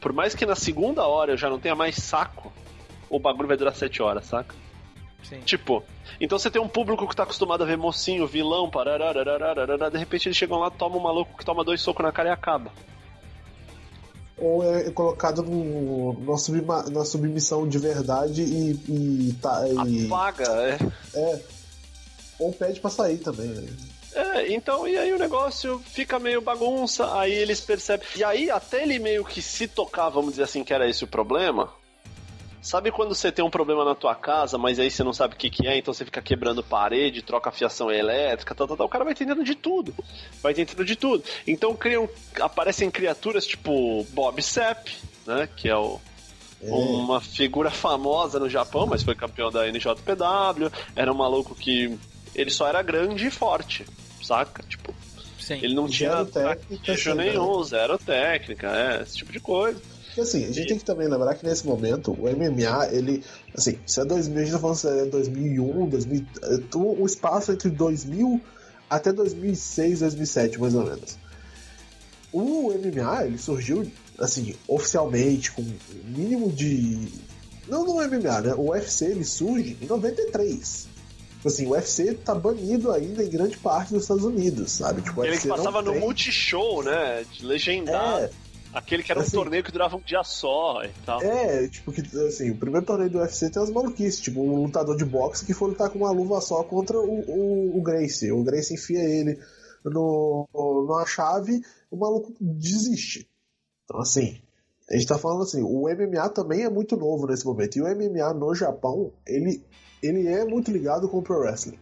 por 0.00 0.14
mais 0.14 0.34
que 0.34 0.46
na 0.46 0.54
segunda 0.54 1.06
hora 1.06 1.32
eu 1.32 1.36
já 1.36 1.50
não 1.50 1.60
tenha 1.60 1.74
mais 1.74 1.96
saco, 1.96 2.50
o 3.10 3.18
bagulho 3.18 3.48
vai 3.48 3.58
durar 3.58 3.74
7 3.74 4.02
horas, 4.02 4.24
saca? 4.24 4.54
Sim. 5.22 5.40
Tipo, 5.40 5.82
então 6.20 6.38
você 6.38 6.50
tem 6.50 6.60
um 6.60 6.68
público 6.68 7.06
que 7.06 7.14
tá 7.14 7.22
acostumado 7.22 7.62
a 7.62 7.66
ver 7.66 7.76
mocinho, 7.76 8.26
vilão, 8.26 8.70
pararararararara, 8.70 9.90
de 9.90 9.98
repente 9.98 10.28
eles 10.28 10.36
chegam 10.36 10.58
lá, 10.58 10.70
toma 10.70 10.96
um 10.96 11.00
maluco 11.00 11.36
que 11.36 11.44
toma 11.44 11.64
dois 11.64 11.80
socos 11.80 12.04
na 12.04 12.12
cara 12.12 12.30
e 12.30 12.32
acaba. 12.32 12.70
Ou 14.38 14.64
é 14.64 14.90
colocado 14.90 15.42
no, 15.42 16.14
na, 16.24 16.90
na 16.90 17.04
submissão 17.04 17.68
de 17.68 17.78
verdade 17.78 18.42
e. 18.42 18.70
e, 18.88 19.32
tá, 19.34 19.62
e 19.68 20.06
Apaga, 20.06 20.44
é. 20.44 20.78
É. 21.14 21.40
Ou 22.38 22.50
pede 22.50 22.80
pra 22.80 22.88
sair 22.88 23.18
também, 23.18 23.48
né? 23.48 23.68
É, 24.12 24.52
então, 24.52 24.88
e 24.88 24.96
aí 24.96 25.12
o 25.12 25.18
negócio 25.18 25.78
fica 25.92 26.18
meio 26.18 26.40
bagunça, 26.40 27.16
aí 27.18 27.32
eles 27.32 27.60
percebem. 27.60 28.06
E 28.16 28.24
aí, 28.24 28.50
até 28.50 28.82
ele 28.82 28.98
meio 28.98 29.24
que 29.24 29.40
se 29.40 29.68
tocar, 29.68 30.08
vamos 30.08 30.30
dizer 30.30 30.44
assim, 30.44 30.64
que 30.64 30.72
era 30.72 30.88
esse 30.88 31.04
o 31.04 31.08
problema, 31.08 31.70
Sabe 32.62 32.90
quando 32.90 33.14
você 33.14 33.32
tem 33.32 33.42
um 33.42 33.50
problema 33.50 33.84
na 33.84 33.94
tua 33.94 34.14
casa, 34.14 34.58
mas 34.58 34.78
aí 34.78 34.90
você 34.90 35.02
não 35.02 35.14
sabe 35.14 35.34
o 35.34 35.36
que, 35.36 35.48
que 35.48 35.66
é, 35.66 35.78
então 35.78 35.94
você 35.94 36.04
fica 36.04 36.20
quebrando 36.20 36.62
parede, 36.62 37.22
troca 37.22 37.50
fiação 37.50 37.90
elétrica, 37.90 38.54
tal, 38.54 38.68
tal, 38.68 38.76
tal. 38.76 38.86
O 38.86 38.90
cara 38.90 39.02
vai 39.04 39.14
entendendo 39.14 39.42
de 39.42 39.54
tudo. 39.54 39.94
Vai 40.42 40.52
entendendo 40.52 40.84
de 40.84 40.94
tudo. 40.94 41.24
Então 41.46 41.74
criam, 41.74 42.08
aparecem 42.38 42.90
criaturas 42.90 43.46
tipo 43.46 44.04
Bob 44.10 44.42
Sepp, 44.42 44.88
né? 45.26 45.48
Que 45.56 45.70
é 45.70 45.76
o, 45.76 45.98
é. 46.62 46.70
uma 46.70 47.20
figura 47.20 47.70
famosa 47.70 48.38
no 48.38 48.48
Japão, 48.48 48.86
mas 48.86 49.02
foi 49.02 49.14
campeão 49.14 49.50
da 49.50 49.66
NJPW. 49.66 50.70
Era 50.94 51.10
um 51.10 51.16
maluco 51.16 51.54
que 51.54 51.98
ele 52.34 52.50
só 52.50 52.68
era 52.68 52.82
grande 52.82 53.26
e 53.26 53.30
forte, 53.30 53.86
saca? 54.22 54.62
Tipo, 54.64 54.94
Sim. 55.38 55.60
ele 55.62 55.74
não 55.74 55.88
zero 55.88 56.26
tinha 56.26 56.54
técnica 56.54 57.14
nenhum, 57.14 57.58
né? 57.60 57.64
zero 57.64 57.98
técnica, 57.98 58.68
é, 58.68 59.02
esse 59.02 59.16
tipo 59.16 59.32
de 59.32 59.40
coisa. 59.40 59.80
Porque 60.10 60.22
assim, 60.22 60.44
a 60.44 60.52
gente 60.52 60.66
tem 60.66 60.78
que 60.78 60.84
também 60.84 61.08
lembrar 61.08 61.36
que 61.36 61.46
nesse 61.46 61.64
momento 61.64 62.10
o 62.12 62.22
MMA, 62.24 62.88
ele. 62.90 63.22
Assim, 63.56 63.78
se 63.86 64.00
é 64.00 64.04
2000, 64.04 64.36
a 64.36 64.44
gente 64.44 64.52
tá 64.52 64.58
falando 64.58 64.76
se 64.76 64.88
é 64.88 65.04
2001, 65.06 65.88
2000. 65.88 66.26
O 66.74 67.06
espaço 67.06 67.52
entre 67.52 67.70
2000 67.70 68.40
até 68.88 69.12
2006, 69.12 70.00
2007, 70.00 70.60
mais 70.60 70.74
ou 70.74 70.84
menos. 70.84 71.16
O 72.32 72.72
MMA, 72.72 73.26
ele 73.26 73.38
surgiu, 73.38 73.90
assim, 74.18 74.54
oficialmente, 74.66 75.52
com 75.52 75.64
mínimo 76.04 76.50
de. 76.50 77.08
Não 77.68 77.84
no 77.84 77.94
MMA, 77.94 78.40
né? 78.40 78.54
O 78.54 78.70
UFC 78.70 79.06
ele 79.06 79.24
surge 79.24 79.76
em 79.80 79.86
93 79.86 80.90
tipo 81.40 81.48
assim, 81.48 81.66
o 81.66 81.70
UFC 81.70 82.12
tá 82.12 82.34
banido 82.34 82.92
ainda 82.92 83.24
em 83.24 83.30
grande 83.30 83.56
parte 83.56 83.94
dos 83.94 84.02
Estados 84.02 84.24
Unidos, 84.24 84.72
sabe? 84.72 85.00
Tipo, 85.00 85.24
Ele 85.24 85.38
que 85.38 85.48
passava 85.48 85.80
no 85.80 85.94
Multishow, 85.94 86.82
né? 86.82 87.24
De 87.32 87.46
legendado. 87.46 88.24
É, 88.24 88.30
Aquele 88.72 89.02
que 89.02 89.10
era 89.10 89.20
assim, 89.20 89.36
um 89.36 89.42
torneio 89.42 89.64
que 89.64 89.72
durava 89.72 89.96
um 89.96 90.00
dia 90.00 90.22
só 90.22 90.82
e 90.84 90.90
tal. 91.04 91.20
É, 91.22 91.66
tipo, 91.68 91.92
que 91.92 92.00
assim, 92.26 92.50
o 92.50 92.56
primeiro 92.56 92.86
torneio 92.86 93.10
do 93.10 93.18
UFC 93.18 93.50
tem 93.50 93.60
umas 93.60 93.70
maluquices, 93.70 94.20
tipo, 94.20 94.40
um 94.40 94.62
lutador 94.64 94.96
de 94.96 95.04
boxe 95.04 95.44
que 95.44 95.54
foi 95.54 95.70
lutar 95.70 95.90
com 95.90 95.98
uma 95.98 96.12
luva 96.12 96.40
só 96.40 96.62
contra 96.62 96.98
o, 96.98 97.20
o, 97.20 97.78
o 97.78 97.82
Gracie. 97.82 98.30
O 98.30 98.44
Gracie 98.44 98.74
enfia 98.74 99.02
ele 99.02 99.38
no, 99.84 100.48
numa 100.54 101.04
chave, 101.04 101.62
o 101.90 101.96
maluco 101.96 102.32
desiste. 102.40 103.28
Então, 103.84 104.00
assim, 104.00 104.40
a 104.88 104.94
gente 104.94 105.06
tá 105.06 105.18
falando 105.18 105.42
assim, 105.42 105.62
o 105.62 105.88
MMA 105.88 106.28
também 106.28 106.62
é 106.62 106.70
muito 106.70 106.96
novo 106.96 107.26
nesse 107.26 107.44
momento. 107.44 107.76
E 107.76 107.82
o 107.82 107.84
MMA 107.84 108.34
no 108.34 108.54
Japão, 108.54 109.12
ele, 109.26 109.64
ele 110.00 110.28
é 110.28 110.44
muito 110.44 110.70
ligado 110.70 111.08
com 111.08 111.18
o 111.18 111.22
Pro 111.22 111.40
Wrestling 111.40 111.78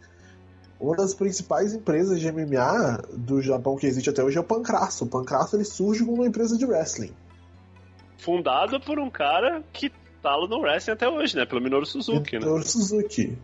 uma 0.81 0.97
das 0.97 1.13
principais 1.15 1.75
empresas 1.75 2.21
de 2.21 2.31
MMA 2.31 3.03
do 3.13 3.43
Japão 3.43 3.77
que 3.77 3.87
existe 3.87 4.11
até 4.11 4.23
hoje 4.23 4.39
é 4.39 4.41
o 4.41 4.45
Pancrasso. 4.45 5.05
O 5.05 5.09
Pancrasso 5.09 5.57
ele 5.57 5.65
surge 5.65 6.05
como 6.05 6.17
uma 6.19 6.27
empresa 6.27 6.57
de 6.57 6.65
wrestling. 6.65 7.13
Fundado 8.19 8.81
por 8.81 8.99
um 8.99 9.11
cara 9.11 9.63
que 9.73 9.91
tá 10.23 10.37
no 10.49 10.61
wrestling 10.61 10.93
até 10.93 11.09
hoje, 11.09 11.37
né? 11.37 11.47
Pelo 11.47 11.61
Minoru 11.61 11.87
Suzuki, 11.87 12.39
né? 12.39 12.45
Minoru 12.45 12.67
Suzuki. 12.67 13.37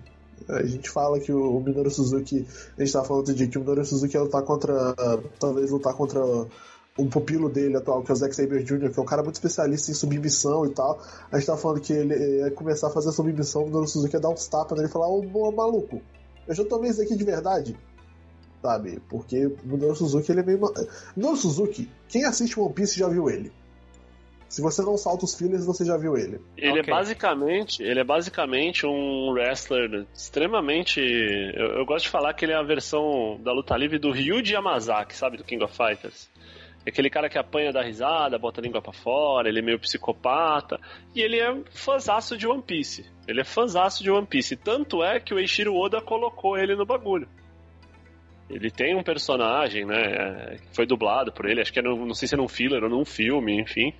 A 0.48 0.64
gente 0.64 0.90
fala 0.90 1.18
que 1.18 1.32
o 1.32 1.60
Minoru 1.60 1.90
Suzuki, 1.90 2.46
a 2.76 2.80
gente 2.82 2.92
tava 2.92 3.04
falando 3.04 3.20
outro 3.20 3.34
dia 3.34 3.48
que 3.48 3.56
o 3.56 3.60
Minoru 3.60 3.84
Suzuki 3.84 4.16
ia 4.16 4.22
lutar 4.22 4.42
contra, 4.42 4.94
talvez 5.38 5.70
lutar 5.70 5.94
contra 5.94 6.20
o 6.96 7.06
pupilo 7.06 7.48
dele 7.48 7.76
atual, 7.76 8.02
que 8.02 8.10
é 8.10 8.14
o 8.14 8.16
Zack 8.16 8.34
Saber 8.34 8.62
Jr., 8.62 8.92
que 8.92 8.98
é 8.98 9.02
um 9.02 9.06
cara 9.06 9.22
muito 9.22 9.34
especialista 9.34 9.90
em 9.90 9.94
submissão 9.94 10.66
e 10.66 10.70
tal. 10.70 11.00
A 11.32 11.38
gente 11.38 11.46
tava 11.46 11.58
falando 11.58 11.80
que 11.80 11.92
ele 11.92 12.14
ia 12.14 12.50
começar 12.52 12.88
a 12.88 12.90
fazer 12.90 13.08
a 13.08 13.12
submissão, 13.12 13.62
o 13.62 13.66
Minoru 13.66 13.88
Suzuki 13.88 14.14
ia 14.14 14.20
dar 14.20 14.30
uns 14.30 14.46
tapas 14.46 14.76
nele 14.76 14.88
e 14.88 14.92
falar, 14.92 15.08
ô, 15.08 15.24
oh, 15.32 15.52
maluco, 15.52 16.00
eu 16.46 16.54
já 16.54 16.64
tomei 16.64 16.90
isso 16.90 17.02
aqui 17.02 17.16
de 17.16 17.24
verdade. 17.24 17.76
Sabe? 18.62 19.00
Porque 19.08 19.46
o 19.46 19.58
Minoru 19.64 19.94
Suzuki 19.94 20.32
ele 20.32 20.40
é 20.40 20.44
meio. 20.44 20.60
Minoru 21.16 21.36
Suzuki, 21.36 21.90
quem 22.08 22.24
assiste 22.24 22.58
One 22.58 22.72
Piece 22.72 22.98
já 22.98 23.08
viu 23.08 23.28
ele. 23.28 23.52
Se 24.54 24.62
você 24.62 24.82
não 24.82 24.96
salta 24.96 25.24
os 25.24 25.34
fillers, 25.34 25.66
você 25.66 25.84
já 25.84 25.96
viu 25.96 26.16
ele. 26.16 26.40
Ele 26.56 26.78
okay. 26.78 26.92
é 26.92 26.96
basicamente, 26.96 27.82
ele 27.82 27.98
é 27.98 28.04
basicamente 28.04 28.86
um 28.86 29.32
wrestler 29.32 30.06
extremamente. 30.14 31.00
Eu, 31.00 31.78
eu, 31.78 31.84
gosto 31.84 32.04
de 32.04 32.10
falar 32.10 32.32
que 32.34 32.44
ele 32.44 32.52
é 32.52 32.56
a 32.56 32.62
versão 32.62 33.36
da 33.42 33.52
luta 33.52 33.76
livre 33.76 33.98
do 33.98 34.12
Ryuji 34.12 34.54
Yamazaki, 34.54 35.16
sabe, 35.16 35.36
do 35.36 35.44
King 35.44 35.64
of 35.64 35.76
Fighters. 35.76 36.30
É 36.86 36.90
aquele 36.90 37.10
cara 37.10 37.28
que 37.28 37.36
apanha 37.36 37.72
da 37.72 37.82
risada, 37.82 38.38
bota 38.38 38.60
a 38.60 38.62
língua 38.62 38.80
pra 38.80 38.92
fora, 38.92 39.48
ele 39.48 39.58
é 39.58 39.62
meio 39.62 39.80
psicopata. 39.80 40.78
E 41.14 41.20
ele 41.20 41.40
é 41.40 41.62
fãzaço 41.70 42.36
de 42.36 42.46
One 42.46 42.62
Piece. 42.62 43.04
Ele 43.26 43.40
é 43.40 43.44
fãzaço 43.44 44.02
de 44.02 44.10
One 44.10 44.26
Piece. 44.26 44.56
Tanto 44.56 45.02
é 45.02 45.18
que 45.18 45.32
o 45.32 45.38
Eiichiro 45.38 45.74
Oda 45.74 46.00
colocou 46.00 46.58
ele 46.58 46.74
no 46.74 46.84
bagulho. 46.84 47.28
Ele 48.48 48.70
tem 48.70 48.94
um 48.94 49.02
personagem, 49.02 49.86
né? 49.86 50.02
É, 50.02 50.56
que 50.56 50.76
foi 50.76 50.86
dublado 50.86 51.32
por 51.32 51.48
ele, 51.48 51.62
acho 51.62 51.72
que 51.72 51.78
era, 51.78 51.88
não 51.88 52.12
sei 52.12 52.28
se 52.28 52.34
era 52.34 52.42
um 52.42 52.48
filler 52.48 52.84
ou 52.84 52.90
num 52.90 53.04
filme, 53.04 53.58
enfim. 53.58 53.94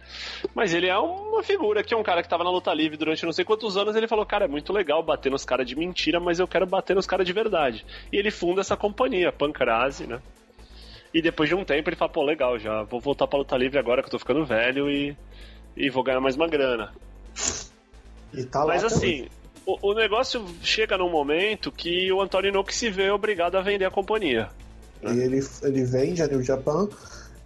Mas 0.55 0.75
ele 0.75 0.87
é 0.87 0.99
uma 0.99 1.43
figura 1.43 1.83
que 1.83 1.95
é 1.95 1.97
um 1.97 2.03
cara 2.03 2.23
que 2.23 2.29
tava 2.29 2.45
na 2.45 2.51
luta 2.51 2.73
livre 2.75 2.99
durante 2.99 3.25
não 3.25 3.33
sei 3.33 3.45
quantos 3.45 3.77
anos. 3.77 3.97
Ele 3.97 4.07
falou: 4.07 4.27
Cara, 4.27 4.45
é 4.45 4.49
muito 4.49 4.71
legal 4.71 5.03
bater 5.03 5.33
nos 5.33 5.47
caras 5.47 5.67
de 5.67 5.75
mentira, 5.75 6.21
mas 6.21 6.39
eu 6.39 6.47
quero 6.47 6.67
bater 6.67 6.95
nos 6.95 7.07
caras 7.07 7.27
de 7.27 7.33
verdade. 7.33 7.87
E 8.13 8.17
ele 8.19 8.31
funda 8.31 8.61
essa 8.61 8.77
companhia, 8.77 9.33
Pancrase, 9.33 10.07
né? 10.07 10.21
E 11.13 11.23
depois 11.23 11.49
de 11.49 11.55
um 11.55 11.65
tempo 11.65 11.89
ele 11.89 11.97
fala: 11.97 12.13
Pô, 12.13 12.23
legal, 12.23 12.59
já 12.59 12.83
vou 12.83 13.01
voltar 13.01 13.27
pra 13.27 13.39
luta 13.39 13.57
livre 13.57 13.79
agora 13.79 14.03
que 14.03 14.09
eu 14.09 14.13
tô 14.13 14.19
ficando 14.19 14.45
velho 14.45 14.91
e, 14.91 15.17
e 15.75 15.89
vou 15.89 16.05
ganhar 16.05 16.21
mais 16.21 16.37
uma 16.37 16.47
grana. 16.47 16.93
Tá 18.45 18.65
mas 18.67 18.83
assim. 18.83 19.27
O, 19.67 19.91
o, 19.91 19.95
negócio 19.95 20.45
chega 20.63 20.99
num 20.99 21.11
momento 21.11 21.73
que 21.73 22.13
o 22.13 22.21
Antônio 22.21 22.51
Inoki 22.51 22.75
se 22.75 22.91
vê 22.91 23.11
obrigado 23.11 23.57
a 23.57 23.63
vender 23.63 23.87
a 23.87 23.91
companhia. 23.91 24.51
Né? 25.03 25.15
E 25.15 25.21
ele, 25.21 25.47
ele 25.63 25.85
vende 25.85 26.23
a 26.23 26.27
New 26.27 26.43
Japan 26.43 26.89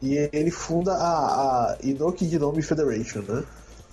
e 0.03 0.29
ele 0.33 0.51
funda 0.51 0.95
a, 0.95 1.73
a 1.73 1.79
Inoki 1.83 2.29
Ginome 2.29 2.63
Federation, 2.63 3.21
né? 3.21 3.45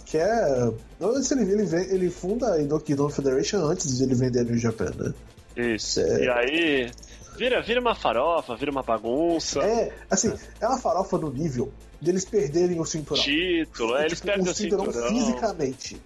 Que 0.06 0.18
é. 0.18 0.72
Ele, 1.00 1.52
ele, 1.52 1.76
ele 1.94 2.10
funda 2.10 2.54
a 2.54 2.62
Inoki 2.62 2.94
Ginome 2.94 3.12
Federation 3.12 3.58
antes 3.58 3.98
de 3.98 4.04
ele 4.04 4.16
vender 4.16 4.40
a 4.40 4.44
New 4.44 4.58
Japan, 4.58 4.92
né? 4.98 5.14
Isso. 5.56 6.00
É... 6.00 6.24
E 6.24 6.30
aí. 6.30 6.92
Vira, 7.38 7.62
vira 7.62 7.82
uma 7.82 7.94
farofa, 7.94 8.56
vira 8.56 8.72
uma 8.72 8.82
bagunça. 8.82 9.60
É, 9.60 9.92
assim, 10.10 10.34
é 10.62 10.68
uma 10.68 10.78
farofa 10.78 11.18
no 11.18 11.30
nível 11.30 11.72
deles 12.02 12.24
perderem 12.24 12.80
o 12.80 12.86
cinturão. 12.86 13.22
Título, 13.22 13.98
é, 13.98 14.06
eles 14.06 14.20
tipo, 14.20 14.28
perdem 14.28 14.50
o 14.50 14.56
cinturão, 14.56 14.86
cinturão 14.86 15.10
fisicamente 15.10 16.02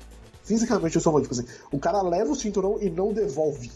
fisicamente 0.50 0.95
eu 0.95 1.02
sou 1.02 1.14
muito, 1.14 1.30
tipo 1.30 1.39
assim, 1.39 1.47
o 1.72 1.78
cara 1.78 2.02
leva 2.02 2.32
o 2.32 2.36
cinturão 2.36 2.80
e 2.82 2.89
não 2.89 3.14
devolve. 3.14 3.70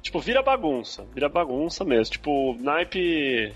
Tipo, 0.00 0.20
vira 0.20 0.42
bagunça, 0.42 1.04
vira 1.14 1.28
bagunça 1.28 1.84
mesmo. 1.84 2.12
Tipo, 2.12 2.56
naipe. 2.58 3.52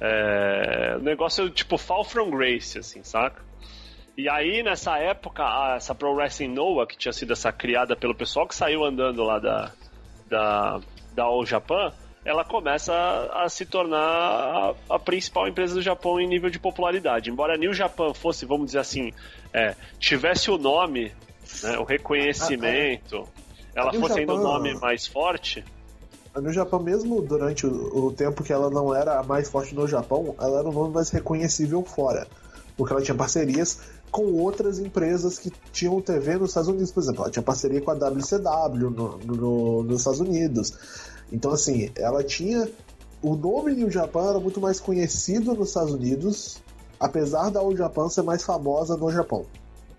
É, 0.00 0.98
negócio 1.00 1.48
tipo 1.50 1.76
Fall 1.78 2.04
from 2.04 2.30
Grace, 2.30 2.78
assim, 2.78 3.02
saca? 3.02 3.42
E 4.16 4.28
aí, 4.28 4.62
nessa 4.62 4.98
época, 4.98 5.42
a, 5.42 5.74
essa 5.76 5.94
Pro 5.94 6.14
Wrestling 6.14 6.54
Noah, 6.54 6.86
que 6.86 6.96
tinha 6.96 7.12
sido 7.12 7.32
essa 7.32 7.52
criada 7.52 7.96
pelo 7.96 8.14
pessoal 8.14 8.46
que 8.46 8.54
saiu 8.54 8.84
andando 8.84 9.22
lá 9.22 9.38
da, 9.38 9.72
da, 10.28 10.80
da 11.12 11.24
All 11.24 11.44
Japan, 11.44 11.92
ela 12.24 12.44
começa 12.44 12.92
a, 12.92 13.44
a 13.44 13.48
se 13.48 13.66
tornar 13.66 13.98
a, 13.98 14.74
a, 14.90 14.98
principal 14.98 15.48
empresa 15.48 15.74
do 15.74 15.82
Japão 15.82 16.20
em 16.20 16.26
nível 16.26 16.50
de 16.50 16.58
popularidade. 16.58 17.30
Embora 17.30 17.54
a 17.54 17.58
New 17.58 17.72
Japan 17.72 18.14
fosse, 18.14 18.46
vamos 18.46 18.66
dizer 18.66 18.80
assim, 18.80 19.12
é, 19.52 19.74
tivesse 19.98 20.50
o 20.50 20.58
nome 20.58 21.12
né, 21.62 21.78
o 21.78 21.84
reconhecimento, 21.84 23.26
ah, 23.26 23.70
é. 23.74 23.80
ela 23.80 23.92
fosse 23.92 24.20
ainda 24.20 24.34
um 24.34 24.42
nome 24.42 24.74
mais 24.74 25.06
forte. 25.06 25.64
No 26.34 26.52
Japão, 26.52 26.80
mesmo 26.80 27.22
durante 27.22 27.66
o, 27.66 28.06
o, 28.06 28.12
tempo 28.12 28.44
que 28.44 28.52
ela 28.52 28.68
não 28.68 28.94
era 28.94 29.18
a 29.18 29.22
mais 29.22 29.48
forte 29.48 29.74
no 29.74 29.88
Japão, 29.88 30.34
ela 30.38 30.58
era 30.58 30.68
o 30.68 30.72
nome 30.72 30.92
mais 30.92 31.08
reconhecível 31.08 31.82
fora. 31.82 32.26
Porque 32.76 32.92
ela 32.92 33.00
tinha 33.00 33.16
parcerias 33.16 33.78
com 34.10 34.34
outras 34.34 34.78
empresas 34.78 35.38
que 35.38 35.50
tinham 35.72 36.00
TV 36.00 36.36
nos 36.36 36.50
Estados 36.50 36.68
Unidos, 36.68 36.92
por 36.92 37.02
exemplo. 37.02 37.22
Ela 37.22 37.30
tinha 37.30 37.42
parceria 37.42 37.80
com 37.80 37.90
a 37.90 37.94
WCW 37.94 38.90
no, 38.90 39.18
no, 39.18 39.82
nos 39.82 40.00
Estados 40.00 40.20
Unidos. 40.20 40.74
Então, 41.32 41.52
assim, 41.52 41.90
ela 41.96 42.22
tinha. 42.22 42.68
O 43.22 43.34
nome 43.34 43.74
New 43.74 43.90
Japan 43.90 44.30
era 44.30 44.38
muito 44.38 44.60
mais 44.60 44.78
conhecido 44.78 45.54
nos 45.54 45.68
Estados 45.68 45.92
Unidos, 45.92 46.58
apesar 47.00 47.50
da 47.50 47.60
All 47.60 47.74
Japan 47.74 48.10
ser 48.10 48.22
mais 48.22 48.44
famosa 48.44 48.94
no 48.96 49.10
Japão. 49.10 49.46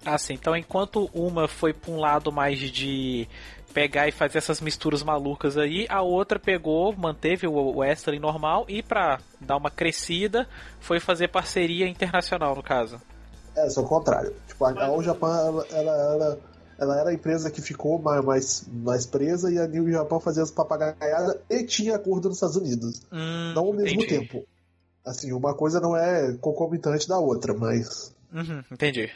Ah, 0.05 0.17
sim. 0.17 0.33
Então, 0.33 0.55
enquanto 0.55 1.09
uma 1.13 1.47
foi 1.47 1.73
pra 1.73 1.91
um 1.91 1.99
lado 1.99 2.31
mais 2.31 2.59
de 2.59 3.27
pegar 3.73 4.07
e 4.07 4.11
fazer 4.11 4.39
essas 4.39 4.59
misturas 4.59 5.03
malucas 5.03 5.55
aí, 5.55 5.85
a 5.87 6.01
outra 6.01 6.39
pegou, 6.39 6.95
manteve 6.95 7.45
o 7.45 7.77
wrestling 7.77 8.19
normal 8.19 8.65
e 8.67 8.81
pra 8.81 9.19
dar 9.39 9.57
uma 9.57 9.69
crescida, 9.69 10.47
foi 10.79 10.99
fazer 10.99 11.27
parceria 11.27 11.87
internacional, 11.87 12.55
no 12.55 12.63
caso. 12.63 12.99
É, 13.55 13.69
só 13.69 13.81
o 13.81 13.87
contrário. 13.87 14.33
Tipo, 14.47 14.65
a 14.65 14.85
All 14.85 15.03
Japan, 15.03 15.35
ela, 15.37 15.65
ela, 15.71 15.91
ela, 15.91 16.39
ela, 16.79 16.99
era 16.99 17.09
a 17.11 17.13
empresa 17.13 17.51
que 17.51 17.61
ficou 17.61 17.99
mais, 17.99 18.25
mais, 18.25 18.67
mais 18.67 19.05
presa 19.05 19.51
e 19.51 19.59
a 19.59 19.67
New 19.67 19.91
Japan 19.91 20.19
fazia 20.19 20.43
as 20.43 20.51
papagaiadas 20.51 21.37
e 21.49 21.63
tinha 21.63 21.95
acordo 21.95 22.29
nos 22.29 22.37
Estados 22.37 22.55
Unidos. 22.55 23.01
Hum, 23.11 23.53
não 23.53 23.65
ao 23.65 23.73
mesmo 23.73 24.01
entendi. 24.01 24.07
tempo. 24.07 24.43
Assim, 25.05 25.31
uma 25.31 25.53
coisa 25.53 25.79
não 25.79 25.95
é 25.95 26.35
concomitante 26.41 27.07
da 27.07 27.19
outra, 27.19 27.53
mas... 27.53 28.11
Uhum, 28.33 28.63
entendi. 28.71 29.11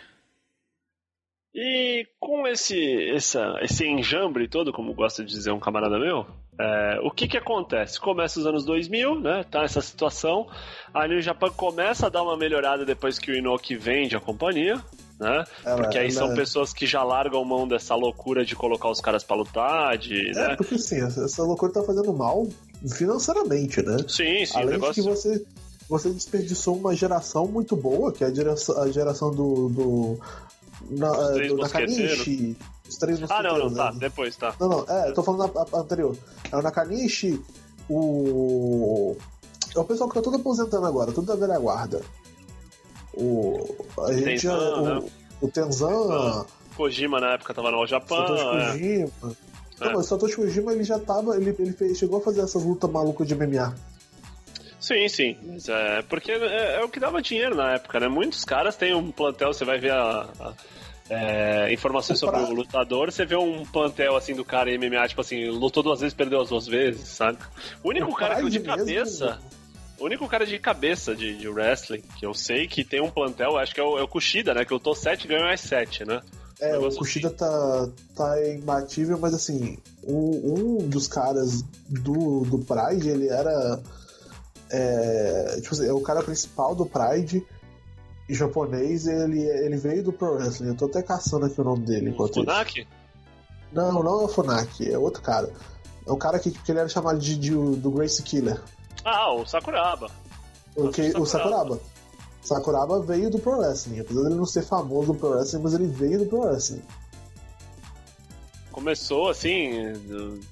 E 1.53 2.07
com 2.17 2.47
esse, 2.47 3.09
essa, 3.09 3.55
esse 3.61 3.85
enjambre 3.85 4.47
todo, 4.47 4.71
como 4.71 4.93
gosta 4.93 5.23
de 5.23 5.31
dizer 5.31 5.51
um 5.51 5.59
camarada 5.59 5.99
meu, 5.99 6.25
é, 6.57 6.99
o 7.03 7.11
que 7.11 7.27
que 7.27 7.37
acontece? 7.37 7.99
Começa 7.99 8.39
os 8.39 8.45
anos 8.45 8.63
2000, 8.63 9.19
né? 9.19 9.43
Tá 9.49 9.63
essa 9.63 9.81
situação. 9.81 10.47
A 10.93 11.05
New 11.07 11.21
Japan 11.21 11.49
começa 11.49 12.07
a 12.07 12.09
dar 12.09 12.23
uma 12.23 12.37
melhorada 12.37 12.85
depois 12.85 13.19
que 13.19 13.31
o 13.31 13.35
Inoki 13.35 13.75
vende 13.75 14.15
a 14.15 14.21
companhia, 14.21 14.75
né? 15.19 15.43
Ela, 15.65 15.75
porque 15.75 15.97
aí 15.97 16.05
ela... 16.05 16.13
são 16.13 16.33
pessoas 16.33 16.71
que 16.71 16.85
já 16.85 17.03
largam 17.03 17.43
mão 17.43 17.67
dessa 17.67 17.95
loucura 17.95 18.45
de 18.45 18.55
colocar 18.55 18.89
os 18.89 19.01
caras 19.01 19.23
pra 19.23 19.35
lutar, 19.35 19.97
de, 19.97 20.29
é, 20.29 20.33
né? 20.33 20.55
porque 20.55 20.77
sim, 20.77 21.03
essa 21.03 21.43
loucura 21.43 21.73
tá 21.73 21.83
fazendo 21.83 22.13
mal 22.13 22.47
financeiramente, 22.95 23.81
né? 23.81 23.97
Sim, 24.07 24.45
sim. 24.45 24.57
Além 24.57 24.71
negócio... 24.71 24.95
de 24.95 25.01
que 25.01 25.15
você, 25.15 25.45
você 25.89 26.09
desperdiçou 26.11 26.77
uma 26.77 26.95
geração 26.95 27.45
muito 27.45 27.75
boa, 27.75 28.13
que 28.13 28.23
é 28.23 28.27
a 28.27 28.33
geração, 28.33 28.81
a 28.81 28.89
geração 28.89 29.31
do, 29.31 29.69
do 29.69 30.19
na, 30.89 31.11
os 31.11 31.33
três 31.33 31.51
do 31.51 31.57
Nakanishi. 31.57 32.57
Os 32.87 32.97
três 32.97 33.31
Ah, 33.31 33.43
não, 33.43 33.57
não, 33.57 33.73
tá, 33.73 33.91
né? 33.91 33.99
depois, 33.99 34.35
tá. 34.35 34.53
Não, 34.59 34.67
não, 34.67 34.85
é, 34.87 35.09
eu 35.09 35.13
tô 35.13 35.23
falando 35.23 35.51
da 35.53 35.79
anterior. 35.79 36.15
É 36.51 36.55
o 36.55 36.61
Nakanishi, 36.61 37.41
o. 37.89 39.15
É 39.75 39.79
o 39.79 39.83
pessoal 39.85 40.09
que 40.09 40.15
tá 40.15 40.21
todo 40.21 40.35
aposentando 40.37 40.85
agora, 40.85 41.11
tudo 41.11 41.27
da 41.27 41.35
velha 41.35 41.59
guarda. 41.59 42.01
O. 43.13 43.75
A 43.99 44.13
gente 44.13 44.41
Tenzan, 44.41 44.75
o, 44.75 44.81
né? 44.81 45.09
o 45.41 45.47
Tenzan. 45.47 46.45
Kojima 46.75 47.19
na 47.19 47.33
época 47.33 47.53
tava 47.53 47.71
no 47.71 47.85
Japão. 47.85 48.25
Satoshi 48.27 48.43
é. 48.43 48.71
Kojima. 48.71 49.11
É. 49.81 49.85
Não, 49.85 49.93
mas 49.93 50.05
o 50.05 50.09
Satoshi 50.09 50.35
Kojima 50.35 50.73
ele 50.73 50.83
já 50.83 50.99
tava. 50.99 51.35
Ele, 51.35 51.55
ele 51.57 51.73
fez, 51.73 51.97
chegou 51.97 52.19
a 52.19 52.21
fazer 52.21 52.41
essas 52.41 52.63
lutas 52.63 52.89
malucas 52.89 53.27
de 53.27 53.35
MMA. 53.35 53.75
Sim, 54.81 55.07
sim. 55.07 55.37
É, 55.69 56.01
porque 56.01 56.31
é, 56.31 56.81
é, 56.81 56.83
o 56.83 56.89
que 56.89 56.99
dava 56.99 57.21
dinheiro 57.21 57.55
na 57.55 57.75
época, 57.75 57.99
né? 57.99 58.07
Muitos 58.07 58.43
caras 58.43 58.75
têm 58.75 58.95
um 58.95 59.11
plantel, 59.11 59.53
você 59.53 59.63
vai 59.63 59.79
ver 59.79 59.91
a, 59.91 60.27
a 60.39 60.53
é, 61.07 61.71
informações 61.71 62.19
sobre 62.19 62.39
o 62.39 62.51
lutador, 62.51 63.11
você 63.11 63.25
vê 63.25 63.35
um 63.35 63.65
plantel 63.65 64.15
assim 64.15 64.33
do 64.33 64.45
cara 64.45 64.71
em 64.71 64.77
MMA, 64.77 65.07
tipo 65.09 65.21
assim, 65.21 65.45
lutou 65.49 65.83
duas 65.83 65.99
vezes, 65.99 66.13
perdeu 66.13 66.41
as 66.41 66.49
duas 66.49 66.65
vezes, 66.65 67.07
sabe? 67.09 67.37
O 67.83 67.89
único 67.89 68.09
o 68.09 68.15
cara 68.15 68.41
que 68.41 68.49
de 68.49 68.59
cabeça. 68.61 69.25
Mesmo. 69.25 69.61
O 69.99 70.05
único 70.05 70.27
cara 70.27 70.47
de 70.47 70.57
cabeça 70.57 71.13
de, 71.13 71.37
de, 71.37 71.47
wrestling 71.47 72.01
que 72.17 72.25
eu 72.25 72.33
sei 72.33 72.65
que 72.65 72.83
tem 72.83 72.99
um 72.99 73.11
plantel, 73.11 73.57
acho 73.57 73.75
que 73.75 73.79
é 73.79 73.83
o, 73.83 73.99
é 73.99 74.01
o 74.01 74.07
Kushida, 74.07 74.53
né? 74.53 74.65
Que 74.65 74.73
lutou 74.73 74.95
7 74.95 75.25
e 75.25 75.27
ganhou 75.27 75.43
mais 75.43 75.61
7, 75.61 76.05
né? 76.05 76.21
É, 76.59 76.75
o 76.77 76.89
Kushida 76.95 77.27
assim. 77.27 77.37
tá, 77.37 77.89
tá 78.15 78.49
imbatível, 78.49 79.19
mas 79.19 79.33
assim, 79.33 79.77
um, 80.03 80.79
um 80.79 80.89
dos 80.89 81.07
caras 81.07 81.61
do, 81.87 82.41
do 82.45 82.59
Pride, 82.59 83.09
ele 83.09 83.27
era 83.27 83.79
é, 84.71 85.59
tipo 85.61 85.73
assim, 85.73 85.87
é 85.87 85.93
o 85.93 86.01
cara 86.01 86.23
principal 86.23 86.73
do 86.73 86.85
Pride 86.85 87.45
japonês, 88.33 89.07
ele, 89.07 89.41
ele 89.41 89.77
veio 89.77 90.03
do 90.03 90.13
Pro 90.13 90.35
Wrestling. 90.35 90.69
Eu 90.69 90.75
tô 90.75 90.85
até 90.85 91.01
caçando 91.01 91.45
aqui 91.45 91.59
o 91.59 91.63
nome 91.63 91.85
dele. 91.85 92.15
O 92.17 92.27
Funaki? 92.27 92.87
Não, 93.71 94.03
não 94.03 94.21
é 94.21 94.23
o 94.23 94.27
Funaki, 94.27 94.91
é 94.91 94.97
outro 94.97 95.21
cara. 95.21 95.51
É 96.05 96.11
o 96.11 96.17
cara 96.17 96.39
que, 96.39 96.51
que 96.51 96.71
ele 96.71 96.79
era 96.79 96.89
chamado 96.89 97.19
de, 97.19 97.37
de 97.37 97.51
do 97.51 97.91
Grace 97.91 98.21
Killer. 98.23 98.61
Ah, 99.03 99.33
o 99.33 99.45
Sakuraba. 99.45 100.09
O, 100.75 100.89
que, 100.89 101.01
o 101.17 101.25
Sakuraba. 101.25 101.79
Sakuraba 102.41 103.01
veio 103.01 103.29
do 103.29 103.39
Pro 103.39 103.59
Wrestling. 103.59 103.99
Apesar 103.99 104.23
dele 104.23 104.35
não 104.35 104.45
ser 104.45 104.63
famoso 104.63 105.13
do 105.13 105.19
Pro 105.19 105.29
Wrestling, 105.29 105.61
mas 105.61 105.73
ele 105.73 105.87
veio 105.87 106.19
do 106.19 106.25
Pro 106.25 106.41
Wrestling. 106.41 106.81
Começou 108.71 109.29
assim, 109.29 109.71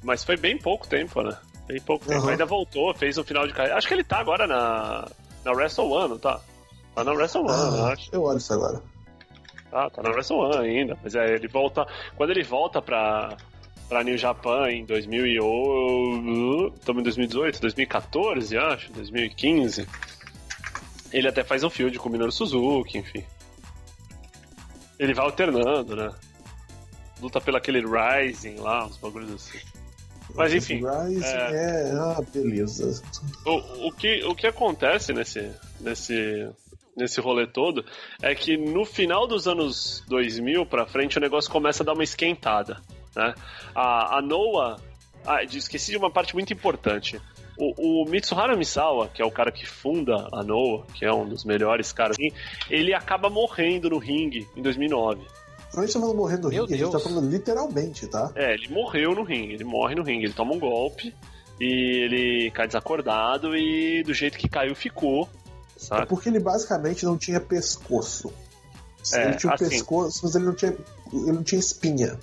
mas 0.03 0.23
foi 0.23 0.35
bem 0.35 0.57
pouco 0.57 0.87
tempo, 0.87 1.21
né? 1.21 1.37
Tem 1.69 1.79
pouco 1.81 2.03
tempo. 2.03 2.23
Uhum. 2.23 2.29
Ainda 2.29 2.47
voltou, 2.47 2.91
fez 2.95 3.15
um 3.19 3.23
final 3.23 3.45
de 3.45 3.53
carreira. 3.53 3.77
Acho 3.77 3.87
que 3.87 3.93
ele 3.93 4.03
tá 4.03 4.17
agora 4.17 4.47
na, 4.47 5.07
na 5.45 5.51
Wrestle 5.51 5.91
One, 5.91 6.17
tá? 6.17 6.41
Tá 6.95 7.03
na 7.03 7.11
Wrestle 7.11 7.43
One, 7.43 7.79
ah, 7.79 7.93
acho. 7.93 8.09
Eu 8.11 8.23
olho 8.23 8.39
isso 8.39 8.51
agora. 8.51 8.81
Ah, 9.71 9.87
tá 9.87 10.01
na 10.01 10.09
Wrestle 10.09 10.39
One 10.39 10.67
ainda. 10.67 10.97
Mas 11.03 11.13
é, 11.13 11.35
ele 11.35 11.47
volta. 11.47 11.85
Quando 12.17 12.31
ele 12.31 12.41
volta 12.41 12.81
pra, 12.81 13.37
pra 13.87 14.03
New 14.03 14.17
Japan 14.17 14.71
em 14.71 14.83
2008. 14.83 16.73
Estamos 16.79 17.01
em 17.01 17.03
2018, 17.03 17.61
2014, 17.61 18.57
acho, 18.57 18.91
2015. 18.91 19.87
Ele 21.13 21.27
até 21.27 21.43
faz 21.43 21.63
um 21.63 21.69
field 21.69 21.99
com 21.99 22.09
o 22.09 22.11
Minoru 22.11 22.31
Suzuki, 22.31 22.97
enfim. 22.97 23.23
Ele 24.97 25.13
vai 25.13 25.23
alternando, 25.23 25.95
né? 25.95 26.11
Luta 27.21 27.39
pelo 27.39 27.57
aquele 27.57 27.83
Rising 27.85 28.55
lá, 28.55 28.87
uns 28.87 28.97
bagulhos 28.97 29.31
assim. 29.33 29.59
Mas 30.35 30.53
enfim. 30.53 30.81
É... 31.21 31.91
é... 31.91 31.91
Ah, 31.93 32.21
beleza. 32.33 33.01
O, 33.45 33.87
o, 33.87 33.91
que, 33.91 34.23
o 34.25 34.35
que 34.35 34.47
acontece 34.47 35.13
nesse, 35.13 35.51
nesse, 35.79 36.49
nesse 36.95 37.19
rolê 37.19 37.47
todo 37.47 37.83
é 38.21 38.35
que 38.35 38.57
no 38.57 38.85
final 38.85 39.27
dos 39.27 39.47
anos 39.47 40.03
2000 40.07 40.65
pra 40.65 40.85
frente 40.85 41.17
o 41.17 41.21
negócio 41.21 41.51
começa 41.51 41.83
a 41.83 41.85
dar 41.85 41.93
uma 41.93 42.03
esquentada. 42.03 42.81
Né? 43.15 43.33
A, 43.73 44.17
a 44.17 44.21
Noah. 44.21 44.79
Ah, 45.25 45.43
esqueci 45.43 45.91
de 45.91 45.97
uma 45.97 46.09
parte 46.09 46.33
muito 46.33 46.53
importante. 46.53 47.19
O, 47.57 48.03
o, 48.03 48.09
Mitsuhara 48.09 48.55
Misawa, 48.55 49.09
que 49.09 49.21
é 49.21 49.25
o 49.25 49.31
cara 49.31 49.51
que 49.51 49.65
funda 49.65 50.29
a 50.31 50.41
Noah, 50.41 50.85
que 50.93 51.03
é 51.03 51.11
um 51.13 51.27
dos 51.27 51.43
melhores 51.43 51.91
caras, 51.91 52.15
ele 52.69 52.93
acaba 52.93 53.29
morrendo 53.29 53.89
no 53.89 53.97
ringue 53.97 54.47
em 54.55 54.61
2009. 54.61 55.21
Quando 55.71 55.83
a 55.83 55.85
gente 55.85 55.93
tá 55.93 55.99
falando 55.99 56.17
morrer 56.17 56.37
no 56.37 56.49
ringue, 56.49 56.67
Deus. 56.67 56.71
a 56.71 56.83
gente 56.83 56.91
tá 56.91 56.99
falando 56.99 57.29
literalmente, 57.29 58.07
tá? 58.07 58.31
É, 58.35 58.53
ele 58.53 58.69
morreu 58.69 59.13
no 59.13 59.23
ringue, 59.23 59.53
ele 59.53 59.63
morre 59.63 59.95
no 59.95 60.03
ringue, 60.03 60.25
ele 60.25 60.33
toma 60.33 60.53
um 60.53 60.59
golpe 60.59 61.13
e 61.59 62.03
ele 62.03 62.51
cai 62.51 62.67
desacordado 62.67 63.55
e 63.55 64.01
do 64.03 64.13
jeito 64.13 64.37
que 64.37 64.49
caiu 64.49 64.75
ficou. 64.75 65.29
Sabe? 65.77 66.03
É 66.03 66.05
porque 66.05 66.29
ele 66.29 66.39
basicamente 66.39 67.05
não 67.05 67.17
tinha 67.17 67.39
pescoço. 67.39 68.33
É, 69.13 69.27
ele 69.27 69.35
tinha 69.35 69.53
assim, 69.53 69.69
pescoço, 69.69 70.19
mas 70.23 70.35
ele 70.35 70.45
não 70.45 70.55
tinha, 70.55 70.75
ele 71.13 71.31
não 71.31 71.43
tinha 71.43 71.59
espinha. 71.59 72.19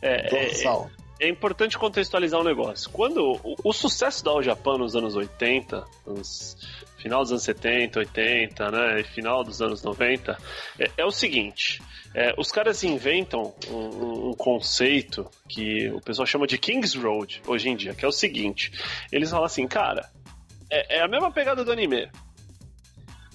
É, 0.00 0.28
dorsal. 0.28 0.90
É, 1.18 1.26
é 1.26 1.28
importante 1.28 1.78
contextualizar 1.78 2.40
um 2.40 2.44
negócio. 2.44 2.90
Quando 2.90 3.40
o, 3.42 3.56
o, 3.64 3.72
sucesso 3.72 4.24
da 4.24 4.30
All 4.30 4.42
Japan 4.42 4.78
nos 4.78 4.94
anos 4.94 5.16
80, 5.16 5.84
nos 6.06 6.56
final 6.98 7.22
dos 7.22 7.32
anos 7.32 7.42
70, 7.42 7.98
80, 8.00 8.70
né, 8.70 9.00
e 9.00 9.04
final 9.04 9.42
dos 9.42 9.62
anos 9.62 9.82
90, 9.82 10.38
é, 10.78 10.90
é 10.98 11.04
o 11.04 11.10
seguinte: 11.10 11.82
é, 12.16 12.34
os 12.38 12.50
caras 12.50 12.82
inventam 12.82 13.54
um, 13.68 14.30
um, 14.30 14.32
conceito 14.32 15.30
que 15.46 15.90
o 15.90 16.00
pessoal 16.00 16.24
chama 16.24 16.46
de 16.46 16.56
King's 16.56 16.94
Road 16.94 17.42
hoje 17.46 17.68
em 17.68 17.76
dia, 17.76 17.94
que 17.94 18.06
é 18.06 18.08
o 18.08 18.12
seguinte: 18.12 18.72
eles 19.12 19.28
falam 19.28 19.44
assim, 19.44 19.68
cara, 19.68 20.08
é, 20.70 20.96
é 20.96 21.02
a 21.02 21.08
mesma 21.08 21.30
pegada 21.30 21.62
do 21.62 21.70
anime 21.70 22.08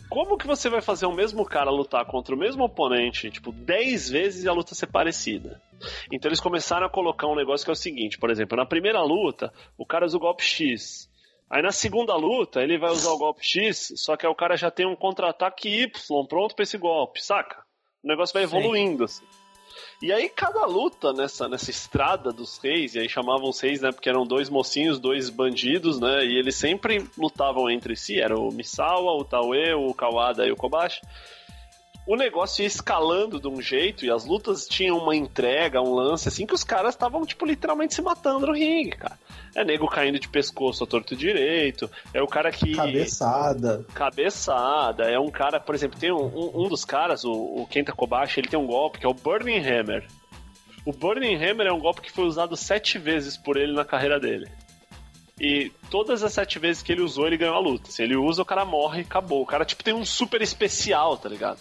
como 0.10 0.38
que 0.38 0.46
você 0.46 0.70
vai 0.70 0.82
fazer 0.82 1.06
o 1.06 1.14
mesmo 1.14 1.46
cara 1.46 1.72
lutar 1.72 2.06
contra 2.06 2.36
o 2.36 2.38
mesmo 2.38 2.66
oponente, 2.66 3.32
tipo, 3.32 3.50
10 3.54 4.10
vezes 4.10 4.44
e 4.44 4.50
a 4.50 4.52
luta 4.52 4.76
ser 4.76 4.88
parecida? 4.88 5.62
Então 6.12 6.28
eles 6.28 6.42
começaram 6.42 6.86
a 6.86 6.90
colocar 6.90 7.28
um 7.28 7.36
negócio 7.36 7.64
que 7.64 7.72
é 7.72 7.74
o 7.74 7.78
seguinte, 7.78 8.18
por 8.18 8.30
exemplo, 8.30 8.58
na 8.58 8.66
primeira 8.66 9.02
luta, 9.02 9.54
o 9.78 9.86
cara 9.86 10.06
usa 10.06 10.18
o 10.18 10.20
golpe 10.20 10.44
X. 10.44 11.10
Aí 11.50 11.62
na 11.62 11.72
segunda 11.72 12.14
luta, 12.18 12.62
ele 12.62 12.78
vai 12.78 12.92
usar 12.92 13.12
o 13.12 13.18
golpe 13.18 13.42
X, 13.42 13.94
só 13.96 14.18
que 14.18 14.26
aí 14.26 14.32
o 14.32 14.36
cara 14.36 14.58
já 14.58 14.70
tem 14.70 14.86
um 14.86 14.98
contra-ataque 14.98 15.70
Y 15.70 16.28
pronto 16.28 16.56
pra 16.56 16.64
esse 16.64 16.78
golpe, 16.78 17.24
saca? 17.24 17.64
O 18.04 18.08
negócio 18.08 18.34
vai 18.34 18.44
evoluindo, 18.44 19.08
Sim. 19.08 19.24
assim. 19.24 19.42
E 20.02 20.12
aí 20.12 20.28
cada 20.30 20.66
luta 20.66 21.14
nessa, 21.14 21.48
nessa 21.48 21.70
estrada 21.70 22.32
dos 22.32 22.58
reis, 22.58 22.96
e 22.96 23.00
aí 23.00 23.08
chamavam 23.08 23.50
os 23.50 23.60
reis, 23.60 23.82
né, 23.82 23.92
porque 23.92 24.10
eram 24.10 24.26
dois 24.26 24.50
mocinhos, 24.50 25.00
dois 25.00 25.30
bandidos, 25.30 26.00
né, 26.00 26.26
e 26.26 26.38
eles 26.38 26.56
sempre 26.56 27.06
lutavam 27.18 27.70
entre 27.70 27.96
si, 27.96 28.20
era 28.20 28.38
o 28.38 28.52
Misawa, 28.52 29.14
o 29.14 29.24
Taue, 29.24 29.74
o 29.74 29.94
Kawada 29.94 30.46
e 30.48 30.52
o 30.52 30.56
Kobashi 30.56 31.02
o 32.06 32.16
negócio 32.16 32.62
ia 32.62 32.68
escalando 32.68 33.40
de 33.40 33.48
um 33.48 33.62
jeito 33.62 34.06
e 34.06 34.12
as 34.12 34.26
lutas 34.26 34.68
tinham 34.68 34.98
uma 34.98 35.16
entrega, 35.16 35.82
um 35.82 35.94
lance 35.94 36.28
assim 36.28 36.46
que 36.46 36.54
os 36.54 36.64
caras 36.64 36.96
estavam 36.96 37.26
tipo 37.26 37.46
literalmente 37.46 37.94
se 37.94 38.02
matando 38.02 38.48
no 38.48 38.54
ringue, 38.54 38.98
cara. 38.98 39.20
É 39.56 39.64
nego 39.64 39.88
caindo 39.88 40.20
de 40.20 40.28
pescoço 40.28 40.84
a 40.84 40.88
torto 40.88 41.16
direito, 41.16 41.90
é 42.14 42.22
o 42.22 42.28
cara 42.28 42.52
que 42.52 42.74
cabeçada. 42.76 43.86
Cabeçada, 43.94 45.04
é 45.04 45.20
um 45.20 45.30
cara, 45.30 45.60
por 45.60 45.76
exemplo, 45.76 46.00
tem 46.00 46.12
um, 46.12 46.26
um, 46.26 46.66
um 46.66 46.70
dos 46.70 46.84
caras, 46.84 47.24
o, 47.24 47.32
o 47.32 47.68
Kenta 47.68 47.92
Kobashi, 47.92 48.40
ele 48.40 48.48
tem 48.48 48.60
um 48.60 48.68
golpe 48.68 49.00
que 49.00 49.06
é 49.06 49.10
o 49.10 49.14
Burning 49.14 49.60
Hammer. 49.60 50.08
O 50.86 50.92
Burning 50.92 51.36
Hammer 51.36 51.68
é 51.68 51.74
um 51.74 51.80
golpe 51.80 52.02
que 52.02 52.12
foi 52.12 52.26
usado 52.26 52.58
sete 52.58 52.98
vezes 52.98 53.38
por 53.38 53.58
ele 53.58 53.74
na 53.74 53.86
carreira 53.86 54.20
dele. 54.20 54.50
E 55.40 55.72
todas 55.90 56.24
as 56.24 56.34
sete 56.34 56.60
vezes 56.60 56.84
que 56.84 56.92
ele 56.92 57.02
usou, 57.02 57.26
ele 57.26 57.38
ganhou 57.38 57.56
a 57.56 57.60
luta. 57.60 57.92
Se 57.92 58.04
ele 58.04 58.16
usa, 58.16 58.44
o 58.44 58.46
cara 58.46 58.64
morre 58.64 59.00
e 59.00 59.04
acabou. 59.04 59.42
O 59.42 59.46
cara, 59.46 59.66
tipo, 59.66 59.84
tem 59.84 59.94
um 59.94 60.06
super 60.06 60.40
especial, 60.40 61.18
tá 61.18 61.28
ligado? 61.28 61.60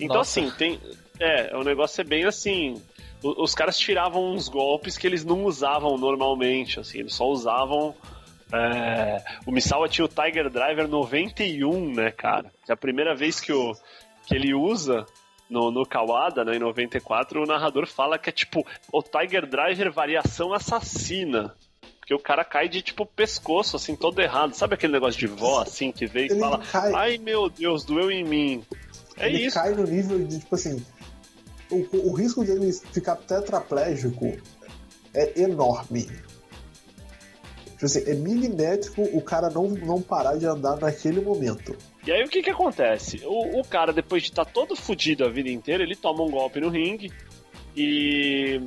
Então, 0.00 0.16
Nossa. 0.16 0.40
assim, 0.40 0.50
tem. 0.56 0.80
É, 1.18 1.54
o 1.56 1.62
negócio 1.62 2.00
é 2.00 2.04
bem 2.04 2.24
assim. 2.24 2.80
Os 3.22 3.54
caras 3.54 3.78
tiravam 3.78 4.32
uns 4.32 4.48
golpes 4.48 4.96
que 4.96 5.06
eles 5.06 5.24
não 5.24 5.44
usavam 5.44 5.98
normalmente, 5.98 6.80
assim, 6.80 7.00
eles 7.00 7.14
só 7.14 7.26
usavam. 7.26 7.94
É... 8.50 9.22
O 9.46 9.52
Misawa 9.52 9.88
tinha 9.88 10.06
o 10.06 10.08
Tiger 10.08 10.48
Driver 10.48 10.88
91, 10.88 11.94
né, 11.94 12.10
cara? 12.10 12.50
Que 12.64 12.72
é 12.72 12.74
a 12.74 12.76
primeira 12.76 13.14
vez 13.14 13.38
que, 13.38 13.52
o... 13.52 13.74
que 14.26 14.34
ele 14.34 14.54
usa 14.54 15.04
no, 15.50 15.70
no 15.70 15.84
Kawada, 15.84 16.44
né, 16.44 16.56
em 16.56 16.58
94, 16.58 17.42
o 17.42 17.46
narrador 17.46 17.86
fala 17.86 18.18
que 18.18 18.30
é 18.30 18.32
tipo 18.32 18.66
o 18.90 19.02
Tiger 19.02 19.46
Driver 19.46 19.92
variação 19.92 20.54
assassina. 20.54 21.54
Porque 21.98 22.14
o 22.14 22.18
cara 22.18 22.44
cai 22.44 22.68
de 22.68 22.80
tipo 22.80 23.04
pescoço, 23.04 23.76
assim, 23.76 23.94
todo 23.94 24.20
errado. 24.20 24.54
Sabe 24.54 24.74
aquele 24.74 24.94
negócio 24.94 25.20
de 25.20 25.26
vó, 25.26 25.60
assim, 25.60 25.92
que 25.92 26.06
veio 26.06 26.34
e 26.34 26.40
fala: 26.40 26.58
cai... 26.58 26.92
Ai 26.94 27.18
meu 27.18 27.48
Deus, 27.48 27.84
doeu 27.84 28.10
em 28.10 28.24
mim. 28.24 28.64
É 29.20 29.28
ele 29.28 29.46
isso. 29.46 29.54
cai 29.56 29.74
no 29.74 29.84
nível 29.84 30.24
de, 30.24 30.38
tipo 30.38 30.54
assim. 30.54 30.84
O, 31.70 32.10
o 32.10 32.12
risco 32.12 32.44
dele 32.44 32.72
ficar 32.72 33.16
tetraplégico 33.16 34.36
é 35.14 35.40
enorme. 35.40 36.08
Tipo 37.80 37.86
assim, 37.86 38.10
é 38.10 38.14
milimétrico 38.14 39.02
o 39.02 39.22
cara 39.22 39.48
não, 39.48 39.68
não 39.68 40.02
parar 40.02 40.36
de 40.36 40.46
andar 40.46 40.76
naquele 40.76 41.20
momento. 41.20 41.76
E 42.06 42.12
aí 42.12 42.22
o 42.24 42.28
que 42.28 42.42
que 42.42 42.50
acontece? 42.50 43.22
O, 43.24 43.60
o 43.60 43.64
cara, 43.64 43.92
depois 43.92 44.22
de 44.22 44.30
estar 44.30 44.44
tá 44.44 44.50
todo 44.50 44.74
fudido 44.74 45.24
a 45.24 45.30
vida 45.30 45.48
inteira, 45.48 45.82
ele 45.82 45.96
toma 45.96 46.22
um 46.22 46.30
golpe 46.30 46.60
no 46.60 46.68
ringue 46.68 47.12
e. 47.76 48.60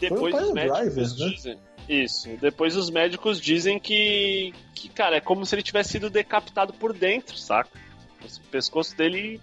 Depois 0.00 0.34
os 0.34 0.52
médicos 0.52 1.18
né? 1.18 1.28
dizem. 1.28 1.58
Isso. 1.88 2.28
Depois 2.40 2.76
os 2.76 2.90
médicos 2.90 3.40
dizem 3.40 3.78
que. 3.78 4.52
que, 4.74 4.88
cara, 4.88 5.16
é 5.16 5.20
como 5.20 5.44
se 5.44 5.54
ele 5.54 5.62
tivesse 5.62 5.92
sido 5.92 6.08
decapitado 6.08 6.72
por 6.72 6.92
dentro, 6.92 7.36
saca? 7.36 7.83
O 8.24 8.48
pescoço 8.50 8.96
dele 8.96 9.40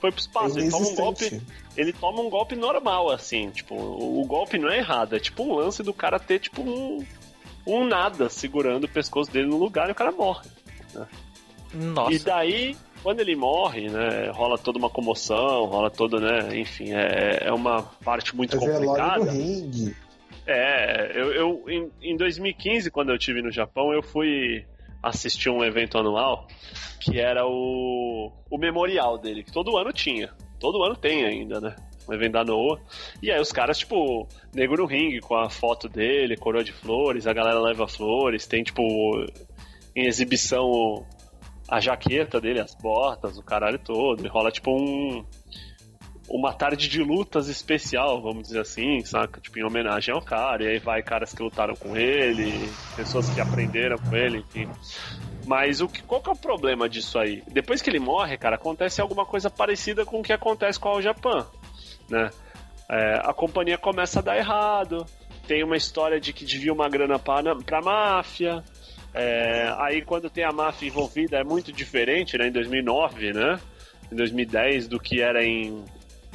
foi 0.00 0.10
pro 0.10 0.20
espaço. 0.20 0.58
É 0.58 0.62
ele 0.62 0.70
toma 0.70 0.88
um 0.88 0.94
golpe. 0.94 1.42
Ele 1.76 1.92
toma 1.92 2.20
um 2.22 2.30
golpe 2.30 2.56
normal, 2.56 3.10
assim. 3.10 3.50
Tipo, 3.50 3.74
o, 3.74 4.20
o, 4.20 4.26
golpe 4.26 4.58
não 4.58 4.68
é 4.68 4.78
errado. 4.78 5.14
É 5.14 5.20
tipo 5.20 5.42
um 5.42 5.54
lance 5.54 5.82
do 5.82 5.92
cara 5.92 6.18
ter, 6.18 6.38
tipo, 6.38 6.62
um, 6.62 7.04
um 7.66 7.84
nada 7.84 8.28
segurando 8.28 8.84
o 8.84 8.88
pescoço 8.88 9.30
dele 9.30 9.46
no 9.46 9.58
lugar 9.58 9.88
e 9.88 9.92
o 9.92 9.94
cara 9.94 10.10
morre. 10.10 10.48
Né? 10.94 11.06
Nossa. 11.74 12.12
E 12.12 12.18
daí, 12.18 12.76
quando 13.02 13.20
ele 13.20 13.36
morre, 13.36 13.88
né, 13.88 14.30
rola 14.30 14.58
toda 14.58 14.78
uma 14.78 14.90
comoção, 14.90 15.66
rola 15.66 15.90
toda, 15.90 16.18
né, 16.18 16.58
enfim, 16.58 16.92
é, 16.92 17.44
é 17.46 17.52
uma 17.52 17.82
parte 17.82 18.34
muito 18.34 18.56
é 18.56 18.58
complicada. 18.58 19.24
Do 19.24 19.30
ringue. 19.30 19.94
É, 20.46 21.12
eu, 21.14 21.32
eu 21.32 21.64
em, 21.68 21.90
em 22.02 22.16
2015, 22.16 22.90
quando 22.90 23.10
eu 23.10 23.18
tive 23.18 23.40
no 23.42 23.52
Japão, 23.52 23.92
eu 23.92 24.02
fui 24.02 24.64
assistir 25.02 25.50
um 25.50 25.64
evento 25.64 25.98
anual 25.98 26.46
que 27.00 27.18
era 27.18 27.46
o, 27.46 28.30
o 28.50 28.58
memorial 28.58 29.18
dele, 29.18 29.42
que 29.42 29.50
todo 29.50 29.76
ano 29.78 29.92
tinha. 29.92 30.30
Todo 30.60 30.84
ano 30.84 30.94
tem 30.94 31.24
ainda, 31.24 31.58
né? 31.58 31.74
Um 32.06 32.12
evento 32.12 32.32
da 32.32 32.44
Noah. 32.44 32.80
E 33.22 33.30
aí 33.30 33.40
os 33.40 33.50
caras, 33.50 33.78
tipo, 33.78 34.28
nego 34.54 34.76
no 34.76 34.84
ringue 34.84 35.20
com 35.20 35.34
a 35.34 35.48
foto 35.48 35.88
dele, 35.88 36.36
coroa 36.36 36.62
de 36.62 36.72
flores, 36.72 37.26
a 37.26 37.32
galera 37.32 37.58
leva 37.58 37.88
flores, 37.88 38.46
tem, 38.46 38.62
tipo, 38.62 38.82
em 39.96 40.06
exibição 40.06 41.06
a 41.66 41.80
jaqueta 41.80 42.40
dele, 42.40 42.60
as 42.60 42.74
botas, 42.74 43.38
o 43.38 43.42
caralho 43.42 43.78
todo. 43.78 44.24
E 44.24 44.28
rola, 44.28 44.50
tipo, 44.50 44.70
um 44.70 45.24
uma 46.30 46.52
tarde 46.52 46.88
de 46.88 47.02
lutas 47.02 47.48
especial, 47.48 48.22
vamos 48.22 48.44
dizer 48.44 48.60
assim, 48.60 49.00
saca? 49.04 49.40
Tipo, 49.40 49.58
em 49.58 49.64
homenagem 49.64 50.14
ao 50.14 50.22
cara. 50.22 50.62
E 50.62 50.68
aí 50.68 50.78
vai 50.78 51.02
caras 51.02 51.34
que 51.34 51.42
lutaram 51.42 51.74
com 51.74 51.96
ele, 51.96 52.70
pessoas 52.94 53.28
que 53.28 53.40
aprenderam 53.40 53.98
com 53.98 54.16
ele, 54.16 54.38
enfim. 54.38 54.68
Mas 55.44 55.80
o 55.80 55.88
que, 55.88 56.02
qual 56.02 56.22
que 56.22 56.30
é 56.30 56.32
o 56.32 56.36
problema 56.36 56.88
disso 56.88 57.18
aí? 57.18 57.42
Depois 57.48 57.82
que 57.82 57.90
ele 57.90 57.98
morre, 57.98 58.38
cara, 58.38 58.54
acontece 58.54 59.00
alguma 59.00 59.26
coisa 59.26 59.50
parecida 59.50 60.04
com 60.04 60.20
o 60.20 60.22
que 60.22 60.32
acontece 60.32 60.78
com 60.78 60.90
o 60.90 61.02
Japão, 61.02 61.44
né? 62.08 62.30
É, 62.88 63.20
a 63.24 63.32
companhia 63.32 63.76
começa 63.76 64.20
a 64.20 64.22
dar 64.22 64.36
errado, 64.36 65.04
tem 65.48 65.64
uma 65.64 65.76
história 65.76 66.20
de 66.20 66.32
que 66.32 66.44
devia 66.44 66.72
uma 66.72 66.88
grana 66.88 67.18
para 67.18 67.56
pra 67.56 67.80
máfia, 67.80 68.62
é, 69.12 69.72
aí 69.78 70.02
quando 70.02 70.30
tem 70.30 70.44
a 70.44 70.52
máfia 70.52 70.86
envolvida 70.86 71.38
é 71.38 71.44
muito 71.44 71.72
diferente, 71.72 72.38
né? 72.38 72.46
Em 72.46 72.52
2009, 72.52 73.32
né? 73.32 73.58
Em 74.12 74.14
2010 74.14 74.86
do 74.86 75.00
que 75.00 75.20
era 75.20 75.44
em 75.44 75.84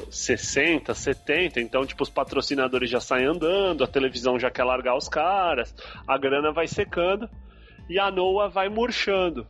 60, 0.09 0.93
70, 0.93 1.59
então 1.59 1.85
tipo 1.85 2.03
os 2.03 2.09
patrocinadores 2.09 2.89
já 2.89 2.99
saem 2.99 3.27
andando, 3.27 3.83
a 3.83 3.87
televisão 3.87 4.39
já 4.39 4.51
quer 4.51 4.63
largar 4.63 4.97
os 4.97 5.07
caras, 5.07 5.73
a 6.07 6.17
grana 6.17 6.51
vai 6.51 6.67
secando 6.67 7.29
e 7.89 7.99
a 7.99 8.11
Noah 8.11 8.49
vai 8.49 8.69
murchando. 8.69 9.47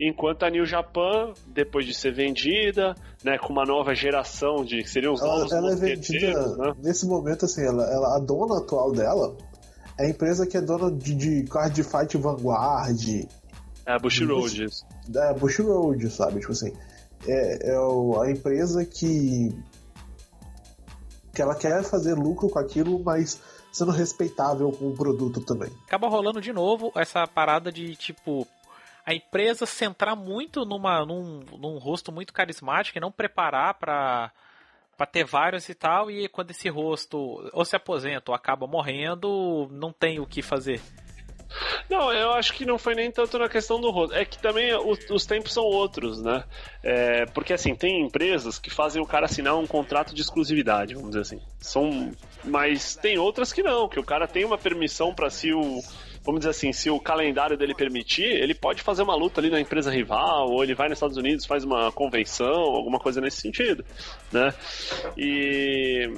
Enquanto 0.00 0.42
a 0.44 0.50
New 0.50 0.66
Japan, 0.66 1.32
depois 1.46 1.86
de 1.86 1.94
ser 1.94 2.12
vendida, 2.12 2.94
né, 3.22 3.38
com 3.38 3.52
uma 3.52 3.64
nova 3.64 3.94
geração 3.94 4.64
de 4.64 4.84
seriam 4.88 5.12
os 5.12 5.20
ela, 5.20 5.38
novos 5.38 5.52
ela 5.52 5.72
é 5.72 5.76
vendida 5.76 6.56
né? 6.56 6.72
nesse 6.82 7.06
momento 7.06 7.44
assim, 7.44 7.64
ela, 7.64 7.84
ela, 7.84 8.16
a 8.16 8.18
dona 8.18 8.58
atual 8.58 8.90
dela 8.90 9.36
é 9.98 10.06
a 10.06 10.08
empresa 10.08 10.46
que 10.46 10.56
é 10.56 10.60
dona 10.60 10.90
de, 10.90 11.14
de 11.14 11.44
card 11.44 11.82
fight 11.84 12.16
Vanguard. 12.16 13.28
É 13.86 13.92
a 13.92 13.98
Bushiroad, 13.98 14.64
isso. 14.64 14.86
da 15.08 15.32
Bush 15.34 15.58
Road, 15.58 16.08
sabe? 16.10 16.40
Tipo 16.40 16.52
assim, 16.52 16.72
é, 17.26 17.70
é 17.70 17.76
a 17.76 18.30
empresa 18.30 18.84
que 18.84 19.54
que 21.34 21.40
ela 21.40 21.54
quer 21.54 21.82
fazer 21.82 22.14
lucro 22.14 22.50
com 22.50 22.58
aquilo, 22.58 23.02
mas 23.02 23.40
sendo 23.72 23.90
respeitável 23.90 24.70
com 24.70 24.88
o 24.88 24.94
produto 24.94 25.40
também. 25.40 25.70
Acaba 25.86 26.06
rolando 26.06 26.42
de 26.42 26.52
novo 26.52 26.92
essa 26.94 27.26
parada 27.26 27.72
de 27.72 27.96
tipo 27.96 28.46
a 29.04 29.14
empresa 29.14 29.66
centrar 29.66 30.14
muito 30.14 30.64
numa, 30.64 31.04
num, 31.04 31.40
num 31.58 31.78
rosto 31.78 32.12
muito 32.12 32.32
carismático 32.32 32.98
e 32.98 33.00
não 33.00 33.10
preparar 33.10 33.74
para 33.74 34.30
para 34.94 35.06
ter 35.06 35.24
vários 35.24 35.68
e 35.68 35.74
tal, 35.74 36.10
e 36.10 36.28
quando 36.28 36.50
esse 36.50 36.68
rosto 36.68 37.50
ou 37.52 37.64
se 37.64 37.74
aposenta 37.74 38.30
ou 38.30 38.34
acaba 38.34 38.66
morrendo, 38.66 39.66
não 39.72 39.90
tem 39.90 40.20
o 40.20 40.26
que 40.26 40.42
fazer. 40.42 40.80
Não, 41.88 42.12
eu 42.12 42.32
acho 42.32 42.52
que 42.54 42.64
não 42.64 42.78
foi 42.78 42.94
nem 42.94 43.10
tanto 43.10 43.38
na 43.38 43.48
questão 43.48 43.80
do 43.80 43.90
rosto. 43.90 44.14
É 44.14 44.24
que 44.24 44.38
também 44.38 44.74
os, 44.74 44.98
os 45.10 45.26
tempos 45.26 45.52
são 45.52 45.64
outros, 45.64 46.22
né? 46.22 46.44
É, 46.82 47.26
porque 47.26 47.52
assim, 47.52 47.74
tem 47.74 48.02
empresas 48.02 48.58
que 48.58 48.70
fazem 48.70 49.00
o 49.02 49.06
cara 49.06 49.26
assinar 49.26 49.56
um 49.56 49.66
contrato 49.66 50.14
de 50.14 50.22
exclusividade, 50.22 50.94
vamos 50.94 51.10
dizer 51.10 51.22
assim. 51.22 51.40
São, 51.60 52.12
mas 52.44 52.96
tem 52.96 53.18
outras 53.18 53.52
que 53.52 53.62
não, 53.62 53.88
que 53.88 54.00
o 54.00 54.04
cara 54.04 54.26
tem 54.26 54.44
uma 54.44 54.58
permissão 54.58 55.14
para 55.14 55.30
se 55.30 55.52
o 55.52 55.80
vamos 56.24 56.40
dizer 56.40 56.50
assim, 56.50 56.72
se 56.72 56.88
o 56.88 57.00
calendário 57.00 57.56
dele 57.56 57.74
permitir, 57.74 58.24
ele 58.24 58.54
pode 58.54 58.80
fazer 58.80 59.02
uma 59.02 59.14
luta 59.14 59.40
ali 59.40 59.50
na 59.50 59.60
empresa 59.60 59.90
rival, 59.90 60.50
ou 60.50 60.62
ele 60.62 60.74
vai 60.74 60.88
nos 60.88 60.96
Estados 60.96 61.16
Unidos, 61.16 61.44
faz 61.44 61.64
uma 61.64 61.90
convenção, 61.90 62.62
alguma 62.62 62.98
coisa 62.98 63.20
nesse 63.20 63.40
sentido, 63.40 63.84
né? 64.30 64.54
E 65.16 66.10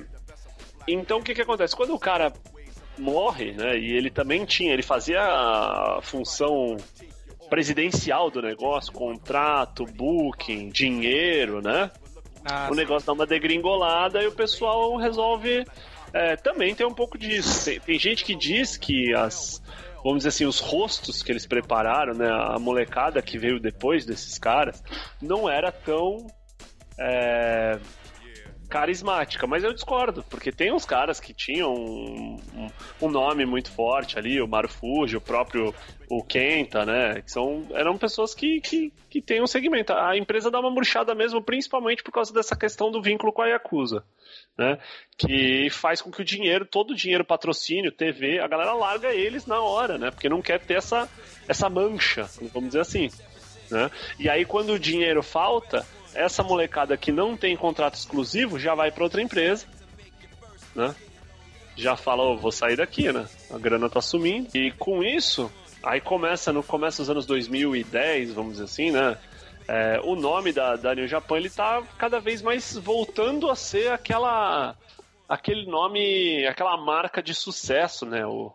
então 0.86 1.18
o 1.18 1.22
que 1.22 1.34
que 1.34 1.40
acontece? 1.40 1.74
Quando 1.74 1.94
o 1.94 1.98
cara 1.98 2.32
morre, 2.98 3.52
né? 3.52 3.78
E 3.78 3.92
ele 3.92 4.10
também 4.10 4.44
tinha, 4.44 4.72
ele 4.72 4.82
fazia 4.82 5.20
a 5.20 6.00
função 6.02 6.76
presidencial 7.48 8.30
do 8.30 8.42
negócio, 8.42 8.92
contrato, 8.92 9.84
booking, 9.84 10.70
dinheiro, 10.70 11.60
né? 11.62 11.90
Ah, 12.44 12.68
o 12.70 12.74
negócio 12.74 13.06
dá 13.06 13.12
uma 13.12 13.26
degringolada 13.26 14.22
e 14.22 14.26
o 14.26 14.32
pessoal 14.32 14.96
resolve 14.96 15.64
é, 16.12 16.36
também 16.36 16.74
ter 16.74 16.84
um 16.84 16.92
pouco 16.92 17.16
disso. 17.16 17.64
Tem, 17.64 17.80
tem, 17.80 17.98
gente 17.98 18.24
que 18.24 18.34
diz 18.34 18.76
que 18.76 19.14
as, 19.14 19.62
vamos 20.02 20.18
dizer 20.18 20.28
assim, 20.28 20.44
os 20.44 20.60
rostos 20.60 21.22
que 21.22 21.32
eles 21.32 21.46
prepararam, 21.46 22.14
né? 22.14 22.28
A 22.30 22.58
molecada 22.58 23.22
que 23.22 23.38
veio 23.38 23.58
depois 23.58 24.04
desses 24.04 24.38
caras, 24.38 24.82
não 25.20 25.48
era 25.48 25.72
tão 25.72 26.26
é, 26.98 27.78
carismática, 28.74 29.46
mas 29.46 29.62
eu 29.62 29.72
discordo, 29.72 30.24
porque 30.24 30.50
tem 30.50 30.72
uns 30.72 30.84
caras 30.84 31.20
que 31.20 31.32
tinham 31.32 31.72
um, 31.72 32.40
um, 32.56 32.70
um 33.02 33.08
nome 33.08 33.46
muito 33.46 33.70
forte 33.70 34.18
ali, 34.18 34.42
o 34.42 34.48
Marufuji, 34.48 35.16
o 35.16 35.20
próprio 35.20 35.72
o 36.10 36.24
Kenta, 36.24 36.84
né? 36.84 37.22
Que 37.22 37.30
são, 37.30 37.68
eram 37.70 37.96
pessoas 37.96 38.34
que, 38.34 38.60
que, 38.60 38.92
que 39.08 39.22
têm 39.22 39.40
um 39.40 39.46
segmento. 39.46 39.92
A 39.92 40.18
empresa 40.18 40.50
dá 40.50 40.58
uma 40.58 40.72
murchada 40.72 41.14
mesmo, 41.14 41.40
principalmente 41.40 42.02
por 42.02 42.10
causa 42.10 42.34
dessa 42.34 42.56
questão 42.56 42.90
do 42.90 43.00
vínculo 43.00 43.32
com 43.32 43.42
a 43.42 43.46
Yakuza. 43.46 44.02
Né? 44.58 44.76
Que 45.16 45.70
faz 45.70 46.02
com 46.02 46.10
que 46.10 46.22
o 46.22 46.24
dinheiro, 46.24 46.66
todo 46.66 46.90
o 46.90 46.96
dinheiro, 46.96 47.24
patrocínio, 47.24 47.92
TV, 47.92 48.40
a 48.40 48.48
galera 48.48 48.74
larga 48.74 49.14
eles 49.14 49.46
na 49.46 49.60
hora, 49.60 49.98
né? 49.98 50.10
Porque 50.10 50.28
não 50.28 50.42
quer 50.42 50.58
ter 50.58 50.74
essa, 50.74 51.08
essa 51.46 51.70
mancha, 51.70 52.28
vamos 52.52 52.70
dizer 52.70 52.80
assim. 52.80 53.08
Né? 53.70 53.88
E 54.18 54.28
aí, 54.28 54.44
quando 54.44 54.72
o 54.72 54.80
dinheiro 54.80 55.22
falta, 55.22 55.86
essa 56.14 56.42
molecada 56.42 56.96
que 56.96 57.12
não 57.12 57.36
tem 57.36 57.56
contrato 57.56 57.94
exclusivo 57.94 58.58
já 58.58 58.74
vai 58.74 58.90
para 58.90 59.04
outra 59.04 59.22
empresa, 59.22 59.66
né? 60.74 60.94
Já 61.76 61.96
fala, 61.96 62.22
oh, 62.22 62.36
vou 62.36 62.52
sair 62.52 62.76
daqui, 62.76 63.12
né? 63.12 63.26
A 63.50 63.58
grana 63.58 63.90
tá 63.90 64.00
sumindo. 64.00 64.48
E 64.54 64.70
com 64.72 65.02
isso, 65.02 65.50
aí 65.82 66.00
começa, 66.00 66.52
no 66.52 66.62
começo 66.62 66.98
dos 66.98 67.10
anos 67.10 67.26
2010, 67.26 68.32
vamos 68.32 68.52
dizer 68.52 68.64
assim, 68.64 68.90
né? 68.90 69.18
É, 69.66 70.00
o 70.04 70.14
nome 70.14 70.52
da, 70.52 70.76
da 70.76 70.94
New 70.94 71.08
Japan 71.08 71.38
ele 71.38 71.50
tá 71.50 71.82
cada 71.98 72.20
vez 72.20 72.42
mais 72.42 72.76
voltando 72.76 73.50
a 73.50 73.56
ser 73.56 73.90
aquela 73.92 74.76
aquele 75.26 75.66
nome, 75.66 76.46
aquela 76.46 76.76
marca 76.76 77.22
de 77.22 77.34
sucesso, 77.34 78.04
né? 78.04 78.26
O, 78.26 78.52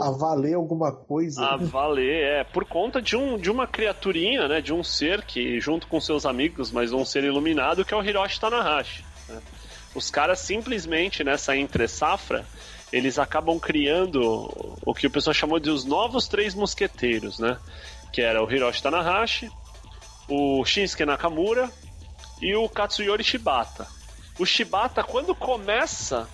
a 0.00 0.10
valer 0.10 0.54
alguma 0.54 0.92
coisa. 0.92 1.42
A 1.42 1.56
valer, 1.56 2.40
é. 2.40 2.44
Por 2.44 2.66
conta 2.66 3.00
de, 3.00 3.16
um, 3.16 3.38
de 3.38 3.50
uma 3.50 3.66
criaturinha, 3.66 4.46
né? 4.46 4.60
De 4.60 4.74
um 4.74 4.84
ser 4.84 5.22
que, 5.22 5.58
junto 5.58 5.86
com 5.86 5.98
seus 5.98 6.26
amigos, 6.26 6.70
mas 6.70 6.92
um 6.92 7.04
ser 7.04 7.24
iluminado, 7.24 7.84
que 7.84 7.94
é 7.94 7.96
o 7.96 8.04
Hiroshi 8.04 8.38
Tanahashi. 8.38 9.04
Né? 9.28 9.40
Os 9.94 10.10
caras 10.10 10.38
simplesmente 10.40 11.24
nessa 11.24 11.56
entre 11.56 11.88
safra, 11.88 12.44
eles 12.92 13.18
acabam 13.18 13.58
criando 13.58 14.20
o 14.84 14.92
que 14.92 15.06
o 15.06 15.10
pessoal 15.10 15.32
chamou 15.32 15.58
de 15.58 15.70
os 15.70 15.84
novos 15.84 16.28
três 16.28 16.54
mosqueteiros, 16.54 17.38
né? 17.38 17.56
Que 18.12 18.20
era 18.20 18.44
o 18.44 18.52
Hiroshi 18.52 18.82
Tanahashi, 18.82 19.50
o 20.28 20.62
Shinsuke 20.64 21.06
Nakamura 21.06 21.70
e 22.42 22.54
o 22.54 22.68
Katsuyori 22.68 23.24
Shibata. 23.24 23.86
O 24.38 24.44
Shibata, 24.44 25.02
quando 25.02 25.34
começa 25.34 26.28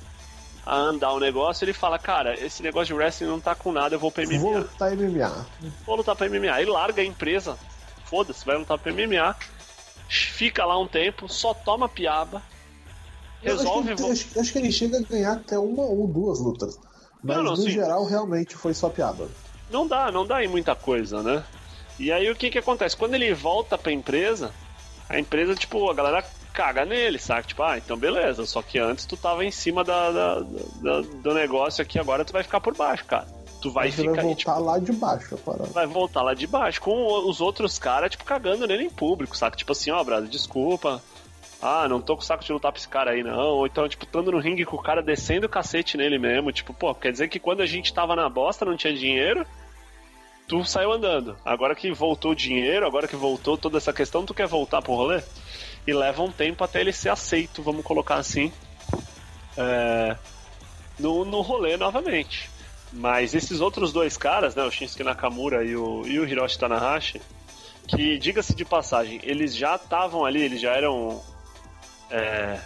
a 0.67 0.77
andar 0.77 1.13
o 1.13 1.21
negócio, 1.21 1.65
ele 1.65 1.73
fala, 1.73 1.97
cara, 1.97 2.35
esse 2.45 2.61
negócio 2.61 2.89
de 2.89 2.95
wrestling 2.95 3.29
não 3.29 3.41
tá 3.41 3.55
com 3.55 3.71
nada, 3.71 3.95
eu 3.95 4.01
vou 4.01 4.11
pra 4.11 4.27
MMA. 4.27 4.39
Vou 4.39 4.59
lutar 4.59 4.97
MMA. 4.97 5.47
Vou 5.87 5.97
lutar 5.97 6.17
pra 6.17 6.29
MMA. 6.29 6.61
E 6.61 6.65
larga 6.65 7.01
a 7.01 7.05
empresa, 7.05 7.57
foda-se, 8.05 8.45
vai 8.45 8.59
lutar 8.59 8.77
pra 8.77 8.93
MMA, 8.93 9.37
fica 10.09 10.65
lá 10.65 10.77
um 10.77 10.89
tempo, 10.89 11.29
só 11.29 11.55
toma 11.55 11.89
piaba, 11.89 12.43
resolve... 13.41 13.93
Acho 13.93 14.05
que, 14.05 14.11
acho, 14.11 14.41
acho 14.41 14.53
que, 14.53 14.59
ele 14.59 14.73
chega 14.73 14.99
a 14.99 15.03
ganhar 15.03 15.33
até 15.35 15.57
uma 15.57 15.85
ou 15.85 16.09
duas 16.09 16.41
lutas. 16.41 16.81
Mas 17.23 17.37
não, 17.37 17.45
não, 17.45 17.53
no 17.53 17.63
sim. 17.63 17.71
geral, 17.71 18.05
realmente 18.05 18.57
foi 18.57 18.75
só 18.75 18.89
piada. 18.89 19.29
Não 19.71 19.87
dá, 19.87 20.11
não 20.11 20.27
dá 20.27 20.45
em 20.45 20.49
muita 20.49 20.75
coisa, 20.75 21.23
né? 21.23 21.45
E 21.99 22.11
aí 22.11 22.29
o 22.29 22.37
que 22.37 22.51
que 22.51 22.59
acontece? 22.59 22.97
Quando 22.97 23.15
ele 23.15 23.33
volta 23.33 23.79
pra 23.79 23.93
empresa, 23.93 24.53
a 25.09 25.19
empresa, 25.19 25.55
tipo, 25.55 25.89
a 25.89 25.95
galera 25.95 26.25
caga 26.57 26.87
nele, 26.87 27.19
sabe? 27.19 27.49
Tipo, 27.49 27.63
ah, 27.63 27.77
então 27.77 27.99
beleza, 27.99 28.47
só 28.47 28.63
que 28.63 28.79
antes 28.79 29.05
tu 29.05 29.15
tava 29.15 29.45
em 29.45 29.51
cima 29.51 29.85
da, 29.85 30.11
da, 30.11 30.41
da 30.41 31.01
do 31.03 31.35
negócio 31.35 31.83
aqui, 31.83 31.99
agora 31.99 32.25
tu 32.25 32.33
vai 32.33 32.43
ficar 32.43 32.61
por 32.61 32.75
baixo, 32.75 33.05
cara. 33.05 33.27
Tu 33.61 33.71
vai 33.71 33.91
ficar. 33.91 34.13
Vai 34.13 34.23
voltar 34.23 34.37
tipo, 34.37 34.61
lá 34.61 34.79
de 34.79 34.93
baixo, 34.93 35.37
parada. 35.39 35.67
Vai 35.67 35.87
voltar 35.87 36.23
lá 36.23 36.35
de 36.35 36.47
baixo, 36.47 36.81
com 36.81 37.29
os 37.29 37.43
outros 37.43 37.79
caras, 37.79 38.11
tipo, 38.11 38.25
cagando 38.25 38.67
nele 38.67 38.85
em 38.85 38.91
público, 38.91 39.37
saca? 39.37 39.57
Tipo 39.57 39.73
assim, 39.73 39.91
ó, 39.91 40.03
brother, 40.03 40.29
desculpa. 40.29 41.03
Ah, 41.61 41.89
não 41.89 42.01
tô 42.01 42.17
com 42.17 42.23
saco 42.23 42.45
de 42.45 42.53
lutar 42.53 42.71
pra 42.71 42.79
esse 42.79 42.89
cara 42.89 43.11
aí, 43.11 43.23
não. 43.23 43.39
Ou 43.39 43.67
então, 43.67 43.89
tipo, 43.89 44.05
estando 44.05 44.31
no 44.31 44.39
ringue 44.39 44.65
com 44.65 44.77
o 44.77 44.83
cara 44.83 45.03
descendo 45.03 45.47
o 45.47 45.49
cacete 45.49 45.97
nele 45.97 46.19
mesmo. 46.19 46.53
Tipo, 46.53 46.73
pô, 46.73 46.95
quer 46.95 47.13
dizer 47.13 47.29
que 47.29 47.39
quando 47.39 47.61
a 47.61 47.67
gente 47.67 47.93
tava 47.93 48.15
na 48.15 48.29
bosta, 48.29 48.65
não 48.65 48.77
tinha 48.77 48.95
dinheiro, 48.95 49.45
tu 50.47 50.65
saiu 50.65 50.93
andando. 50.93 51.37
Agora 51.45 51.75
que 51.75 51.91
voltou 51.93 52.33
o 52.33 52.37
dinheiro, 52.37 52.87
agora 52.87 53.09
que 53.09 53.17
voltou 53.17 53.57
toda 53.57 53.79
essa 53.79 53.93
questão, 53.93 54.25
tu 54.25 54.35
quer 54.35 54.47
voltar 54.47 54.83
pro 54.83 54.95
rolê? 54.95 55.23
E 55.87 55.93
leva 55.93 56.23
um 56.23 56.33
tempo 56.33 56.65
até 56.65 56.81
ele 56.81 56.93
ser 56.93 57.11
aceito, 57.11 57.63
vamos 57.63 57.85
colocar 57.85 58.17
assim, 58.17 58.53
é, 59.57 60.17
no, 60.99 61.25
no 61.25 61.41
rolê 61.41 61.77
novamente. 61.77 62.51
Mas 62.93 63.35
esses 63.35 63.61
outros 63.61 63.93
dois 63.93 64.17
caras, 64.17 64.55
né, 64.55 64.63
o 64.63 64.71
Shinsuke 64.71 65.05
Nakamura 65.05 65.65
e 65.65 65.77
o, 65.77 66.07
e 66.07 66.19
o 66.19 66.27
Hiroshi 66.27 66.59
Tanahashi, 66.59 67.21
que, 67.87 68.19
diga-se 68.19 68.55
de 68.55 68.65
passagem, 68.65 69.21
eles 69.23 69.55
já 69.55 69.77
estavam 69.77 70.25
ali, 70.25 70.43
eles 70.43 70.61
já 70.61 70.73
eram. 70.73 71.23
É, 72.11 72.59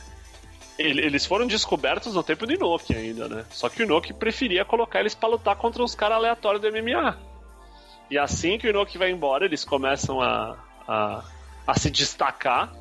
eles 0.78 1.26
foram 1.26 1.46
descobertos 1.46 2.14
no 2.14 2.22
tempo 2.22 2.46
do 2.46 2.54
Inoki 2.54 2.94
ainda, 2.94 3.28
né? 3.28 3.44
Só 3.50 3.68
que 3.68 3.82
o 3.82 3.84
Inoki 3.84 4.14
preferia 4.14 4.64
colocar 4.64 5.00
eles 5.00 5.14
para 5.14 5.28
lutar 5.28 5.56
contra 5.56 5.82
uns 5.82 5.94
caras 5.94 6.16
aleatórios 6.16 6.62
do 6.62 6.72
MMA. 6.72 7.18
E 8.10 8.18
assim 8.18 8.56
que 8.58 8.66
o 8.66 8.70
Inoki 8.70 8.96
vai 8.96 9.10
embora, 9.10 9.44
eles 9.44 9.62
começam 9.62 10.22
a, 10.22 10.56
a, 10.88 11.22
a 11.66 11.78
se 11.78 11.90
destacar? 11.90 12.72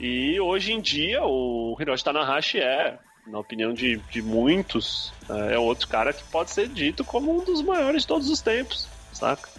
E 0.00 0.40
hoje 0.40 0.72
em 0.72 0.80
dia 0.80 1.22
o 1.22 1.76
Hiroshi 1.78 2.02
Tanahashi 2.02 2.58
é, 2.58 2.98
na 3.26 3.38
opinião 3.38 3.74
de, 3.74 3.96
de 4.10 4.22
muitos, 4.22 5.12
é 5.50 5.58
outro 5.58 5.86
cara 5.88 6.14
que 6.14 6.24
pode 6.24 6.50
ser 6.50 6.68
dito 6.68 7.04
como 7.04 7.38
um 7.38 7.44
dos 7.44 7.62
maiores 7.62 8.02
de 8.02 8.08
todos 8.08 8.30
os 8.30 8.40
tempos, 8.40 8.88
saca? 9.12 9.50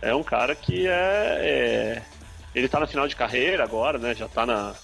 É 0.00 0.14
um 0.14 0.22
cara 0.22 0.54
que 0.54 0.86
é, 0.88 1.38
é 1.40 2.02
ele 2.54 2.68
tá 2.68 2.80
na 2.80 2.86
final 2.86 3.06
de 3.06 3.14
carreira 3.14 3.64
agora, 3.64 3.98
né? 3.98 4.14
Já 4.14 4.26
tá 4.26 4.46
na 4.46 4.74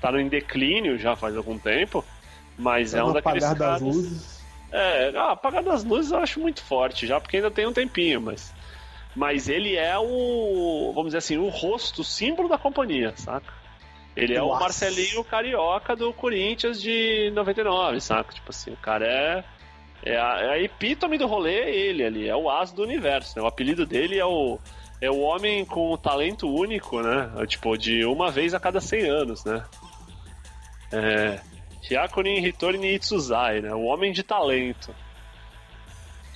tá 0.00 0.10
no 0.10 0.28
declínio 0.28 0.98
já 0.98 1.14
faz 1.14 1.36
algum 1.36 1.56
tempo, 1.56 2.04
mas 2.58 2.90
tá 2.90 2.98
é 2.98 3.04
um 3.04 3.12
daqueles 3.12 3.44
apagar 3.44 3.58
caras. 3.58 3.82
Das 3.82 3.94
luzes. 3.94 4.44
É, 4.72 5.12
ah, 5.16 5.30
apagar 5.30 5.62
das 5.62 5.84
luzes 5.84 6.10
eu 6.10 6.18
acho 6.18 6.40
muito 6.40 6.60
forte 6.60 7.06
já, 7.06 7.20
porque 7.20 7.36
ainda 7.36 7.52
tem 7.52 7.68
um 7.68 7.72
tempinho, 7.72 8.20
mas 8.20 8.52
mas 9.14 9.48
ele 9.48 9.76
é 9.76 9.96
o, 9.96 10.90
vamos 10.92 11.10
dizer 11.10 11.18
assim, 11.18 11.38
o 11.38 11.48
rosto, 11.48 12.00
o 12.00 12.04
símbolo 12.04 12.48
da 12.48 12.58
companhia, 12.58 13.14
saca? 13.16 13.63
Ele 14.16 14.34
é 14.34 14.38
Nossa. 14.38 14.52
o 14.52 14.60
Marcelinho 14.60 15.24
Carioca 15.24 15.96
do 15.96 16.12
Corinthians 16.12 16.80
de 16.80 17.30
99, 17.34 18.00
saca? 18.00 18.32
Tipo 18.32 18.50
assim, 18.50 18.72
o 18.72 18.76
cara 18.76 19.06
é, 19.06 19.44
é, 20.04 20.16
a, 20.16 20.40
é 20.40 20.48
a 20.50 20.60
epítome 20.60 21.18
do 21.18 21.26
rolê, 21.26 21.54
é 21.54 21.74
ele 21.74 22.04
ali, 22.04 22.28
é 22.28 22.36
o 22.36 22.48
as 22.48 22.72
do 22.72 22.82
universo, 22.82 23.36
né? 23.36 23.42
O 23.42 23.46
apelido 23.46 23.84
dele 23.84 24.18
é 24.18 24.24
o, 24.24 24.58
é 25.00 25.10
o 25.10 25.18
homem 25.20 25.64
com 25.64 25.92
o 25.92 25.98
talento 25.98 26.48
único, 26.48 27.00
né? 27.02 27.32
É, 27.38 27.46
tipo, 27.46 27.76
de 27.76 28.04
uma 28.04 28.30
vez 28.30 28.54
a 28.54 28.60
cada 28.60 28.80
100 28.80 29.08
anos, 29.08 29.44
né? 29.44 29.64
É, 30.92 31.40
Hyakunin 31.90 32.44
Hitori 32.44 32.78
Itsuzai, 32.94 33.60
né? 33.60 33.74
O 33.74 33.82
homem 33.82 34.12
de 34.12 34.22
talento. 34.22 34.94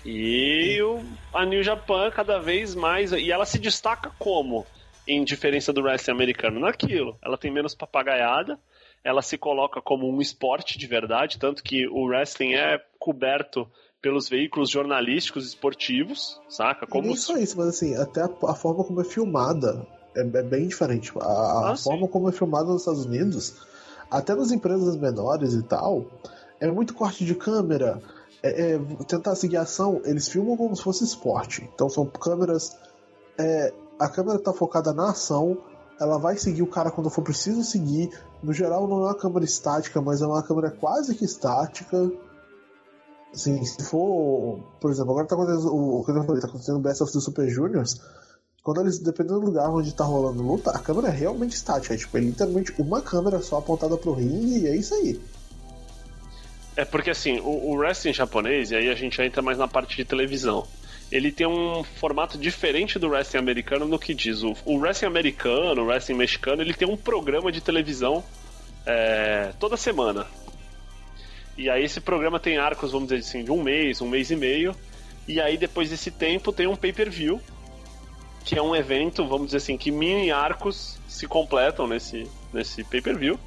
E 0.05 0.81
o, 0.83 1.01
a 1.33 1.45
New 1.45 1.63
Japan 1.63 2.11
cada 2.11 2.39
vez 2.39 2.75
mais. 2.75 3.13
E 3.13 3.31
ela 3.31 3.45
se 3.45 3.59
destaca 3.59 4.11
como? 4.19 4.67
Em 5.09 5.25
diferença 5.25 5.73
do 5.73 5.81
wrestling 5.81 6.13
americano? 6.13 6.61
Naquilo. 6.61 7.17
Ela 7.23 7.39
tem 7.39 7.51
menos 7.51 7.75
papagaiada, 7.75 8.59
ela 9.03 9.23
se 9.23 9.39
coloca 9.39 9.81
como 9.81 10.07
um 10.07 10.21
esporte 10.21 10.79
de 10.79 10.87
verdade, 10.87 11.39
tanto 11.39 11.63
que 11.63 11.89
o 11.89 12.07
wrestling 12.07 12.55
é 12.55 12.79
coberto 12.99 13.67
pelos 14.03 14.29
veículos 14.29 14.71
jornalísticos 14.71 15.47
esportivos, 15.47 16.41
saca? 16.49 16.87
Como... 16.87 17.11
E 17.11 17.17
só 17.17 17.37
isso, 17.37 17.57
mas 17.57 17.69
assim, 17.69 17.97
até 17.97 18.21
a, 18.21 18.31
a 18.47 18.55
forma 18.55 18.85
como 18.85 19.01
é 19.01 19.05
filmada 19.05 19.87
é, 20.15 20.21
é 20.21 20.43
bem 20.43 20.69
diferente. 20.69 21.13
A, 21.19 21.25
a 21.25 21.73
ah, 21.73 21.77
forma 21.77 22.07
sim. 22.07 22.13
como 22.13 22.29
é 22.29 22.33
filmada 22.33 22.69
nos 22.69 22.83
Estados 22.83 23.07
Unidos, 23.07 23.57
até 24.11 24.35
nas 24.35 24.51
empresas 24.51 24.97
menores 24.97 25.55
e 25.55 25.63
tal, 25.63 26.07
é 26.61 26.71
muito 26.71 26.95
corte 26.95 27.25
de 27.25 27.35
câmera. 27.35 28.01
É, 28.43 28.75
é, 28.75 28.79
tentar 29.07 29.35
seguir 29.35 29.57
a 29.57 29.63
ação, 29.63 30.01
eles 30.05 30.29
filmam 30.29 30.57
como 30.57 30.77
se 30.77 30.83
fosse 30.83 31.03
esporte. 31.03 31.69
Então 31.75 31.89
são 31.89 32.07
câmeras. 32.07 32.77
É, 33.37 33.73
a 33.99 34.09
câmera 34.09 34.39
está 34.39 34.53
focada 34.53 34.93
na 34.93 35.11
ação, 35.11 35.59
ela 36.01 36.19
vai 36.19 36.37
seguir 36.37 36.63
o 36.63 36.67
cara 36.67 36.91
quando 36.91 37.11
for 37.11 37.23
preciso 37.23 37.65
seguir. 37.65 38.11
No 38.43 38.53
geral, 38.53 38.87
não 38.87 39.01
é 39.01 39.07
uma 39.07 39.15
câmera 39.15 39.45
estática, 39.45 40.01
mas 40.01 40.23
é 40.23 40.27
uma 40.27 40.43
câmera 40.43 40.71
quase 40.71 41.15
que 41.15 41.25
estática. 41.25 42.11
Assim, 43.35 43.63
se 43.65 43.83
for, 43.85 44.61
por 44.81 44.91
exemplo, 44.91 45.11
agora 45.11 45.27
tá 45.27 45.35
acontecendo 45.35 45.75
o 45.75 46.05
que 46.05 46.11
eu 46.13 46.25
falei, 46.25 46.41
tá 46.41 46.49
acontecendo 46.49 46.77
o 46.77 46.81
Best 46.81 47.03
of 47.03 47.13
the 47.13 47.21
Super 47.21 47.49
Juniors. 47.49 48.01
Quando 48.63 48.81
eles, 48.81 48.99
dependendo 48.99 49.41
do 49.41 49.47
lugar 49.47 49.69
onde 49.71 49.95
tá 49.95 50.05
rolando 50.05 50.43
luta, 50.43 50.71
a 50.71 50.79
câmera 50.79 51.09
é 51.09 51.11
realmente 51.11 51.57
estática. 51.57 51.95
É, 51.95 51.97
tipo, 51.97 52.17
é 52.17 52.21
literalmente 52.21 52.75
uma 52.79 53.01
câmera 53.01 53.41
só 53.43 53.59
apontada 53.59 53.97
pro 53.97 54.13
ringue 54.13 54.61
e 54.61 54.67
é 54.67 54.77
isso 54.77 54.95
aí. 54.95 55.21
É 56.77 56.85
porque 56.85 57.11
assim, 57.11 57.41
o, 57.41 57.71
o 57.71 57.77
wrestling 57.77 58.13
japonês, 58.13 58.71
e 58.71 58.77
aí 58.77 58.89
a 58.89 58.95
gente 58.95 59.21
entra 59.21 59.43
mais 59.43 59.59
na 59.59 59.67
parte 59.67 59.97
de 59.97 60.05
televisão 60.05 60.65
ele 61.11 61.33
tem 61.33 61.47
um 61.47 61.83
formato 61.83 62.37
diferente 62.37 62.99
do 62.99 63.09
wrestling 63.09 63.39
americano 63.39 63.87
no 63.87 63.99
que 63.99 64.15
diz. 64.15 64.43
O, 64.43 64.55
o 64.65 64.79
wrestling 64.79 65.09
americano, 65.09 65.83
o 65.83 65.87
wrestling 65.87 66.17
mexicano, 66.17 66.63
ele 66.63 66.75
tem 66.75 66.89
um 66.89 66.97
programa 66.97 67.51
de 67.51 67.61
televisão 67.61 68.23
é, 68.85 69.53
toda 69.59 69.77
semana. 69.77 70.27
E 71.57 71.69
aí 71.69 71.83
esse 71.83 72.01
programa 72.01 72.39
tem 72.39 72.59
arcos, 72.59 72.93
vamos 72.93 73.09
dizer 73.09 73.21
assim, 73.21 73.43
de 73.43 73.51
um 73.51 73.63
mês, 73.63 74.01
um 74.01 74.09
mês 74.09 74.31
e 74.31 74.37
meio. 74.37 74.77
E 75.27 75.41
aí 75.41 75.57
depois 75.57 75.91
desse 75.91 76.11
tempo 76.11 76.53
tem 76.53 76.67
um 76.67 76.77
pay-per-view, 76.77 77.41
que 78.45 78.59
é 78.59 78.63
um 78.63 78.77
evento, 78.77 79.27
vamos 79.27 79.47
dizer 79.47 79.59
assim, 79.59 79.77
que 79.77 79.91
mini 79.91 80.31
arcos 80.31 80.99
se 81.09 81.27
completam 81.27 81.87
nesse, 81.87 82.31
nesse 82.53 82.85
pay-per-view. 82.85 83.39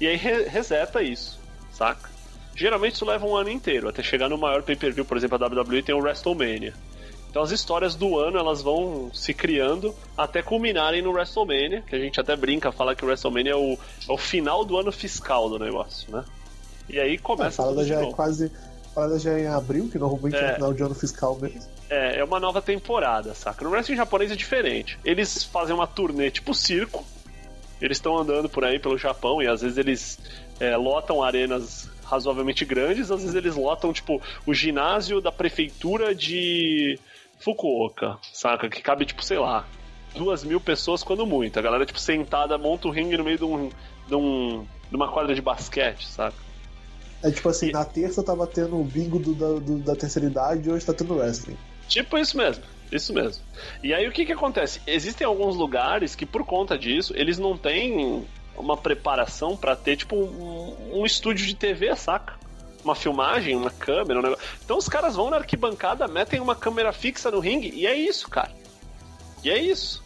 E 0.00 0.06
aí 0.06 0.16
re 0.16 0.44
reseta 0.44 1.02
isso, 1.02 1.40
saca? 1.72 2.10
Geralmente 2.54 2.94
isso 2.94 3.04
leva 3.04 3.26
um 3.26 3.36
ano 3.36 3.50
inteiro, 3.50 3.88
até 3.88 4.02
chegar 4.02 4.28
no 4.28 4.38
maior 4.38 4.62
pay-per-view, 4.62 5.04
por 5.04 5.16
exemplo, 5.16 5.42
a 5.42 5.46
WWE 5.46 5.82
tem 5.82 5.94
o 5.94 5.98
WrestleMania. 5.98 6.72
Então 7.36 7.44
as 7.44 7.50
histórias 7.50 7.94
do 7.94 8.18
ano 8.18 8.38
elas 8.38 8.62
vão 8.62 9.10
se 9.12 9.34
criando 9.34 9.94
até 10.16 10.40
culminarem 10.40 11.02
no 11.02 11.10
WrestleMania, 11.10 11.82
que 11.82 11.94
a 11.94 11.98
gente 11.98 12.18
até 12.18 12.34
brinca, 12.34 12.72
fala 12.72 12.96
que 12.96 13.04
o 13.04 13.08
WrestleMania 13.08 13.52
é 13.52 13.54
o, 13.54 13.74
é 13.74 14.10
o 14.10 14.16
final 14.16 14.64
do 14.64 14.78
ano 14.78 14.90
fiscal 14.90 15.50
do 15.50 15.58
negócio, 15.58 16.10
né? 16.10 16.24
E 16.88 16.98
aí 16.98 17.18
começa. 17.18 17.60
É, 17.60 17.64
a 17.66 17.68
parada 17.68 17.86
já 17.86 18.00
é 18.00 18.10
quase. 18.10 18.50
A 18.90 18.94
parada 18.94 19.18
já 19.18 19.32
é 19.32 19.42
em 19.42 19.48
abril, 19.48 19.86
que 19.90 19.98
normalmente 19.98 20.34
é, 20.34 20.46
é 20.46 20.54
final 20.54 20.72
de 20.72 20.82
ano 20.82 20.94
fiscal 20.94 21.38
mesmo. 21.38 21.60
É, 21.90 22.20
é 22.20 22.24
uma 22.24 22.40
nova 22.40 22.62
temporada, 22.62 23.34
saca? 23.34 23.62
No 23.62 23.70
wrestling 23.70 23.96
japonês 23.96 24.32
é 24.32 24.34
diferente. 24.34 24.98
Eles 25.04 25.44
fazem 25.44 25.74
uma 25.74 25.86
turnê 25.86 26.30
tipo 26.30 26.54
circo. 26.54 27.04
Eles 27.82 27.98
estão 27.98 28.16
andando 28.16 28.48
por 28.48 28.64
aí 28.64 28.78
pelo 28.78 28.96
Japão 28.96 29.42
e 29.42 29.46
às 29.46 29.60
vezes 29.60 29.76
eles 29.76 30.18
é, 30.58 30.74
lotam 30.74 31.22
arenas 31.22 31.86
razoavelmente 32.02 32.64
grandes, 32.64 33.10
às 33.10 33.20
vezes 33.20 33.34
eles 33.34 33.56
lotam, 33.56 33.92
tipo, 33.92 34.22
o 34.46 34.54
ginásio 34.54 35.20
da 35.20 35.32
prefeitura 35.32 36.14
de 36.14 36.98
Fukuoka, 37.38 38.18
saca? 38.32 38.68
Que 38.68 38.82
cabe, 38.82 39.04
tipo, 39.04 39.24
sei 39.24 39.38
lá, 39.38 39.66
duas 40.14 40.44
mil 40.44 40.60
pessoas 40.60 41.02
quando 41.02 41.26
muito. 41.26 41.58
A 41.58 41.62
galera, 41.62 41.86
tipo, 41.86 41.98
sentada, 41.98 42.58
monta 42.58 42.88
o 42.88 42.90
ringue 42.90 43.16
no 43.16 43.24
meio 43.24 43.38
de, 43.38 43.44
um, 43.44 43.70
de, 44.06 44.14
um, 44.14 44.66
de 44.90 44.96
uma 44.96 45.10
quadra 45.10 45.34
de 45.34 45.42
basquete, 45.42 46.06
saca? 46.06 46.46
É 47.22 47.30
tipo 47.30 47.48
assim, 47.48 47.68
e... 47.68 47.72
na 47.72 47.84
terça 47.84 48.22
tava 48.22 48.46
tendo 48.46 48.78
o 48.78 48.84
bingo 48.84 49.18
do, 49.18 49.34
da, 49.34 49.58
do, 49.58 49.78
da 49.78 49.96
terceira 49.96 50.28
idade 50.28 50.68
e 50.68 50.72
hoje 50.72 50.84
tá 50.84 50.92
tendo 50.92 51.14
wrestling. 51.14 51.56
Tipo 51.88 52.18
isso 52.18 52.36
mesmo. 52.36 52.64
Isso 52.90 53.12
mesmo. 53.12 53.42
E 53.82 53.92
aí 53.92 54.06
o 54.06 54.12
que 54.12 54.24
que 54.24 54.32
acontece? 54.32 54.80
Existem 54.86 55.26
alguns 55.26 55.56
lugares 55.56 56.14
que 56.14 56.24
por 56.24 56.44
conta 56.44 56.78
disso, 56.78 57.12
eles 57.16 57.38
não 57.38 57.56
têm 57.56 58.24
uma 58.56 58.76
preparação 58.76 59.56
para 59.56 59.74
ter 59.74 59.96
tipo 59.96 60.16
um, 60.16 61.00
um, 61.00 61.06
estúdio 61.06 61.46
de 61.46 61.54
TV, 61.54 61.94
saca? 61.96 62.34
Uma 62.86 62.94
filmagem, 62.94 63.56
uma 63.56 63.70
câmera, 63.70 64.20
um 64.20 64.22
negócio. 64.22 64.44
Então 64.64 64.78
os 64.78 64.88
caras 64.88 65.16
vão 65.16 65.30
na 65.30 65.36
arquibancada, 65.36 66.06
metem 66.08 66.40
uma 66.40 66.54
câmera 66.54 66.92
fixa 66.92 67.30
no 67.30 67.40
ringue 67.40 67.72
e 67.74 67.86
é 67.86 67.94
isso, 67.94 68.28
cara. 68.28 68.52
E 69.42 69.50
é 69.50 69.58
isso. 69.58 70.04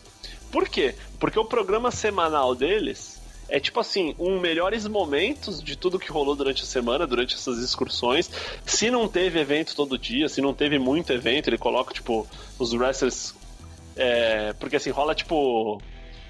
Por 0.50 0.68
quê? 0.68 0.94
Porque 1.18 1.38
o 1.38 1.44
programa 1.44 1.90
semanal 1.90 2.54
deles 2.54 3.20
é 3.50 3.58
tipo 3.58 3.80
assim, 3.80 4.14
um 4.18 4.38
melhores 4.38 4.86
momentos 4.86 5.62
de 5.62 5.76
tudo 5.76 5.98
que 5.98 6.10
rolou 6.10 6.36
durante 6.36 6.62
a 6.62 6.66
semana, 6.66 7.06
durante 7.06 7.34
essas 7.34 7.58
excursões. 7.58 8.30
Se 8.64 8.90
não 8.90 9.08
teve 9.08 9.40
evento 9.40 9.74
todo 9.74 9.98
dia, 9.98 10.28
se 10.28 10.40
não 10.40 10.54
teve 10.54 10.78
muito 10.78 11.12
evento, 11.12 11.48
ele 11.48 11.58
coloca, 11.58 11.92
tipo, 11.92 12.26
os 12.58 12.72
wrestlers. 12.72 13.34
É, 13.96 14.52
porque 14.54 14.76
assim, 14.76 14.90
rola 14.90 15.14
tipo. 15.14 15.82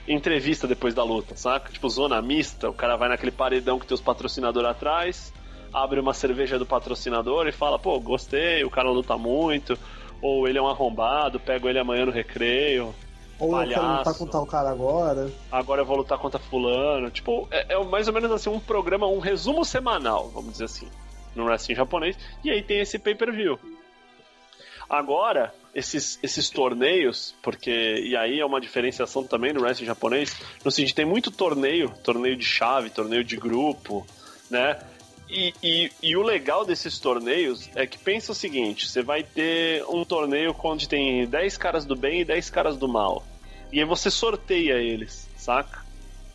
Entrevista 0.09 0.67
depois 0.67 0.95
da 0.95 1.05
luta, 1.05 1.37
saca? 1.37 1.71
Tipo, 1.71 1.89
zona 1.89 2.21
mista, 2.21 2.69
o 2.69 2.73
cara 2.73 2.97
vai 2.97 3.09
naquele 3.09 3.31
paredão 3.31 3.79
que 3.79 3.87
tem 3.87 3.95
os 3.95 4.01
patrocinadores 4.01 4.69
atrás, 4.69 5.33
abre 5.73 6.01
uma 6.01 6.14
cerveja 6.14 6.59
do 6.59 6.66
patrocinador 6.66 7.47
e 7.47 7.53
fala, 7.53 7.79
pô, 7.79 7.99
gostei, 8.01 8.64
o 8.64 8.71
cara 8.71 8.91
luta 8.91 9.16
muito, 9.16 9.79
ou 10.21 10.47
ele 10.49 10.59
é 10.59 10.62
um 10.62 10.68
arrombado, 10.68 11.41
pego 11.41 11.68
ele 11.68 11.79
amanhã 11.79 12.07
no 12.07 12.12
recreio. 12.12 12.95
Ou 13.39 13.53
palhaço, 13.53 13.73
eu 13.73 13.83
quero 13.83 13.99
lutar 13.99 14.14
com 14.14 14.27
tal 14.27 14.47
cara 14.47 14.71
agora. 14.71 15.31
Agora 15.51 15.81
eu 15.81 15.87
vou 15.87 15.97
lutar 15.97 16.18
contra 16.18 16.39
fulano. 16.39 17.11
Tipo, 17.11 17.49
é, 17.51 17.75
é 17.75 17.85
mais 17.85 18.07
ou 18.07 18.12
menos 18.12 18.31
assim 18.31 18.51
um 18.51 18.61
programa, 18.61 19.07
um 19.07 19.18
resumo 19.18 19.64
semanal, 19.64 20.29
vamos 20.29 20.53
dizer 20.53 20.64
assim, 20.64 20.89
no 21.35 21.45
wrestling 21.45 21.75
japonês. 21.75 22.18
E 22.45 22.51
aí 22.51 22.62
tem 22.62 22.81
esse 22.81 22.99
pay-per-view. 22.99 23.59
Agora, 24.91 25.55
esses, 25.75 26.18
esses 26.21 26.51
torneios, 26.51 27.35
porque. 27.43 27.71
E 27.71 28.16
aí 28.16 28.41
é 28.41 28.45
uma 28.45 28.61
diferenciação 28.61 29.23
também 29.23 29.53
no 29.53 29.62
wrestling 29.62 29.87
japonês, 29.87 30.37
no 30.64 30.71
sentido, 30.71 30.97
tem 30.97 31.07
muito 31.07 31.31
torneio, 31.31 31.91
torneio 32.03 32.37
de 32.37 32.45
chave, 32.45 32.91
torneio 32.91 33.23
de 33.23 33.37
grupo, 33.37 34.05
né? 34.51 34.77
E, 35.31 35.55
e, 35.62 35.93
e, 36.03 36.16
o 36.16 36.22
legal 36.22 36.64
desses 36.64 36.99
torneios 36.99 37.70
é 37.76 37.87
que 37.87 37.97
pensa 37.97 38.33
o 38.33 38.35
seguinte: 38.35 38.89
você 38.89 39.01
vai 39.01 39.22
ter 39.22 39.85
um 39.89 40.05
torneio 40.05 40.55
onde 40.64 40.89
tem 40.89 41.24
10 41.26 41.57
caras 41.57 41.85
do 41.85 41.95
bem 41.95 42.22
e 42.22 42.24
10 42.24 42.51
caras 42.51 42.76
do 42.76 42.89
mal. 42.89 43.24
E 43.72 43.78
aí 43.78 43.85
você 43.85 44.11
sorteia 44.11 44.74
eles, 44.74 45.28
saca? 45.37 45.85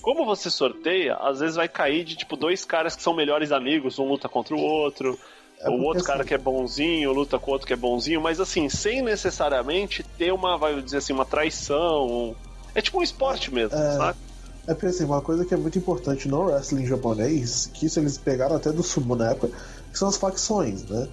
Como 0.02 0.26
você 0.26 0.50
sorteia, 0.50 1.16
às 1.16 1.40
vezes 1.40 1.58
vai 1.58 1.68
cair 1.68 2.06
de 2.06 2.16
tipo 2.16 2.38
dois 2.38 2.64
caras 2.64 2.96
que 2.96 3.02
são 3.02 3.14
melhores 3.14 3.52
amigos, 3.52 4.00
um 4.00 4.08
luta 4.08 4.30
contra 4.30 4.56
o 4.56 4.62
outro, 4.62 5.20
é 5.60 5.70
o 5.70 5.82
outro 5.82 6.04
cara 6.04 6.20
assim... 6.20 6.28
que 6.30 6.34
é 6.34 6.38
bonzinho 6.38 7.12
luta 7.12 7.40
com 7.40 7.50
o 7.50 7.54
outro 7.54 7.68
que 7.68 7.74
é 7.74 7.78
bonzinho, 7.78 8.22
mas 8.22 8.40
assim, 8.40 8.70
sem 8.70 9.02
necessariamente 9.02 10.04
ter 10.04 10.32
uma, 10.32 10.58
vai 10.58 10.82
dizer 10.82 10.98
assim, 10.98 11.12
uma 11.12 11.26
traição. 11.26 12.36
É 12.74 12.82
tipo 12.82 13.00
um 13.00 13.04
esporte 13.04 13.54
mesmo, 13.54 13.78
é... 13.78 13.98
saca? 13.98 14.25
É 14.68 14.74
porque 14.74 14.88
assim, 14.88 15.04
uma 15.04 15.22
coisa 15.22 15.46
que 15.46 15.54
é 15.54 15.58
muito 15.58 15.78
importante 15.78 16.28
no 16.28 16.46
wrestling 16.46 16.86
japonês, 16.88 17.70
que 17.72 17.86
isso 17.86 18.00
eles 18.00 18.18
pegaram 18.18 18.56
até 18.56 18.72
do 18.72 18.82
sumo 18.82 19.16
na 19.16 19.32
época, 19.32 19.50
que 19.92 19.98
são 19.98 20.08
as 20.08 20.18
facções, 20.18 20.84
né? 20.86 21.08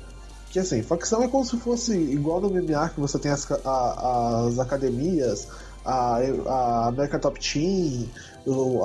Que 0.50 0.58
assim, 0.58 0.82
facção 0.82 1.22
é 1.22 1.28
como 1.28 1.44
se 1.44 1.58
fosse 1.58 1.94
igual 1.94 2.40
no 2.40 2.50
MMA 2.50 2.90
que 2.90 3.00
você 3.00 3.18
tem 3.18 3.30
as, 3.30 3.50
a, 3.50 4.46
as 4.46 4.58
academias, 4.58 5.48
a, 5.84 6.18
a 6.46 6.86
American 6.88 7.20
Top 7.20 7.40
Team, 7.40 8.08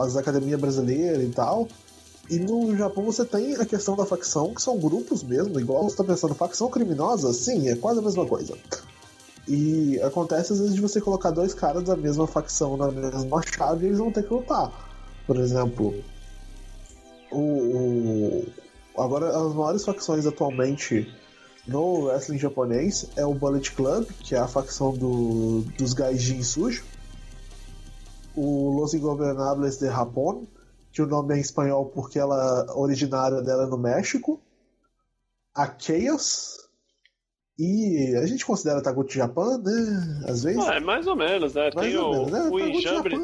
as 0.02 0.18
academias 0.18 0.60
brasileiras 0.60 1.24
e 1.24 1.32
tal. 1.32 1.68
E 2.30 2.38
no 2.40 2.76
Japão 2.76 3.06
você 3.06 3.24
tem 3.24 3.56
a 3.56 3.66
questão 3.66 3.96
da 3.96 4.06
facção, 4.06 4.54
que 4.54 4.62
são 4.62 4.78
grupos 4.78 5.24
mesmo, 5.24 5.58
igual 5.60 5.84
você 5.84 5.96
tá 5.96 6.04
pensando, 6.04 6.36
facção 6.36 6.70
criminosa, 6.70 7.32
sim, 7.32 7.70
é 7.70 7.76
quase 7.76 8.00
a 8.00 8.02
mesma 8.02 8.26
coisa. 8.26 8.54
E 9.48 10.00
acontece 10.02 10.52
às 10.54 10.60
vezes 10.60 10.76
de 10.76 10.82
você 10.82 11.00
colocar 11.00 11.32
dois 11.32 11.54
caras 11.54 11.84
da 11.84 11.96
mesma 11.96 12.28
facção 12.28 12.76
na 12.76 12.92
mesma 12.92 13.42
chave 13.44 13.86
e 13.86 13.88
eles 13.88 14.00
vão 14.00 14.12
ter 14.12 14.24
que 14.24 14.34
lutar. 14.34 14.72
Por 15.26 15.38
exemplo, 15.38 16.04
o, 17.32 17.40
o, 18.98 19.02
agora 19.02 19.30
as 19.30 19.54
maiores 19.54 19.86
facções 19.86 20.26
atualmente 20.26 21.08
no 21.68 22.06
wrestling 22.06 22.40
japonês 22.40 23.10
é 23.16 23.26
o 23.26 23.34
Bullet 23.34 23.72
Club, 23.72 24.06
que 24.20 24.36
é 24.36 24.38
a 24.38 24.48
facção 24.48 24.94
do, 24.94 25.62
dos 25.78 25.94
gaijin 25.94 26.42
sujo. 26.42 26.86
O 28.36 28.80
Los 28.80 28.94
Ingobernables 28.94 29.78
de 29.78 29.88
Japón, 29.88 30.46
que 30.92 31.02
o 31.02 31.08
nome 31.08 31.36
é 31.36 31.38
em 31.38 31.42
espanhol 31.42 31.88
porque 31.88 32.20
ela 32.20 32.66
originária 32.76 33.42
dela 33.42 33.64
é 33.64 33.68
no 33.68 33.78
México. 33.78 34.40
A 35.54 35.74
Chaos, 35.78 36.67
e 37.58 38.16
a 38.16 38.26
gente 38.28 38.46
considera 38.46 38.82
Taguchi 38.82 39.18
Japan, 39.18 39.58
né? 39.58 40.24
Às 40.28 40.44
vezes. 40.44 40.64
Ah, 40.68 40.76
é 40.76 40.80
mais 40.80 41.08
ou 41.08 41.16
menos, 41.16 41.56
né? 41.56 41.72
Mais 41.74 41.88
tem 41.88 41.98
o, 41.98 42.12
menos, 42.12 42.32
né? 42.32 42.50
o 42.52 42.60
enjambre. 42.60 43.16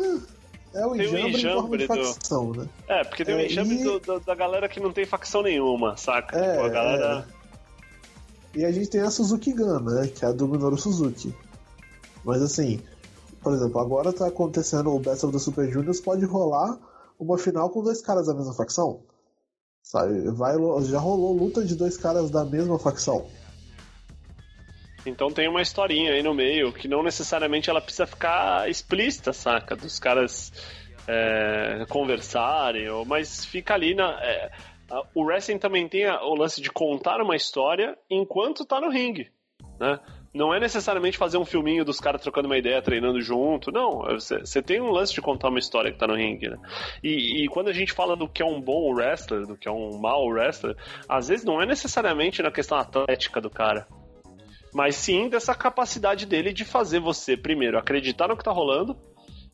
É 0.73 0.87
o 0.87 0.95
enjambre, 0.95 1.29
enjambre 1.29 1.83
em 1.83 1.87
forma 1.87 2.01
de 2.01 2.07
facção, 2.07 2.51
né? 2.51 2.67
É, 2.87 3.03
porque 3.03 3.23
tem 3.23 3.35
é, 3.35 3.37
o 3.37 3.45
enjambre 3.45 3.75
e... 3.75 3.83
do, 3.83 3.99
do, 3.99 4.19
da 4.21 4.33
galera 4.33 4.67
que 4.67 4.79
não 4.79 4.91
tem 4.91 5.05
facção 5.05 5.43
nenhuma, 5.43 5.95
saca? 5.97 6.35
É, 6.35 6.53
tipo, 6.53 6.65
a 6.65 6.69
galera. 6.69 7.27
E 8.55 8.65
a 8.65 8.71
gente 8.71 8.89
tem 8.89 9.01
a 9.01 9.11
Suzuki 9.11 9.53
Gun, 9.53 9.81
né? 9.81 10.07
Que 10.07 10.25
é 10.25 10.29
a 10.29 10.31
do 10.31 10.47
Minoru 10.47 10.77
Suzuki. 10.77 11.33
Mas 12.25 12.41
assim, 12.41 12.81
por 13.43 13.53
exemplo, 13.53 13.79
agora 13.79 14.11
tá 14.11 14.25
acontecendo 14.25 14.91
o 14.91 14.99
Best 14.99 15.23
of 15.25 15.33
the 15.33 15.39
Super 15.39 15.71
Juniors, 15.71 16.01
pode 16.01 16.25
rolar 16.25 16.79
uma 17.19 17.37
final 17.37 17.69
com 17.69 17.83
dois 17.83 18.01
caras 18.01 18.25
da 18.25 18.33
mesma 18.33 18.53
facção. 18.53 19.01
Sabe? 19.83 20.31
Vai, 20.31 20.55
já 20.85 20.97
rolou 20.97 21.33
luta 21.33 21.63
de 21.63 21.75
dois 21.75 21.97
caras 21.97 22.31
da 22.31 22.43
mesma 22.43 22.79
facção. 22.79 23.27
Então 25.05 25.29
tem 25.29 25.47
uma 25.47 25.61
historinha 25.61 26.13
aí 26.13 26.23
no 26.23 26.33
meio 26.33 26.71
que 26.71 26.87
não 26.87 27.03
necessariamente 27.03 27.69
ela 27.69 27.81
precisa 27.81 28.07
ficar 28.07 28.69
explícita, 28.69 29.33
saca? 29.33 29.75
Dos 29.75 29.99
caras 29.99 30.51
é, 31.07 31.85
conversarem, 31.89 32.85
mas 33.05 33.45
fica 33.45 33.73
ali 33.73 33.93
na. 33.93 34.11
É, 34.23 34.51
o 35.13 35.23
wrestling 35.23 35.57
também 35.57 35.87
tem 35.87 36.07
o 36.07 36.35
lance 36.35 36.61
de 36.61 36.69
contar 36.71 37.21
uma 37.21 37.35
história 37.35 37.97
enquanto 38.09 38.65
tá 38.65 38.79
no 38.79 38.89
ringue, 38.89 39.31
né? 39.79 39.99
Não 40.33 40.51
é 40.51 40.59
necessariamente 40.59 41.15
fazer 41.15 41.37
um 41.37 41.45
filminho 41.45 41.85
dos 41.85 41.99
caras 41.99 42.19
trocando 42.19 42.47
uma 42.47 42.57
ideia, 42.57 42.81
treinando 42.81 43.21
junto. 43.21 43.71
Não, 43.71 43.99
você 43.99 44.63
tem 44.63 44.81
um 44.81 44.89
lance 44.89 45.13
de 45.13 45.21
contar 45.21 45.49
uma 45.49 45.59
história 45.59 45.91
que 45.91 45.99
tá 45.99 46.07
no 46.07 46.15
ringue, 46.15 46.49
né? 46.49 46.57
E, 47.03 47.43
e, 47.43 47.47
quando 47.47 47.67
a 47.67 47.73
gente 47.73 47.93
fala 47.93 48.15
do 48.15 48.27
que 48.27 48.41
é 48.41 48.45
um 48.45 48.59
bom 48.59 48.91
wrestler, 48.95 49.45
do 49.45 49.55
que 49.55 49.67
é 49.67 49.71
um 49.71 49.99
mau 49.99 50.25
wrestler, 50.25 50.75
às 51.07 51.27
vezes 51.27 51.45
não 51.45 51.61
é 51.61 51.67
necessariamente 51.67 52.41
na 52.41 52.49
questão 52.49 52.79
atlética 52.79 53.39
do 53.39 53.49
cara. 53.49 53.87
Mas 54.73 54.95
sim 54.95 55.29
dessa 55.29 55.53
capacidade 55.53 56.25
dele 56.25 56.51
de 56.51 56.65
fazer 56.65 56.99
você, 56.99 57.37
primeiro, 57.37 57.77
acreditar 57.77 58.27
no 58.27 58.35
que 58.35 58.43
tá 58.43 58.51
rolando, 58.51 58.97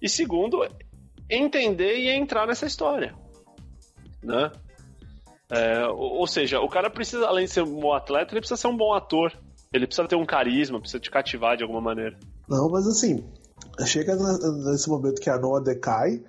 e 0.01 0.07
segundo, 0.07 0.65
entender 1.29 1.97
e 1.97 2.09
entrar 2.09 2.47
nessa 2.47 2.65
história. 2.65 3.13
Né? 4.23 4.51
É, 5.51 5.87
ou 5.87 6.25
seja, 6.27 6.59
o 6.59 6.69
cara 6.69 6.89
precisa, 6.89 7.25
além 7.25 7.45
de 7.45 7.51
ser 7.51 7.63
um 7.63 7.79
bom 7.79 7.93
atleta, 7.93 8.33
ele 8.33 8.41
precisa 8.41 8.59
ser 8.59 8.67
um 8.67 8.77
bom 8.77 8.93
ator. 8.93 9.33
Ele 9.73 9.85
precisa 9.85 10.07
ter 10.07 10.15
um 10.15 10.25
carisma, 10.25 10.79
precisa 10.79 10.99
te 10.99 11.11
cativar 11.11 11.57
de 11.57 11.63
alguma 11.63 11.81
maneira. 11.81 12.17
Não, 12.47 12.69
mas 12.69 12.87
assim, 12.87 13.23
chega 13.85 14.15
nesse 14.15 14.89
momento 14.89 15.21
que 15.21 15.29
a 15.29 15.37
Noah 15.37 15.63
decai 15.63 16.23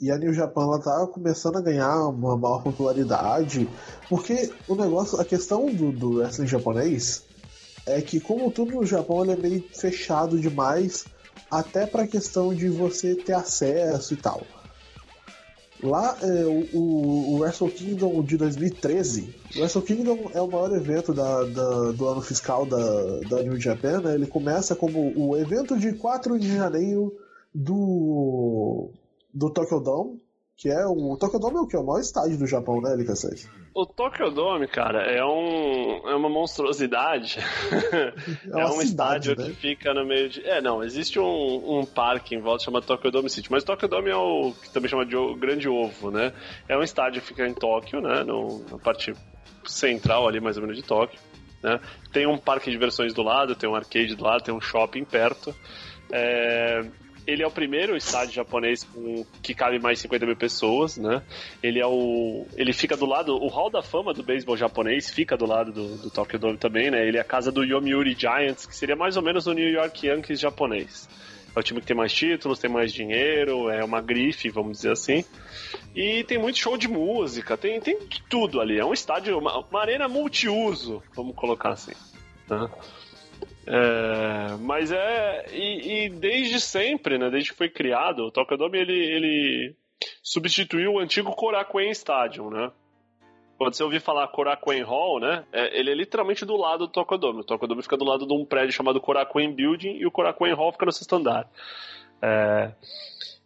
e 0.00 0.10
a 0.10 0.16
New 0.16 0.32
Japan 0.32 0.62
ela 0.62 0.80
tá 0.80 1.06
começando 1.12 1.56
a 1.56 1.60
ganhar 1.60 2.08
uma 2.08 2.36
maior 2.36 2.62
popularidade, 2.62 3.68
porque 4.08 4.50
o 4.68 4.74
negócio, 4.74 5.20
a 5.20 5.24
questão 5.24 5.66
do, 5.66 5.90
do 5.92 6.18
wrestling 6.18 6.46
japonês 6.46 7.26
é 7.88 8.00
que 8.00 8.20
como 8.20 8.50
tudo 8.50 8.72
no 8.72 8.86
Japão 8.86 9.22
ele 9.22 9.32
é 9.32 9.36
meio 9.36 9.64
fechado 9.74 10.38
demais, 10.38 11.06
até 11.50 11.86
para 11.86 12.02
a 12.02 12.06
questão 12.06 12.54
de 12.54 12.68
você 12.68 13.14
ter 13.14 13.32
acesso 13.32 14.14
e 14.14 14.16
tal. 14.16 14.42
Lá, 15.82 16.16
é, 16.20 16.44
o, 16.44 16.76
o, 16.76 17.38
Wrestle 17.38 17.70
Kingdom 17.70 18.22
de 18.24 18.36
2013, 18.36 19.34
o 19.54 19.60
Wrestle 19.60 19.82
Kingdom 19.82 20.30
é 20.34 20.40
o 20.40 20.50
maior 20.50 20.74
evento 20.74 21.14
da, 21.14 21.44
da, 21.44 21.92
do 21.92 22.08
ano 22.08 22.20
fiscal 22.20 22.66
da, 22.66 23.20
da 23.28 23.42
New 23.44 23.60
Japan, 23.60 24.00
né? 24.00 24.14
Ele 24.14 24.26
começa 24.26 24.74
como 24.74 25.12
o 25.16 25.36
evento 25.36 25.78
de 25.78 25.92
4 25.92 26.36
de 26.36 26.56
janeiro 26.56 27.16
do, 27.54 28.90
do 29.32 29.50
Tokyo 29.50 29.78
Dome, 29.78 30.20
que 30.58 30.68
é 30.68 30.84
o, 30.84 31.12
o 31.12 31.16
Tokyo 31.16 31.38
Dome 31.38 31.56
é 31.56 31.60
o 31.60 31.66
que? 31.68 31.76
É 31.76 31.78
o 31.78 31.86
maior 31.86 32.00
estádio 32.00 32.36
do 32.36 32.46
Japão, 32.46 32.80
né, 32.80 32.90
LK6? 32.96 33.48
O 33.72 33.86
Tokyo 33.86 34.28
Dome, 34.28 34.66
cara, 34.66 35.04
é, 35.04 35.24
um, 35.24 36.08
é 36.08 36.14
uma 36.16 36.28
monstruosidade. 36.28 37.38
É, 38.50 38.60
é 38.60 38.66
um 38.66 38.80
cidade, 38.80 39.30
estádio 39.30 39.36
né? 39.36 39.44
que 39.44 39.52
fica 39.54 39.94
no 39.94 40.04
meio 40.04 40.28
de. 40.28 40.44
É, 40.44 40.60
não, 40.60 40.82
existe 40.82 41.18
um, 41.18 41.78
um 41.78 41.84
parque 41.84 42.34
em 42.34 42.40
volta 42.40 42.64
chamado 42.64 42.86
Tokyo 42.86 43.10
Dome 43.10 43.30
City, 43.30 43.50
mas 43.50 43.62
Tokyo 43.62 43.86
Dome 43.86 44.10
é 44.10 44.16
o 44.16 44.52
que 44.52 44.70
também 44.70 44.88
chama 44.88 45.06
de 45.06 45.14
Grande 45.38 45.68
Ovo, 45.68 46.10
né? 46.10 46.32
É 46.68 46.76
um 46.76 46.82
estádio 46.82 47.20
que 47.20 47.28
fica 47.28 47.46
em 47.46 47.54
Tóquio, 47.54 48.00
né? 48.00 48.24
No, 48.24 48.64
na 48.70 48.78
parte 48.78 49.14
central 49.64 50.26
ali, 50.26 50.40
mais 50.40 50.56
ou 50.56 50.62
menos, 50.62 50.76
de 50.76 50.82
Tóquio. 50.82 51.20
Né? 51.62 51.78
Tem 52.12 52.26
um 52.26 52.38
parque 52.38 52.66
de 52.66 52.72
diversões 52.72 53.12
do 53.12 53.22
lado, 53.22 53.54
tem 53.54 53.68
um 53.68 53.74
arcade 53.74 54.14
do 54.14 54.24
lado, 54.24 54.42
tem 54.42 54.54
um 54.54 54.60
shopping 54.60 55.04
perto. 55.04 55.54
É, 56.10 56.84
ele 57.28 57.42
é 57.42 57.46
o 57.46 57.50
primeiro 57.50 57.94
estádio 57.94 58.32
japonês 58.32 58.84
com, 58.84 59.26
que 59.42 59.52
cabe 59.52 59.78
mais 59.78 60.00
50 60.00 60.24
mil 60.24 60.34
pessoas, 60.34 60.96
né? 60.96 61.22
Ele 61.62 61.78
é 61.78 61.86
o. 61.86 62.46
Ele 62.56 62.72
fica 62.72 62.96
do 62.96 63.04
lado. 63.04 63.36
O 63.36 63.48
Hall 63.48 63.68
da 63.68 63.82
Fama 63.82 64.14
do 64.14 64.22
beisebol 64.22 64.56
japonês 64.56 65.10
fica 65.10 65.36
do 65.36 65.44
lado 65.44 65.70
do, 65.70 65.98
do 65.98 66.10
Tokyo 66.10 66.38
Dome 66.38 66.56
também, 66.56 66.90
né? 66.90 67.06
Ele 67.06 67.18
é 67.18 67.20
a 67.20 67.24
casa 67.24 67.52
do 67.52 67.62
Yomiuri 67.62 68.16
Giants, 68.18 68.64
que 68.64 68.74
seria 68.74 68.96
mais 68.96 69.18
ou 69.18 69.22
menos 69.22 69.46
o 69.46 69.52
New 69.52 69.68
York 69.68 70.06
Yankees 70.06 70.40
japonês. 70.40 71.06
É 71.54 71.60
o 71.60 71.62
time 71.62 71.82
que 71.82 71.86
tem 71.86 71.96
mais 71.96 72.14
títulos, 72.14 72.58
tem 72.58 72.70
mais 72.70 72.94
dinheiro, 72.94 73.68
é 73.68 73.84
uma 73.84 74.00
grife, 74.00 74.48
vamos 74.48 74.78
dizer 74.78 74.92
assim. 74.92 75.22
E 75.94 76.24
tem 76.24 76.38
muito 76.38 76.58
show 76.58 76.78
de 76.78 76.88
música, 76.88 77.58
tem, 77.58 77.78
tem 77.78 77.98
tudo 78.30 78.58
ali. 78.58 78.78
É 78.78 78.84
um 78.84 78.94
estádio, 78.94 79.38
uma, 79.38 79.58
uma 79.58 79.80
arena 79.82 80.08
multiuso, 80.08 81.02
vamos 81.14 81.34
colocar 81.34 81.70
assim. 81.70 81.92
Né? 82.48 82.68
É, 83.70 84.56
mas 84.60 84.90
é. 84.90 85.44
E, 85.52 86.06
e, 86.06 86.08
desde 86.08 86.58
sempre, 86.58 87.18
né? 87.18 87.28
Desde 87.28 87.50
que 87.50 87.56
foi 87.56 87.68
criado, 87.68 88.24
o 88.24 88.30
Tokyo 88.30 88.56
Dome 88.56 88.78
ele, 88.78 88.94
ele 88.94 89.76
substituiu 90.22 90.94
o 90.94 90.98
antigo 90.98 91.36
Korakuen 91.36 91.90
Stadium, 91.90 92.48
né? 92.48 92.72
Quando 93.58 93.74
você 93.74 93.82
ouvir 93.82 94.00
falar 94.00 94.26
Korakuen 94.28 94.82
Hall, 94.82 95.20
né? 95.20 95.44
É, 95.52 95.78
ele 95.78 95.90
é 95.90 95.94
literalmente 95.94 96.46
do 96.46 96.56
lado 96.56 96.86
do 96.86 96.92
Tokyo 96.92 97.18
Dome. 97.18 97.40
O 97.40 97.44
Tokyo 97.44 97.68
Dome 97.68 97.82
fica 97.82 97.96
do 97.98 98.06
lado 98.06 98.26
de 98.26 98.32
um 98.32 98.46
prédio 98.46 98.72
chamado 98.72 99.02
Korakuen 99.02 99.52
Building 99.54 99.96
e 99.98 100.06
o 100.06 100.10
Korakuen 100.10 100.54
Hall 100.54 100.72
fica 100.72 100.86
no 100.86 100.92
sexto 100.92 101.16
andar. 101.16 101.46
É, 102.22 102.72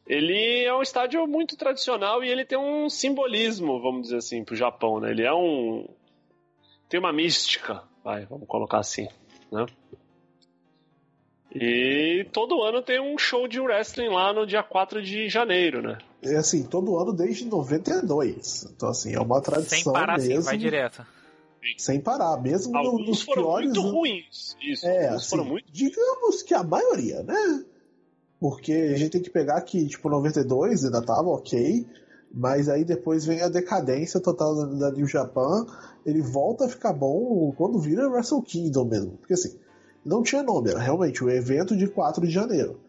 ele 0.07 0.65
é 0.65 0.73
um 0.73 0.83
estádio 0.83 1.27
muito 1.27 1.57
tradicional 1.57 2.23
e 2.23 2.29
ele 2.29 2.45
tem 2.45 2.59
um 2.59 2.89
simbolismo, 2.89 3.81
vamos 3.81 4.03
dizer 4.03 4.19
assim, 4.19 4.45
pro 4.45 4.55
Japão, 4.55 5.01
né? 5.01 5.11
Ele 5.11 5.25
é 5.25 5.35
um. 5.35 5.89
tem 6.89 7.01
uma 7.01 7.13
mística, 7.13 7.83
vai, 8.05 8.25
vamos 8.27 8.47
colocar 8.47 8.79
assim, 8.79 9.09
né? 9.51 9.67
E 11.55 12.27
todo 12.33 12.63
ano 12.63 12.83
tem 12.83 13.01
um 13.01 13.19
show 13.19 13.47
de 13.47 13.61
wrestling 13.61 14.09
lá 14.09 14.33
no 14.33 14.47
dia 14.47 14.63
4 14.63 15.03
de 15.03 15.29
janeiro, 15.29 15.83
né? 15.83 15.99
É 16.23 16.37
assim, 16.37 16.63
todo 16.63 16.97
ano 16.97 17.13
desde 17.13 17.45
92. 17.45 18.71
Então, 18.75 18.89
assim, 18.89 19.15
é 19.15 19.21
uma 19.21 19.41
tradição 19.41 19.79
Sem 19.79 19.93
parar, 19.93 20.19
mesmo. 20.19 20.37
Sim, 20.37 20.41
vai 20.41 20.57
direto. 20.57 21.07
Sem 21.77 22.01
parar, 22.01 22.41
mesmo 22.41 22.77
Alguns 22.77 23.07
nos 23.07 23.23
foram 23.23 23.43
piores... 23.43 23.67
muito 23.67 23.81
ruins. 23.83 24.57
Isso, 24.63 24.87
é, 24.87 25.09
assim, 25.09 25.29
foram 25.29 25.45
muito... 25.45 25.71
digamos 25.71 26.43
que 26.43 26.55
a 26.55 26.63
maioria, 26.63 27.23
né? 27.23 27.65
Porque 28.41 28.73
a 28.73 28.97
gente 28.97 29.11
tem 29.11 29.23
que 29.23 29.31
pegar 29.31 29.61
que, 29.61 29.87
tipo, 29.87 30.09
92 30.09 30.85
ainda 30.85 31.03
tava 31.03 31.29
ok, 31.29 31.87
mas 32.33 32.69
aí 32.69 32.85
depois 32.85 33.25
vem 33.25 33.43
a 33.43 33.49
decadência 33.49 34.19
total 34.21 34.67
da 34.79 34.91
New 34.91 35.07
Japan, 35.07 35.67
ele 36.05 36.23
volta 36.23 36.65
a 36.65 36.69
ficar 36.69 36.93
bom 36.93 37.53
quando 37.57 37.79
vira 37.79 38.09
Wrestle 38.09 38.43
Kingdom 38.43 38.87
mesmo. 38.87 39.19
Porque 39.19 39.35
assim, 39.35 39.57
não 40.05 40.23
tinha 40.23 40.43
nome, 40.43 40.71
era 40.71 40.79
realmente 40.79 41.23
o 41.23 41.31
evento 41.31 41.77
de 41.77 41.87
4 41.87 42.27
de 42.27 42.33
janeiro. 42.33 42.81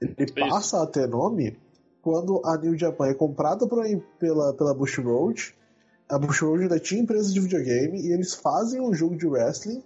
Ele 0.00 0.32
passa 0.32 0.76
Isso. 0.76 0.76
a 0.76 0.86
ter 0.86 1.08
nome 1.08 1.56
quando 2.00 2.42
a 2.44 2.56
New 2.56 2.76
Japan 2.76 3.08
é 3.08 3.14
comprada 3.14 3.66
pela, 4.18 4.52
pela 4.52 4.74
Bush 4.74 4.98
Road. 4.98 5.54
A 6.08 6.18
Bush 6.18 6.40
Road 6.42 6.62
ainda 6.62 6.80
tinha 6.80 7.00
empresa 7.00 7.32
de 7.32 7.40
videogame 7.40 8.00
e 8.00 8.12
eles 8.12 8.34
fazem 8.34 8.80
um 8.80 8.92
jogo 8.92 9.16
de 9.16 9.26
wrestling 9.26 9.82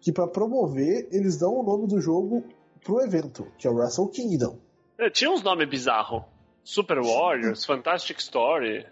que, 0.00 0.10
para 0.10 0.26
promover, 0.26 1.08
eles 1.12 1.36
dão 1.36 1.54
o 1.54 1.62
nome 1.62 1.86
do 1.86 2.00
jogo 2.00 2.42
pro 2.82 3.00
evento, 3.00 3.46
que 3.58 3.66
é 3.66 3.70
o 3.70 3.74
Wrestle 3.74 4.08
Kingdom. 4.08 4.56
É, 4.96 5.10
tinha 5.10 5.30
uns 5.30 5.42
nomes 5.42 5.68
bizarros. 5.68 6.22
Super 6.64 7.00
Warriors, 7.00 7.64
Fantastic 7.64 8.18
Story. 8.18 8.86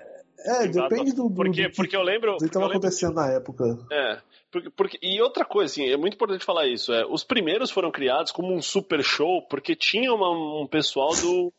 É, 0.44 0.66
depende 0.66 1.12
do, 1.12 1.28
do, 1.28 1.34
porque, 1.34 1.68
do 1.68 1.74
porque 1.74 1.96
eu 1.96 2.02
lembro. 2.02 2.34
O 2.34 2.38
que 2.38 2.44
estava 2.46 2.66
acontecendo 2.66 3.14
na 3.14 3.30
época. 3.30 3.78
É. 3.90 4.18
Porque, 4.50 4.70
porque, 4.70 4.98
e 5.02 5.20
outra 5.20 5.44
coisa, 5.44 5.72
assim, 5.72 5.86
é 5.86 5.96
muito 5.96 6.14
importante 6.14 6.44
falar 6.44 6.66
isso. 6.66 6.92
É, 6.92 7.04
os 7.04 7.24
primeiros 7.24 7.70
foram 7.70 7.90
criados 7.90 8.32
como 8.32 8.54
um 8.54 8.62
super 8.62 9.02
show 9.02 9.42
porque 9.48 9.74
tinha 9.74 10.12
uma, 10.12 10.30
um 10.30 10.66
pessoal 10.66 11.14
do, 11.16 11.52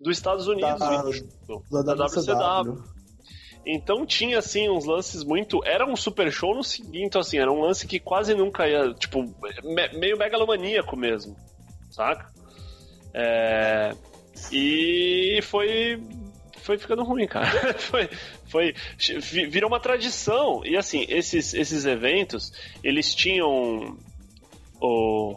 dos 0.00 0.16
Estados 0.16 0.46
Unidos 0.46 0.78
da, 0.78 1.82
da, 1.82 1.94
da 1.94 2.06
WCW. 2.06 2.82
Então 3.64 4.06
tinha 4.06 4.38
assim 4.38 4.70
uns 4.70 4.86
lances 4.86 5.22
muito. 5.22 5.62
Era 5.64 5.86
um 5.86 5.94
super 5.94 6.32
show 6.32 6.54
no 6.54 6.64
seguinte, 6.64 7.18
assim, 7.18 7.38
era 7.38 7.52
um 7.52 7.60
lance 7.60 7.86
que 7.86 8.00
quase 8.00 8.34
nunca 8.34 8.66
ia. 8.66 8.94
Tipo, 8.94 9.22
me, 9.62 9.88
meio 9.98 10.16
megalomaníaco 10.16 10.96
mesmo. 10.96 11.36
Saca? 11.90 12.32
É, 13.12 13.92
e 14.50 15.40
foi 15.42 16.00
foi 16.70 16.78
ficando 16.78 17.02
ruim, 17.02 17.26
cara. 17.26 17.74
foi, 17.78 18.08
foi, 18.46 18.74
virou 19.48 19.68
uma 19.68 19.80
tradição. 19.80 20.62
E 20.64 20.76
assim, 20.76 21.04
esses, 21.08 21.52
esses 21.52 21.84
eventos, 21.84 22.52
eles 22.84 23.12
tinham 23.12 23.98
o, 24.80 25.36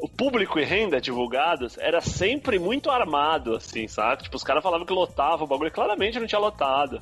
o 0.00 0.08
público 0.08 0.58
e 0.58 0.64
renda 0.64 1.02
divulgados 1.02 1.76
era 1.76 2.00
sempre 2.00 2.58
muito 2.58 2.90
armado, 2.90 3.54
assim, 3.54 3.86
sabe? 3.86 4.22
Tipo, 4.22 4.36
os 4.36 4.42
caras 4.42 4.62
falavam 4.62 4.86
que 4.86 4.92
lotava 4.92 5.44
o 5.44 5.46
bagulho, 5.46 5.70
claramente 5.70 6.18
não 6.18 6.26
tinha 6.26 6.40
lotado. 6.40 6.98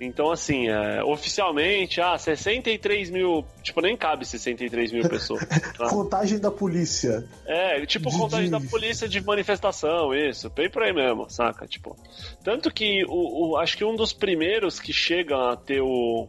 Então, 0.00 0.30
assim, 0.30 0.68
é, 0.68 1.04
oficialmente, 1.04 2.00
ah, 2.00 2.16
63 2.16 3.10
mil. 3.10 3.44
Tipo, 3.62 3.82
nem 3.82 3.94
cabe 3.94 4.24
63 4.24 4.92
mil 4.92 5.06
pessoas. 5.06 5.46
Tá? 5.76 5.88
contagem 5.90 6.38
da 6.38 6.50
polícia. 6.50 7.28
É, 7.44 7.84
tipo, 7.84 8.08
de, 8.08 8.16
contagem 8.16 8.46
de... 8.46 8.50
da 8.50 8.60
polícia 8.60 9.06
de 9.06 9.20
manifestação, 9.20 10.14
isso. 10.14 10.48
Bem 10.48 10.70
por 10.70 10.82
aí 10.82 10.94
mesmo, 10.94 11.28
saca? 11.28 11.66
Tipo. 11.66 11.94
Tanto 12.42 12.72
que 12.72 13.04
o, 13.06 13.50
o, 13.50 13.56
acho 13.58 13.76
que 13.76 13.84
um 13.84 13.94
dos 13.94 14.14
primeiros 14.14 14.80
que 14.80 14.92
chega 14.92 15.52
a 15.52 15.56
ter 15.56 15.82
o. 15.82 16.26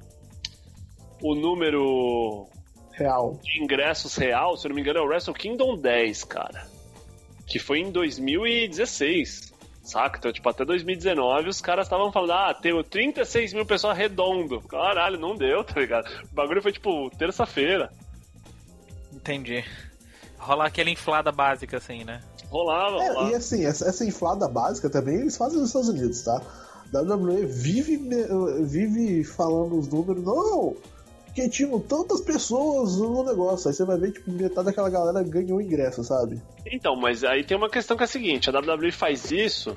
O 1.23 1.35
número 1.35 2.49
real. 2.91 3.39
de 3.43 3.63
ingressos 3.63 4.15
real, 4.15 4.57
se 4.57 4.65
eu 4.65 4.69
não 4.69 4.75
me 4.75 4.81
engano, 4.81 4.99
é 4.99 5.01
o 5.03 5.05
Wrestle 5.05 5.35
Kingdom 5.35 5.77
10, 5.77 6.23
cara. 6.25 6.67
Que 7.47 7.59
foi 7.59 7.79
em 7.79 7.91
2016. 7.91 9.50
Saca? 9.83 10.17
Então, 10.19 10.31
tipo, 10.31 10.47
até 10.47 10.63
2019 10.63 11.49
os 11.49 11.59
caras 11.59 11.87
estavam 11.87 12.11
falando, 12.11 12.31
ah, 12.33 12.53
tem 12.53 12.71
36 12.83 13.53
mil 13.53 13.65
pessoas 13.65 13.97
redondo. 13.97 14.61
Caralho, 14.61 15.19
não 15.19 15.35
deu, 15.35 15.63
tá 15.63 15.79
ligado? 15.79 16.05
O 16.31 16.35
bagulho 16.35 16.61
foi, 16.61 16.71
tipo, 16.71 17.09
terça-feira. 17.17 17.91
Entendi. 19.13 19.63
Rolar 20.37 20.67
aquela 20.67 20.89
inflada 20.89 21.31
básica, 21.31 21.77
assim, 21.77 22.03
né? 22.03 22.21
Rolava, 22.49 23.01
É, 23.03 23.07
rolava. 23.09 23.31
e 23.31 23.35
assim, 23.35 23.65
essa, 23.65 23.87
essa 23.87 24.05
inflada 24.05 24.47
básica 24.47 24.89
também 24.89 25.15
eles 25.21 25.37
fazem 25.37 25.57
nos 25.59 25.69
Estados 25.69 25.89
Unidos, 25.89 26.21
tá? 26.23 26.41
WWE 26.93 27.45
vive, 27.45 27.97
me- 27.97 28.25
vive 28.65 29.23
falando 29.23 29.77
os 29.79 29.87
números, 29.87 30.23
não, 30.23 30.75
porque 31.31 31.49
tinham 31.49 31.79
tantas 31.79 32.21
pessoas 32.21 32.97
no 32.97 33.23
negócio. 33.23 33.69
Aí 33.69 33.73
você 33.73 33.85
vai 33.85 33.97
ver, 33.97 34.11
tipo, 34.11 34.29
metade 34.31 34.65
daquela 34.65 34.89
galera 34.89 35.23
ganhou 35.23 35.61
ingresso, 35.61 36.03
sabe? 36.03 36.41
Então, 36.65 36.95
mas 36.95 37.23
aí 37.23 37.43
tem 37.43 37.55
uma 37.55 37.69
questão 37.69 37.95
que 37.95 38.03
é 38.03 38.05
a 38.05 38.07
seguinte: 38.07 38.49
a 38.49 38.59
WWE 38.59 38.91
faz 38.91 39.31
isso 39.31 39.75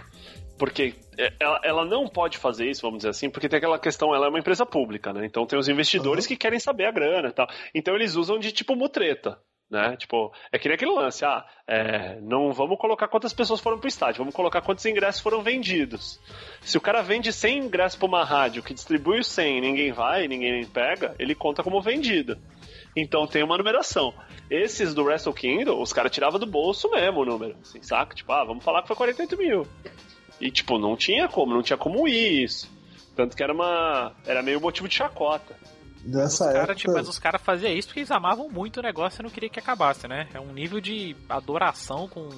porque 0.59 0.95
é, 1.19 1.33
ela, 1.41 1.61
ela 1.65 1.85
não 1.85 2.07
pode 2.07 2.39
fazer 2.39 2.69
isso, 2.69 2.83
vamos 2.83 2.99
dizer 2.99 3.11
assim, 3.11 3.29
porque 3.29 3.49
tem 3.49 3.59
aquela 3.59 3.79
questão, 3.79 4.15
ela 4.15 4.27
é 4.27 4.29
uma 4.29 4.39
empresa 4.39 4.65
pública, 4.65 5.13
né? 5.13 5.27
Então 5.27 5.47
tem 5.47 5.59
os 5.59 5.69
investidores 5.69 6.27
que 6.27 6.37
querem 6.37 6.61
saber 6.61 6.87
a 6.87 6.93
grana 6.93 7.29
e 7.29 7.33
tal. 7.33 7.47
Então 7.75 7.95
eles 7.95 8.15
usam 8.15 8.39
de 8.39 8.53
tipo 8.53 8.77
mutreta. 8.77 9.39
Né? 9.75 9.97
Tipo, 9.97 10.33
é 10.53 10.59
que 10.59 10.69
nem 10.69 10.77
aquele 10.77 10.93
lance, 10.93 11.25
ah, 11.25 11.45
é, 11.67 12.21
não 12.21 12.53
vamos 12.53 12.79
colocar 12.79 13.09
quantas 13.09 13.33
pessoas 13.33 13.59
foram 13.59 13.77
pro 13.77 13.89
estádio, 13.89 14.19
vamos 14.19 14.33
colocar 14.33 14.61
quantos 14.61 14.87
ingressos 14.87 15.21
foram 15.21 15.43
vendidos. 15.43 16.21
Se 16.61 16.79
o 16.79 16.81
cara 16.81 17.03
vende 17.03 17.33
100 17.33 17.65
ingressos 17.65 17.99
pra 17.99 18.07
uma 18.07 18.25
rádio 18.25 18.63
que 18.63 18.73
distribui 18.73 19.19
os 19.19 19.27
100 19.27 19.59
e 19.59 19.61
ninguém 19.61 19.91
vai, 19.91 20.29
ninguém 20.29 20.65
pega, 20.65 21.17
ele 21.19 21.35
conta 21.35 21.61
como 21.65 21.83
vendido. 21.83 22.39
Então 22.97 23.27
tem 23.27 23.43
uma 23.43 23.59
numeração. 23.59 24.15
Esses 24.49 24.95
do 24.95 25.03
Wrestle 25.03 25.35
Kingdom, 25.35 25.83
os 25.83 25.93
caras 25.93 26.13
tiravam 26.13 26.39
do 26.39 26.47
bolso 26.47 26.89
mesmo 26.89 27.23
o 27.23 27.25
número, 27.25 27.57
assim, 27.61 27.83
saca? 27.83 28.15
Tipo, 28.15 28.31
ah, 28.31 28.45
vamos 28.45 28.63
falar 28.63 28.83
que 28.83 28.87
foi 28.87 28.97
48 28.97 29.37
mil. 29.37 29.67
E, 30.41 30.53
tipo, 30.53 30.79
não 30.79 30.97
tinha 30.97 31.27
como, 31.27 31.53
não 31.53 31.63
tinha 31.63 31.77
como 31.77 32.07
ir 32.07 32.45
isso. 32.45 32.73
Tanto 33.17 33.37
que 33.37 33.43
era 33.43 33.53
uma. 33.53 34.15
Era 34.25 34.41
meio 34.41 34.61
motivo 34.61 34.87
de 34.87 34.95
chacota. 34.95 35.57
Nessa 36.07 36.45
Os 36.47 36.53
cara, 36.53 36.59
época. 36.59 36.75
tipo, 36.75 36.93
mas 36.93 37.09
os 37.09 37.19
caras 37.19 37.41
faziam 37.43 37.73
isso 37.73 37.89
porque 37.89 38.01
eles 38.01 38.11
amavam 38.11 38.49
muito 38.51 38.79
o 38.79 38.83
negócio 38.83 39.21
e 39.21 39.23
não 39.23 39.31
queria 39.31 39.49
que 39.49 39.59
acabasse, 39.59 40.07
né? 40.07 40.29
É 40.35 40.41
um 40.41 40.53
nível 40.53 40.81
de 40.81 41.17
adoração 41.29 42.07
com, 42.09 42.29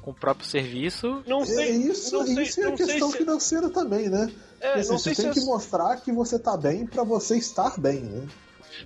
com 0.00 0.10
o 0.12 0.14
próprio 0.14 0.46
serviço. 0.46 1.22
Não 1.26 1.42
É 1.42 1.46
sei. 1.46 1.70
isso, 1.72 2.16
não 2.16 2.26
sei, 2.26 2.42
isso 2.44 2.60
é 2.60 2.64
a 2.64 2.70
não 2.70 2.76
sei 2.76 2.86
questão 2.86 3.10
se- 3.10 3.18
financeira 3.18 3.68
também, 3.70 4.08
né? 4.08 4.30
É, 4.60 4.74
assim, 4.74 4.90
não 4.90 4.98
você 4.98 5.14
sei 5.14 5.24
tem 5.24 5.34
se 5.34 5.40
que 5.40 5.44
é- 5.46 5.50
mostrar 5.52 5.96
que 5.96 6.12
você 6.12 6.38
tá 6.38 6.56
bem 6.56 6.86
pra 6.86 7.02
você 7.02 7.36
estar 7.36 7.78
bem, 7.80 8.00
né? 8.00 8.26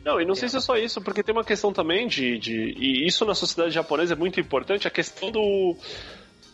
Não, 0.05 0.21
e 0.21 0.25
não 0.25 0.35
sei 0.35 0.49
se 0.49 0.57
é 0.57 0.61
só 0.61 0.77
isso, 0.77 1.01
porque 1.01 1.23
tem 1.23 1.35
uma 1.35 1.45
questão 1.45 1.73
também 1.73 2.09
de, 2.09 2.39
de. 2.39 2.75
E 2.79 3.07
isso 3.07 3.25
na 3.25 3.35
sociedade 3.35 3.73
japonesa 3.75 4.15
é 4.15 4.17
muito 4.17 4.41
importante, 4.41 4.89
a 4.89 4.91
questão 4.91 5.31
do. 5.31 5.77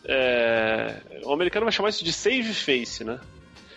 é, 0.05 0.97
o 1.25 1.33
americano 1.33 1.65
vai 1.65 1.73
chamar 1.73 1.89
isso 1.91 2.05
de 2.05 2.13
save 2.13 2.53
face, 2.53 3.05
né? 3.05 3.19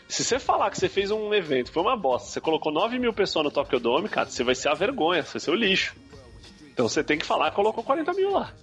Se 0.07 0.23
você 0.23 0.39
falar 0.39 0.69
que 0.69 0.77
você 0.77 0.87
fez 0.87 1.09
um 1.11 1.33
evento, 1.33 1.71
foi 1.71 1.81
uma 1.81 1.97
bosta, 1.97 2.29
você 2.29 2.39
colocou 2.39 2.71
9 2.71 2.99
mil 2.99 3.13
pessoas 3.13 3.45
no 3.45 3.51
Tokyo 3.51 3.79
Dome, 3.79 4.07
cara, 4.07 4.29
você 4.29 4.43
vai 4.43 4.55
ser 4.55 4.69
a 4.69 4.73
vergonha, 4.73 5.23
você 5.23 5.33
vai 5.33 5.39
ser 5.41 5.51
o 5.51 5.55
lixo. 5.55 5.95
Então 6.71 6.87
você 6.87 7.03
tem 7.03 7.17
que 7.17 7.25
falar 7.25 7.49
que 7.49 7.55
colocou 7.55 7.83
40 7.83 8.13
mil 8.13 8.31
lá. 8.31 8.53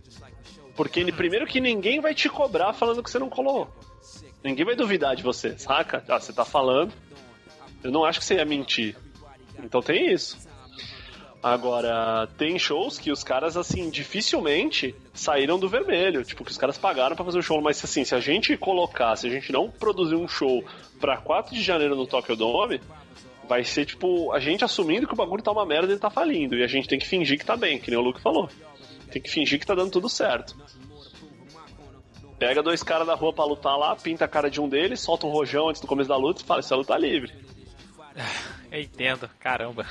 Porque 0.76 1.04
primeiro 1.12 1.46
que 1.46 1.60
ninguém 1.60 2.00
vai 2.00 2.14
te 2.14 2.28
cobrar 2.28 2.72
falando 2.72 3.02
que 3.02 3.10
você 3.10 3.18
não 3.18 3.28
colou. 3.28 3.68
Ninguém 4.42 4.64
vai 4.64 4.74
duvidar 4.74 5.14
de 5.14 5.22
você, 5.22 5.58
saca? 5.58 6.04
Ah, 6.08 6.18
você 6.18 6.32
tá 6.32 6.44
falando. 6.44 6.92
Eu 7.82 7.90
não 7.90 8.04
acho 8.04 8.20
que 8.20 8.24
você 8.24 8.34
ia 8.34 8.44
mentir. 8.44 8.96
Então 9.62 9.80
tem 9.80 10.12
isso. 10.12 10.38
Agora, 11.42 12.28
tem 12.38 12.56
shows 12.56 12.98
que 12.98 13.10
os 13.10 13.24
caras, 13.24 13.56
assim, 13.56 13.90
dificilmente 13.90 14.94
saíram 15.12 15.58
do 15.58 15.68
vermelho. 15.68 16.22
Tipo, 16.22 16.44
que 16.44 16.52
os 16.52 16.56
caras 16.56 16.78
pagaram 16.78 17.16
pra 17.16 17.24
fazer 17.24 17.38
o 17.40 17.42
show. 17.42 17.60
Mas, 17.60 17.82
assim, 17.82 18.04
se 18.04 18.14
a 18.14 18.20
gente 18.20 18.56
colocar, 18.56 19.16
se 19.16 19.26
a 19.26 19.30
gente 19.30 19.50
não 19.50 19.68
produzir 19.68 20.14
um 20.14 20.28
show 20.28 20.64
pra 21.00 21.16
4 21.16 21.52
de 21.52 21.60
janeiro 21.60 21.96
no 21.96 22.06
Tokyo 22.06 22.36
Dome, 22.36 22.80
vai 23.48 23.64
ser, 23.64 23.84
tipo, 23.84 24.32
a 24.32 24.38
gente 24.38 24.64
assumindo 24.64 25.06
que 25.06 25.14
o 25.14 25.16
bagulho 25.16 25.42
tá 25.42 25.50
uma 25.50 25.66
merda 25.66 25.88
e 25.88 25.90
ele 25.92 26.00
tá 26.00 26.10
falindo. 26.10 26.56
E 26.56 26.62
a 26.62 26.68
gente 26.68 26.86
tem 26.86 26.98
que 26.98 27.08
fingir 27.08 27.36
que 27.36 27.44
tá 27.44 27.56
bem, 27.56 27.76
que 27.76 27.90
nem 27.90 27.98
o 27.98 28.02
Luke 28.02 28.22
falou. 28.22 28.48
Tem 29.10 29.20
que 29.20 29.30
fingir 29.30 29.58
que 29.58 29.66
tá 29.66 29.74
dando 29.74 29.90
tudo 29.90 30.08
certo. 30.08 30.56
Pega 32.38 32.62
dois 32.62 32.84
caras 32.84 33.06
da 33.06 33.14
rua 33.14 33.32
pra 33.32 33.44
lutar 33.44 33.76
lá, 33.76 33.96
pinta 33.96 34.24
a 34.24 34.28
cara 34.28 34.48
de 34.48 34.60
um 34.60 34.68
deles, 34.68 35.00
solta 35.00 35.26
um 35.26 35.30
rojão 35.30 35.68
antes 35.68 35.80
do 35.80 35.88
começo 35.88 36.08
da 36.08 36.16
luta 36.16 36.42
e 36.42 36.44
fala, 36.44 36.60
é 36.68 36.74
luta 36.74 36.96
livre. 36.96 37.32
Eu 38.70 38.80
entendo, 38.80 39.28
caramba. 39.38 39.86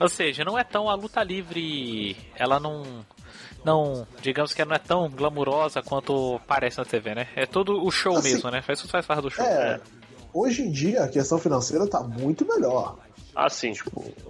Ou 0.00 0.08
seja, 0.08 0.44
não 0.44 0.58
é 0.58 0.64
tão 0.64 0.88
a 0.88 0.94
luta 0.94 1.22
livre, 1.22 2.16
ela 2.36 2.60
não 2.60 3.04
não, 3.64 4.06
digamos 4.22 4.54
que 4.54 4.62
ela 4.62 4.70
não 4.70 4.76
é 4.76 4.78
tão 4.78 5.10
glamurosa 5.10 5.82
quanto 5.82 6.40
parece 6.46 6.78
na 6.78 6.84
TV, 6.84 7.14
né? 7.14 7.28
É 7.34 7.44
todo 7.44 7.84
o 7.84 7.90
show 7.90 8.16
Assim, 8.16 8.34
mesmo, 8.34 8.50
né? 8.50 8.62
Faz 8.62 8.78
isso 8.78 8.88
faz 8.88 9.04
parte 9.04 9.22
do 9.22 9.30
show. 9.30 9.44
É, 9.44 9.80
hoje 10.32 10.62
em 10.62 10.70
dia 10.70 11.02
a 11.04 11.08
questão 11.08 11.38
financeira 11.38 11.86
tá 11.86 12.00
muito 12.00 12.46
melhor. 12.46 12.96
Assim, 13.34 13.72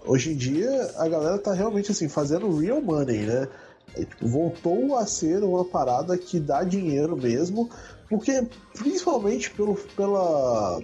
Hoje 0.04 0.32
em 0.32 0.36
dia 0.36 0.70
a 0.96 1.08
galera 1.08 1.38
tá 1.38 1.52
realmente 1.52 1.90
assim, 1.90 2.08
fazendo 2.08 2.58
real 2.58 2.80
money, 2.82 3.20
né? 3.20 3.48
É, 3.94 4.04
tipo, 4.04 4.26
voltou 4.26 4.96
a 4.96 5.06
ser 5.06 5.42
uma 5.42 5.64
parada 5.64 6.16
que 6.18 6.38
dá 6.38 6.62
dinheiro 6.62 7.16
mesmo, 7.16 7.70
porque 8.08 8.46
principalmente 8.74 9.50
pelo, 9.50 9.74
pela 9.96 10.80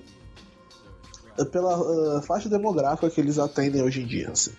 pela 1.50 2.18
ah, 2.18 2.22
faixa 2.22 2.48
demográfica 2.48 3.10
que 3.10 3.20
eles 3.20 3.38
atendem 3.38 3.82
hoje 3.82 4.02
em 4.02 4.06
dia. 4.06 4.30
assim. 4.30 4.52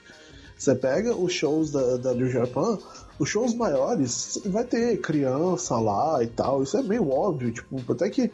Você 0.58 0.74
pega 0.74 1.16
os 1.16 1.34
shows 1.34 1.72
da, 1.72 1.98
da 1.98 2.14
New 2.14 2.30
Japan, 2.30 2.78
os 3.20 3.28
shows 3.30 3.54
maiores, 3.54 4.40
vai 4.46 4.64
ter 4.64 4.98
criança 5.02 5.78
lá 5.78 6.24
e 6.24 6.28
tal, 6.28 6.64
isso 6.64 6.78
é 6.78 6.82
meio 6.82 7.10
óbvio, 7.10 7.52
tipo, 7.52 7.92
até 7.92 8.10
que 8.10 8.32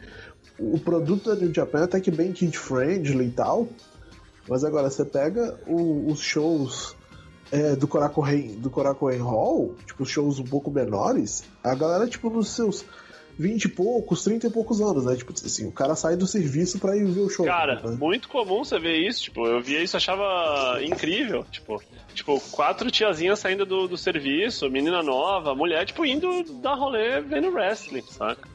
o 0.58 0.78
produto 0.78 1.30
da 1.30 1.34
New 1.34 1.52
Japan 1.52 1.80
é 1.80 1.84
até 1.84 2.00
que 2.00 2.10
bem 2.10 2.32
kid 2.32 2.56
friendly 2.56 3.26
e 3.26 3.30
tal, 3.30 3.66
mas 4.48 4.62
agora 4.64 4.88
você 4.88 5.04
pega 5.04 5.58
o- 5.66 6.10
os 6.10 6.20
shows 6.20 6.94
é, 7.50 7.76
do 7.76 7.86
Korakuen 7.86 8.54
do 8.60 8.70
Korakuen 8.70 9.18
Hall, 9.18 9.74
tipo, 9.86 10.06
shows 10.06 10.38
um 10.38 10.44
pouco 10.44 10.70
menores, 10.70 11.42
a 11.62 11.74
galera, 11.74 12.06
tipo, 12.08 12.30
nos 12.30 12.48
seus 12.50 12.84
20 13.38 13.64
e 13.64 13.68
poucos, 13.68 14.24
30 14.24 14.46
e 14.46 14.50
poucos 14.50 14.80
anos, 14.80 15.04
né? 15.04 15.16
Tipo 15.16 15.32
assim, 15.32 15.66
o 15.66 15.72
cara 15.72 15.94
sai 15.94 16.16
do 16.16 16.26
serviço 16.26 16.78
pra 16.78 16.96
ir 16.96 17.04
ver 17.04 17.20
o 17.20 17.30
show. 17.30 17.46
Cara, 17.46 17.80
né? 17.82 17.96
muito 17.98 18.28
comum 18.28 18.64
você 18.64 18.78
ver 18.78 18.96
isso, 18.96 19.22
tipo, 19.22 19.46
eu 19.46 19.60
via 19.60 19.82
isso, 19.82 19.96
achava 19.96 20.78
incrível, 20.82 21.44
tipo, 21.50 21.82
tipo, 22.14 22.40
quatro 22.50 22.90
tiazinhas 22.90 23.38
saindo 23.38 23.64
do, 23.64 23.88
do 23.88 23.96
serviço, 23.96 24.70
menina 24.70 25.02
nova, 25.02 25.54
mulher, 25.54 25.86
tipo, 25.86 26.04
indo 26.04 26.42
dar 26.60 26.74
rolê 26.74 27.20
vendo 27.20 27.48
wrestling, 27.48 28.02
saca? 28.02 28.48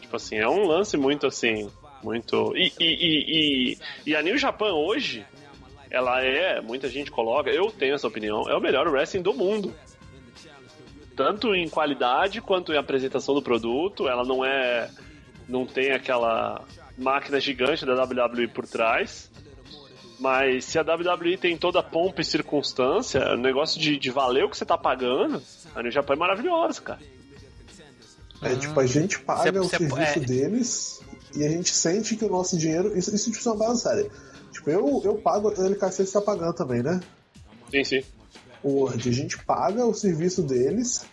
Tipo 0.00 0.16
assim, 0.16 0.36
é 0.36 0.48
um 0.48 0.66
lance 0.66 0.96
muito 0.96 1.26
assim, 1.26 1.68
muito... 2.02 2.56
E, 2.56 2.72
e, 2.78 2.84
e, 2.84 3.72
e, 3.72 3.78
e 4.06 4.16
a 4.16 4.22
New 4.22 4.38
Japan 4.38 4.72
hoje, 4.72 5.24
ela 5.90 6.22
é, 6.22 6.60
muita 6.60 6.88
gente 6.88 7.10
coloca, 7.10 7.50
eu 7.50 7.70
tenho 7.70 7.94
essa 7.94 8.06
opinião, 8.06 8.48
é 8.48 8.56
o 8.56 8.60
melhor 8.60 8.88
wrestling 8.88 9.22
do 9.22 9.34
mundo. 9.34 9.74
Tanto 11.16 11.54
em 11.54 11.68
qualidade 11.68 12.40
quanto 12.40 12.72
em 12.72 12.78
apresentação 12.78 13.34
do 13.34 13.42
produto, 13.42 14.08
ela 14.08 14.24
não 14.24 14.44
é... 14.44 14.90
não 15.48 15.66
tem 15.66 15.92
aquela 15.92 16.64
máquina 16.96 17.40
gigante 17.40 17.84
da 17.84 17.94
WWE 18.02 18.48
por 18.48 18.66
trás. 18.66 19.30
Mas 20.18 20.64
se 20.66 20.78
a 20.78 20.82
WWE 20.82 21.36
tem 21.36 21.56
toda 21.56 21.80
a 21.80 21.82
pompa 21.82 22.20
e 22.20 22.24
circunstância, 22.24 23.20
o 23.32 23.36
negócio 23.36 23.80
de, 23.80 23.98
de 23.98 24.10
valer 24.10 24.44
o 24.44 24.48
que 24.48 24.56
você 24.56 24.64
tá 24.64 24.78
pagando, 24.78 25.42
a 25.74 25.82
New 25.82 25.90
Japan 25.90 26.14
é 26.14 26.16
maravilhosa, 26.16 26.80
cara. 26.80 27.00
É 28.40 28.54
tipo, 28.56 28.78
a 28.78 28.86
gente 28.86 29.18
paga 29.20 29.52
Cê- 29.52 29.58
o 29.58 29.64
cê- 29.64 29.78
serviço 29.78 30.18
é. 30.18 30.20
deles 30.20 31.00
e 31.34 31.44
a 31.44 31.48
gente 31.48 31.70
sente 31.70 32.16
que 32.16 32.24
o 32.24 32.28
nosso 32.28 32.56
dinheiro. 32.56 32.96
Isso, 32.96 33.14
isso 33.14 33.30
tipo, 33.32 33.48
é 33.48 33.52
uma 33.52 33.58
parada 33.58 33.76
séria. 33.76 34.10
Tipo, 34.52 34.70
eu, 34.70 35.02
eu 35.04 35.14
pago, 35.16 35.48
o 35.48 35.66
LKC 35.66 36.04
tá 36.06 36.20
pagando 36.20 36.52
também, 36.54 36.82
né? 36.82 37.00
Sim, 37.70 37.84
sim. 37.84 38.02
O 38.62 38.80
Word, 38.80 39.08
a 39.08 39.12
gente 39.12 39.38
paga 39.44 39.84
o 39.84 39.94
serviço 39.94 40.42
deles 40.42 41.04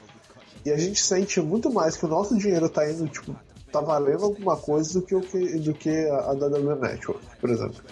e 0.66 0.72
a 0.72 0.78
gente 0.78 1.02
sente 1.02 1.42
muito 1.42 1.72
mais 1.72 1.98
que 1.98 2.06
o 2.06 2.10
nosso 2.10 2.38
dinheiro 2.38 2.70
tá 2.70 2.90
indo, 2.90 3.08
tipo, 3.08 3.36
tá 3.72 3.82
valendo 3.82 4.26
alguma 4.26 4.58
coisa 4.58 5.00
do 5.00 5.06
que, 5.06 5.16
o 5.16 5.22
que, 5.22 5.60
do 5.60 5.74
que 5.74 5.90
a, 5.90 6.16
a 6.16 6.32
WWE 6.32 6.76
Network, 6.76 7.26
por 7.40 7.50
exemplo. 7.50 7.84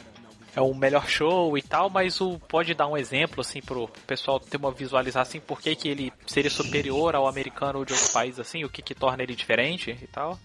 É 0.55 0.61
o 0.61 0.73
melhor 0.73 1.07
show 1.07 1.55
e 1.55 1.61
tal, 1.61 1.87
mas 1.89 2.19
o 2.19 2.39
pode 2.39 2.73
dar 2.73 2.87
um 2.87 2.97
exemplo 2.97 3.41
assim 3.41 3.61
pro 3.61 3.87
pessoal 4.07 4.39
ter 4.39 4.57
uma 4.57 4.71
visualização 4.71 5.21
assim, 5.21 5.39
por 5.39 5.61
que, 5.61 5.75
que 5.75 5.87
ele 5.87 6.11
seria 6.25 6.49
superior 6.49 7.15
ao 7.15 7.27
americano 7.27 7.79
ou 7.79 7.85
de 7.85 7.93
outro 7.93 8.11
país 8.11 8.39
assim, 8.39 8.63
o 8.63 8.69
que 8.69 8.81
que 8.81 8.95
torna 8.95 9.21
ele 9.21 9.35
diferente 9.35 9.95
e 10.01 10.07
tal? 10.07 10.39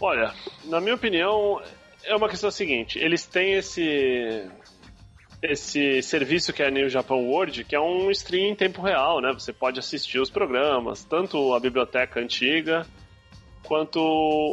Olha, 0.00 0.32
na 0.66 0.80
minha 0.80 0.94
opinião, 0.94 1.60
é 2.04 2.14
uma 2.14 2.28
questão 2.28 2.50
seguinte: 2.50 2.98
eles 2.98 3.26
têm 3.26 3.54
esse 3.54 4.48
esse 5.42 6.02
serviço 6.02 6.52
que 6.52 6.62
é 6.62 6.66
a 6.66 6.70
New 6.70 6.88
Japan 6.88 7.16
World, 7.16 7.64
que 7.64 7.76
é 7.76 7.80
um 7.80 8.10
stream 8.10 8.48
em 8.50 8.54
tempo 8.54 8.82
real, 8.82 9.20
né? 9.20 9.32
Você 9.32 9.52
pode 9.52 9.78
assistir 9.78 10.18
os 10.18 10.30
programas, 10.30 11.04
tanto 11.04 11.54
a 11.54 11.60
biblioteca 11.60 12.20
antiga 12.20 12.86
quanto 13.62 13.98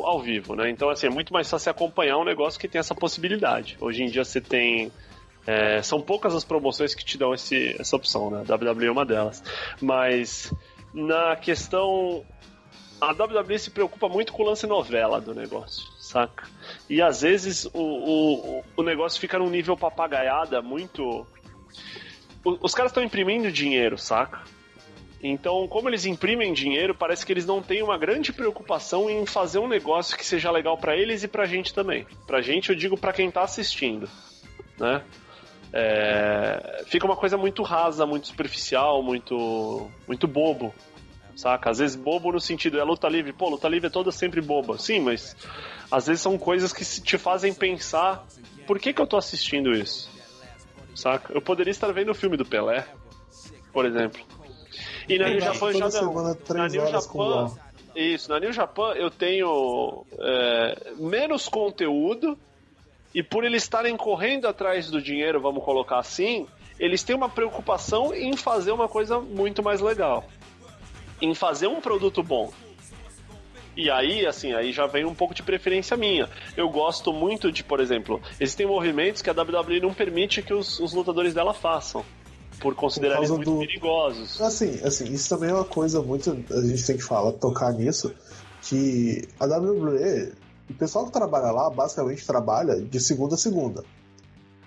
ao 0.05 0.19
vivo, 0.19 0.55
né? 0.55 0.69
Então, 0.69 0.89
assim, 0.89 1.07
é 1.07 1.09
muito 1.09 1.31
mais 1.33 1.49
fácil 1.49 1.71
acompanhar 1.71 2.17
um 2.17 2.25
negócio 2.25 2.59
que 2.59 2.67
tem 2.67 2.79
essa 2.79 2.93
possibilidade. 2.93 3.77
Hoje 3.79 4.03
em 4.03 4.07
dia 4.07 4.23
você 4.23 4.41
tem 4.41 4.91
É, 5.47 5.79
são 5.83 6.01
poucas 6.01 6.33
as 6.33 6.43
promoções 6.43 6.95
que 6.95 7.05
te 7.05 7.19
dão 7.19 7.31
esse, 7.31 7.75
essa 7.79 7.95
opção, 7.95 8.31
né? 8.31 8.43
WWE 8.49 8.87
é 8.87 8.91
uma 8.91 9.05
delas. 9.05 9.43
Mas 9.79 10.51
na 10.93 11.35
questão. 11.35 12.25
A 12.99 13.11
WWE 13.11 13.59
se 13.59 13.69
preocupa 13.69 14.07
muito 14.07 14.31
com 14.31 14.41
o 14.41 14.45
lance 14.45 14.65
novela 14.65 15.19
do 15.19 15.35
negócio, 15.35 15.83
saca? 16.15 16.47
E 16.89 17.01
às 17.01 17.21
vezes 17.21 17.65
o, 17.65 17.71
o, 17.73 18.63
o 18.77 18.83
negócio 18.83 19.19
fica 19.19 19.37
num 19.37 19.49
nível 19.49 19.75
papagaiada 19.75 20.61
muito. 20.61 21.27
os 22.45 22.73
caras 22.73 22.91
estão 22.91 23.03
imprimindo 23.03 23.51
dinheiro, 23.51 23.97
saca? 23.97 24.43
Então, 25.21 25.67
como 25.67 25.89
eles 25.89 26.05
imprimem 26.05 26.53
dinheiro, 26.53 26.93
parece 26.95 27.25
que 27.25 27.33
eles 27.33 27.45
não 27.45 27.61
têm 27.61 27.81
uma 27.81 27.97
grande 27.97 28.31
preocupação 28.31 29.09
em 29.09 29.25
fazer 29.25 29.59
um 29.59 29.67
negócio 29.67 30.15
que 30.15 30.25
seja 30.25 30.51
legal 30.51 30.77
para 30.77 30.95
eles 30.95 31.23
e 31.23 31.27
pra 31.27 31.45
gente 31.45 31.73
também. 31.73 32.05
Pra 32.25 32.41
gente, 32.41 32.69
eu 32.69 32.75
digo 32.75 32.95
para 32.95 33.11
quem 33.11 33.29
tá 33.29 33.41
assistindo, 33.41 34.07
né? 34.79 35.03
É... 35.73 36.83
Fica 36.85 37.05
uma 37.05 37.17
coisa 37.17 37.35
muito 37.35 37.61
rasa, 37.61 38.05
muito 38.05 38.27
superficial, 38.27 39.03
muito 39.03 39.89
muito 40.07 40.27
bobo, 40.27 40.73
saca? 41.35 41.71
Às 41.71 41.79
vezes 41.79 41.97
bobo 41.97 42.31
no 42.31 42.39
sentido, 42.39 42.79
é 42.79 42.83
luta 42.83 43.09
livre. 43.09 43.33
Pô, 43.33 43.49
luta 43.49 43.67
livre 43.67 43.87
é 43.87 43.89
toda 43.91 44.11
sempre 44.11 44.41
boba. 44.41 44.77
Sim, 44.77 44.99
mas 44.99 45.35
às 45.91 46.07
vezes 46.07 46.21
são 46.21 46.37
coisas 46.37 46.73
que 46.73 46.83
te 47.01 47.17
fazem 47.17 47.53
pensar 47.53 48.25
por 48.65 48.79
que, 48.79 48.93
que 48.93 49.01
eu 49.01 49.07
tô 49.07 49.17
assistindo 49.17 49.71
isso, 49.71 50.09
saca? 50.95 51.33
Eu 51.33 51.41
poderia 51.41 51.71
estar 51.71 51.91
vendo 51.91 52.11
o 52.11 52.15
filme 52.15 52.37
do 52.37 52.45
Pelé, 52.45 52.85
por 53.71 53.85
exemplo. 53.85 54.21
E 55.07 55.17
na 55.19 55.29
New 55.29 55.39
Japan 55.39 55.73
já 55.73 55.89
não. 55.89 56.13
Na 56.49 56.67
New 56.67 56.87
Japan, 56.87 57.51
isso, 57.95 58.29
na 58.29 58.39
New 58.39 58.51
Japan 58.51 58.93
eu 58.95 59.09
tenho 59.09 60.05
é, 60.19 60.93
menos 60.97 61.47
conteúdo 61.47 62.37
e 63.13 63.23
por 63.23 63.45
eles 63.45 63.63
estarem 63.63 63.95
correndo 63.95 64.47
atrás 64.47 64.89
do 64.89 65.01
dinheiro, 65.01 65.39
vamos 65.39 65.63
colocar 65.63 65.99
assim, 65.99 66.47
eles 66.77 67.03
têm 67.03 67.15
uma 67.15 67.29
preocupação 67.29 68.13
em 68.13 68.35
fazer 68.35 68.71
uma 68.71 68.89
coisa 68.89 69.19
muito 69.19 69.63
mais 69.63 69.79
legal. 69.79 70.25
Em 71.21 71.33
fazer 71.33 71.67
um 71.67 71.79
produto 71.79 72.21
bom. 72.21 72.51
E 73.75 73.89
aí, 73.89 74.25
assim, 74.25 74.53
aí 74.53 74.71
já 74.71 74.87
vem 74.87 75.05
um 75.05 75.13
pouco 75.13 75.33
de 75.33 75.43
preferência 75.43 75.97
minha. 75.97 76.29
Eu 76.55 76.69
gosto 76.69 77.11
muito 77.11 77.51
de, 77.51 77.63
por 77.63 77.79
exemplo, 77.79 78.21
existem 78.39 78.65
movimentos 78.65 79.21
que 79.21 79.29
a 79.29 79.33
WWE 79.33 79.81
não 79.81 79.93
permite 79.93 80.41
que 80.41 80.53
os, 80.53 80.79
os 80.79 80.93
lutadores 80.93 81.33
dela 81.33 81.53
façam 81.53 82.03
por 82.59 82.73
considerar 82.73 83.17
eles 83.17 83.29
muito 83.29 83.51
do... 83.51 83.59
perigosos. 83.59 84.41
Assim, 84.41 84.79
assim, 84.83 85.05
isso 85.11 85.29
também 85.29 85.49
é 85.49 85.53
uma 85.53 85.65
coisa 85.65 86.01
muito. 86.01 86.31
A 86.51 86.61
gente 86.61 86.85
tem 86.85 86.95
que 86.95 87.03
falar, 87.03 87.33
tocar 87.33 87.73
nisso, 87.73 88.13
que 88.61 89.27
a 89.39 89.45
WWE, 89.45 90.33
o 90.69 90.73
pessoal 90.73 91.05
que 91.05 91.11
trabalha 91.11 91.51
lá, 91.51 91.69
basicamente 91.69 92.25
trabalha 92.25 92.81
de 92.81 92.99
segunda 92.99 93.35
a 93.35 93.37
segunda. 93.37 93.83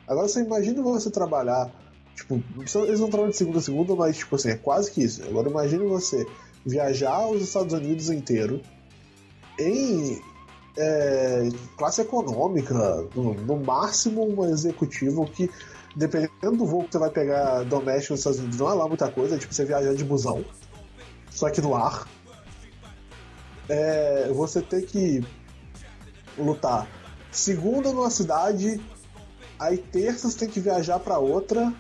Agora 0.07 0.29
você 0.29 0.43
imagina 0.43 0.83
você 0.83 1.11
trabalhar. 1.11 1.71
Tipo, 2.15 2.43
eles 2.87 3.01
não 3.01 3.09
trabalham 3.09 3.31
de 3.31 3.37
segunda 3.37 3.59
a 3.59 3.63
segunda, 3.63 3.95
mas 3.95 4.19
tipo 4.19 4.35
assim, 4.35 4.51
é 4.51 4.57
quase 4.57 4.91
que 4.91 5.03
isso. 5.03 5.23
Agora 5.25 5.49
imagine 5.49 5.87
você 5.87 6.27
viajar 6.67 7.15
aos 7.15 7.41
Estados 7.41 7.73
Unidos 7.73 8.11
inteiro 8.11 8.61
em 9.59 10.23
é, 10.77 11.49
classe 11.77 12.01
econômica, 12.01 12.75
no, 13.15 13.35
no 13.35 13.57
máximo 13.57 14.25
um 14.25 14.45
executivo 14.49 15.27
que 15.27 15.51
dependendo 15.97 16.59
do 16.59 16.67
voo 16.67 16.85
que 16.85 16.93
você 16.93 16.99
vai 16.99 17.11
pegar 17.11 17.65
doméstico 17.65 18.13
nos 18.13 18.21
Estados 18.21 18.39
Unidos, 18.39 18.59
não 18.59 18.71
é 18.71 18.75
lá 18.75 18.87
muita 18.87 19.11
coisa, 19.11 19.35
é 19.35 19.39
tipo 19.39 19.53
você 19.53 19.65
viajar 19.65 19.95
de 19.95 20.05
busão, 20.05 20.45
só 21.31 21.51
que 21.51 21.61
no 21.61 21.75
ar. 21.75 22.07
É, 23.69 24.31
você 24.33 24.63
ter 24.63 24.87
que 24.87 25.23
lutar 26.39 26.89
segunda 27.31 27.93
numa 27.93 28.11
cidade, 28.11 28.81
aí 29.59 29.77
terça 29.77 30.31
você 30.31 30.39
tem 30.39 30.49
que 30.49 30.61
viajar 30.61 30.99
para 31.01 31.19
outra, 31.19 31.73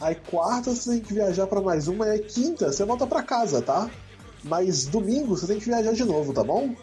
aí 0.00 0.14
quarta 0.14 0.74
você 0.74 0.90
tem 0.90 1.00
que 1.00 1.14
viajar 1.14 1.46
para 1.46 1.60
mais 1.60 1.88
uma, 1.88 2.06
e 2.06 2.10
aí 2.10 2.18
quinta 2.20 2.70
você 2.70 2.84
volta 2.84 3.06
para 3.06 3.22
casa, 3.22 3.62
tá? 3.62 3.90
Mas 4.44 4.84
domingo 4.84 5.36
você 5.36 5.46
tem 5.46 5.58
que 5.58 5.64
viajar 5.64 5.92
de 5.92 6.04
novo, 6.04 6.32
tá 6.32 6.44
bom? 6.44 6.74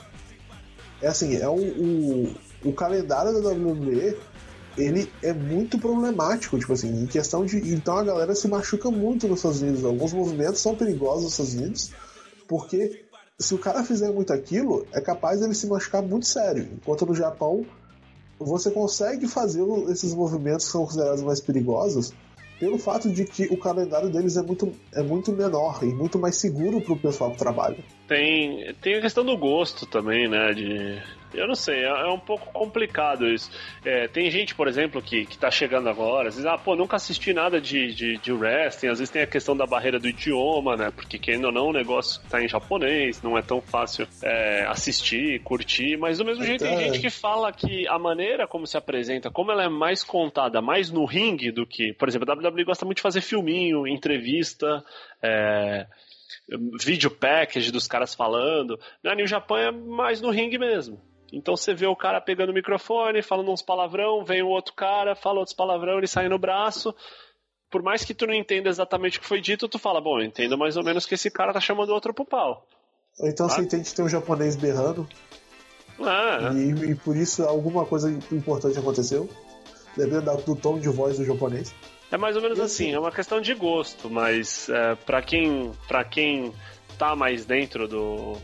É 1.01 1.07
assim, 1.07 1.35
é 1.35 1.47
o, 1.47 1.55
o, 1.55 2.35
o 2.65 2.73
calendário 2.73 3.33
da 3.41 3.49
WWE 3.49 4.17
ele 4.77 5.11
é 5.21 5.33
muito 5.33 5.77
problemático, 5.77 6.57
tipo 6.57 6.73
assim, 6.73 7.03
em 7.03 7.07
questão 7.07 7.45
de. 7.45 7.57
Então 7.73 7.97
a 7.97 8.03
galera 8.03 8.33
se 8.33 8.47
machuca 8.47 8.89
muito 8.89 9.27
nos 9.27 9.39
Estados 9.39 9.61
Unidos. 9.61 9.83
Alguns 9.83 10.13
movimentos 10.13 10.61
são 10.61 10.75
perigosos 10.75 11.23
nos 11.23 11.31
Estados 11.33 11.53
Unidos, 11.55 11.91
porque 12.47 13.03
se 13.37 13.53
o 13.53 13.57
cara 13.57 13.83
fizer 13.83 14.11
muito 14.11 14.31
aquilo, 14.31 14.85
é 14.93 15.01
capaz 15.01 15.39
dele 15.39 15.53
se 15.53 15.67
machucar 15.67 16.01
muito 16.01 16.27
sério. 16.27 16.69
Enquanto 16.73 17.05
no 17.05 17.15
Japão, 17.15 17.65
você 18.39 18.71
consegue 18.71 19.27
fazer 19.27 19.63
esses 19.89 20.13
movimentos 20.13 20.65
que 20.65 20.71
são 20.71 20.85
considerados 20.85 21.23
mais 21.23 21.41
perigosos 21.41 22.13
pelo 22.61 22.77
fato 22.77 23.09
de 23.09 23.25
que 23.25 23.45
o 23.45 23.57
calendário 23.57 24.07
deles 24.07 24.37
é 24.37 24.43
muito, 24.43 24.71
é 24.93 25.01
muito 25.01 25.31
menor 25.31 25.79
e 25.81 25.87
muito 25.87 26.19
mais 26.19 26.35
seguro 26.35 26.79
para 26.79 26.93
o 26.93 26.99
pessoal 26.99 27.31
que 27.31 27.39
trabalha. 27.39 27.79
Tem, 28.07 28.71
tem 28.79 28.93
a 28.93 29.01
questão 29.01 29.25
do 29.25 29.35
gosto 29.35 29.87
também, 29.87 30.29
né? 30.29 30.53
De, 30.53 31.01
eu 31.33 31.47
não 31.47 31.55
sei, 31.55 31.83
é, 31.83 31.87
é 31.87 32.09
um 32.09 32.19
pouco 32.19 32.51
complicado 32.51 33.27
isso. 33.27 33.49
É, 33.83 34.07
tem 34.07 34.29
gente, 34.29 34.55
por 34.55 34.67
exemplo, 34.67 35.01
que, 35.01 35.25
que 35.25 35.37
tá 35.37 35.49
chegando 35.49 35.89
agora, 35.89 36.29
às 36.29 36.35
vezes, 36.35 36.49
ah, 36.49 36.57
pô, 36.57 36.75
nunca 36.75 36.95
assisti 36.95 37.33
nada 37.33 37.59
de, 37.59 37.93
de, 37.93 38.17
de 38.17 38.31
wrestling, 38.31 38.89
às 38.89 38.99
vezes 38.99 39.11
tem 39.11 39.21
a 39.21 39.27
questão 39.27 39.55
da 39.55 39.65
barreira 39.65 39.99
do 39.99 40.07
idioma, 40.07 40.75
né? 40.75 40.91
Porque 40.91 41.17
querendo 41.17 41.45
ou 41.45 41.51
não, 41.51 41.67
o 41.67 41.73
negócio 41.73 42.21
tá 42.29 42.41
em 42.41 42.47
japonês, 42.47 43.21
não 43.21 43.37
é 43.37 43.41
tão 43.41 43.61
fácil 43.61 44.07
é, 44.21 44.65
assistir, 44.67 45.39
curtir, 45.41 45.97
mas 45.97 46.17
do 46.17 46.25
mesmo 46.25 46.43
jeito 46.43 46.63
tem 46.63 46.77
gente 46.77 46.99
que 46.99 47.09
fala 47.09 47.51
que 47.51 47.87
a 47.87 47.97
maneira 47.97 48.47
como 48.47 48.67
se 48.67 48.77
apresenta, 48.77 49.29
como 49.29 49.51
ela 49.51 49.63
é 49.63 49.69
mais 49.69 50.03
contada, 50.03 50.61
mais 50.61 50.91
no 50.91 51.05
ringue 51.05 51.51
do 51.51 51.65
que, 51.65 51.93
por 51.93 52.07
exemplo, 52.07 52.29
a 52.29 52.33
WWE 52.33 52.63
gosta 52.63 52.85
muito 52.85 52.97
de 52.97 53.03
fazer 53.03 53.21
filminho, 53.21 53.87
entrevista, 53.87 54.83
é, 55.21 55.85
vídeo 56.83 57.09
package 57.09 57.71
dos 57.71 57.87
caras 57.87 58.13
falando. 58.13 58.79
Na 59.03 59.15
New 59.15 59.27
Japan 59.27 59.59
é 59.59 59.71
mais 59.71 60.21
no 60.21 60.29
ringue 60.29 60.57
mesmo. 60.57 61.01
Então 61.31 61.55
você 61.55 61.73
vê 61.73 61.87
o 61.87 61.95
cara 61.95 62.19
pegando 62.19 62.49
o 62.49 62.53
microfone, 62.53 63.21
falando 63.21 63.51
uns 63.51 63.61
palavrão, 63.61 64.23
vem 64.23 64.41
o 64.41 64.49
outro 64.49 64.73
cara, 64.73 65.15
fala 65.15 65.39
outros 65.39 65.55
palavrão, 65.55 65.97
ele 65.97 66.07
sai 66.07 66.27
no 66.27 66.37
braço. 66.37 66.93
Por 67.69 67.81
mais 67.81 68.03
que 68.03 68.13
tu 68.13 68.27
não 68.27 68.33
entenda 68.33 68.67
exatamente 68.67 69.17
o 69.17 69.21
que 69.21 69.27
foi 69.27 69.39
dito, 69.39 69.69
tu 69.69 69.79
fala, 69.79 70.01
bom, 70.01 70.19
eu 70.19 70.25
entendo 70.25 70.57
mais 70.57 70.75
ou 70.75 70.83
menos 70.83 71.05
que 71.05 71.15
esse 71.15 71.31
cara 71.31 71.53
tá 71.53 71.59
chamando 71.61 71.89
o 71.89 71.93
outro 71.93 72.13
pro 72.13 72.25
pau. 72.25 72.65
Então 73.23 73.45
ah? 73.45 73.49
você 73.49 73.61
entende 73.61 73.89
que 73.89 73.95
tem 73.95 74.03
um 74.03 74.09
japonês 74.09 74.55
berrando. 74.55 75.07
Ah. 75.99 76.51
E, 76.53 76.91
e, 76.91 76.95
por 76.95 77.15
isso 77.15 77.43
alguma 77.43 77.85
coisa 77.85 78.11
importante 78.31 78.77
aconteceu. 78.77 79.29
Dependendo 79.95 80.35
do 80.43 80.55
tom 80.55 80.79
de 80.79 80.89
voz 80.89 81.17
do 81.17 81.25
japonês. 81.25 81.73
É 82.11 82.17
mais 82.17 82.35
ou 82.35 82.41
menos 82.41 82.59
assim, 82.59 82.87
assim, 82.87 82.93
é 82.93 82.99
uma 82.99 83.11
questão 83.11 83.39
de 83.39 83.53
gosto, 83.53 84.09
mas 84.09 84.67
é, 84.69 84.95
para 84.95 85.21
quem 85.21 85.71
para 85.87 86.03
quem 86.03 86.53
tá 86.97 87.15
mais 87.15 87.45
dentro 87.45 87.87
do, 87.87 88.37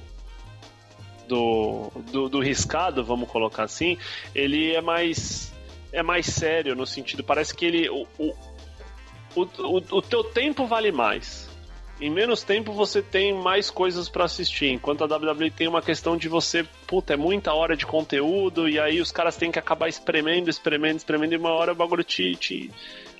do, 1.27 1.91
do, 2.11 2.29
do 2.29 2.39
riscado, 2.39 3.03
vamos 3.03 3.29
colocar 3.29 3.63
assim, 3.63 3.97
ele 4.33 4.73
é 4.73 4.81
mais 4.81 5.53
é 5.91 6.03
mais 6.03 6.25
sério 6.27 6.75
no 6.75 6.85
sentido, 6.85 7.23
parece 7.23 7.53
que 7.53 7.65
ele 7.65 7.89
o, 7.89 8.05
o, 8.19 8.33
o, 9.35 9.97
o 9.97 10.01
teu 10.01 10.23
tempo 10.23 10.65
vale 10.65 10.91
mais. 10.91 11.47
Em 11.99 12.11
menos 12.11 12.43
tempo 12.43 12.73
você 12.73 13.01
tem 13.01 13.33
mais 13.33 13.71
coisas 13.71 14.07
para 14.07 14.25
assistir, 14.25 14.67
enquanto 14.67 15.03
a 15.03 15.07
WWE 15.07 15.49
tem 15.49 15.67
uma 15.67 15.81
questão 15.81 16.15
de 16.15 16.29
você, 16.29 16.63
puta, 16.85 17.13
é 17.13 17.17
muita 17.17 17.51
hora 17.53 17.75
de 17.75 17.87
conteúdo 17.87 18.69
e 18.69 18.79
aí 18.79 19.01
os 19.01 19.11
caras 19.11 19.35
têm 19.35 19.51
que 19.51 19.57
acabar 19.57 19.89
espremendo, 19.89 20.47
espremendo, 20.47 20.97
espremendo 20.97 21.33
e 21.33 21.37
uma 21.37 21.49
hora 21.49 21.71
o 21.71 21.75
bagulho 21.75 22.03
te, 22.03 22.35
te 22.35 22.71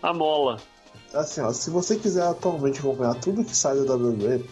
amola. 0.01 0.57
Assim, 1.11 1.41
ó, 1.41 1.51
se 1.51 1.71
você 1.71 1.95
quiser 1.97 2.27
atualmente 2.27 2.79
acompanhar 2.79 3.15
tudo 3.15 3.43
que 3.43 3.55
sai 3.55 3.77
da 3.83 3.95
WWE 3.95 4.45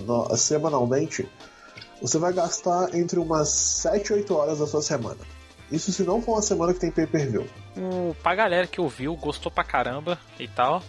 no, 0.00 0.36
semanalmente, 0.36 1.26
você 2.00 2.18
vai 2.18 2.32
gastar 2.32 2.94
entre 2.94 3.18
umas 3.18 3.50
7 3.50 4.08
e 4.08 4.12
8 4.14 4.34
horas 4.34 4.58
da 4.58 4.66
sua 4.66 4.82
semana. 4.82 5.20
Isso 5.70 5.92
se 5.92 6.02
não 6.02 6.20
for 6.20 6.32
uma 6.32 6.42
semana 6.42 6.74
que 6.74 6.80
tem 6.80 6.90
pay-per-view. 6.90 7.46
Pra 8.22 8.34
galera 8.34 8.66
que 8.66 8.80
ouviu, 8.80 9.14
gostou 9.14 9.52
pra 9.52 9.62
caramba 9.62 10.18
e 10.38 10.48
tal. 10.48 10.82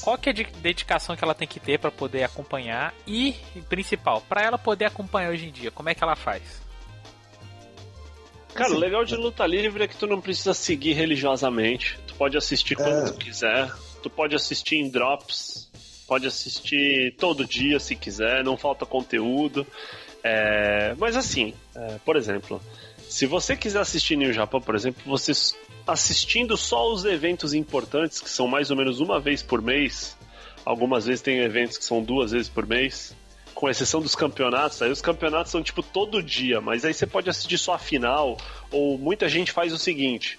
Qual 0.00 0.16
que 0.16 0.30
é 0.30 0.32
a 0.32 0.60
dedicação 0.60 1.16
que 1.16 1.24
ela 1.24 1.34
tem 1.34 1.46
que 1.46 1.60
ter 1.60 1.78
para 1.78 1.90
poder 1.90 2.22
acompanhar? 2.22 2.94
E, 3.06 3.34
principal, 3.68 4.22
para 4.28 4.42
ela 4.42 4.56
poder 4.56 4.86
acompanhar 4.86 5.30
hoje 5.30 5.48
em 5.48 5.52
dia, 5.52 5.70
como 5.70 5.88
é 5.88 5.94
que 5.94 6.02
ela 6.02 6.16
faz? 6.16 6.42
Cara, 8.54 8.72
o 8.72 8.78
legal 8.78 9.04
de 9.04 9.14
luta 9.14 9.46
livre 9.46 9.84
é 9.84 9.88
que 9.88 9.96
tu 9.96 10.06
não 10.06 10.20
precisa 10.20 10.54
seguir 10.54 10.92
religiosamente. 10.92 11.98
Tu 12.06 12.14
pode 12.14 12.36
assistir 12.36 12.76
quando 12.76 13.06
é... 13.06 13.10
tu 13.10 13.14
quiser. 13.14 13.70
Tu 14.02 14.08
pode 14.08 14.34
assistir 14.34 14.76
em 14.76 14.88
drops. 14.88 15.70
Pode 16.06 16.26
assistir 16.26 17.14
todo 17.18 17.44
dia 17.46 17.78
se 17.78 17.94
quiser. 17.94 18.42
Não 18.42 18.56
falta 18.56 18.86
conteúdo. 18.86 19.66
É, 20.30 20.94
mas 20.98 21.16
assim, 21.16 21.54
é, 21.74 21.96
por 22.04 22.14
exemplo, 22.14 22.60
se 23.08 23.24
você 23.24 23.56
quiser 23.56 23.80
assistir 23.80 24.14
New 24.14 24.30
Japan, 24.30 24.60
por 24.60 24.74
exemplo, 24.74 25.02
você 25.06 25.32
assistindo 25.86 26.54
só 26.54 26.92
os 26.92 27.06
eventos 27.06 27.54
importantes, 27.54 28.20
que 28.20 28.28
são 28.28 28.46
mais 28.46 28.70
ou 28.70 28.76
menos 28.76 29.00
uma 29.00 29.18
vez 29.18 29.42
por 29.42 29.62
mês, 29.62 30.18
algumas 30.66 31.06
vezes 31.06 31.22
tem 31.22 31.38
eventos 31.38 31.78
que 31.78 31.84
são 31.84 32.02
duas 32.02 32.32
vezes 32.32 32.50
por 32.50 32.66
mês, 32.66 33.16
com 33.54 33.70
exceção 33.70 34.02
dos 34.02 34.14
campeonatos, 34.14 34.82
aí 34.82 34.90
os 34.90 35.00
campeonatos 35.00 35.50
são 35.50 35.62
tipo 35.62 35.82
todo 35.82 36.22
dia, 36.22 36.60
mas 36.60 36.84
aí 36.84 36.92
você 36.92 37.06
pode 37.06 37.30
assistir 37.30 37.56
só 37.56 37.72
a 37.72 37.78
final, 37.78 38.36
ou 38.70 38.98
muita 38.98 39.30
gente 39.30 39.50
faz 39.50 39.72
o 39.72 39.78
seguinte. 39.78 40.38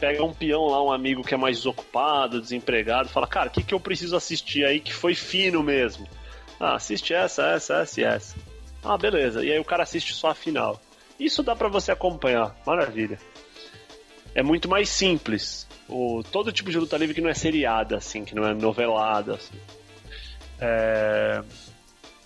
pega 0.00 0.24
um 0.24 0.32
peão 0.32 0.64
lá, 0.64 0.82
um 0.82 0.90
amigo 0.90 1.22
que 1.22 1.34
é 1.34 1.36
mais 1.36 1.58
desocupado, 1.58 2.40
desempregado, 2.40 3.10
fala, 3.10 3.26
cara, 3.26 3.50
o 3.50 3.52
que, 3.52 3.62
que 3.62 3.74
eu 3.74 3.80
preciso 3.80 4.16
assistir 4.16 4.64
aí 4.64 4.80
que 4.80 4.94
foi 4.94 5.14
fino 5.14 5.62
mesmo? 5.62 6.08
Ah, 6.58 6.76
assiste 6.76 7.12
essa, 7.12 7.50
essa, 7.50 7.82
essa 7.82 8.00
e 8.00 8.04
essa. 8.04 8.34
Ah, 8.86 8.96
beleza. 8.96 9.44
E 9.44 9.50
aí 9.50 9.58
o 9.58 9.64
cara 9.64 9.82
assiste 9.82 10.14
só 10.14 10.28
a 10.28 10.34
final. 10.34 10.80
Isso 11.18 11.42
dá 11.42 11.56
para 11.56 11.68
você 11.68 11.90
acompanhar. 11.90 12.56
Maravilha. 12.64 13.18
É 14.32 14.42
muito 14.42 14.68
mais 14.68 14.88
simples. 14.88 15.66
O, 15.88 16.22
todo 16.30 16.52
tipo 16.52 16.70
de 16.70 16.78
luta 16.78 16.96
livre 16.96 17.14
que 17.14 17.20
não 17.20 17.30
é 17.30 17.34
seriada, 17.34 17.96
assim, 17.96 18.24
que 18.24 18.34
não 18.34 18.46
é 18.46 18.54
novelada, 18.54 19.34
assim. 19.34 19.58
É... 20.60 21.42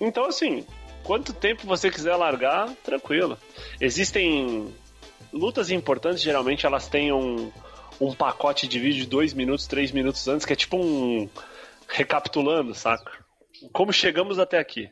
Então, 0.01 0.27
assim, 0.27 0.67
quanto 1.03 1.33
tempo 1.33 1.67
você 1.67 1.91
quiser 1.91 2.15
largar, 2.17 2.69
tranquilo. 2.85 3.39
Existem 3.81 4.75
lutas 5.33 5.71
importantes, 5.71 6.21
geralmente 6.21 6.67
elas 6.67 6.89
têm 6.89 7.13
um, 7.13 7.51
um 8.01 8.13
pacote 8.13 8.69
de 8.69 8.79
vídeo 8.79 9.03
de 9.03 9.07
dois 9.09 9.33
minutos, 9.33 9.67
três 9.67 9.93
minutos 9.93 10.27
antes, 10.29 10.45
que 10.45 10.53
é 10.53 10.57
tipo 10.57 10.77
um. 10.77 11.29
recapitulando, 11.89 12.75
saca? 12.75 13.13
Como 13.73 13.93
chegamos 13.93 14.39
até 14.39 14.59
aqui. 14.59 14.91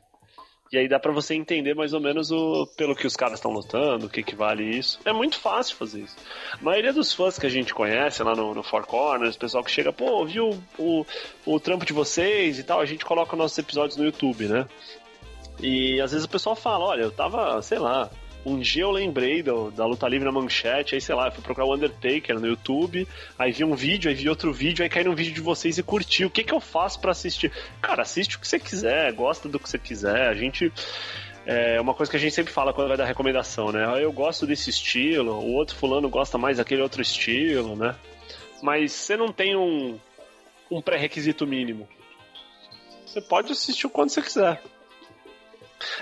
E 0.71 0.77
aí 0.77 0.87
dá 0.87 0.99
para 0.99 1.13
você 1.13 1.35
entender 1.35 1.75
mais 1.75 1.95
ou 1.95 2.01
menos 2.01 2.31
o 2.31 2.67
pelo 2.77 2.95
que 2.95 3.07
os 3.07 3.17
caras 3.17 3.39
estão 3.39 3.51
lutando, 3.51 4.07
o 4.07 4.09
que, 4.09 4.23
que 4.23 4.35
vale 4.35 4.65
isso. 4.65 5.01
É 5.05 5.13
muito 5.13 5.39
fácil 5.39 5.77
fazer 5.77 6.01
isso. 6.01 6.17
A 6.53 6.63
maioria 6.63 6.93
dos 6.93 7.13
fãs 7.13 7.39
que 7.39 7.47
a 7.47 7.51
gente 7.51 7.73
conhece 7.73 8.23
lá 8.23 8.35
no, 8.35 8.55
no 8.55 8.63
Four 8.63 8.87
Corners, 8.87 9.37
o 9.37 9.39
pessoal 9.39 9.65
que 9.65 9.71
chega, 9.71 9.93
pô, 9.93 10.25
viu 10.27 10.51
o, 10.79 11.07
o, 11.47 11.55
o 11.55 11.61
trampo 11.61 11.87
de 11.87 11.93
vocês 11.93 12.59
e 12.59 12.65
tal, 12.65 12.81
a 12.81 12.87
gente 12.87 13.05
coloca 13.05 13.35
nossos 13.35 13.57
episódios 13.57 13.97
no 13.97 14.05
YouTube, 14.05 14.47
né? 14.47 14.67
E 15.61 16.01
às 16.01 16.13
vezes 16.13 16.27
o 16.27 16.31
pessoal 16.31 16.55
fala, 16.55 16.85
olha, 16.85 17.03
eu 17.03 17.11
tava, 17.11 17.61
sei 17.63 17.79
lá, 17.79 18.11
um 18.45 18.59
dia 18.59 18.83
eu 18.83 18.91
lembrei 18.91 19.43
do, 19.43 19.71
da 19.71 19.85
luta 19.85 20.09
livre 20.09 20.25
na 20.25 20.33
manchete, 20.33 20.95
aí 20.95 21.01
sei 21.01 21.15
lá, 21.15 21.31
fui 21.31 21.43
procurar 21.43 21.67
o 21.67 21.75
Undertaker 21.75 22.39
no 22.39 22.47
YouTube, 22.47 23.07
aí 23.39 23.53
vi 23.53 23.65
um 23.65 23.75
vídeo, 23.75 24.09
aí 24.09 24.15
vi 24.15 24.29
outro 24.29 24.53
vídeo, 24.53 24.83
aí 24.83 24.89
caí 24.89 25.05
num 25.05 25.15
vídeo 25.15 25.35
de 25.35 25.41
vocês 25.41 25.79
e 25.79 25.83
curti. 25.83 26.25
O 26.25 26.31
que 26.31 26.45
que 26.45 26.55
eu 26.55 26.61
faço 26.61 27.01
para 27.01 27.13
assistir? 27.13 27.53
Cara, 27.81 28.03
assiste 28.03 28.37
o 28.37 28.41
que 28.41 28.49
você 28.49 28.59
quiser, 28.59 29.13
gosta 29.13 29.49
do 29.49 29.59
que 29.59 29.69
você 29.69 29.79
quiser. 29.79 30.29
A 30.29 30.35
gente. 30.35 30.73
É 31.51 31.81
uma 31.81 31.95
coisa 31.95 32.11
que 32.11 32.17
a 32.17 32.21
gente 32.21 32.35
sempre 32.35 32.53
fala 32.53 32.75
quando 32.75 32.89
vai 32.89 32.97
dar 32.99 33.07
recomendação, 33.07 33.73
né? 33.73 34.05
Eu 34.05 34.13
gosto 34.13 34.47
desse 34.47 34.69
estilo, 34.69 35.33
o 35.33 35.55
outro 35.55 35.75
fulano 35.77 36.07
gosta 36.11 36.37
mais 36.37 36.59
daquele 36.59 36.83
outro 36.83 37.01
estilo, 37.01 37.75
né? 37.75 37.95
Mas 38.63 38.93
você 38.93 39.17
não 39.17 39.33
tem 39.33 39.57
um, 39.57 39.99
um 40.71 40.83
pré-requisito 40.83 41.47
mínimo. 41.47 41.89
Você 43.07 43.23
pode 43.23 43.51
assistir 43.53 43.87
o 43.87 43.91
quando 43.91 44.11
você 44.11 44.21
quiser. 44.21 44.63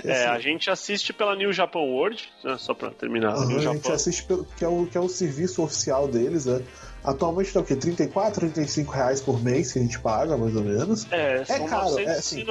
É, 0.05 0.27
a 0.27 0.39
gente 0.39 0.71
assiste 0.71 1.13
pela 1.13 1.37
New 1.37 1.53
Japan 1.53 1.81
World, 1.81 2.23
né, 2.43 2.57
só 2.59 2.75
pra 2.75 2.91
terminar. 2.91 3.37
Uhum, 3.37 3.57
a 3.57 3.61
gente 3.61 3.93
assiste 3.93 4.25
pelo, 4.25 4.45
que, 4.45 4.65
é 4.65 4.69
o, 4.69 4.87
que 4.87 4.97
é 4.97 5.01
o 5.01 5.09
serviço 5.09 5.63
oficial 5.63 6.09
deles, 6.09 6.47
né? 6.47 6.63
Atualmente 7.05 7.53
tá 7.53 7.61
o 7.61 7.65
quê? 7.65 7.77
34, 7.77 8.41
35 8.51 8.93
reais 8.93 9.21
por 9.21 9.41
mês 9.41 9.73
que 9.73 9.79
a 9.79 9.83
gente 9.83 9.99
paga, 10.01 10.37
mais 10.37 10.57
ou 10.57 10.63
menos. 10.63 11.07
É, 11.13 11.45
são 11.45 11.57
é 11.57 11.69
caro. 11.69 11.99
É, 12.01 12.05
assim, 12.17 12.45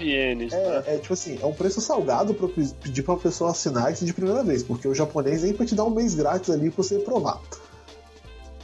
ienes. 0.00 0.52
É, 0.52 0.56
né? 0.56 0.84
é, 0.86 0.98
tipo 0.98 1.12
assim, 1.12 1.38
é 1.42 1.44
um 1.44 1.52
preço 1.52 1.80
salgado 1.82 2.32
pra 2.32 2.48
pedir 2.48 3.02
pra 3.02 3.14
uma 3.14 3.20
pessoa 3.20 3.50
assinar 3.50 3.92
isso 3.92 4.06
de 4.06 4.14
primeira 4.14 4.42
vez, 4.42 4.62
porque 4.62 4.88
o 4.88 4.94
japonês 4.94 5.42
nem 5.42 5.52
pra 5.52 5.66
te 5.66 5.74
dar 5.74 5.84
um 5.84 5.90
mês 5.90 6.14
grátis 6.14 6.48
ali 6.48 6.70
pra 6.70 6.82
você 6.82 6.98
provar. 7.00 7.40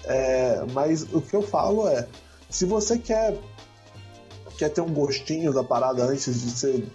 É, 0.05 0.65
mas 0.73 1.03
o 1.03 1.21
que 1.21 1.35
eu 1.35 1.43
falo 1.43 1.87
é, 1.89 2.07
se 2.49 2.65
você 2.65 2.97
quer 2.99 3.37
quer 4.57 4.71
ter 4.71 4.81
um 4.81 4.93
gostinho 4.93 5.53
da 5.53 5.63
parada 5.63 6.05
antes 6.05 6.41
de 6.41 6.51
ser 6.51 6.87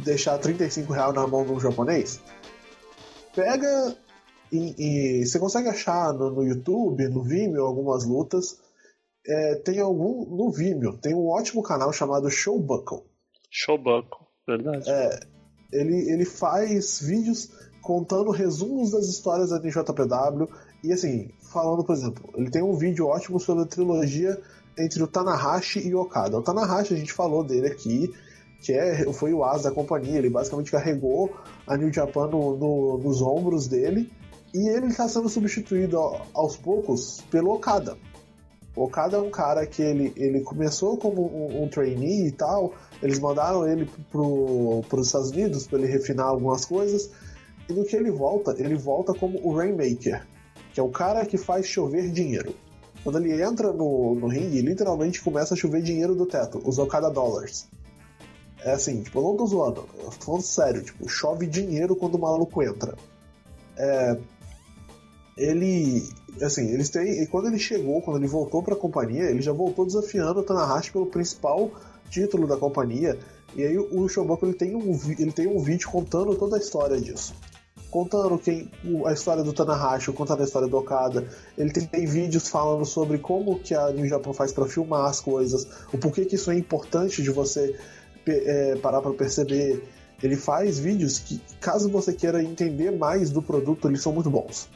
deixar 0.00 0.38
35 0.38 0.92
reais 0.92 1.14
na 1.14 1.26
mão 1.26 1.44
de 1.44 1.52
um 1.52 1.60
japonês, 1.60 2.20
pega 3.34 3.96
e, 4.52 5.20
e 5.20 5.26
você 5.26 5.38
consegue 5.38 5.68
achar 5.68 6.12
no, 6.12 6.30
no, 6.30 6.42
YouTube, 6.42 7.08
no 7.08 7.22
Vimeo, 7.22 7.64
algumas 7.64 8.04
lutas. 8.04 8.58
É, 9.26 9.54
tem 9.56 9.78
algum 9.78 10.24
no 10.24 10.50
Vimeo, 10.50 10.96
tem 10.98 11.14
um 11.14 11.28
ótimo 11.28 11.62
canal 11.62 11.92
chamado 11.92 12.30
Showbuckle. 12.30 13.04
Showbuckle, 13.50 14.26
verdade. 14.46 14.88
É, 14.88 15.20
ele, 15.72 16.10
ele 16.10 16.24
faz 16.24 17.00
vídeos 17.00 17.50
contando 17.82 18.30
resumos 18.30 18.90
das 18.90 19.06
histórias 19.06 19.50
da 19.50 19.58
NJPW 19.58 20.48
e 20.82 20.92
assim, 20.92 21.30
falando, 21.52 21.84
por 21.84 21.94
exemplo, 21.94 22.30
ele 22.34 22.50
tem 22.50 22.62
um 22.62 22.76
vídeo 22.76 23.06
ótimo 23.06 23.38
sobre 23.38 23.64
a 23.64 23.66
trilogia 23.66 24.40
entre 24.78 25.02
o 25.02 25.06
Tanahashi 25.06 25.86
e 25.86 25.94
o 25.94 26.00
Okada. 26.00 26.38
O 26.38 26.42
Tanahashi 26.42 26.94
a 26.94 26.96
gente 26.96 27.12
falou 27.12 27.44
dele 27.44 27.66
aqui, 27.66 28.10
que 28.60 28.72
é, 28.72 29.12
foi 29.12 29.32
o 29.32 29.44
as 29.44 29.62
da 29.62 29.70
companhia. 29.70 30.18
Ele 30.18 30.30
basicamente 30.30 30.70
carregou 30.70 31.30
a 31.66 31.76
New 31.76 31.92
Japan 31.92 32.28
no, 32.28 32.56
no, 32.56 32.98
nos 32.98 33.22
ombros 33.22 33.66
dele 33.66 34.10
e 34.54 34.68
ele 34.68 34.86
está 34.86 35.08
sendo 35.08 35.28
substituído 35.28 35.98
aos 36.34 36.56
poucos 36.56 37.22
pelo 37.30 37.52
Okada. 37.52 37.96
O 38.76 38.84
Okada 38.84 39.16
é 39.16 39.20
um 39.20 39.30
cara 39.30 39.66
que 39.66 39.82
ele, 39.82 40.12
ele 40.16 40.40
começou 40.40 40.96
como 40.96 41.22
um, 41.22 41.64
um 41.64 41.68
trainee 41.68 42.28
e 42.28 42.32
tal, 42.32 42.72
eles 43.02 43.18
mandaram 43.18 43.66
ele 43.66 43.88
para 44.10 44.20
os 44.20 45.06
Estados 45.06 45.30
Unidos 45.30 45.66
para 45.66 45.78
ele 45.80 45.88
refinar 45.88 46.26
algumas 46.26 46.64
coisas, 46.64 47.10
e 47.68 47.72
no 47.72 47.84
que 47.84 47.96
ele 47.96 48.10
volta, 48.10 48.54
ele 48.58 48.76
volta 48.76 49.12
como 49.12 49.40
o 49.42 49.52
Rainmaker, 49.52 50.26
que 50.72 50.78
é 50.78 50.82
o 50.82 50.88
cara 50.88 51.26
que 51.26 51.36
faz 51.36 51.66
chover 51.66 52.10
dinheiro. 52.10 52.54
Quando 53.02 53.18
ele 53.18 53.42
entra 53.42 53.72
no, 53.72 54.14
no 54.14 54.28
ringue, 54.28 54.60
literalmente 54.60 55.22
começa 55.22 55.54
a 55.54 55.56
chover 55.56 55.82
dinheiro 55.82 56.14
do 56.14 56.26
teto, 56.26 56.60
os 56.64 56.78
Okada 56.78 57.10
Dollars. 57.10 57.68
É 58.62 58.72
assim, 58.72 59.02
tipo, 59.02 59.18
eu 59.18 59.22
não 59.22 59.36
tô 59.36 59.46
zoando, 59.46 59.86
eu 59.98 60.10
tô 60.10 60.24
falando 60.24 60.42
sério, 60.42 60.82
tipo, 60.82 61.08
chove 61.08 61.46
dinheiro 61.46 61.96
quando 61.96 62.16
o 62.16 62.18
maluco 62.18 62.62
entra. 62.62 62.94
É, 63.76 64.18
ele, 65.36 66.06
assim, 66.42 66.68
eles 66.70 66.90
têm, 66.90 67.22
e 67.22 67.26
quando 67.26 67.48
ele 67.48 67.58
chegou, 67.58 68.02
quando 68.02 68.18
ele 68.18 68.26
voltou 68.26 68.62
para 68.62 68.74
a 68.74 68.76
companhia, 68.76 69.24
ele 69.24 69.40
já 69.40 69.52
voltou 69.52 69.86
desafiando 69.86 70.40
o 70.40 70.42
Tanahashi 70.42 70.92
pelo 70.92 71.06
principal 71.06 71.70
título 72.10 72.46
da 72.46 72.56
companhia. 72.56 73.18
E 73.56 73.64
aí 73.64 73.78
o 73.78 74.08
Shoboku 74.08 74.46
ele 74.46 74.54
tem 74.54 74.74
um 74.74 74.98
ele 75.18 75.32
tem 75.32 75.46
um 75.46 75.60
vídeo 75.60 75.88
contando 75.88 76.34
toda 76.36 76.56
a 76.56 76.58
história 76.58 77.00
disso. 77.00 77.34
Contando 77.90 78.38
quem 78.38 78.70
a 79.06 79.12
história 79.12 79.42
do 79.42 79.52
Tanahashi, 79.52 80.12
contando 80.12 80.42
a 80.42 80.44
história 80.44 80.68
do 80.68 80.76
Okada. 80.76 81.26
Ele 81.56 81.72
tem, 81.72 81.86
tem 81.86 82.06
vídeos 82.06 82.48
falando 82.48 82.84
sobre 82.84 83.18
como 83.18 83.58
que 83.58 83.74
a 83.74 83.90
New 83.90 84.06
Japan 84.06 84.32
faz 84.32 84.52
para 84.52 84.66
filmar 84.66 85.06
as 85.06 85.20
coisas, 85.20 85.66
o 85.92 85.98
porquê 85.98 86.24
que 86.24 86.36
isso 86.36 86.50
é 86.50 86.56
importante 86.56 87.22
de 87.22 87.30
você 87.30 87.76
é, 88.26 88.76
parar 88.76 89.00
para 89.00 89.12
perceber. 89.12 89.82
Ele 90.22 90.36
faz 90.36 90.78
vídeos 90.78 91.18
que, 91.18 91.40
caso 91.60 91.90
você 91.90 92.12
queira 92.12 92.42
entender 92.42 92.90
mais 92.90 93.30
do 93.30 93.40
produto, 93.40 93.88
eles 93.88 94.02
são 94.02 94.12
muito 94.12 94.28
bons. 94.28 94.68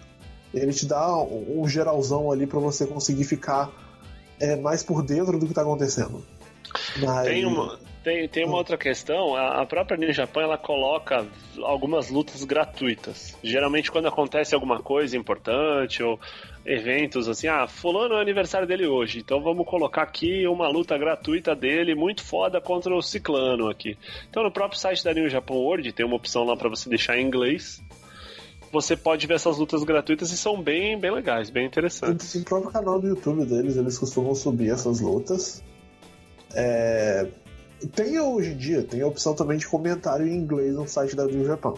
Ele 0.52 0.72
te 0.72 0.86
dá 0.86 1.16
um 1.18 1.66
geralzão 1.68 2.30
ali 2.30 2.46
para 2.46 2.60
você 2.60 2.86
conseguir 2.86 3.24
ficar 3.24 3.70
é, 4.40 4.56
mais 4.56 4.82
por 4.82 5.02
dentro 5.02 5.38
do 5.38 5.46
que 5.46 5.52
está 5.52 5.62
acontecendo. 5.62 6.24
Mas... 6.98 7.26
Tem 7.26 7.44
uma, 7.44 7.78
tem, 8.04 8.28
tem 8.28 8.44
uma 8.44 8.56
outra 8.58 8.76
questão, 8.76 9.34
a, 9.34 9.64
própria 9.64 9.96
New 9.96 10.12
Japan 10.12 10.42
ela 10.42 10.58
coloca 10.58 11.26
algumas 11.62 12.10
lutas 12.10 12.44
gratuitas. 12.44 13.34
Geralmente 13.42 13.90
quando 13.90 14.06
acontece 14.06 14.54
alguma 14.54 14.80
coisa 14.80 15.16
importante 15.16 16.02
ou 16.02 16.20
eventos 16.64 17.28
assim, 17.28 17.46
ah, 17.46 17.66
fulano 17.66 18.14
é 18.14 18.22
aniversário 18.22 18.66
dele 18.66 18.86
hoje, 18.86 19.18
então 19.18 19.42
vamos 19.42 19.66
colocar 19.66 20.02
aqui 20.02 20.46
uma 20.46 20.68
luta 20.68 20.96
gratuita 20.96 21.54
dele, 21.54 21.94
muito 21.94 22.22
foda 22.22 22.60
contra 22.60 22.94
o 22.94 23.02
Ciclano 23.02 23.68
aqui. 23.68 23.98
Então 24.30 24.42
no 24.42 24.50
próprio 24.50 24.78
site 24.78 25.04
da 25.04 25.12
New 25.12 25.28
Japan 25.28 25.54
World 25.54 25.92
tem 25.92 26.06
uma 26.06 26.16
opção 26.16 26.44
lá 26.44 26.56
para 26.56 26.68
você 26.68 26.88
deixar 26.88 27.18
em 27.18 27.26
inglês. 27.26 27.82
Você 28.72 28.96
pode 28.96 29.26
ver 29.26 29.34
essas 29.34 29.58
lutas 29.58 29.84
gratuitas 29.84 30.32
e 30.32 30.36
são 30.36 30.60
bem, 30.60 30.98
bem 30.98 31.12
legais, 31.12 31.48
bem 31.48 31.66
interessantes. 31.66 32.34
No 32.34 32.44
próprio 32.44 32.72
canal 32.72 33.00
do 33.00 33.06
YouTube 33.06 33.44
deles, 33.44 33.76
eles 33.76 33.96
costumam 33.96 34.34
subir 34.34 34.70
essas 34.70 35.00
lutas. 35.00 35.62
É... 36.52 37.28
Tem 37.94 38.18
hoje 38.18 38.50
em 38.50 38.56
dia, 38.56 38.82
tem 38.82 39.02
a 39.02 39.06
opção 39.06 39.34
também 39.34 39.58
de 39.58 39.68
comentário 39.68 40.26
em 40.26 40.34
inglês 40.34 40.74
no 40.74 40.88
site 40.88 41.14
da 41.14 41.24
New 41.24 41.44
Japan. 41.46 41.74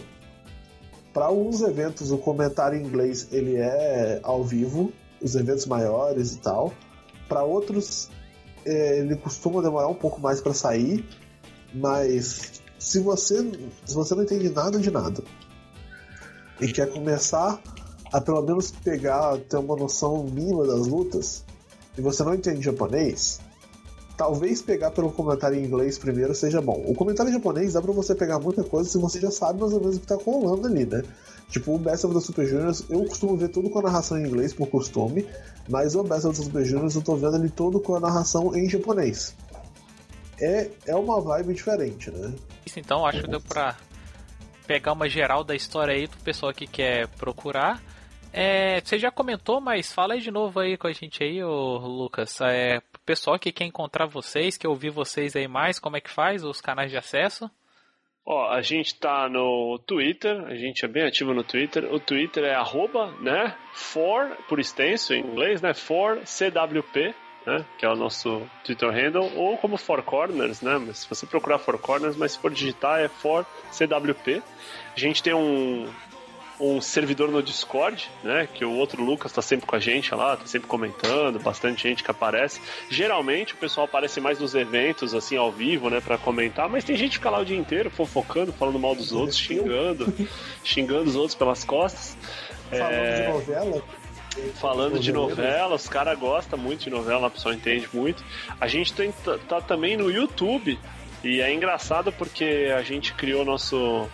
Para 1.16 1.24
alguns 1.24 1.62
eventos, 1.62 2.10
o 2.10 2.18
comentário 2.18 2.78
em 2.78 2.84
inglês 2.84 3.28
ele 3.32 3.56
é 3.56 4.20
ao 4.22 4.44
vivo, 4.44 4.92
os 5.18 5.34
eventos 5.34 5.64
maiores 5.64 6.34
e 6.34 6.38
tal. 6.40 6.74
Para 7.26 7.42
outros, 7.42 8.10
é, 8.66 8.98
ele 8.98 9.16
costuma 9.16 9.62
demorar 9.62 9.88
um 9.88 9.94
pouco 9.94 10.20
mais 10.20 10.42
para 10.42 10.52
sair, 10.52 11.08
mas 11.72 12.60
se 12.78 13.00
você, 13.00 13.50
se 13.86 13.94
você 13.94 14.14
não 14.14 14.24
entende 14.24 14.50
nada 14.50 14.78
de 14.78 14.90
nada 14.90 15.24
e 16.60 16.70
quer 16.70 16.92
começar 16.92 17.62
a 18.12 18.20
pelo 18.20 18.42
menos 18.42 18.70
pegar, 18.70 19.38
ter 19.38 19.56
uma 19.56 19.74
noção 19.74 20.22
mínima 20.22 20.66
das 20.66 20.86
lutas, 20.86 21.46
e 21.96 22.02
você 22.02 22.22
não 22.24 22.34
entende 22.34 22.60
japonês, 22.60 23.40
talvez 24.16 24.62
pegar 24.62 24.90
pelo 24.90 25.12
comentário 25.12 25.58
em 25.58 25.64
inglês 25.64 25.98
primeiro 25.98 26.34
seja 26.34 26.60
bom. 26.60 26.82
O 26.86 26.94
comentário 26.94 27.30
em 27.30 27.34
japonês 27.34 27.74
dá 27.74 27.82
pra 27.82 27.92
você 27.92 28.14
pegar 28.14 28.38
muita 28.38 28.64
coisa 28.64 28.88
se 28.88 28.98
você 28.98 29.20
já 29.20 29.30
sabe 29.30 29.60
mais 29.60 29.72
ou 29.72 29.80
menos 29.80 29.96
o 29.96 30.00
que 30.00 30.06
tá 30.06 30.16
rolando 30.16 30.66
ali, 30.66 30.86
né? 30.86 31.02
Tipo, 31.50 31.74
o 31.74 31.78
Best 31.78 32.04
of 32.04 32.14
the 32.14 32.20
Super 32.20 32.46
Juniors, 32.46 32.84
eu 32.90 33.04
costumo 33.04 33.36
ver 33.36 33.48
tudo 33.48 33.70
com 33.70 33.78
a 33.78 33.82
narração 33.82 34.18
em 34.18 34.26
inglês 34.26 34.52
por 34.52 34.68
costume, 34.68 35.26
mas 35.68 35.94
o 35.94 36.02
Best 36.02 36.26
of 36.26 36.36
the 36.36 36.44
Super 36.44 36.64
Juniors 36.64 36.94
eu 36.94 37.02
tô 37.02 37.14
vendo 37.14 37.36
ele 37.36 37.50
todo 37.50 37.78
com 37.78 37.94
a 37.94 38.00
narração 38.00 38.56
em 38.56 38.68
japonês. 38.68 39.36
É, 40.40 40.70
é 40.86 40.94
uma 40.94 41.20
vibe 41.20 41.54
diferente, 41.54 42.10
né? 42.10 42.34
Isso 42.64 42.80
então, 42.80 43.06
acho 43.06 43.22
que 43.22 43.30
deu 43.30 43.40
pra 43.40 43.76
pegar 44.66 44.92
uma 44.92 45.08
geral 45.08 45.44
da 45.44 45.54
história 45.54 45.94
aí 45.94 46.08
pro 46.08 46.18
pessoal 46.20 46.52
que 46.52 46.66
quer 46.66 47.06
procurar. 47.08 47.80
É, 48.32 48.80
você 48.80 48.98
já 48.98 49.10
comentou, 49.10 49.60
mas 49.60 49.92
fala 49.92 50.14
aí 50.14 50.20
de 50.20 50.30
novo 50.30 50.60
aí 50.60 50.76
com 50.76 50.88
a 50.88 50.92
gente 50.92 51.22
aí, 51.22 51.42
ô 51.42 51.78
Lucas. 51.78 52.38
É, 52.42 52.82
pessoal 53.06 53.38
que 53.38 53.52
quer 53.52 53.64
encontrar 53.64 54.06
vocês, 54.06 54.58
quer 54.58 54.68
ouvir 54.68 54.90
vocês 54.90 55.36
aí 55.36 55.46
mais, 55.46 55.78
como 55.78 55.96
é 55.96 56.00
que 56.00 56.10
faz? 56.10 56.44
Os 56.44 56.60
canais 56.60 56.90
de 56.90 56.96
acesso? 56.96 57.48
Ó, 58.28 58.50
a 58.50 58.60
gente 58.60 58.96
tá 58.96 59.28
no 59.28 59.78
Twitter, 59.86 60.44
a 60.46 60.56
gente 60.56 60.84
é 60.84 60.88
bem 60.88 61.04
ativo 61.04 61.32
no 61.32 61.44
Twitter. 61.44 61.84
O 61.94 62.00
Twitter 62.00 62.42
é 62.42 62.54
arroba, 62.54 63.12
né? 63.20 63.56
For, 63.72 64.36
por 64.48 64.58
extenso 64.58 65.14
em 65.14 65.20
inglês, 65.20 65.62
né? 65.62 65.72
For 65.72 66.18
CWP, 66.24 67.14
né? 67.46 67.64
Que 67.78 67.86
é 67.86 67.88
o 67.88 67.94
nosso 67.94 68.42
Twitter 68.64 68.90
handle, 68.90 69.30
ou 69.36 69.56
como 69.56 69.76
Four 69.76 70.02
Corners, 70.02 70.60
né? 70.60 70.76
Mas 70.76 70.98
se 70.98 71.08
você 71.08 71.24
procurar 71.24 71.60
Four 71.60 71.78
Corners, 71.78 72.16
mas 72.16 72.32
se 72.32 72.38
for 72.40 72.50
digitar 72.50 72.98
é 72.98 73.06
For 73.06 73.46
CWP. 73.70 74.42
A 74.96 74.98
gente 74.98 75.22
tem 75.22 75.32
um, 75.32 75.88
um 76.58 76.80
servidor 76.80 77.30
no 77.30 77.42
Discord, 77.42 78.08
né? 78.22 78.48
Que 78.52 78.64
o 78.64 78.72
outro 78.72 79.02
Lucas 79.04 79.32
tá 79.32 79.42
sempre 79.42 79.66
com 79.66 79.76
a 79.76 79.78
gente 79.78 80.14
lá, 80.14 80.36
tá 80.36 80.46
sempre 80.46 80.68
comentando, 80.68 81.38
bastante 81.38 81.82
gente 81.82 82.02
que 82.02 82.10
aparece. 82.10 82.60
Geralmente 82.90 83.54
o 83.54 83.56
pessoal 83.56 83.86
aparece 83.86 84.20
mais 84.20 84.38
nos 84.38 84.54
eventos, 84.54 85.14
assim, 85.14 85.36
ao 85.36 85.52
vivo, 85.52 85.90
né? 85.90 86.00
Pra 86.00 86.16
comentar, 86.16 86.68
mas 86.68 86.84
tem 86.84 86.96
gente 86.96 87.10
que 87.10 87.16
fica 87.16 87.30
lá 87.30 87.40
o 87.40 87.44
dia 87.44 87.56
inteiro 87.56 87.90
fofocando, 87.90 88.52
falando 88.52 88.78
mal 88.78 88.94
dos 88.94 89.12
outros, 89.12 89.38
xingando, 89.38 90.12
xingando 90.64 91.08
os 91.10 91.16
outros 91.16 91.34
pelas 91.34 91.64
costas. 91.64 92.16
Falando 92.70 92.92
é... 92.92 93.22
de 93.22 93.28
novela. 93.28 93.82
Falando 94.60 94.98
de 94.98 95.12
novela, 95.12 95.74
os 95.74 95.88
caras 95.88 96.18
gostam 96.18 96.58
muito 96.58 96.84
de 96.84 96.90
novela, 96.90 97.28
a 97.28 97.30
pessoa 97.30 97.54
entende 97.54 97.88
muito. 97.92 98.22
A 98.60 98.68
gente 98.68 98.92
tem, 98.92 99.10
tá, 99.10 99.38
tá 99.48 99.60
também 99.62 99.96
no 99.96 100.10
YouTube, 100.10 100.78
e 101.24 101.40
é 101.40 101.52
engraçado 101.52 102.12
porque 102.12 102.70
a 102.76 102.82
gente 102.82 103.14
criou 103.14 103.44
nosso 103.44 104.06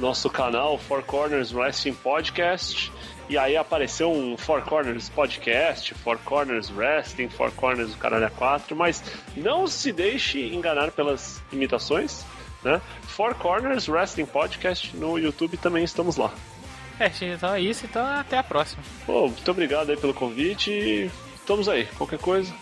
nosso 0.00 0.28
canal 0.30 0.78
Four 0.78 1.02
Corners 1.02 1.52
Wrestling 1.52 1.94
Podcast. 1.94 2.90
E 3.28 3.38
aí 3.38 3.56
apareceu 3.56 4.10
um 4.10 4.36
Four 4.36 4.62
Corners 4.62 5.08
Podcast, 5.08 5.94
Four 5.94 6.18
Corners 6.24 6.70
Wrestling, 6.70 7.28
Four 7.28 7.52
Corners 7.52 7.90
do 7.90 7.96
Caralho 7.96 8.28
4, 8.32 8.74
mas 8.74 9.04
não 9.36 9.68
se 9.68 9.92
deixe 9.92 10.52
enganar 10.52 10.90
pelas 10.90 11.40
imitações, 11.52 12.24
né? 12.64 12.80
Four 13.02 13.36
Corners 13.36 13.88
Wrestling 13.88 14.26
Podcast 14.26 14.96
no 14.96 15.16
YouTube 15.16 15.56
também 15.58 15.84
estamos 15.84 16.16
lá. 16.16 16.32
É, 16.98 17.10
então 17.22 17.54
é 17.54 17.60
isso, 17.60 17.86
então 17.86 18.04
até 18.04 18.36
a 18.36 18.42
próxima. 18.42 18.82
Pô, 19.06 19.28
muito 19.28 19.50
obrigado 19.50 19.90
aí 19.90 19.96
pelo 19.96 20.12
convite 20.12 20.70
e 20.70 21.10
estamos 21.36 21.68
aí. 21.68 21.86
Qualquer 21.96 22.18
coisa, 22.18 22.52